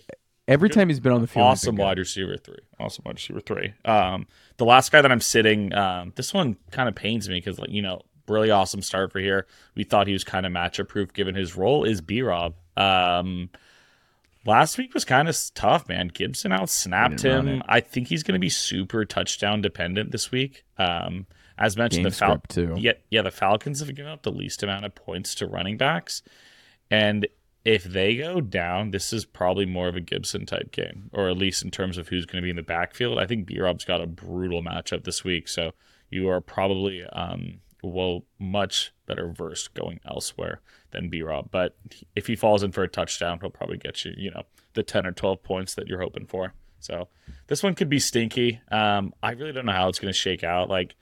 every 0.48 0.68
time 0.70 0.88
he's 0.88 1.00
been 1.00 1.12
on 1.12 1.20
the 1.20 1.26
field. 1.26 1.44
he's 1.44 1.50
awesome 1.52 1.74
been 1.74 1.82
good. 1.82 1.88
wide 1.88 1.98
receiver 1.98 2.36
three. 2.36 2.56
Awesome 2.80 3.02
wide 3.04 3.14
receiver 3.16 3.40
three. 3.40 3.72
Um, 3.84 4.26
the 4.56 4.64
last 4.64 4.90
guy 4.92 5.02
that 5.02 5.10
I'm 5.12 5.20
sitting, 5.20 5.74
um, 5.74 6.12
this 6.16 6.32
one 6.32 6.56
kind 6.70 6.88
of 6.88 6.94
pains 6.94 7.28
me 7.28 7.34
because, 7.36 7.58
like, 7.58 7.70
you 7.70 7.82
know, 7.82 8.02
really 8.28 8.50
awesome 8.50 8.82
start 8.82 9.12
for 9.12 9.18
here. 9.18 9.46
We 9.74 9.84
thought 9.84 10.06
he 10.06 10.12
was 10.12 10.24
kind 10.24 10.46
of 10.46 10.52
matchup 10.52 10.88
proof 10.88 11.12
given 11.12 11.34
his 11.34 11.56
role. 11.56 11.84
Is 11.84 12.00
B 12.00 12.22
Rob? 12.22 12.54
Um, 12.76 13.50
last 14.44 14.78
week 14.78 14.94
was 14.94 15.04
kind 15.04 15.28
of 15.28 15.36
tough, 15.54 15.88
man. 15.88 16.08
Gibson 16.08 16.52
out 16.52 16.68
snapped 16.68 17.22
him. 17.22 17.62
I 17.68 17.80
think 17.80 18.08
he's 18.08 18.22
going 18.22 18.34
to 18.34 18.40
be 18.40 18.48
super 18.48 19.04
touchdown 19.04 19.60
dependent 19.60 20.12
this 20.12 20.30
week. 20.30 20.64
Um, 20.78 21.26
as 21.58 21.76
mentioned, 21.76 22.04
Game 22.04 22.10
the 22.10 22.16
Fal- 22.16 22.42
too. 22.48 22.74
Yeah, 22.78 22.92
yeah, 23.10 23.22
the 23.22 23.30
Falcons 23.30 23.80
have 23.80 23.94
given 23.94 24.10
up 24.10 24.22
the 24.22 24.32
least 24.32 24.62
amount 24.62 24.84
of 24.84 24.94
points 24.94 25.34
to 25.36 25.46
running 25.46 25.76
backs, 25.76 26.22
and 26.90 27.26
if 27.64 27.84
they 27.84 28.16
go 28.16 28.40
down, 28.40 28.90
this 28.90 29.12
is 29.12 29.24
probably 29.24 29.66
more 29.66 29.86
of 29.86 29.94
a 29.94 30.00
Gibson 30.00 30.46
type 30.46 30.72
game, 30.72 31.10
or 31.12 31.28
at 31.28 31.36
least 31.36 31.62
in 31.62 31.70
terms 31.70 31.96
of 31.96 32.08
who's 32.08 32.26
going 32.26 32.42
to 32.42 32.44
be 32.44 32.50
in 32.50 32.56
the 32.56 32.62
backfield. 32.62 33.18
I 33.18 33.26
think 33.26 33.46
B 33.46 33.60
Rob's 33.60 33.84
got 33.84 34.00
a 34.00 34.06
brutal 34.06 34.62
matchup 34.62 35.04
this 35.04 35.22
week, 35.22 35.46
so 35.46 35.72
you 36.10 36.28
are 36.28 36.40
probably 36.40 37.04
um, 37.04 37.60
well 37.82 38.24
much 38.38 38.92
better 39.06 39.28
versed 39.28 39.74
going 39.74 40.00
elsewhere 40.06 40.60
than 40.90 41.08
B 41.08 41.22
Rob. 41.22 41.48
But 41.50 41.76
if 42.14 42.26
he 42.26 42.36
falls 42.36 42.62
in 42.62 42.72
for 42.72 42.82
a 42.82 42.88
touchdown, 42.88 43.38
he'll 43.40 43.50
probably 43.50 43.78
get 43.78 44.04
you, 44.04 44.12
you 44.16 44.30
know, 44.30 44.42
the 44.74 44.82
ten 44.82 45.06
or 45.06 45.12
twelve 45.12 45.42
points 45.42 45.74
that 45.74 45.88
you're 45.88 46.00
hoping 46.00 46.26
for. 46.26 46.54
So 46.80 47.08
this 47.46 47.62
one 47.62 47.74
could 47.74 47.88
be 47.88 47.98
stinky. 47.98 48.60
Um, 48.70 49.12
I 49.22 49.32
really 49.32 49.52
don't 49.52 49.66
know 49.66 49.72
how 49.72 49.88
it's 49.88 49.98
going 49.98 50.12
to 50.12 50.18
shake 50.18 50.44
out. 50.44 50.68
Like. 50.68 50.94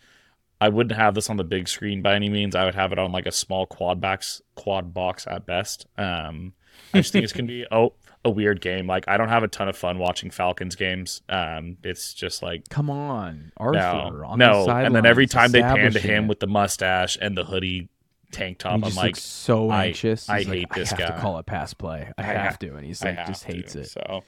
I 0.63 0.69
wouldn't 0.69 0.95
have 0.95 1.15
this 1.15 1.31
on 1.31 1.39
the 1.39 1.45
big 1.45 1.69
screen 1.69 2.03
by 2.03 2.15
any 2.15 2.29
means. 2.29 2.55
I 2.55 2.67
would 2.67 2.75
have 2.75 2.93
it 2.93 2.99
on 2.99 3.13
like 3.13 3.25
a 3.25 3.33
small 3.33 3.65
quad 3.65 3.99
box, 3.99 4.43
quad 4.57 4.93
box 4.93 5.27
at 5.27 5.47
best. 5.47 5.87
Um, 5.97 6.53
I 6.93 6.99
just 6.99 7.13
think 7.13 7.25
it's 7.25 7.33
gonna 7.33 7.47
be 7.47 7.67
oh 7.73 7.95
a 8.25 8.31
weird 8.31 8.61
game. 8.61 8.87
Like 8.87 9.07
I 9.09 9.17
don't 9.17 9.29
have 9.29 9.43
a 9.43 9.49
ton 9.49 9.69
of 9.69 9.77
fun 9.77 9.99
watching 9.99 10.31
Falcons 10.31 10.77
games. 10.77 11.23
Um, 11.29 11.79
it's 11.83 12.13
just 12.15 12.43
like 12.43 12.69
Come 12.69 12.91
on, 12.91 13.53
Arthur. 13.57 13.79
no, 13.79 14.25
on 14.27 14.39
the 14.39 14.47
no. 14.47 14.69
And 14.69 14.95
then 14.95 15.07
every 15.07 15.27
time 15.27 15.53
they 15.53 15.63
pan 15.63 15.93
to 15.93 16.01
him 16.01 16.25
it. 16.25 16.29
with 16.29 16.41
the 16.41 16.47
mustache 16.47 17.17
and 17.21 17.37
the 17.37 17.45
hoodie 17.45 17.89
tank 18.33 18.59
top, 18.59 18.73
he 18.73 18.75
I'm 18.75 18.83
just 18.83 18.97
like, 18.97 19.07
looks 19.07 19.23
so 19.23 19.73
anxious. 19.73 20.29
I 20.29 20.39
He's 20.39 20.49
like, 20.49 20.59
hate 20.59 20.69
this 20.75 20.93
I 20.93 20.97
have 21.01 21.09
guy. 21.09 21.15
to 21.17 21.21
call 21.23 21.39
a 21.39 21.43
pass 21.43 21.73
play. 21.75 22.13
I, 22.19 22.23
I 22.23 22.25
have 22.27 22.53
ha- 22.53 22.57
to, 22.61 22.77
and 22.77 22.85
he's 22.87 23.03
like, 23.03 23.17
have 23.17 23.27
just 23.27 23.43
to. 23.47 23.53
hates 23.53 23.75
it. 23.75 23.87
So 23.89 24.23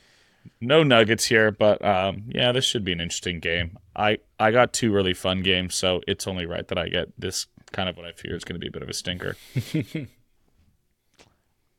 no 0.61 0.83
nuggets 0.83 1.25
here, 1.27 1.53
but 1.53 1.85
um, 1.85 2.25
yeah, 2.29 2.51
this 2.53 2.65
should 2.65 2.85
be 2.85 2.93
an 2.93 3.01
interesting 3.01 3.39
game. 3.41 3.79
I 3.95 4.19
I 4.41 4.51
got 4.53 4.73
two 4.73 4.91
really 4.93 5.15
fun 5.15 5.43
games, 5.43 5.75
so 5.75 6.01
it's 6.09 6.27
only 6.27 6.47
right 6.47 6.67
that 6.69 6.79
I 6.79 6.89
get 6.89 7.09
this 7.19 7.47
kind 7.73 7.89
of 7.89 7.97
what 7.97 8.07
I 8.07 8.13
fear 8.13 8.35
is 8.35 8.43
going 8.45 8.55
to 8.55 8.59
be 8.61 8.69
a 8.69 8.73
bit 8.73 8.83
of 8.83 8.89
a 8.89 8.95
stinker. 8.95 9.37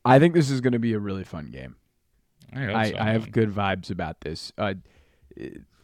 I 0.04 0.18
think 0.18 0.34
this 0.34 0.50
is 0.50 0.60
going 0.60 0.72
to 0.74 0.78
be 0.78 0.92
a 0.92 0.98
really 0.98 1.24
fun 1.24 1.50
game. 1.50 1.76
I, 2.52 2.90
so, 2.90 2.96
I 2.98 3.10
have 3.12 3.30
good 3.32 3.50
vibes 3.54 3.90
about 3.90 4.20
this. 4.20 4.52
Uh, 4.58 4.74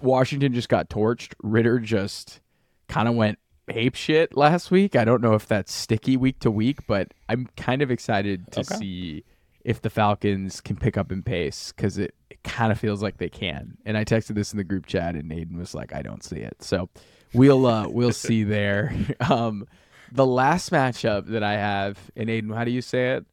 Washington 0.01 0.53
just 0.55 0.69
got 0.69 0.89
torched. 0.89 1.35
Ridder 1.43 1.79
just 1.79 2.41
kind 2.89 3.09
of 3.09 3.15
went 3.15 3.39
ape 3.69 3.95
shit 3.95 4.37
last 4.37 4.71
week. 4.71 4.97
I 4.97 5.05
don't 5.05 5.23
know 5.23 5.35
if 5.35 5.47
that's 5.47 5.73
sticky 5.73 6.17
week 6.17 6.41
to 6.41 6.51
week, 6.51 6.87
but 6.87 7.13
I'm 7.29 7.49
kind 7.57 7.83
of 7.83 7.91
excited 7.91 8.51
to 8.53 8.61
Okay. 8.61 8.75
see 8.77 9.25
if 9.65 9.83
the 9.83 9.91
Falcons 9.91 10.61
can 10.61 10.77
pick 10.77 10.97
up 10.97 11.13
in 11.13 11.23
pace 11.23 11.73
because 11.77 11.99
it, 11.99 12.15
it 12.31 12.43
kind 12.43 12.73
of 12.73 12.81
feels 12.81 13.03
like 13.03 13.19
they 13.19 13.29
can. 13.29 13.77
And 13.85 13.97
I 13.97 14.05
texted 14.05 14.35
this 14.35 14.53
in 14.53 14.57
the 14.57 14.65
group 14.65 14.87
chat, 14.87 15.15
and 15.15 15.31
Aidan 15.31 15.59
was 15.59 15.75
like, 15.75 15.93
"I 15.95 16.03
don't 16.03 16.25
see 16.25 16.39
it." 16.39 16.63
So 16.63 16.89
we'll 17.35 17.67
uh, 17.67 17.89
we'll 17.89 18.13
see 18.13 18.43
there. 18.45 18.95
Um, 19.29 19.67
the 20.13 20.27
last 20.27 20.73
matchup 20.73 21.27
that 21.27 21.45
I 21.45 21.53
have, 21.53 21.99
and 22.17 22.29
Aidan, 22.31 22.51
how 22.51 22.65
do 22.65 22.71
you 22.73 22.83
say 22.83 23.11
it? 23.13 23.27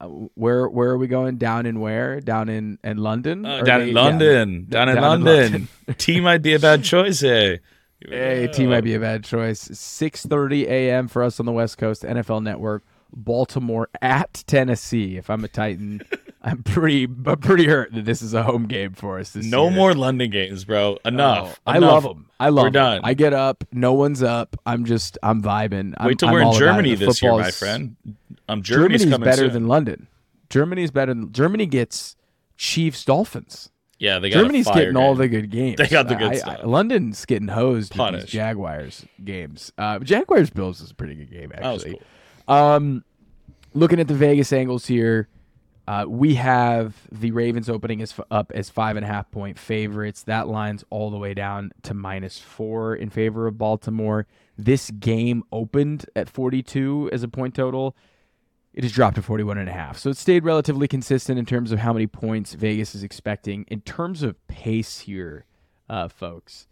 Uh, 0.00 0.06
where 0.34 0.68
where 0.68 0.90
are 0.90 0.98
we 0.98 1.06
going? 1.06 1.36
Down 1.38 1.64
in 1.66 1.80
where? 1.80 2.20
Down 2.20 2.48
in 2.48 2.78
in 2.84 2.98
London? 2.98 3.46
Uh, 3.46 3.62
down 3.62 3.80
they- 3.80 3.88
in. 3.88 3.94
London. 3.94 4.66
down 4.68 4.88
in 4.88 4.94
down 4.96 4.96
in 4.96 5.02
London. 5.02 5.52
London. 5.52 5.68
T 5.98 6.20
might 6.20 6.42
be 6.42 6.54
a 6.54 6.58
bad 6.58 6.84
choice, 6.84 7.22
eh? 7.22 7.56
Hey, 8.06 8.46
T 8.52 8.66
might 8.66 8.82
be 8.82 8.94
a 8.94 9.00
bad 9.00 9.24
choice. 9.24 9.66
6:30 9.68 10.66
a.m. 10.66 11.08
for 11.08 11.22
us 11.22 11.40
on 11.40 11.46
the 11.46 11.52
West 11.52 11.78
Coast, 11.78 12.02
NFL 12.02 12.42
Network. 12.42 12.84
Baltimore 13.14 13.88
at 14.02 14.44
Tennessee. 14.46 15.16
If 15.16 15.30
I'm 15.30 15.42
a 15.44 15.48
Titan, 15.48 16.02
I'm 16.42 16.62
pretty, 16.62 17.04
I'm 17.04 17.38
pretty 17.38 17.64
hurt 17.66 17.94
that 17.94 18.04
this 18.04 18.20
is 18.20 18.34
a 18.34 18.42
home 18.42 18.66
game 18.66 18.92
for 18.92 19.18
us. 19.18 19.30
This 19.30 19.46
No 19.46 19.68
year. 19.68 19.76
more 19.76 19.94
London 19.94 20.28
games, 20.30 20.64
bro. 20.64 20.98
Enough. 21.04 21.58
Oh, 21.66 21.72
I 21.72 21.78
love 21.78 22.02
them. 22.02 22.26
I 22.38 22.50
love 22.50 22.64
We're 22.64 22.70
done. 22.70 23.00
I 23.04 23.14
get 23.14 23.32
up. 23.32 23.64
No 23.72 23.94
one's 23.94 24.22
up. 24.22 24.56
I'm 24.66 24.84
just. 24.84 25.16
I'm 25.22 25.42
vibing. 25.42 25.94
I'm, 25.96 26.08
Wait 26.08 26.18
till 26.18 26.28
I'm 26.28 26.34
we're 26.34 26.42
in. 26.42 26.52
Germany 26.52 26.94
this 26.96 27.22
year, 27.22 27.32
my 27.32 27.50
friend. 27.50 27.96
Um, 28.48 28.62
Germany's, 28.62 29.02
Germany's 29.04 29.24
better 29.24 29.42
soon. 29.46 29.52
than 29.52 29.68
London. 29.68 30.08
Germany's 30.50 30.90
better 30.90 31.12
than 31.14 31.32
Germany 31.32 31.66
gets 31.66 32.16
Chiefs 32.56 33.04
Dolphins. 33.04 33.70
yeah, 33.98 34.18
they 34.18 34.30
got 34.30 34.40
Germany's 34.40 34.66
a 34.66 34.72
fire 34.72 34.82
getting 34.84 34.96
all 34.96 35.14
the 35.14 35.28
good 35.28 35.50
games. 35.50 35.76
They 35.78 35.88
got 35.88 36.08
the 36.08 36.14
good 36.14 36.28
I- 36.32 36.34
I- 36.34 36.36
stuff. 36.36 36.60
London's 36.64 37.24
getting 37.24 37.48
hosed 37.48 37.96
with 37.96 38.12
these 38.14 38.24
Jaguars 38.26 39.04
games. 39.24 39.72
Uh, 39.76 39.98
Jaguars 39.98 40.50
Bills 40.50 40.80
is 40.80 40.90
a 40.90 40.94
pretty 40.94 41.14
good 41.16 41.30
game 41.30 41.52
actually. 41.54 41.98
cool. 42.46 42.54
Um, 42.54 43.04
looking 43.74 43.98
at 43.98 44.06
the 44.08 44.14
Vegas 44.14 44.52
angles 44.52 44.86
here, 44.86 45.28
uh, 45.88 46.04
we 46.08 46.34
have 46.34 46.94
the 47.12 47.30
Ravens 47.32 47.68
opening 47.68 48.00
as 48.02 48.14
up 48.30 48.50
as 48.54 48.70
five 48.70 48.96
and 48.96 49.04
a 49.04 49.08
half 49.08 49.30
point 49.30 49.58
favorites. 49.58 50.22
That 50.24 50.46
line's 50.48 50.84
all 50.90 51.10
the 51.10 51.18
way 51.18 51.34
down 51.34 51.72
to 51.82 51.94
minus 51.94 52.38
four 52.38 52.94
in 52.94 53.10
favor 53.10 53.46
of 53.46 53.58
Baltimore. 53.58 54.26
This 54.58 54.90
game 54.90 55.42
opened 55.52 56.06
at 56.16 56.28
42 56.28 57.10
as 57.12 57.22
a 57.22 57.28
point 57.28 57.54
total. 57.54 57.96
It 58.76 58.84
has 58.84 58.92
dropped 58.92 59.16
to 59.16 59.22
41 59.22 59.56
and 59.56 59.70
a 59.70 59.72
half. 59.72 59.96
So 59.96 60.10
it 60.10 60.18
stayed 60.18 60.44
relatively 60.44 60.86
consistent 60.86 61.38
in 61.38 61.46
terms 61.46 61.72
of 61.72 61.78
how 61.78 61.94
many 61.94 62.06
points 62.06 62.52
Vegas 62.52 62.94
is 62.94 63.02
expecting. 63.02 63.64
In 63.68 63.80
terms 63.80 64.22
of 64.22 64.46
pace 64.48 65.00
here, 65.00 65.46
uh, 65.88 66.08
folks, 66.08 66.68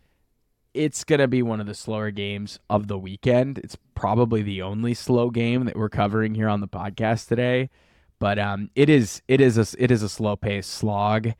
it's 0.74 1.02
going 1.02 1.20
to 1.20 1.28
be 1.28 1.42
one 1.42 1.60
of 1.60 1.66
the 1.66 1.72
slower 1.72 2.10
games 2.10 2.58
of 2.68 2.88
the 2.88 2.98
weekend. 2.98 3.56
It's 3.56 3.78
probably 3.94 4.42
the 4.42 4.60
only 4.60 4.92
slow 4.92 5.30
game 5.30 5.64
that 5.64 5.76
we're 5.76 5.88
covering 5.88 6.34
here 6.34 6.48
on 6.48 6.60
the 6.60 6.68
podcast 6.68 7.26
today. 7.26 7.70
But 8.18 8.38
um, 8.38 8.68
it 8.74 8.90
is 8.90 9.22
it 9.26 9.40
is 9.40 9.56
a 9.56 9.82
it 9.82 9.90
is 9.90 10.02
a 10.02 10.08
slow 10.08 10.36
pace 10.36 10.66
slog. 10.66 11.32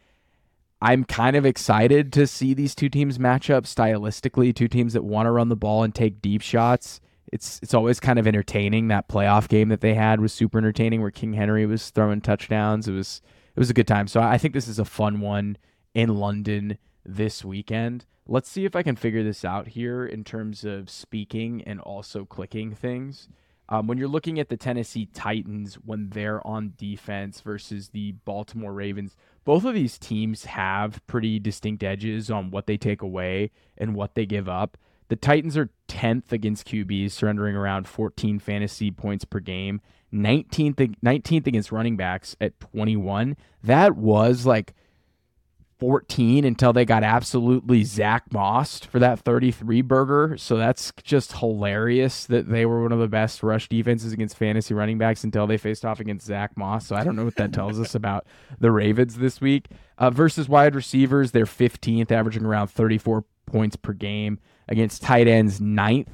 I'm 0.80 1.04
kind 1.04 1.36
of 1.36 1.44
excited 1.44 2.10
to 2.14 2.26
see 2.26 2.54
these 2.54 2.74
two 2.74 2.88
teams 2.88 3.18
match 3.18 3.50
up 3.50 3.64
stylistically. 3.64 4.54
Two 4.54 4.68
teams 4.68 4.94
that 4.94 5.04
want 5.04 5.26
to 5.26 5.30
run 5.30 5.50
the 5.50 5.56
ball 5.56 5.82
and 5.82 5.94
take 5.94 6.22
deep 6.22 6.40
shots. 6.40 7.00
It's 7.32 7.60
it's 7.62 7.74
always 7.74 8.00
kind 8.00 8.18
of 8.18 8.26
entertaining. 8.26 8.88
That 8.88 9.08
playoff 9.08 9.48
game 9.48 9.68
that 9.68 9.80
they 9.80 9.94
had 9.94 10.20
was 10.20 10.32
super 10.32 10.58
entertaining, 10.58 11.00
where 11.00 11.10
King 11.10 11.32
Henry 11.32 11.66
was 11.66 11.90
throwing 11.90 12.20
touchdowns. 12.20 12.88
It 12.88 12.92
was 12.92 13.22
it 13.54 13.58
was 13.58 13.70
a 13.70 13.74
good 13.74 13.88
time. 13.88 14.08
So 14.08 14.20
I 14.20 14.38
think 14.38 14.54
this 14.54 14.68
is 14.68 14.78
a 14.78 14.84
fun 14.84 15.20
one 15.20 15.56
in 15.94 16.16
London 16.16 16.78
this 17.04 17.44
weekend. 17.44 18.06
Let's 18.26 18.48
see 18.48 18.64
if 18.64 18.74
I 18.74 18.82
can 18.82 18.96
figure 18.96 19.22
this 19.22 19.44
out 19.44 19.68
here 19.68 20.06
in 20.06 20.24
terms 20.24 20.64
of 20.64 20.88
speaking 20.88 21.62
and 21.62 21.80
also 21.80 22.24
clicking 22.24 22.74
things. 22.74 23.28
Um, 23.68 23.86
when 23.86 23.96
you're 23.96 24.08
looking 24.08 24.38
at 24.38 24.48
the 24.48 24.56
Tennessee 24.56 25.06
Titans 25.06 25.76
when 25.76 26.10
they're 26.10 26.46
on 26.46 26.74
defense 26.76 27.40
versus 27.40 27.88
the 27.90 28.12
Baltimore 28.24 28.72
Ravens, 28.72 29.16
both 29.44 29.64
of 29.64 29.74
these 29.74 29.98
teams 29.98 30.44
have 30.44 31.06
pretty 31.06 31.38
distinct 31.38 31.82
edges 31.82 32.30
on 32.30 32.50
what 32.50 32.66
they 32.66 32.76
take 32.76 33.02
away 33.02 33.50
and 33.78 33.94
what 33.94 34.14
they 34.14 34.26
give 34.26 34.48
up. 34.48 34.76
The 35.08 35.16
Titans 35.16 35.56
are 35.56 35.70
10th 35.88 36.32
against 36.32 36.66
QBs, 36.66 37.12
surrendering 37.12 37.56
around 37.56 37.86
14 37.86 38.38
fantasy 38.38 38.90
points 38.90 39.24
per 39.24 39.40
game. 39.40 39.80
19th, 40.12 40.96
19th 41.04 41.46
against 41.46 41.72
running 41.72 41.96
backs 41.96 42.36
at 42.40 42.58
21. 42.60 43.36
That 43.62 43.96
was 43.96 44.46
like 44.46 44.74
14 45.80 46.44
until 46.44 46.72
they 46.72 46.84
got 46.84 47.02
absolutely 47.02 47.82
Zach 47.82 48.30
Mossed 48.30 48.86
for 48.86 48.98
that 49.00 49.18
33 49.18 49.82
burger. 49.82 50.36
So 50.38 50.56
that's 50.56 50.92
just 51.02 51.38
hilarious 51.38 52.26
that 52.26 52.48
they 52.48 52.64
were 52.64 52.82
one 52.82 52.92
of 52.92 53.00
the 53.00 53.08
best 53.08 53.42
rush 53.42 53.68
defenses 53.68 54.12
against 54.12 54.38
fantasy 54.38 54.72
running 54.72 54.98
backs 54.98 55.24
until 55.24 55.46
they 55.46 55.58
faced 55.58 55.84
off 55.84 56.00
against 56.00 56.26
Zach 56.26 56.56
Moss. 56.56 56.86
So 56.86 56.96
I 56.96 57.02
don't 57.04 57.16
know 57.16 57.24
what 57.24 57.36
that 57.36 57.52
tells 57.52 57.80
us 57.80 57.94
about 57.94 58.24
the 58.58 58.70
Ravens 58.70 59.16
this 59.16 59.40
week. 59.40 59.66
Uh, 59.98 60.10
versus 60.10 60.48
wide 60.48 60.74
receivers, 60.74 61.32
they're 61.32 61.44
15th, 61.44 62.10
averaging 62.10 62.44
around 62.44 62.68
34 62.68 63.24
points 63.46 63.76
per 63.76 63.92
game 63.92 64.38
against 64.68 65.02
tight 65.02 65.28
ends, 65.28 65.60
ninth. 65.60 66.08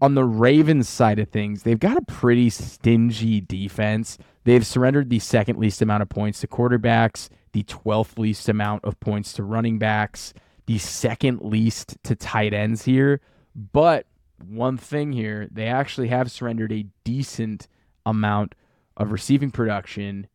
On 0.00 0.14
the 0.14 0.24
Ravens 0.24 0.88
side 0.88 1.18
of 1.18 1.30
things, 1.30 1.62
they've 1.62 1.78
got 1.78 1.96
a 1.96 2.02
pretty 2.02 2.50
stingy 2.50 3.40
defense. 3.40 4.18
They've 4.44 4.66
surrendered 4.66 5.08
the 5.08 5.18
second 5.18 5.58
least 5.58 5.80
amount 5.80 6.02
of 6.02 6.08
points 6.08 6.40
to 6.40 6.46
quarterbacks, 6.46 7.28
the 7.52 7.64
12th 7.64 8.18
least 8.18 8.48
amount 8.48 8.84
of 8.84 9.00
points 9.00 9.32
to 9.34 9.42
running 9.42 9.78
backs, 9.78 10.34
the 10.66 10.78
second 10.78 11.40
least 11.40 11.96
to 12.04 12.14
tight 12.14 12.52
ends 12.52 12.84
here. 12.84 13.20
But 13.54 14.06
one 14.46 14.76
thing 14.76 15.12
here, 15.12 15.48
they 15.50 15.66
actually 15.66 16.08
have 16.08 16.30
surrendered 16.30 16.72
a 16.72 16.86
decent 17.04 17.68
amount 18.04 18.54
of 18.96 19.12
receiving 19.12 19.50
production 19.50 20.26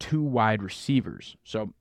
to 0.00 0.22
wide 0.22 0.62
receivers. 0.62 1.36
So 1.44 1.72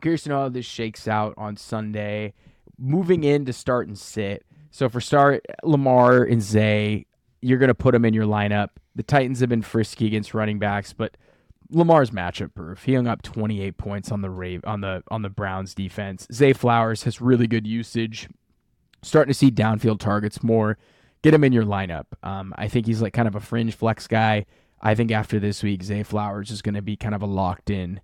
curious 0.00 0.24
to 0.24 0.30
know 0.30 0.40
how 0.40 0.48
this 0.48 0.66
shakes 0.66 1.08
out 1.08 1.34
on 1.36 1.56
Sunday. 1.56 2.34
Moving 2.78 3.24
in 3.24 3.44
to 3.46 3.52
start 3.52 3.88
and 3.88 3.98
sit. 3.98 4.44
So 4.70 4.88
for 4.88 5.00
start, 5.00 5.44
Lamar 5.62 6.22
and 6.24 6.42
Zay, 6.42 7.06
you're 7.40 7.58
going 7.58 7.68
to 7.68 7.74
put 7.74 7.92
them 7.92 8.04
in 8.04 8.14
your 8.14 8.24
lineup. 8.24 8.68
The 8.94 9.02
Titans 9.02 9.40
have 9.40 9.48
been 9.48 9.62
frisky 9.62 10.06
against 10.06 10.34
running 10.34 10.58
backs, 10.58 10.92
but 10.92 11.16
Lamar's 11.70 12.10
matchup 12.10 12.54
proof. 12.54 12.84
He 12.84 12.94
hung 12.94 13.06
up 13.06 13.22
28 13.22 13.76
points 13.76 14.12
on 14.12 14.20
the 14.20 14.30
Rave 14.30 14.62
on 14.64 14.80
the 14.80 15.02
on 15.08 15.22
the 15.22 15.30
Browns 15.30 15.74
defense. 15.74 16.26
Zay 16.32 16.52
Flowers 16.52 17.04
has 17.04 17.20
really 17.20 17.46
good 17.46 17.66
usage. 17.66 18.28
Starting 19.02 19.32
to 19.32 19.38
see 19.38 19.50
downfield 19.50 19.98
targets 19.98 20.42
more. 20.42 20.78
Get 21.22 21.34
him 21.34 21.44
in 21.44 21.52
your 21.52 21.64
lineup. 21.64 22.06
Um, 22.22 22.54
I 22.56 22.68
think 22.68 22.86
he's 22.86 23.02
like 23.02 23.12
kind 23.12 23.28
of 23.28 23.34
a 23.34 23.40
fringe 23.40 23.74
flex 23.74 24.06
guy. 24.06 24.46
I 24.80 24.94
think 24.94 25.10
after 25.10 25.38
this 25.38 25.62
week, 25.62 25.82
Zay 25.82 26.02
Flowers 26.02 26.50
is 26.50 26.62
going 26.62 26.74
to 26.74 26.82
be 26.82 26.96
kind 26.96 27.14
of 27.14 27.22
a 27.22 27.26
locked 27.26 27.70
in 27.70 28.00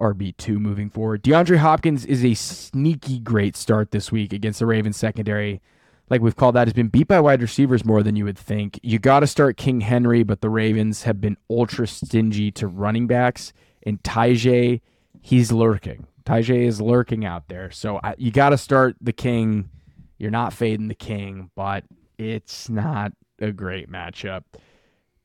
RB2 0.00 0.58
moving 0.58 0.90
forward. 0.90 1.22
DeAndre 1.22 1.58
Hopkins 1.58 2.04
is 2.06 2.24
a 2.24 2.34
sneaky 2.34 3.18
great 3.18 3.56
start 3.56 3.90
this 3.90 4.10
week 4.10 4.32
against 4.32 4.58
the 4.58 4.66
Ravens 4.66 4.96
secondary. 4.96 5.60
Like 6.08 6.20
we've 6.20 6.36
called 6.36 6.56
that, 6.56 6.66
has 6.66 6.72
been 6.72 6.88
beat 6.88 7.06
by 7.06 7.20
wide 7.20 7.42
receivers 7.42 7.84
more 7.84 8.02
than 8.02 8.16
you 8.16 8.24
would 8.24 8.38
think. 8.38 8.80
You 8.82 8.98
got 8.98 9.20
to 9.20 9.26
start 9.26 9.56
King 9.56 9.82
Henry, 9.82 10.22
but 10.22 10.40
the 10.40 10.48
Ravens 10.50 11.04
have 11.04 11.20
been 11.20 11.36
ultra 11.48 11.86
stingy 11.86 12.50
to 12.52 12.66
running 12.66 13.06
backs. 13.06 13.52
And 13.84 14.02
Tyjae, 14.02 14.80
he's 15.20 15.52
lurking. 15.52 16.06
Tyjae 16.24 16.66
is 16.66 16.80
lurking 16.80 17.24
out 17.24 17.48
there. 17.48 17.70
So 17.70 18.00
I, 18.02 18.14
you 18.18 18.30
got 18.30 18.50
to 18.50 18.58
start 18.58 18.96
the 19.00 19.12
King. 19.12 19.70
You're 20.18 20.30
not 20.30 20.52
fading 20.52 20.88
the 20.88 20.94
King, 20.94 21.50
but 21.54 21.84
it's 22.18 22.68
not 22.68 23.12
a 23.38 23.52
great 23.52 23.90
matchup. 23.90 24.42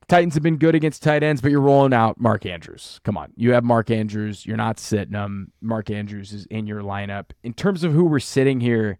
Titans 0.08 0.34
have 0.34 0.42
been 0.42 0.56
good 0.56 0.76
against 0.76 1.02
tight 1.02 1.24
ends, 1.24 1.40
but 1.40 1.50
you're 1.50 1.60
rolling 1.60 1.92
out 1.92 2.20
Mark 2.20 2.46
Andrews. 2.46 3.00
Come 3.02 3.16
on. 3.16 3.32
You 3.36 3.52
have 3.52 3.64
Mark 3.64 3.90
Andrews. 3.90 4.46
You're 4.46 4.56
not 4.56 4.78
sitting 4.78 5.14
him. 5.14 5.52
Mark 5.60 5.90
Andrews 5.90 6.32
is 6.32 6.46
in 6.46 6.66
your 6.66 6.82
lineup. 6.82 7.30
In 7.42 7.52
terms 7.52 7.82
of 7.82 7.92
who 7.92 8.04
we're 8.04 8.20
sitting 8.20 8.60
here, 8.60 8.98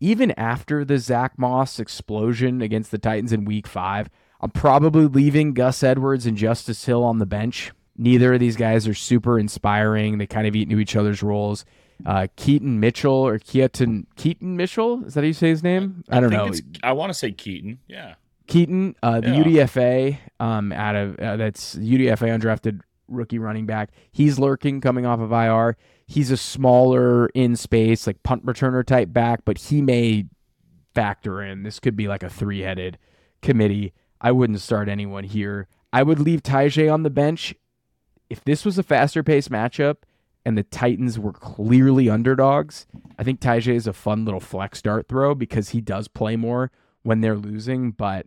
even 0.00 0.30
after 0.32 0.84
the 0.84 0.98
Zach 0.98 1.38
Moss 1.38 1.78
explosion 1.78 2.62
against 2.62 2.90
the 2.90 2.98
Titans 2.98 3.32
in 3.32 3.44
week 3.44 3.66
five, 3.66 4.08
I'm 4.40 4.50
probably 4.50 5.06
leaving 5.06 5.52
Gus 5.52 5.82
Edwards 5.82 6.24
and 6.24 6.36
Justice 6.38 6.84
Hill 6.86 7.04
on 7.04 7.18
the 7.18 7.26
bench. 7.26 7.72
Neither 7.98 8.34
of 8.34 8.40
these 8.40 8.56
guys 8.56 8.86
are 8.88 8.94
super 8.94 9.38
inspiring. 9.38 10.18
They 10.18 10.26
kind 10.26 10.46
of 10.46 10.54
eat 10.54 10.68
into 10.68 10.78
each 10.80 10.96
other's 10.96 11.22
roles. 11.22 11.64
Uh, 12.04 12.26
Keaton 12.36 12.78
Mitchell 12.78 13.12
or 13.12 13.38
Keaton 13.38 14.06
Keaton 14.16 14.56
Mitchell 14.56 15.04
is 15.04 15.14
that 15.14 15.22
how 15.22 15.26
you 15.26 15.32
say 15.32 15.48
his 15.48 15.62
name? 15.62 16.04
I 16.10 16.20
don't 16.20 16.30
think 16.30 16.54
know. 16.54 16.80
I 16.82 16.92
want 16.92 17.08
to 17.10 17.14
say 17.14 17.32
Keaton. 17.32 17.78
Yeah. 17.88 18.16
Keaton, 18.46 18.94
uh, 19.02 19.20
the 19.20 19.30
Yeah. 19.30 19.42
UDFA, 19.44 20.18
um, 20.40 20.72
out 20.72 20.96
of 20.96 21.18
uh, 21.18 21.36
that's 21.36 21.74
UDFA 21.76 22.28
undrafted 22.28 22.80
rookie 23.08 23.38
running 23.38 23.66
back. 23.66 23.90
He's 24.12 24.38
lurking 24.38 24.80
coming 24.80 25.06
off 25.06 25.20
of 25.20 25.32
IR. 25.32 25.76
He's 26.06 26.30
a 26.30 26.36
smaller 26.36 27.26
in 27.28 27.56
space, 27.56 28.06
like 28.06 28.22
punt 28.22 28.44
returner 28.46 28.84
type 28.84 29.12
back, 29.12 29.44
but 29.44 29.58
he 29.58 29.82
may 29.82 30.26
factor 30.94 31.42
in. 31.42 31.62
This 31.62 31.80
could 31.80 31.96
be 31.96 32.08
like 32.08 32.22
a 32.22 32.30
three 32.30 32.60
headed 32.60 32.98
committee. 33.42 33.92
I 34.20 34.32
wouldn't 34.32 34.60
start 34.60 34.88
anyone 34.88 35.24
here. 35.24 35.68
I 35.92 36.02
would 36.02 36.18
leave 36.20 36.42
Tyjae 36.42 36.92
on 36.92 37.02
the 37.02 37.10
bench. 37.10 37.54
If 38.30 38.42
this 38.44 38.64
was 38.64 38.78
a 38.78 38.82
faster 38.82 39.22
paced 39.22 39.50
matchup 39.50 39.96
and 40.44 40.56
the 40.56 40.62
Titans 40.62 41.18
were 41.18 41.32
clearly 41.32 42.08
underdogs, 42.08 42.86
I 43.18 43.24
think 43.24 43.40
Tyjae 43.40 43.74
is 43.74 43.86
a 43.86 43.92
fun 43.92 44.24
little 44.24 44.40
flex 44.40 44.80
dart 44.82 45.08
throw 45.08 45.34
because 45.34 45.70
he 45.70 45.80
does 45.80 46.08
play 46.08 46.36
more 46.36 46.70
when 47.02 47.20
they're 47.20 47.36
losing, 47.36 47.90
but 47.92 48.26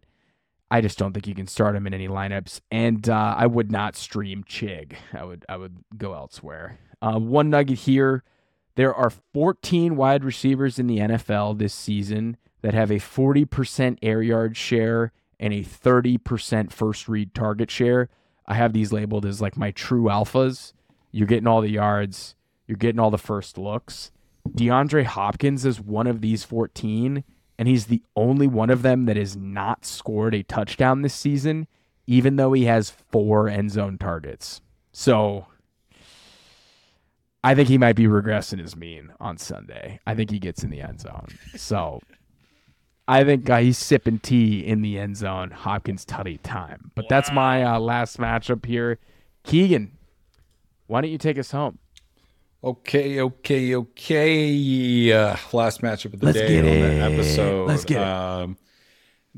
I 0.71 0.81
just 0.81 0.97
don't 0.97 1.13
think 1.13 1.27
you 1.27 1.35
can 1.35 1.47
start 1.47 1.75
him 1.75 1.87
in 1.87 1.93
any 1.93 2.07
lineups. 2.07 2.61
And 2.71 3.07
uh, 3.09 3.35
I 3.37 3.47
would 3.47 3.71
not 3.71 3.95
stream 3.95 4.43
Chig. 4.43 4.93
I 5.13 5.23
would 5.23 5.45
I 5.49 5.57
would 5.57 5.77
go 5.97 6.13
elsewhere. 6.13 6.77
Uh, 7.01 7.19
one 7.19 7.49
nugget 7.49 7.79
here: 7.79 8.23
there 8.75 8.93
are 8.93 9.09
14 9.09 9.95
wide 9.95 10.23
receivers 10.23 10.79
in 10.79 10.87
the 10.87 10.99
NFL 10.99 11.57
this 11.57 11.73
season 11.73 12.37
that 12.61 12.73
have 12.73 12.91
a 12.91 12.95
40% 12.95 13.97
air 14.01 14.21
yard 14.21 14.57
share 14.57 15.11
and 15.39 15.53
a 15.53 15.63
30% 15.63 16.71
first 16.71 17.07
read 17.07 17.33
target 17.33 17.71
share. 17.71 18.09
I 18.45 18.55
have 18.55 18.73
these 18.73 18.91
labeled 18.91 19.25
as 19.25 19.41
like 19.41 19.57
my 19.57 19.71
true 19.71 20.03
alphas. 20.03 20.73
You're 21.11 21.27
getting 21.27 21.47
all 21.47 21.61
the 21.61 21.69
yards. 21.69 22.35
You're 22.67 22.77
getting 22.77 22.99
all 22.99 23.11
the 23.11 23.17
first 23.17 23.57
looks. 23.57 24.11
DeAndre 24.47 25.05
Hopkins 25.05 25.65
is 25.65 25.79
one 25.79 26.07
of 26.07 26.21
these 26.21 26.43
14 26.43 27.23
and 27.59 27.67
he's 27.67 27.87
the 27.87 28.01
only 28.15 28.47
one 28.47 28.69
of 28.69 28.83
them 28.83 29.05
that 29.05 29.17
has 29.17 29.35
not 29.35 29.85
scored 29.85 30.33
a 30.33 30.43
touchdown 30.43 31.01
this 31.01 31.13
season, 31.13 31.67
even 32.07 32.37
though 32.37 32.53
he 32.53 32.63
has 32.63 32.89
four 32.89 33.49
end 33.49 33.69
zone 33.71 33.97
targets. 33.97 34.61
So 34.93 35.45
I 37.43 37.53
think 37.55 37.67
he 37.67 37.77
might 37.77 37.97
be 37.97 38.05
regressing 38.05 38.59
his 38.59 38.77
mean 38.77 39.11
on 39.19 39.37
Sunday. 39.37 39.99
I 40.07 40.15
think 40.15 40.31
he 40.31 40.39
gets 40.39 40.63
in 40.63 40.69
the 40.69 40.79
end 40.79 41.01
zone. 41.01 41.27
So 41.57 41.99
I 43.09 43.25
think 43.25 43.49
uh, 43.49 43.57
he's 43.57 43.77
sipping 43.77 44.19
tea 44.19 44.65
in 44.65 44.81
the 44.81 44.97
end 44.97 45.17
zone. 45.17 45.51
Hopkins 45.51 46.05
tutty 46.05 46.39
time. 46.41 46.91
But 46.95 47.09
that's 47.09 47.29
my 47.29 47.63
uh, 47.63 47.77
last 47.77 48.19
matchup 48.19 48.65
here. 48.65 48.99
Keegan, 49.43 49.97
why 50.87 51.01
don't 51.01 51.11
you 51.11 51.17
take 51.17 51.37
us 51.37 51.51
home? 51.51 51.79
Okay, 52.61 53.21
okay, 53.21 53.75
okay. 53.75 55.11
Uh, 55.13 55.37
last 55.53 55.81
matchup 55.81 56.13
of 56.13 56.19
the 56.19 56.25
Let's 56.25 56.37
day 56.37 56.59
on 56.59 56.65
the 56.65 57.03
episode. 57.03 57.67
Let's 57.67 57.85
get 57.85 58.01
it. 58.01 58.07
Um, 58.07 58.57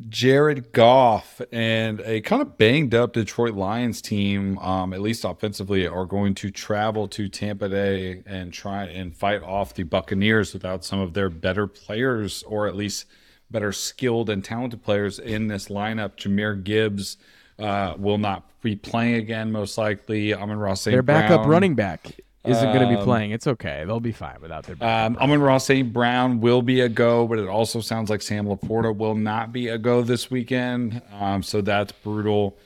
Jared 0.09 0.72
Goff 0.72 1.39
and 1.51 1.99
a 2.01 2.22
kind 2.22 2.41
of 2.41 2.57
banged 2.57 2.95
up 2.95 3.13
Detroit 3.13 3.53
Lions 3.53 4.01
team, 4.01 4.57
um, 4.57 4.91
at 4.91 5.01
least 5.01 5.24
offensively, 5.24 5.86
are 5.86 6.05
going 6.05 6.34
to 6.36 6.49
travel 6.49 7.07
to 7.09 7.30
Tampa 7.30 7.69
Bay 7.69 8.24
and 8.26 8.51
try 8.51 8.86
and 8.86 9.15
fight 9.15 9.43
off 9.43 9.76
the 9.76 9.84
Buccaneers 9.84 10.53
without 10.53 10.84
some 10.84 10.99
of 10.99 11.13
their 11.13 11.30
better 11.30 11.67
players, 11.67 12.41
or 12.43 12.67
at 12.67 12.76
least 12.76 13.05
better 13.51 13.72
skilled 13.72 14.32
and 14.32 14.43
talented 14.43 14.82
players 14.82 15.19
in 15.19 15.47
this 15.47 15.67
lineup. 15.67 16.15
Jahmyr 16.15 16.63
Gibbs 16.63 17.17
uh, 17.59 17.93
will 17.99 18.17
not 18.17 18.49
be 18.61 18.76
playing 18.76 19.15
again, 19.15 19.51
most 19.51 19.78
likely. 19.78 20.34
Amon-Ra. 20.34 20.74
Their 20.86 21.03
backup 21.03 21.45
running 21.45 21.76
back 21.76 22.19
isn't 22.46 22.74
going 22.74 22.89
to 22.89 22.98
be 22.98 23.04
playing. 23.04 23.32
It's 23.32 23.46
okay. 23.46 23.84
They'll 23.86 24.00
be 24.00 24.12
fine 24.12 24.38
without 24.42 24.66
their. 24.66 24.76
Um, 24.82 25.16
Amon-Ra 25.18 25.60
St. 25.60 25.94
Brown 25.94 26.42
will 26.42 26.62
be 26.62 26.82
a 26.82 26.89
go, 26.89 27.28
but 27.28 27.38
it 27.38 27.48
also 27.48 27.82
sounds 27.82 28.10
like 28.10 28.22
Sam 28.22 28.46
LaPorta 28.46 28.96
will 28.96 29.16
not 29.16 29.52
be 29.52 29.68
a 29.68 29.78
go 29.78 30.02
this 30.02 30.32
weekend. 30.32 31.02
Um, 31.14 31.44
so 31.44 31.62
that's 31.62 31.92
brutal. 31.92 32.58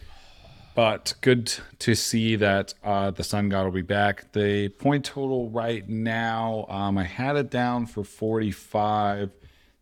But 0.75 1.13
good 1.21 1.53
to 1.79 1.95
see 1.95 2.35
that 2.35 2.73
uh, 2.83 3.11
the 3.11 3.23
Sun 3.23 3.49
God 3.49 3.63
will 3.63 3.71
be 3.71 3.81
back. 3.81 4.31
The 4.33 4.69
point 4.69 5.05
total 5.05 5.49
right 5.49 5.87
now, 5.87 6.65
um, 6.67 6.97
I 6.97 7.03
had 7.03 7.37
it 7.37 7.49
down 7.49 7.85
for 7.85 8.03
45. 8.03 9.31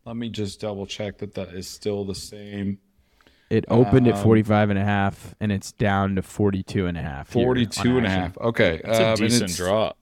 Let 0.06 0.16
me 0.16 0.30
just 0.30 0.62
double 0.62 0.86
check 0.86 1.18
that 1.20 1.34
that 1.34 1.50
is 1.50 1.68
still 1.68 2.06
the 2.06 2.14
same. 2.14 2.78
It 3.54 3.66
opened 3.68 4.08
um, 4.08 4.14
at 4.14 4.24
45 4.24 4.72
and 4.72 4.80
a 4.80 4.84
half 4.84 5.36
and 5.39 5.51
it's 5.51 5.72
down 5.74 6.16
to 6.16 6.24
42 6.24 6.88
and 6.88 6.97
a 6.97 7.04
half. 7.04 7.30
42 7.30 7.97
and 7.97 8.08
a 8.08 8.10
half. 8.10 8.36
Okay. 8.39 8.82
It's 8.84 8.99
um, 8.99 9.14
a 9.14 9.16
decent 9.16 9.51
it's- 9.51 9.58
drop. 9.58 9.97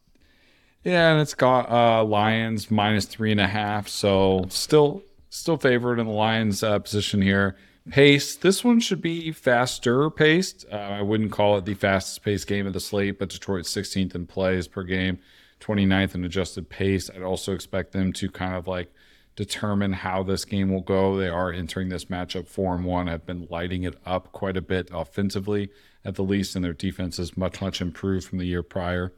Yeah, 0.83 1.11
and 1.11 1.21
it's 1.21 1.35
got 1.35 1.69
uh, 1.69 2.03
Lions 2.03 2.71
minus 2.71 3.05
three 3.05 3.29
and 3.31 3.39
a 3.39 3.47
half, 3.47 3.87
so 3.87 4.45
still 4.49 5.03
still 5.29 5.57
favored 5.57 5.99
in 5.99 6.07
the 6.07 6.11
Lions 6.11 6.63
uh, 6.63 6.79
position 6.79 7.21
here. 7.21 7.55
Pace, 7.91 8.35
this 8.35 8.63
one 8.63 8.79
should 8.79 8.99
be 8.99 9.31
faster 9.31 10.09
paced. 10.09 10.65
Uh, 10.71 10.77
I 10.77 11.01
wouldn't 11.03 11.31
call 11.31 11.55
it 11.57 11.65
the 11.65 11.75
fastest 11.75 12.23
paced 12.23 12.47
game 12.47 12.65
of 12.65 12.73
the 12.73 12.79
slate, 12.79 13.19
but 13.19 13.29
Detroit's 13.29 13.71
16th 13.71 14.15
in 14.15 14.25
plays 14.25 14.67
per 14.67 14.81
game, 14.81 15.19
29th 15.59 16.15
in 16.15 16.25
adjusted 16.25 16.67
pace. 16.67 17.11
I'd 17.15 17.21
also 17.21 17.53
expect 17.53 17.91
them 17.91 18.11
to 18.13 18.31
kind 18.31 18.55
of 18.55 18.65
like 18.67 18.91
determine 19.35 19.93
how 19.93 20.23
this 20.23 20.45
game 20.45 20.71
will 20.71 20.81
go. 20.81 21.17
They 21.17 21.29
are 21.29 21.51
entering 21.51 21.89
this 21.89 22.05
matchup 22.05 22.47
four 22.47 22.75
and 22.75 22.85
one. 22.85 23.07
Have 23.07 23.25
been 23.25 23.47
lighting 23.49 23.83
it 23.83 23.97
up 24.05 24.31
quite 24.31 24.57
a 24.57 24.61
bit 24.61 24.89
offensively, 24.93 25.69
at 26.03 26.15
the 26.15 26.23
least, 26.23 26.55
and 26.55 26.63
their 26.63 26.73
defense 26.73 27.19
is 27.19 27.37
much 27.37 27.61
much 27.61 27.81
improved 27.81 28.27
from 28.27 28.37
the 28.37 28.45
year 28.45 28.63
prior. 28.63 29.13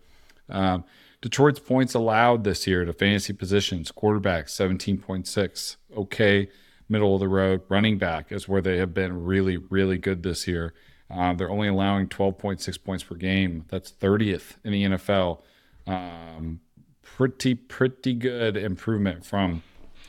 Um, 0.49 0.83
Detroit's 1.21 1.59
points 1.59 1.93
allowed 1.93 2.43
this 2.43 2.67
year 2.67 2.83
to 2.83 2.91
fantasy 2.91 3.31
positions, 3.31 3.91
quarterback 3.91 4.47
17.6. 4.47 5.77
Okay, 5.95 6.49
middle 6.89 7.13
of 7.13 7.21
the 7.21 7.29
road. 7.29 7.61
Running 7.69 7.97
back 7.97 8.31
is 8.31 8.47
where 8.47 8.61
they 8.61 8.77
have 8.77 8.93
been 8.93 9.23
really, 9.23 9.57
really 9.57 9.97
good 9.97 10.23
this 10.23 10.47
year. 10.47 10.73
Uh, 11.09 11.33
they're 11.33 11.49
only 11.49 11.67
allowing 11.67 12.07
12.6 12.07 12.83
points 12.83 13.03
per 13.03 13.15
game. 13.15 13.65
That's 13.69 13.91
30th 13.91 14.57
in 14.63 14.71
the 14.71 14.83
NFL. 14.83 15.41
Um, 15.87 16.59
pretty, 17.01 17.55
pretty 17.55 18.13
good 18.13 18.57
improvement 18.57 19.25
from 19.25 19.63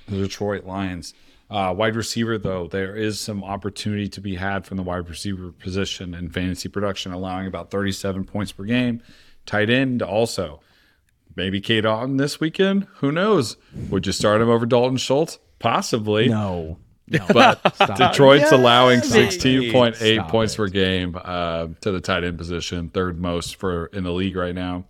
the 0.09 0.17
Detroit 0.19 0.65
Lions. 0.65 1.15
Uh, 1.51 1.73
wide 1.77 1.95
receiver, 1.95 2.39
though, 2.39 2.67
there 2.67 2.97
is 2.97 3.21
some 3.21 3.45
opportunity 3.45 4.09
to 4.09 4.21
be 4.21 4.37
had 4.37 4.67
from 4.67 4.77
the 4.77 4.83
wide 4.83 5.09
receiver 5.09 5.53
position 5.53 6.15
in 6.15 6.31
fantasy 6.31 6.69
production, 6.69 7.13
allowing 7.13 7.47
about 7.47 7.71
37 7.71 8.25
points 8.25 8.51
per 8.51 8.65
game. 8.65 9.03
Tight 9.47 9.69
end 9.71 10.03
also. 10.03 10.61
Maybe 11.37 11.61
Cade 11.61 11.85
Otton 11.85 12.17
this 12.19 12.41
weekend. 12.41 12.87
Who 12.97 13.13
knows? 13.13 13.57
Would 13.91 14.07
you 14.07 14.13
start 14.13 14.41
him 14.41 14.49
over 14.49 14.67
Dalton 14.67 14.97
Schultz? 14.97 15.39
Possibly. 15.59 16.29
No. 16.29 16.79
But 17.35 17.63
Detroit's 17.99 18.51
allowing 18.51 19.01
16.8 19.01 19.95
Stop 20.15 20.31
points 20.31 20.55
it. 20.55 20.57
per 20.57 20.69
game 20.69 21.19
uh, 21.23 21.69
to 21.83 21.93
the 21.93 22.01
tight 22.01 22.25
end 22.25 22.39
position, 22.39 22.89
third 22.89 23.21
most 23.21 23.57
for 23.57 23.87
in 23.87 24.05
the 24.05 24.11
league 24.11 24.37
right 24.37 24.55
now. 24.55 24.87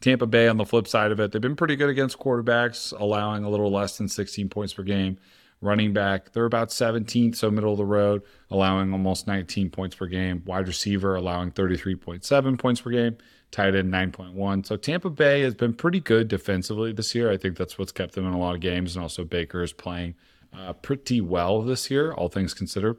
Tampa 0.00 0.26
Bay 0.26 0.48
on 0.48 0.56
the 0.56 0.64
flip 0.64 0.86
side 0.86 1.10
of 1.10 1.20
it, 1.20 1.32
they've 1.32 1.42
been 1.42 1.56
pretty 1.56 1.76
good 1.76 1.90
against 1.90 2.18
quarterbacks, 2.18 2.98
allowing 2.98 3.44
a 3.44 3.50
little 3.50 3.70
less 3.70 3.98
than 3.98 4.08
16 4.08 4.48
points 4.48 4.72
per 4.72 4.82
game. 4.82 5.18
Running 5.60 5.92
back, 5.92 6.32
they're 6.32 6.44
about 6.44 6.68
17th, 6.68 7.34
so 7.34 7.50
middle 7.50 7.72
of 7.72 7.78
the 7.78 7.84
road, 7.84 8.22
allowing 8.48 8.92
almost 8.92 9.26
19 9.26 9.70
points 9.70 9.96
per 9.96 10.06
game. 10.06 10.42
Wide 10.46 10.68
receiver 10.68 11.16
allowing 11.16 11.50
33.7 11.50 12.58
points 12.58 12.80
per 12.80 12.90
game. 12.90 13.16
Tight 13.50 13.74
end 13.74 13.92
9.1. 13.92 14.66
So 14.66 14.76
Tampa 14.76 15.10
Bay 15.10 15.40
has 15.40 15.54
been 15.54 15.74
pretty 15.74 15.98
good 15.98 16.28
defensively 16.28 16.92
this 16.92 17.12
year. 17.14 17.32
I 17.32 17.36
think 17.36 17.56
that's 17.56 17.76
what's 17.76 17.90
kept 17.90 18.14
them 18.14 18.26
in 18.26 18.34
a 18.34 18.38
lot 18.38 18.54
of 18.54 18.60
games, 18.60 18.94
and 18.94 19.02
also 19.02 19.24
Baker 19.24 19.62
is 19.62 19.72
playing 19.72 20.14
uh, 20.56 20.74
pretty 20.74 21.20
well 21.20 21.62
this 21.62 21.90
year, 21.90 22.12
all 22.12 22.28
things 22.28 22.54
considered 22.54 22.98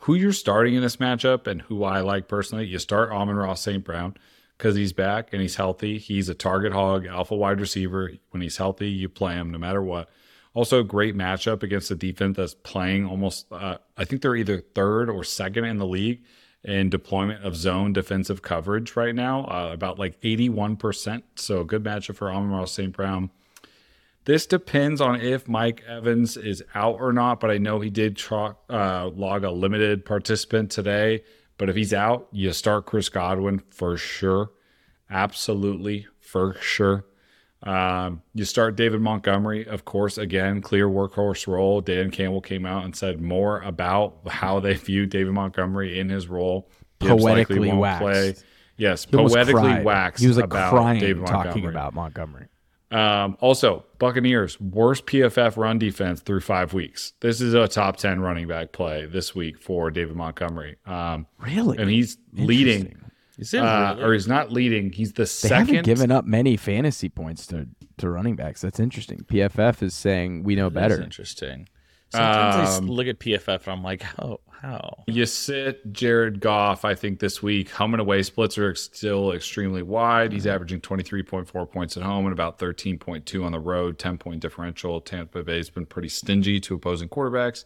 who 0.00 0.14
you're 0.14 0.32
starting 0.32 0.74
in 0.74 0.82
this 0.82 0.96
matchup 0.96 1.46
and 1.46 1.62
who 1.62 1.84
I 1.84 2.00
like 2.00 2.28
personally, 2.28 2.66
you 2.66 2.78
start 2.78 3.10
Amon-Ra 3.10 3.54
St. 3.54 3.82
Brown 3.82 4.14
because 4.56 4.76
he's 4.76 4.92
back 4.92 5.32
and 5.32 5.42
he's 5.42 5.56
healthy. 5.56 5.98
He's 5.98 6.28
a 6.28 6.34
target 6.34 6.72
hog, 6.72 7.06
alpha 7.06 7.34
wide 7.34 7.60
receiver. 7.60 8.12
When 8.30 8.42
he's 8.42 8.56
healthy, 8.56 8.88
you 8.88 9.08
play 9.08 9.34
him 9.34 9.50
no 9.50 9.58
matter 9.58 9.82
what. 9.82 10.08
Also, 10.54 10.82
great 10.82 11.14
matchup 11.14 11.62
against 11.62 11.90
a 11.90 11.94
defense 11.94 12.38
that's 12.38 12.54
playing 12.54 13.04
almost, 13.04 13.46
uh, 13.52 13.76
I 13.96 14.04
think 14.04 14.22
they're 14.22 14.36
either 14.36 14.62
third 14.74 15.10
or 15.10 15.22
second 15.22 15.64
in 15.64 15.76
the 15.76 15.86
league 15.86 16.24
in 16.64 16.88
deployment 16.88 17.44
of 17.44 17.54
zone 17.54 17.92
defensive 17.92 18.40
coverage 18.40 18.96
right 18.96 19.14
now, 19.14 19.44
uh, 19.44 19.70
about 19.72 19.98
like 19.98 20.18
81%. 20.22 21.22
So, 21.34 21.62
good 21.62 21.84
matchup 21.84 22.16
for 22.16 22.32
Amon-Ra 22.32 22.64
St. 22.64 22.92
Brown. 22.92 23.30
This 24.24 24.46
depends 24.46 25.00
on 25.00 25.20
if 25.20 25.46
Mike 25.46 25.84
Evans 25.86 26.36
is 26.36 26.64
out 26.74 27.00
or 27.00 27.12
not, 27.12 27.38
but 27.38 27.50
I 27.50 27.58
know 27.58 27.78
he 27.80 27.90
did 27.90 28.16
tra- 28.16 28.56
uh, 28.68 29.10
log 29.14 29.44
a 29.44 29.50
limited 29.50 30.04
participant 30.04 30.70
today. 30.70 31.22
But 31.58 31.68
if 31.70 31.76
he's 31.76 31.94
out, 31.94 32.28
you 32.32 32.52
start 32.52 32.86
Chris 32.86 33.08
Godwin 33.08 33.62
for 33.70 33.96
sure. 33.96 34.50
Absolutely, 35.10 36.06
for 36.20 36.56
sure. 36.60 37.06
Um, 37.62 38.22
you 38.34 38.44
start 38.44 38.76
David 38.76 39.00
Montgomery, 39.00 39.66
of 39.66 39.84
course, 39.84 40.18
again, 40.18 40.60
clear 40.60 40.88
workhorse 40.88 41.46
role. 41.46 41.80
Dan 41.80 42.10
Campbell 42.10 42.40
came 42.42 42.66
out 42.66 42.84
and 42.84 42.94
said 42.94 43.20
more 43.20 43.60
about 43.62 44.18
how 44.28 44.60
they 44.60 44.74
view 44.74 45.06
David 45.06 45.32
Montgomery 45.32 45.98
in 45.98 46.08
his 46.08 46.28
role. 46.28 46.68
Gibbs 47.00 47.22
Poetically 47.22 47.72
waxed. 47.72 48.44
Yes, 48.76 49.06
He 49.06 49.16
poetically 49.16 49.82
waxed. 49.82 50.20
He 50.22 50.28
was 50.28 50.36
like 50.36 50.50
crying 50.50 51.00
David 51.00 51.26
talking 51.26 51.62
Montgomery. 51.62 51.72
about 51.72 51.94
Montgomery. 51.94 52.46
Um, 52.90 53.36
also, 53.40 53.84
Buccaneers 53.98 54.60
worst 54.60 55.06
PFF 55.06 55.56
run 55.56 55.78
defense 55.78 56.20
through 56.20 56.40
five 56.40 56.72
weeks. 56.72 57.14
This 57.20 57.40
is 57.40 57.52
a 57.54 57.66
top 57.66 57.96
ten 57.96 58.20
running 58.20 58.46
back 58.46 58.72
play 58.72 59.06
this 59.06 59.34
week 59.34 59.60
for 59.60 59.90
David 59.90 60.14
Montgomery. 60.16 60.76
Um, 60.86 61.26
Really? 61.40 61.78
and 61.78 61.90
he's 61.90 62.16
leading, 62.32 62.80
Interesting. 62.86 63.02
Is 63.38 63.52
it 63.54 63.58
uh, 63.62 63.94
really? 63.96 64.04
or 64.08 64.12
he's 64.14 64.28
not 64.28 64.52
leading. 64.52 64.92
He's 64.92 65.12
the 65.12 65.22
They 65.22 65.26
second. 65.26 65.66
haven't 65.66 65.84
given 65.84 66.10
up 66.12 66.24
many 66.26 66.56
fantasy 66.56 67.08
points 67.08 67.46
to, 67.48 67.66
to 67.98 68.08
running 68.08 68.36
backs. 68.36 68.60
That's 68.62 68.78
interesting. 68.80 69.18
PFF 69.28 69.82
is 69.82 69.92
saying 69.92 70.44
we 70.44 70.54
know 70.54 70.68
That's 70.70 70.92
better. 70.94 71.02
interesting. 71.02 71.68
Sometimes 72.10 72.70
I 72.70 72.76
Um, 72.78 72.86
look 72.88 73.06
at 73.06 73.18
PFF 73.18 73.64
and 73.64 73.72
I'm 73.72 73.82
like, 73.82 74.04
oh, 74.20 74.40
How? 74.62 75.04
You 75.06 75.26
sit 75.26 75.92
Jared 75.92 76.40
Goff, 76.40 76.84
I 76.84 76.94
think, 76.94 77.18
this 77.18 77.42
week. 77.42 77.70
Home 77.70 77.92
and 77.94 78.00
away 78.00 78.22
splits 78.22 78.56
are 78.56 78.74
still 78.74 79.32
extremely 79.32 79.82
wide. 79.82 80.32
He's 80.32 80.46
averaging 80.46 80.80
23.4 80.80 81.70
points 81.70 81.96
at 81.96 82.02
home 82.02 82.24
and 82.24 82.32
about 82.32 82.58
13.2 82.58 83.44
on 83.44 83.52
the 83.52 83.60
road, 83.60 83.98
10 83.98 84.16
point 84.18 84.40
differential. 84.40 85.00
Tampa 85.00 85.42
Bay's 85.42 85.68
been 85.68 85.84
pretty 85.86 86.08
stingy 86.08 86.58
to 86.60 86.74
opposing 86.74 87.08
quarterbacks. 87.08 87.64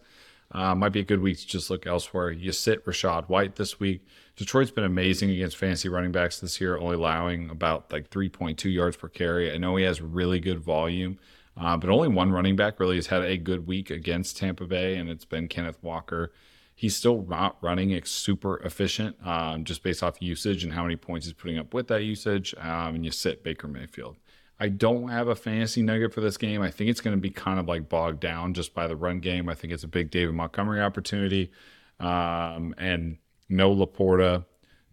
Uh, 0.52 0.74
might 0.74 0.88
be 0.88 0.98
a 0.98 1.04
good 1.04 1.20
week 1.20 1.38
to 1.38 1.46
just 1.46 1.70
look 1.70 1.86
elsewhere. 1.86 2.32
You 2.32 2.50
sit 2.50 2.84
Rachaad 2.84 3.28
White 3.28 3.54
this 3.54 3.78
week. 3.78 4.04
Detroit's 4.34 4.72
been 4.72 4.82
amazing 4.82 5.30
against 5.30 5.56
fantasy 5.56 5.88
running 5.88 6.10
backs 6.10 6.40
this 6.40 6.60
year, 6.60 6.76
only 6.76 6.96
allowing 6.96 7.50
about 7.50 7.92
like 7.92 8.10
3.2 8.10 8.72
yards 8.72 8.96
per 8.96 9.06
carry. 9.08 9.52
I 9.52 9.58
know 9.58 9.76
he 9.76 9.84
has 9.84 10.00
really 10.00 10.40
good 10.40 10.58
volume, 10.58 11.18
uh, 11.56 11.76
but 11.76 11.90
only 11.90 12.08
one 12.08 12.32
running 12.32 12.56
back 12.56 12.80
really 12.80 12.96
has 12.96 13.08
had 13.08 13.22
a 13.22 13.36
good 13.36 13.66
week 13.66 13.90
against 13.90 14.36
Tampa 14.36 14.66
Bay, 14.66 14.96
and 14.96 15.08
it's 15.08 15.24
been 15.24 15.48
Kenneth 15.48 15.78
Walker. 15.82 16.32
He's 16.74 16.96
still 16.96 17.26
not 17.28 17.58
running 17.60 17.98
super 18.04 18.58
efficient, 18.58 19.16
um, 19.26 19.64
just 19.64 19.82
based 19.82 20.02
off 20.02 20.22
usage 20.22 20.64
and 20.64 20.72
how 20.72 20.82
many 20.82 20.96
points 20.96 21.26
he's 21.26 21.34
putting 21.34 21.58
up 21.58 21.74
with 21.74 21.88
that 21.88 22.02
usage. 22.02 22.54
Um, 22.58 22.94
and 22.94 23.04
you 23.04 23.10
sit 23.10 23.44
Baker 23.44 23.68
Mayfield. 23.68 24.16
I 24.58 24.68
don't 24.68 25.08
have 25.08 25.28
a 25.28 25.34
fantasy 25.34 25.82
nugget 25.82 26.12
for 26.12 26.20
this 26.20 26.36
game. 26.36 26.60
I 26.62 26.70
think 26.70 26.90
it's 26.90 27.00
going 27.00 27.16
to 27.16 27.20
be 27.20 27.30
kind 27.30 27.58
of 27.58 27.66
like 27.66 27.88
bogged 27.88 28.20
down 28.20 28.54
just 28.54 28.74
by 28.74 28.86
the 28.86 28.96
run 28.96 29.20
game. 29.20 29.48
I 29.48 29.54
think 29.54 29.72
it's 29.72 29.84
a 29.84 29.88
big 29.88 30.10
David 30.10 30.34
Montgomery 30.34 30.80
opportunity, 30.80 31.50
um, 31.98 32.74
and 32.78 33.18
no 33.48 33.74
LaPorta, 33.74 34.44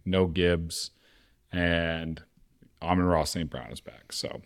no 0.05 0.25
Gibbs, 0.25 0.91
and 1.51 2.21
Amon-Ra 2.81 3.23
St. 3.25 3.49
Brown 3.49 3.71
is 3.71 3.81
back. 3.81 4.11
So 4.11 4.41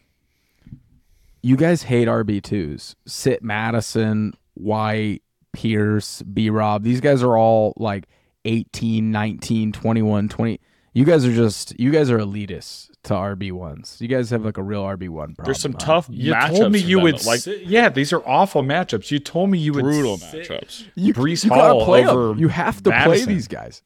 You 1.41 1.55
guys 1.55 1.83
hate 1.83 2.07
RB2s. 2.07 2.95
Sit 3.07 3.43
Mattison, 3.43 4.33
White, 4.53 5.21
Pierce, 5.53 6.21
B 6.21 6.49
Rob. 6.49 6.83
These 6.83 7.01
guys 7.01 7.23
are 7.23 7.35
all 7.37 7.73
like 7.77 8.07
18, 8.45 9.11
19, 9.11 9.71
21, 9.71 10.29
20. 10.29 10.59
You 10.93 11.05
guys 11.05 11.25
are 11.25 11.33
just, 11.33 11.79
you 11.79 11.89
guys 11.89 12.11
are 12.11 12.19
elitists 12.19 12.89
to 13.03 13.13
RB1s. 13.13 14.01
You 14.01 14.07
guys 14.07 14.29
have 14.29 14.43
like 14.43 14.57
a 14.57 14.63
real 14.63 14.83
RB1 14.83 15.09
problem. 15.09 15.35
There's 15.45 15.61
some 15.61 15.71
huh? 15.73 15.79
tough 15.79 16.07
you 16.11 16.33
matchups. 16.33 16.57
told 16.57 16.71
me 16.73 16.79
you 16.79 16.97
them, 16.97 17.03
would 17.03 17.25
like 17.25 17.39
sit- 17.39 17.65
yeah, 17.65 17.89
these 17.89 18.11
are 18.13 18.21
awful 18.27 18.61
matchups. 18.61 19.09
You 19.09 19.19
told 19.19 19.49
me 19.49 19.57
you 19.57 19.73
would 19.73 19.83
brutal 19.83 20.17
matchups. 20.17 20.87
You, 20.95 21.13
Breece 21.13 21.45
you 21.45 21.49
Hall 21.49 21.85
play 21.85 22.01
'em. 22.03 22.09
over 22.09 22.39
You 22.39 22.49
have 22.49 22.83
to 22.83 22.91
play 22.91 23.23
these 23.25 23.47
guys. 23.47 23.81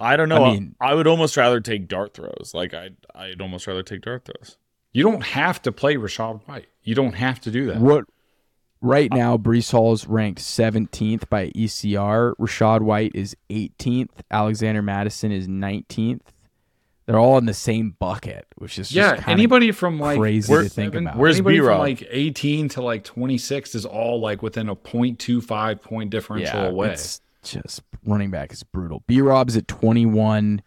I 0.00 0.16
don't 0.16 0.28
know. 0.28 0.44
I 0.44 0.68
I, 0.80 0.94
would 0.94 1.06
almost 1.06 1.36
rather 1.36 1.60
take 1.60 1.88
dart 1.88 2.14
throws. 2.14 2.52
Like 2.54 2.74
I, 2.74 2.90
I'd 3.14 3.40
almost 3.40 3.66
rather 3.66 3.82
take 3.82 4.02
dart 4.02 4.24
throws. 4.24 4.56
You 4.96 5.02
don't 5.02 5.22
have 5.22 5.60
to 5.62 5.72
play 5.72 5.96
Rachaad 5.96 6.40
White. 6.48 6.68
You 6.82 6.94
don't 6.94 7.12
have 7.12 7.38
to 7.42 7.50
do 7.50 7.66
that. 7.66 7.76
What 7.82 8.04
right 8.80 9.12
now, 9.12 9.36
Breece 9.36 9.70
Hall 9.72 9.92
is 9.92 10.06
ranked 10.06 10.40
17th 10.40 11.28
by 11.28 11.50
ECR. 11.50 12.34
Rachaad 12.36 12.80
White 12.80 13.12
is 13.14 13.36
18th. 13.50 14.08
Alexander 14.30 14.80
Mattison 14.80 15.32
is 15.32 15.46
19th. 15.48 16.22
They're 17.04 17.18
all 17.18 17.36
in 17.36 17.44
the 17.44 17.52
same 17.52 17.94
bucket, 17.98 18.46
which 18.56 18.78
is 18.78 18.90
Yeah, 18.90 19.16
kinda 19.16 19.28
anybody 19.30 19.70
from 19.70 20.00
like 20.00 20.18
crazy 20.18 20.50
where- 20.50 20.62
to 20.62 20.68
think 20.70 20.94
seven- 20.94 21.08
about. 21.08 21.18
Where's 21.18 21.36
anybody 21.36 21.56
B-Rob? 21.58 21.78
like 21.78 22.08
18 22.10 22.70
to 22.70 22.80
like 22.80 23.04
26 23.04 23.74
is 23.74 23.84
all 23.84 24.18
like 24.18 24.42
within 24.42 24.70
a 24.70 24.74
0.25 24.74 25.82
point 25.82 26.08
differential 26.08 26.62
yeah, 26.62 26.68
away. 26.68 26.92
It's 26.92 27.20
just 27.42 27.82
running 28.06 28.30
back 28.30 28.50
is 28.50 28.62
brutal. 28.62 29.02
B 29.06 29.20
Rob's 29.20 29.58
at 29.58 29.68
21. 29.68 30.62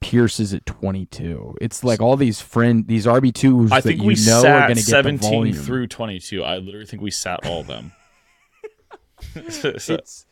Pierce 0.00 0.38
is 0.40 0.54
at 0.54 0.64
22. 0.66 1.58
It's 1.60 1.82
like 1.82 2.00
all 2.00 2.16
these 2.16 2.40
friend, 2.40 2.86
these 2.86 3.06
RB 3.06 3.34
twos 3.34 3.72
I 3.72 3.76
that 3.80 3.82
think 3.82 4.00
you 4.00 4.06
we 4.06 4.14
know 4.14 4.38
are 4.38 4.42
sat 4.42 4.66
going 4.68 4.76
to 4.76 4.82
get 4.82 4.86
17 4.86 5.30
volume. 5.30 5.54
through 5.54 5.86
22. 5.88 6.42
I 6.44 6.58
literally 6.58 6.86
think 6.86 7.02
we 7.02 7.10
sat 7.10 7.44
all 7.46 7.60
of 7.60 7.66
them. 7.66 7.92
It's 9.34 10.26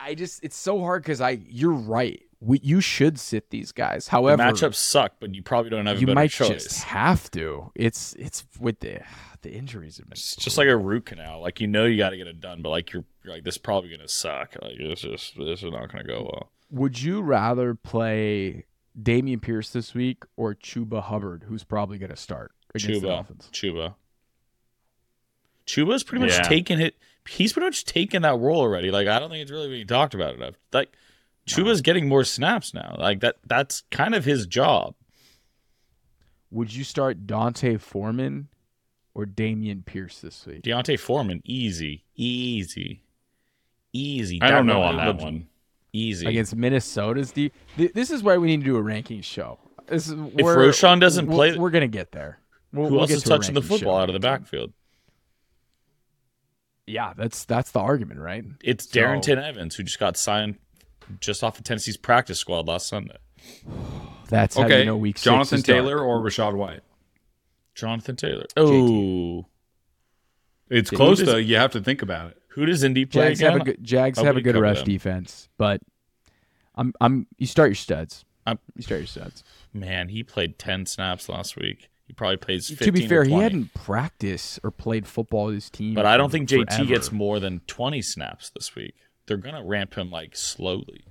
I 0.00 0.14
just 0.14 0.42
it's 0.42 0.56
so 0.56 0.80
hard 0.80 1.02
because 1.02 1.20
I 1.20 1.40
you're 1.46 1.70
right. 1.72 2.22
We, 2.40 2.58
you 2.60 2.80
should 2.80 3.20
sit 3.20 3.50
these 3.50 3.70
guys. 3.70 4.06
the 4.06 4.10
However, 4.12 4.42
matchups 4.42 4.74
suck, 4.74 5.12
but 5.20 5.32
you 5.32 5.42
probably 5.44 5.70
don't 5.70 5.86
have 5.86 5.98
a 5.98 6.00
you 6.00 6.06
better 6.06 6.14
might 6.16 6.30
choice. 6.32 6.64
just 6.64 6.82
have 6.84 7.30
to. 7.32 7.70
It's 7.76 8.14
it's 8.14 8.44
with 8.58 8.80
the 8.80 9.00
the 9.42 9.52
injuries 9.52 9.98
have 9.98 10.06
been 10.06 10.12
It's 10.12 10.34
just 10.34 10.58
like 10.58 10.66
a 10.66 10.76
root 10.76 11.06
canal. 11.06 11.40
Like 11.40 11.60
you 11.60 11.68
know 11.68 11.84
you 11.84 11.98
got 11.98 12.10
to 12.10 12.16
get 12.16 12.26
it 12.26 12.40
done, 12.40 12.62
but 12.62 12.70
like 12.70 12.92
you're, 12.92 13.04
you're 13.22 13.34
like 13.34 13.44
this 13.44 13.54
is 13.54 13.58
probably 13.58 13.90
gonna 13.90 14.08
suck. 14.08 14.56
Like 14.60 14.74
it's 14.76 15.02
just 15.02 15.36
this 15.38 15.62
is 15.62 15.70
not 15.70 15.92
gonna 15.92 16.02
go 16.02 16.22
well. 16.32 16.50
Would 16.72 17.00
you 17.00 17.20
rather 17.20 17.74
play 17.76 18.64
Dameon 19.00 19.40
Pierce 19.40 19.70
this 19.70 19.94
week 19.94 20.24
or 20.36 20.54
Chuba 20.54 21.02
Hubbard, 21.02 21.44
who's 21.48 21.64
probably 21.64 21.98
going 21.98 22.10
to 22.10 22.16
start 22.16 22.52
against 22.74 23.00
the 23.00 23.06
Chuba, 23.06 23.10
Dolphins? 23.10 23.48
Chuba, 23.52 23.94
Chuba's 25.66 26.02
pretty 26.02 26.24
much 26.24 26.34
Yeah. 26.36 26.42
taken 26.42 26.80
it. 26.80 26.96
He's 27.28 27.52
pretty 27.52 27.66
much 27.66 27.84
taken 27.84 28.22
that 28.22 28.38
role 28.38 28.60
already. 28.60 28.90
Like 28.90 29.06
I 29.08 29.18
don't 29.18 29.30
think 29.30 29.42
it's 29.42 29.50
really 29.50 29.68
being 29.68 29.86
talked 29.86 30.14
about 30.14 30.34
enough. 30.34 30.54
Like 30.72 30.92
Chuba's 31.46 31.80
getting 31.80 32.08
more 32.08 32.24
snaps 32.24 32.74
now. 32.74 32.96
Like 32.98 33.20
that. 33.20 33.36
That's 33.46 33.82
kind 33.90 34.14
of 34.14 34.24
his 34.24 34.46
job. 34.46 34.94
Would 36.50 36.74
you 36.74 36.84
start 36.84 37.26
D'Onta 37.26 37.80
Foreman 37.80 38.48
or 39.14 39.24
Dameon 39.24 39.84
Pierce 39.86 40.20
this 40.20 40.44
week? 40.44 40.62
D'Onta 40.62 40.98
Foreman, 40.98 41.40
easy, 41.44 42.04
easy, 42.16 43.04
easy. 43.92 44.38
I 44.42 44.50
don't 44.50 44.66
That 44.66 44.72
know 44.74 44.82
on 44.82 44.96
one 44.96 45.06
that 45.06 45.14
was 45.14 45.24
one. 45.24 45.48
Easy. 45.92 46.26
Against 46.26 46.56
Minnesota's 46.56 47.32
D. 47.32 47.52
Th- 47.76 47.92
This 47.92 48.10
is 48.10 48.22
why 48.22 48.38
we 48.38 48.46
need 48.48 48.60
to 48.60 48.64
do 48.66 48.76
a 48.76 48.82
ranking 48.82 49.20
show. 49.20 49.58
This 49.86 50.06
is 50.06 50.12
If 50.12 50.18
we're- 50.34 50.56
Roshan 50.56 50.98
doesn't 50.98 51.26
we're- 51.26 51.36
play- 51.52 51.58
we're 51.58 51.70
gonna 51.70 51.86
get 51.88 52.12
there. 52.12 52.38
We'll, 52.72 52.86
Who 52.86 52.92
we'll 52.92 53.00
else 53.02 53.10
is 53.10 53.22
to 53.24 53.28
touching 53.28 53.54
the 53.54 53.60
football 53.62 53.96
show. 53.98 54.02
out 54.02 54.08
of 54.08 54.14
the 54.14 54.20
backfield? 54.20 54.72
Yeah, 56.86 57.12
that's 57.16 57.44
that's 57.44 57.70
the 57.70 57.80
argument, 57.80 58.20
right? 58.20 58.44
It's 58.62 58.84
So- 58.88 58.92
Darrington 59.00 59.38
Evans, 59.38 59.76
who 59.76 59.82
just 59.82 59.98
got 59.98 60.16
signed 60.16 60.56
just 61.20 61.44
off 61.44 61.58
of 61.58 61.64
Tennessee's 61.64 61.96
practice 61.96 62.38
squad 62.38 62.66
last 62.66 62.86
Sunday. 62.88 63.16
That's 64.28 64.56
how 64.56 64.64
Okay, 64.64 64.78
you 64.80 64.84
know 64.86 64.96
week 64.96 65.16
Jonathan 65.20 65.56
is 65.58 65.62
dark. 65.64 65.76
Taylor 65.76 65.98
or 65.98 66.20
Rachaad 66.20 66.54
White? 66.54 66.80
Jonathan 67.74 68.16
Taylor. 68.16 68.46
Oh, 68.56 69.46
It's 70.70 70.88
Who 70.88 70.96
close 70.96 71.20
though. 71.22 71.36
You 71.36 71.56
have 71.56 71.72
to 71.72 71.82
think 71.82 72.00
about 72.00 72.30
it. 72.30 72.41
Who 72.54 72.66
does 72.66 72.82
Indy 72.82 73.04
play 73.04 73.28
Jags 73.34 73.40
have 73.40 73.56
a 73.56 73.60
good 73.64 73.78
Jags 73.82 74.18
have 74.18 74.36
a 74.36 74.40
good 74.42 74.56
rush 74.56 74.78
them. 74.78 74.86
defense, 74.86 75.48
but 75.58 75.80
I'm 76.74 76.92
I'm 77.00 77.26
you 77.38 77.46
start 77.46 77.68
your 77.70 77.74
studs. 77.76 78.24
I'm- 78.46 78.58
you 78.76 78.82
start 78.82 79.00
your 79.00 79.06
studs. 79.06 79.44
Man, 79.72 80.08
he 80.08 80.22
played 80.22 80.58
ten 80.58 80.84
snaps 80.86 81.28
last 81.28 81.56
week. 81.56 81.88
He 82.06 82.12
probably 82.12 82.36
plays. 82.36 82.68
15 82.68 82.86
To 82.86 82.92
be 82.92 83.06
fair, 83.06 83.24
he 83.24 83.32
hadn't 83.32 83.72
practiced 83.72 84.58
or 84.62 84.70
played 84.70 85.06
football 85.06 85.46
with 85.46 85.54
his 85.54 85.70
team. 85.70 85.94
But 85.94 86.04
I 86.06 86.16
don't 86.16 86.30
think 86.30 86.48
JT 86.48 86.66
forever. 86.70 86.84
gets 86.84 87.10
more 87.12 87.40
than 87.40 87.60
twenty 87.66 88.02
snaps 88.02 88.50
this 88.50 88.74
week. 88.74 88.94
They're 89.26 89.36
gonna 89.38 89.64
ramp 89.64 89.94
him 89.94 90.10
like 90.10 90.36
slowly. 90.36 91.04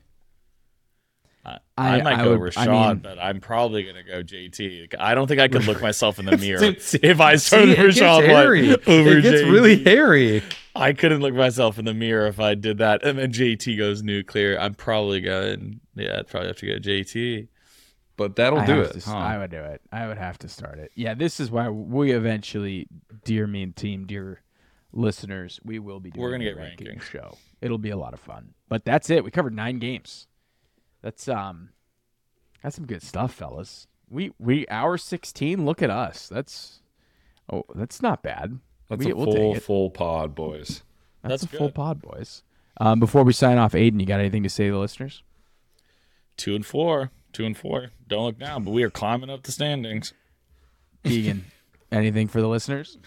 I, 1.43 1.57
I, 1.75 1.97
I- 1.99 2.01
might 2.03 2.19
I 2.19 2.23
go 2.23 2.37
would- 2.37 2.53
Rachaad, 2.53 2.67
I 2.67 2.87
mean- 2.89 2.97
but 2.99 3.17
I'm 3.17 3.39
probably 3.39 3.83
gonna 3.83 4.03
go 4.03 4.21
JT. 4.21 4.93
I 4.99 5.15
don't 5.15 5.25
think 5.27 5.39
I 5.39 5.47
could 5.47 5.65
look 5.65 5.81
myself 5.89 6.19
in 6.19 6.25
the 6.25 6.37
mirror 6.37 6.75
See, 6.79 6.99
if 7.03 7.19
I 7.19 7.37
started 7.37 7.75
See, 7.75 7.81
it 7.81 7.85
gets 7.95 7.99
Rachaad 7.99 8.25
hairy. 8.25 8.67
White 8.69 8.87
over 8.87 9.17
It 9.17 9.21
gets 9.23 9.41
JT. 9.41 9.51
really 9.51 9.83
hairy. 9.83 10.43
I 10.75 10.93
couldn't 10.93 11.21
look 11.21 11.33
myself 11.33 11.77
in 11.77 11.85
the 11.85 11.93
mirror 11.93 12.27
if 12.27 12.39
I 12.39 12.55
did 12.55 12.77
that. 12.77 13.03
And 13.05 13.19
then 13.19 13.31
JT 13.31 13.77
goes 13.77 14.01
nuclear. 14.03 14.57
I'm 14.59 14.73
probably 14.73 15.21
going. 15.21 15.81
Yeah, 15.95 16.19
I'd 16.19 16.27
probably 16.27 16.47
have 16.47 16.57
to 16.57 16.65
go 16.67 16.73
JT. 16.79 17.47
But 18.17 18.35
that'll 18.35 18.59
I 18.59 18.65
do 18.65 18.81
it. 18.81 18.93
to- 18.93 19.09
huh? 19.09 19.17
I 19.17 19.37
would 19.37 19.51
do 19.51 19.59
it. 19.61 19.81
I 19.91 20.07
would 20.07 20.17
have 20.17 20.37
to 20.39 20.47
start 20.47 20.79
it. 20.79 20.91
Yeah, 20.95 21.13
this 21.13 21.39
is 21.39 21.49
why 21.49 21.69
we 21.69 22.11
eventually, 22.11 22.87
dear 23.23 23.47
me 23.47 23.63
and 23.63 23.75
team, 23.75 24.05
dear 24.05 24.41
listeners, 24.93 25.59
we 25.63 25.79
will 25.79 25.99
be 25.99 26.11
doing 26.11 26.21
We're 26.21 26.31
gonna 26.31 26.43
a 26.45 26.53
get 26.53 26.57
ranking 26.57 26.87
rankings. 26.87 27.01
show. 27.03 27.37
It'll 27.61 27.77
be 27.77 27.89
a 27.89 27.97
lot 27.97 28.13
of 28.13 28.19
fun. 28.19 28.53
But 28.69 28.85
that's 28.85 29.09
it. 29.09 29.23
We 29.23 29.31
covered 29.31 29.55
nine 29.55 29.79
games. 29.79 30.27
That's 31.01 31.27
um, 31.27 31.69
that's 32.61 32.75
some 32.75 32.85
good 32.85 33.01
stuff, 33.01 33.33
fellas. 33.33 33.87
We 34.09 34.33
we 34.37 34.67
hour 34.69 34.97
sixteen. 34.97 35.65
Look 35.65 35.81
at 35.81 35.89
us. 35.89 36.27
That's 36.27 36.81
oh, 37.51 37.63
that's 37.73 38.01
not 38.01 38.21
bad. 38.21 38.59
That's 38.91 39.05
we, 39.05 39.11
a 39.11 39.15
we'll 39.15 39.25
full 39.25 39.55
full 39.55 39.89
pod, 39.89 40.35
boys. 40.35 40.83
That's, 41.23 41.41
That's 41.41 41.53
a 41.53 41.57
full 41.57 41.71
pod, 41.71 42.01
boys. 42.01 42.43
Um, 42.77 42.99
before 42.99 43.23
we 43.23 43.31
sign 43.33 43.57
off, 43.57 43.73
Aidan, 43.75 43.99
you 43.99 44.05
got 44.05 44.19
anything 44.19 44.43
to 44.43 44.49
say 44.49 44.65
to 44.67 44.71
the 44.73 44.79
listeners? 44.79 45.23
Two 46.37 46.55
and 46.55 46.65
four. 46.65 47.11
Two 47.31 47.45
and 47.45 47.55
four. 47.55 47.91
Don't 48.07 48.25
look 48.25 48.39
down, 48.39 48.63
but 48.63 48.71
we 48.71 48.83
are 48.83 48.89
climbing 48.89 49.29
up 49.29 49.43
the 49.43 49.51
standings. 49.51 50.13
Keegan, 51.05 51.45
anything 51.91 52.27
for 52.27 52.41
the 52.41 52.47
listeners? 52.47 52.97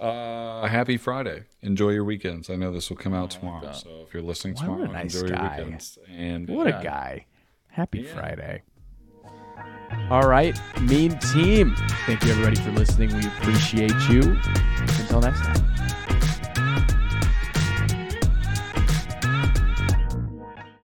Uh, 0.00 0.66
happy 0.66 0.96
Friday. 0.96 1.44
Enjoy 1.62 1.90
your 1.90 2.04
weekends. 2.04 2.50
I 2.50 2.56
know 2.56 2.72
this 2.72 2.88
will 2.90 2.96
come 2.96 3.14
out 3.14 3.30
tomorrow, 3.30 3.72
so 3.72 4.04
if 4.06 4.14
you're 4.14 4.22
listening 4.22 4.54
What 4.54 4.62
a 4.62 4.66
tomorrow, 4.66 4.92
nice 4.92 5.14
enjoy 5.14 5.34
guy. 5.34 5.56
your 5.56 5.64
weekends. 5.66 5.98
And 6.08 6.48
What 6.48 6.66
yeah. 6.68 6.80
a 6.80 6.84
guy. 6.84 7.26
Happy 7.68 8.02
Friday. 8.02 8.62
All 10.10 10.26
right, 10.26 10.58
mean 10.80 11.18
team. 11.18 11.74
Thank 12.06 12.24
you 12.24 12.30
everybody 12.30 12.56
for 12.56 12.70
listening. 12.70 13.14
We 13.14 13.26
appreciate 13.26 13.92
you. 14.08 14.38
Until 14.98 15.20
next 15.20 15.40
time. 15.40 16.07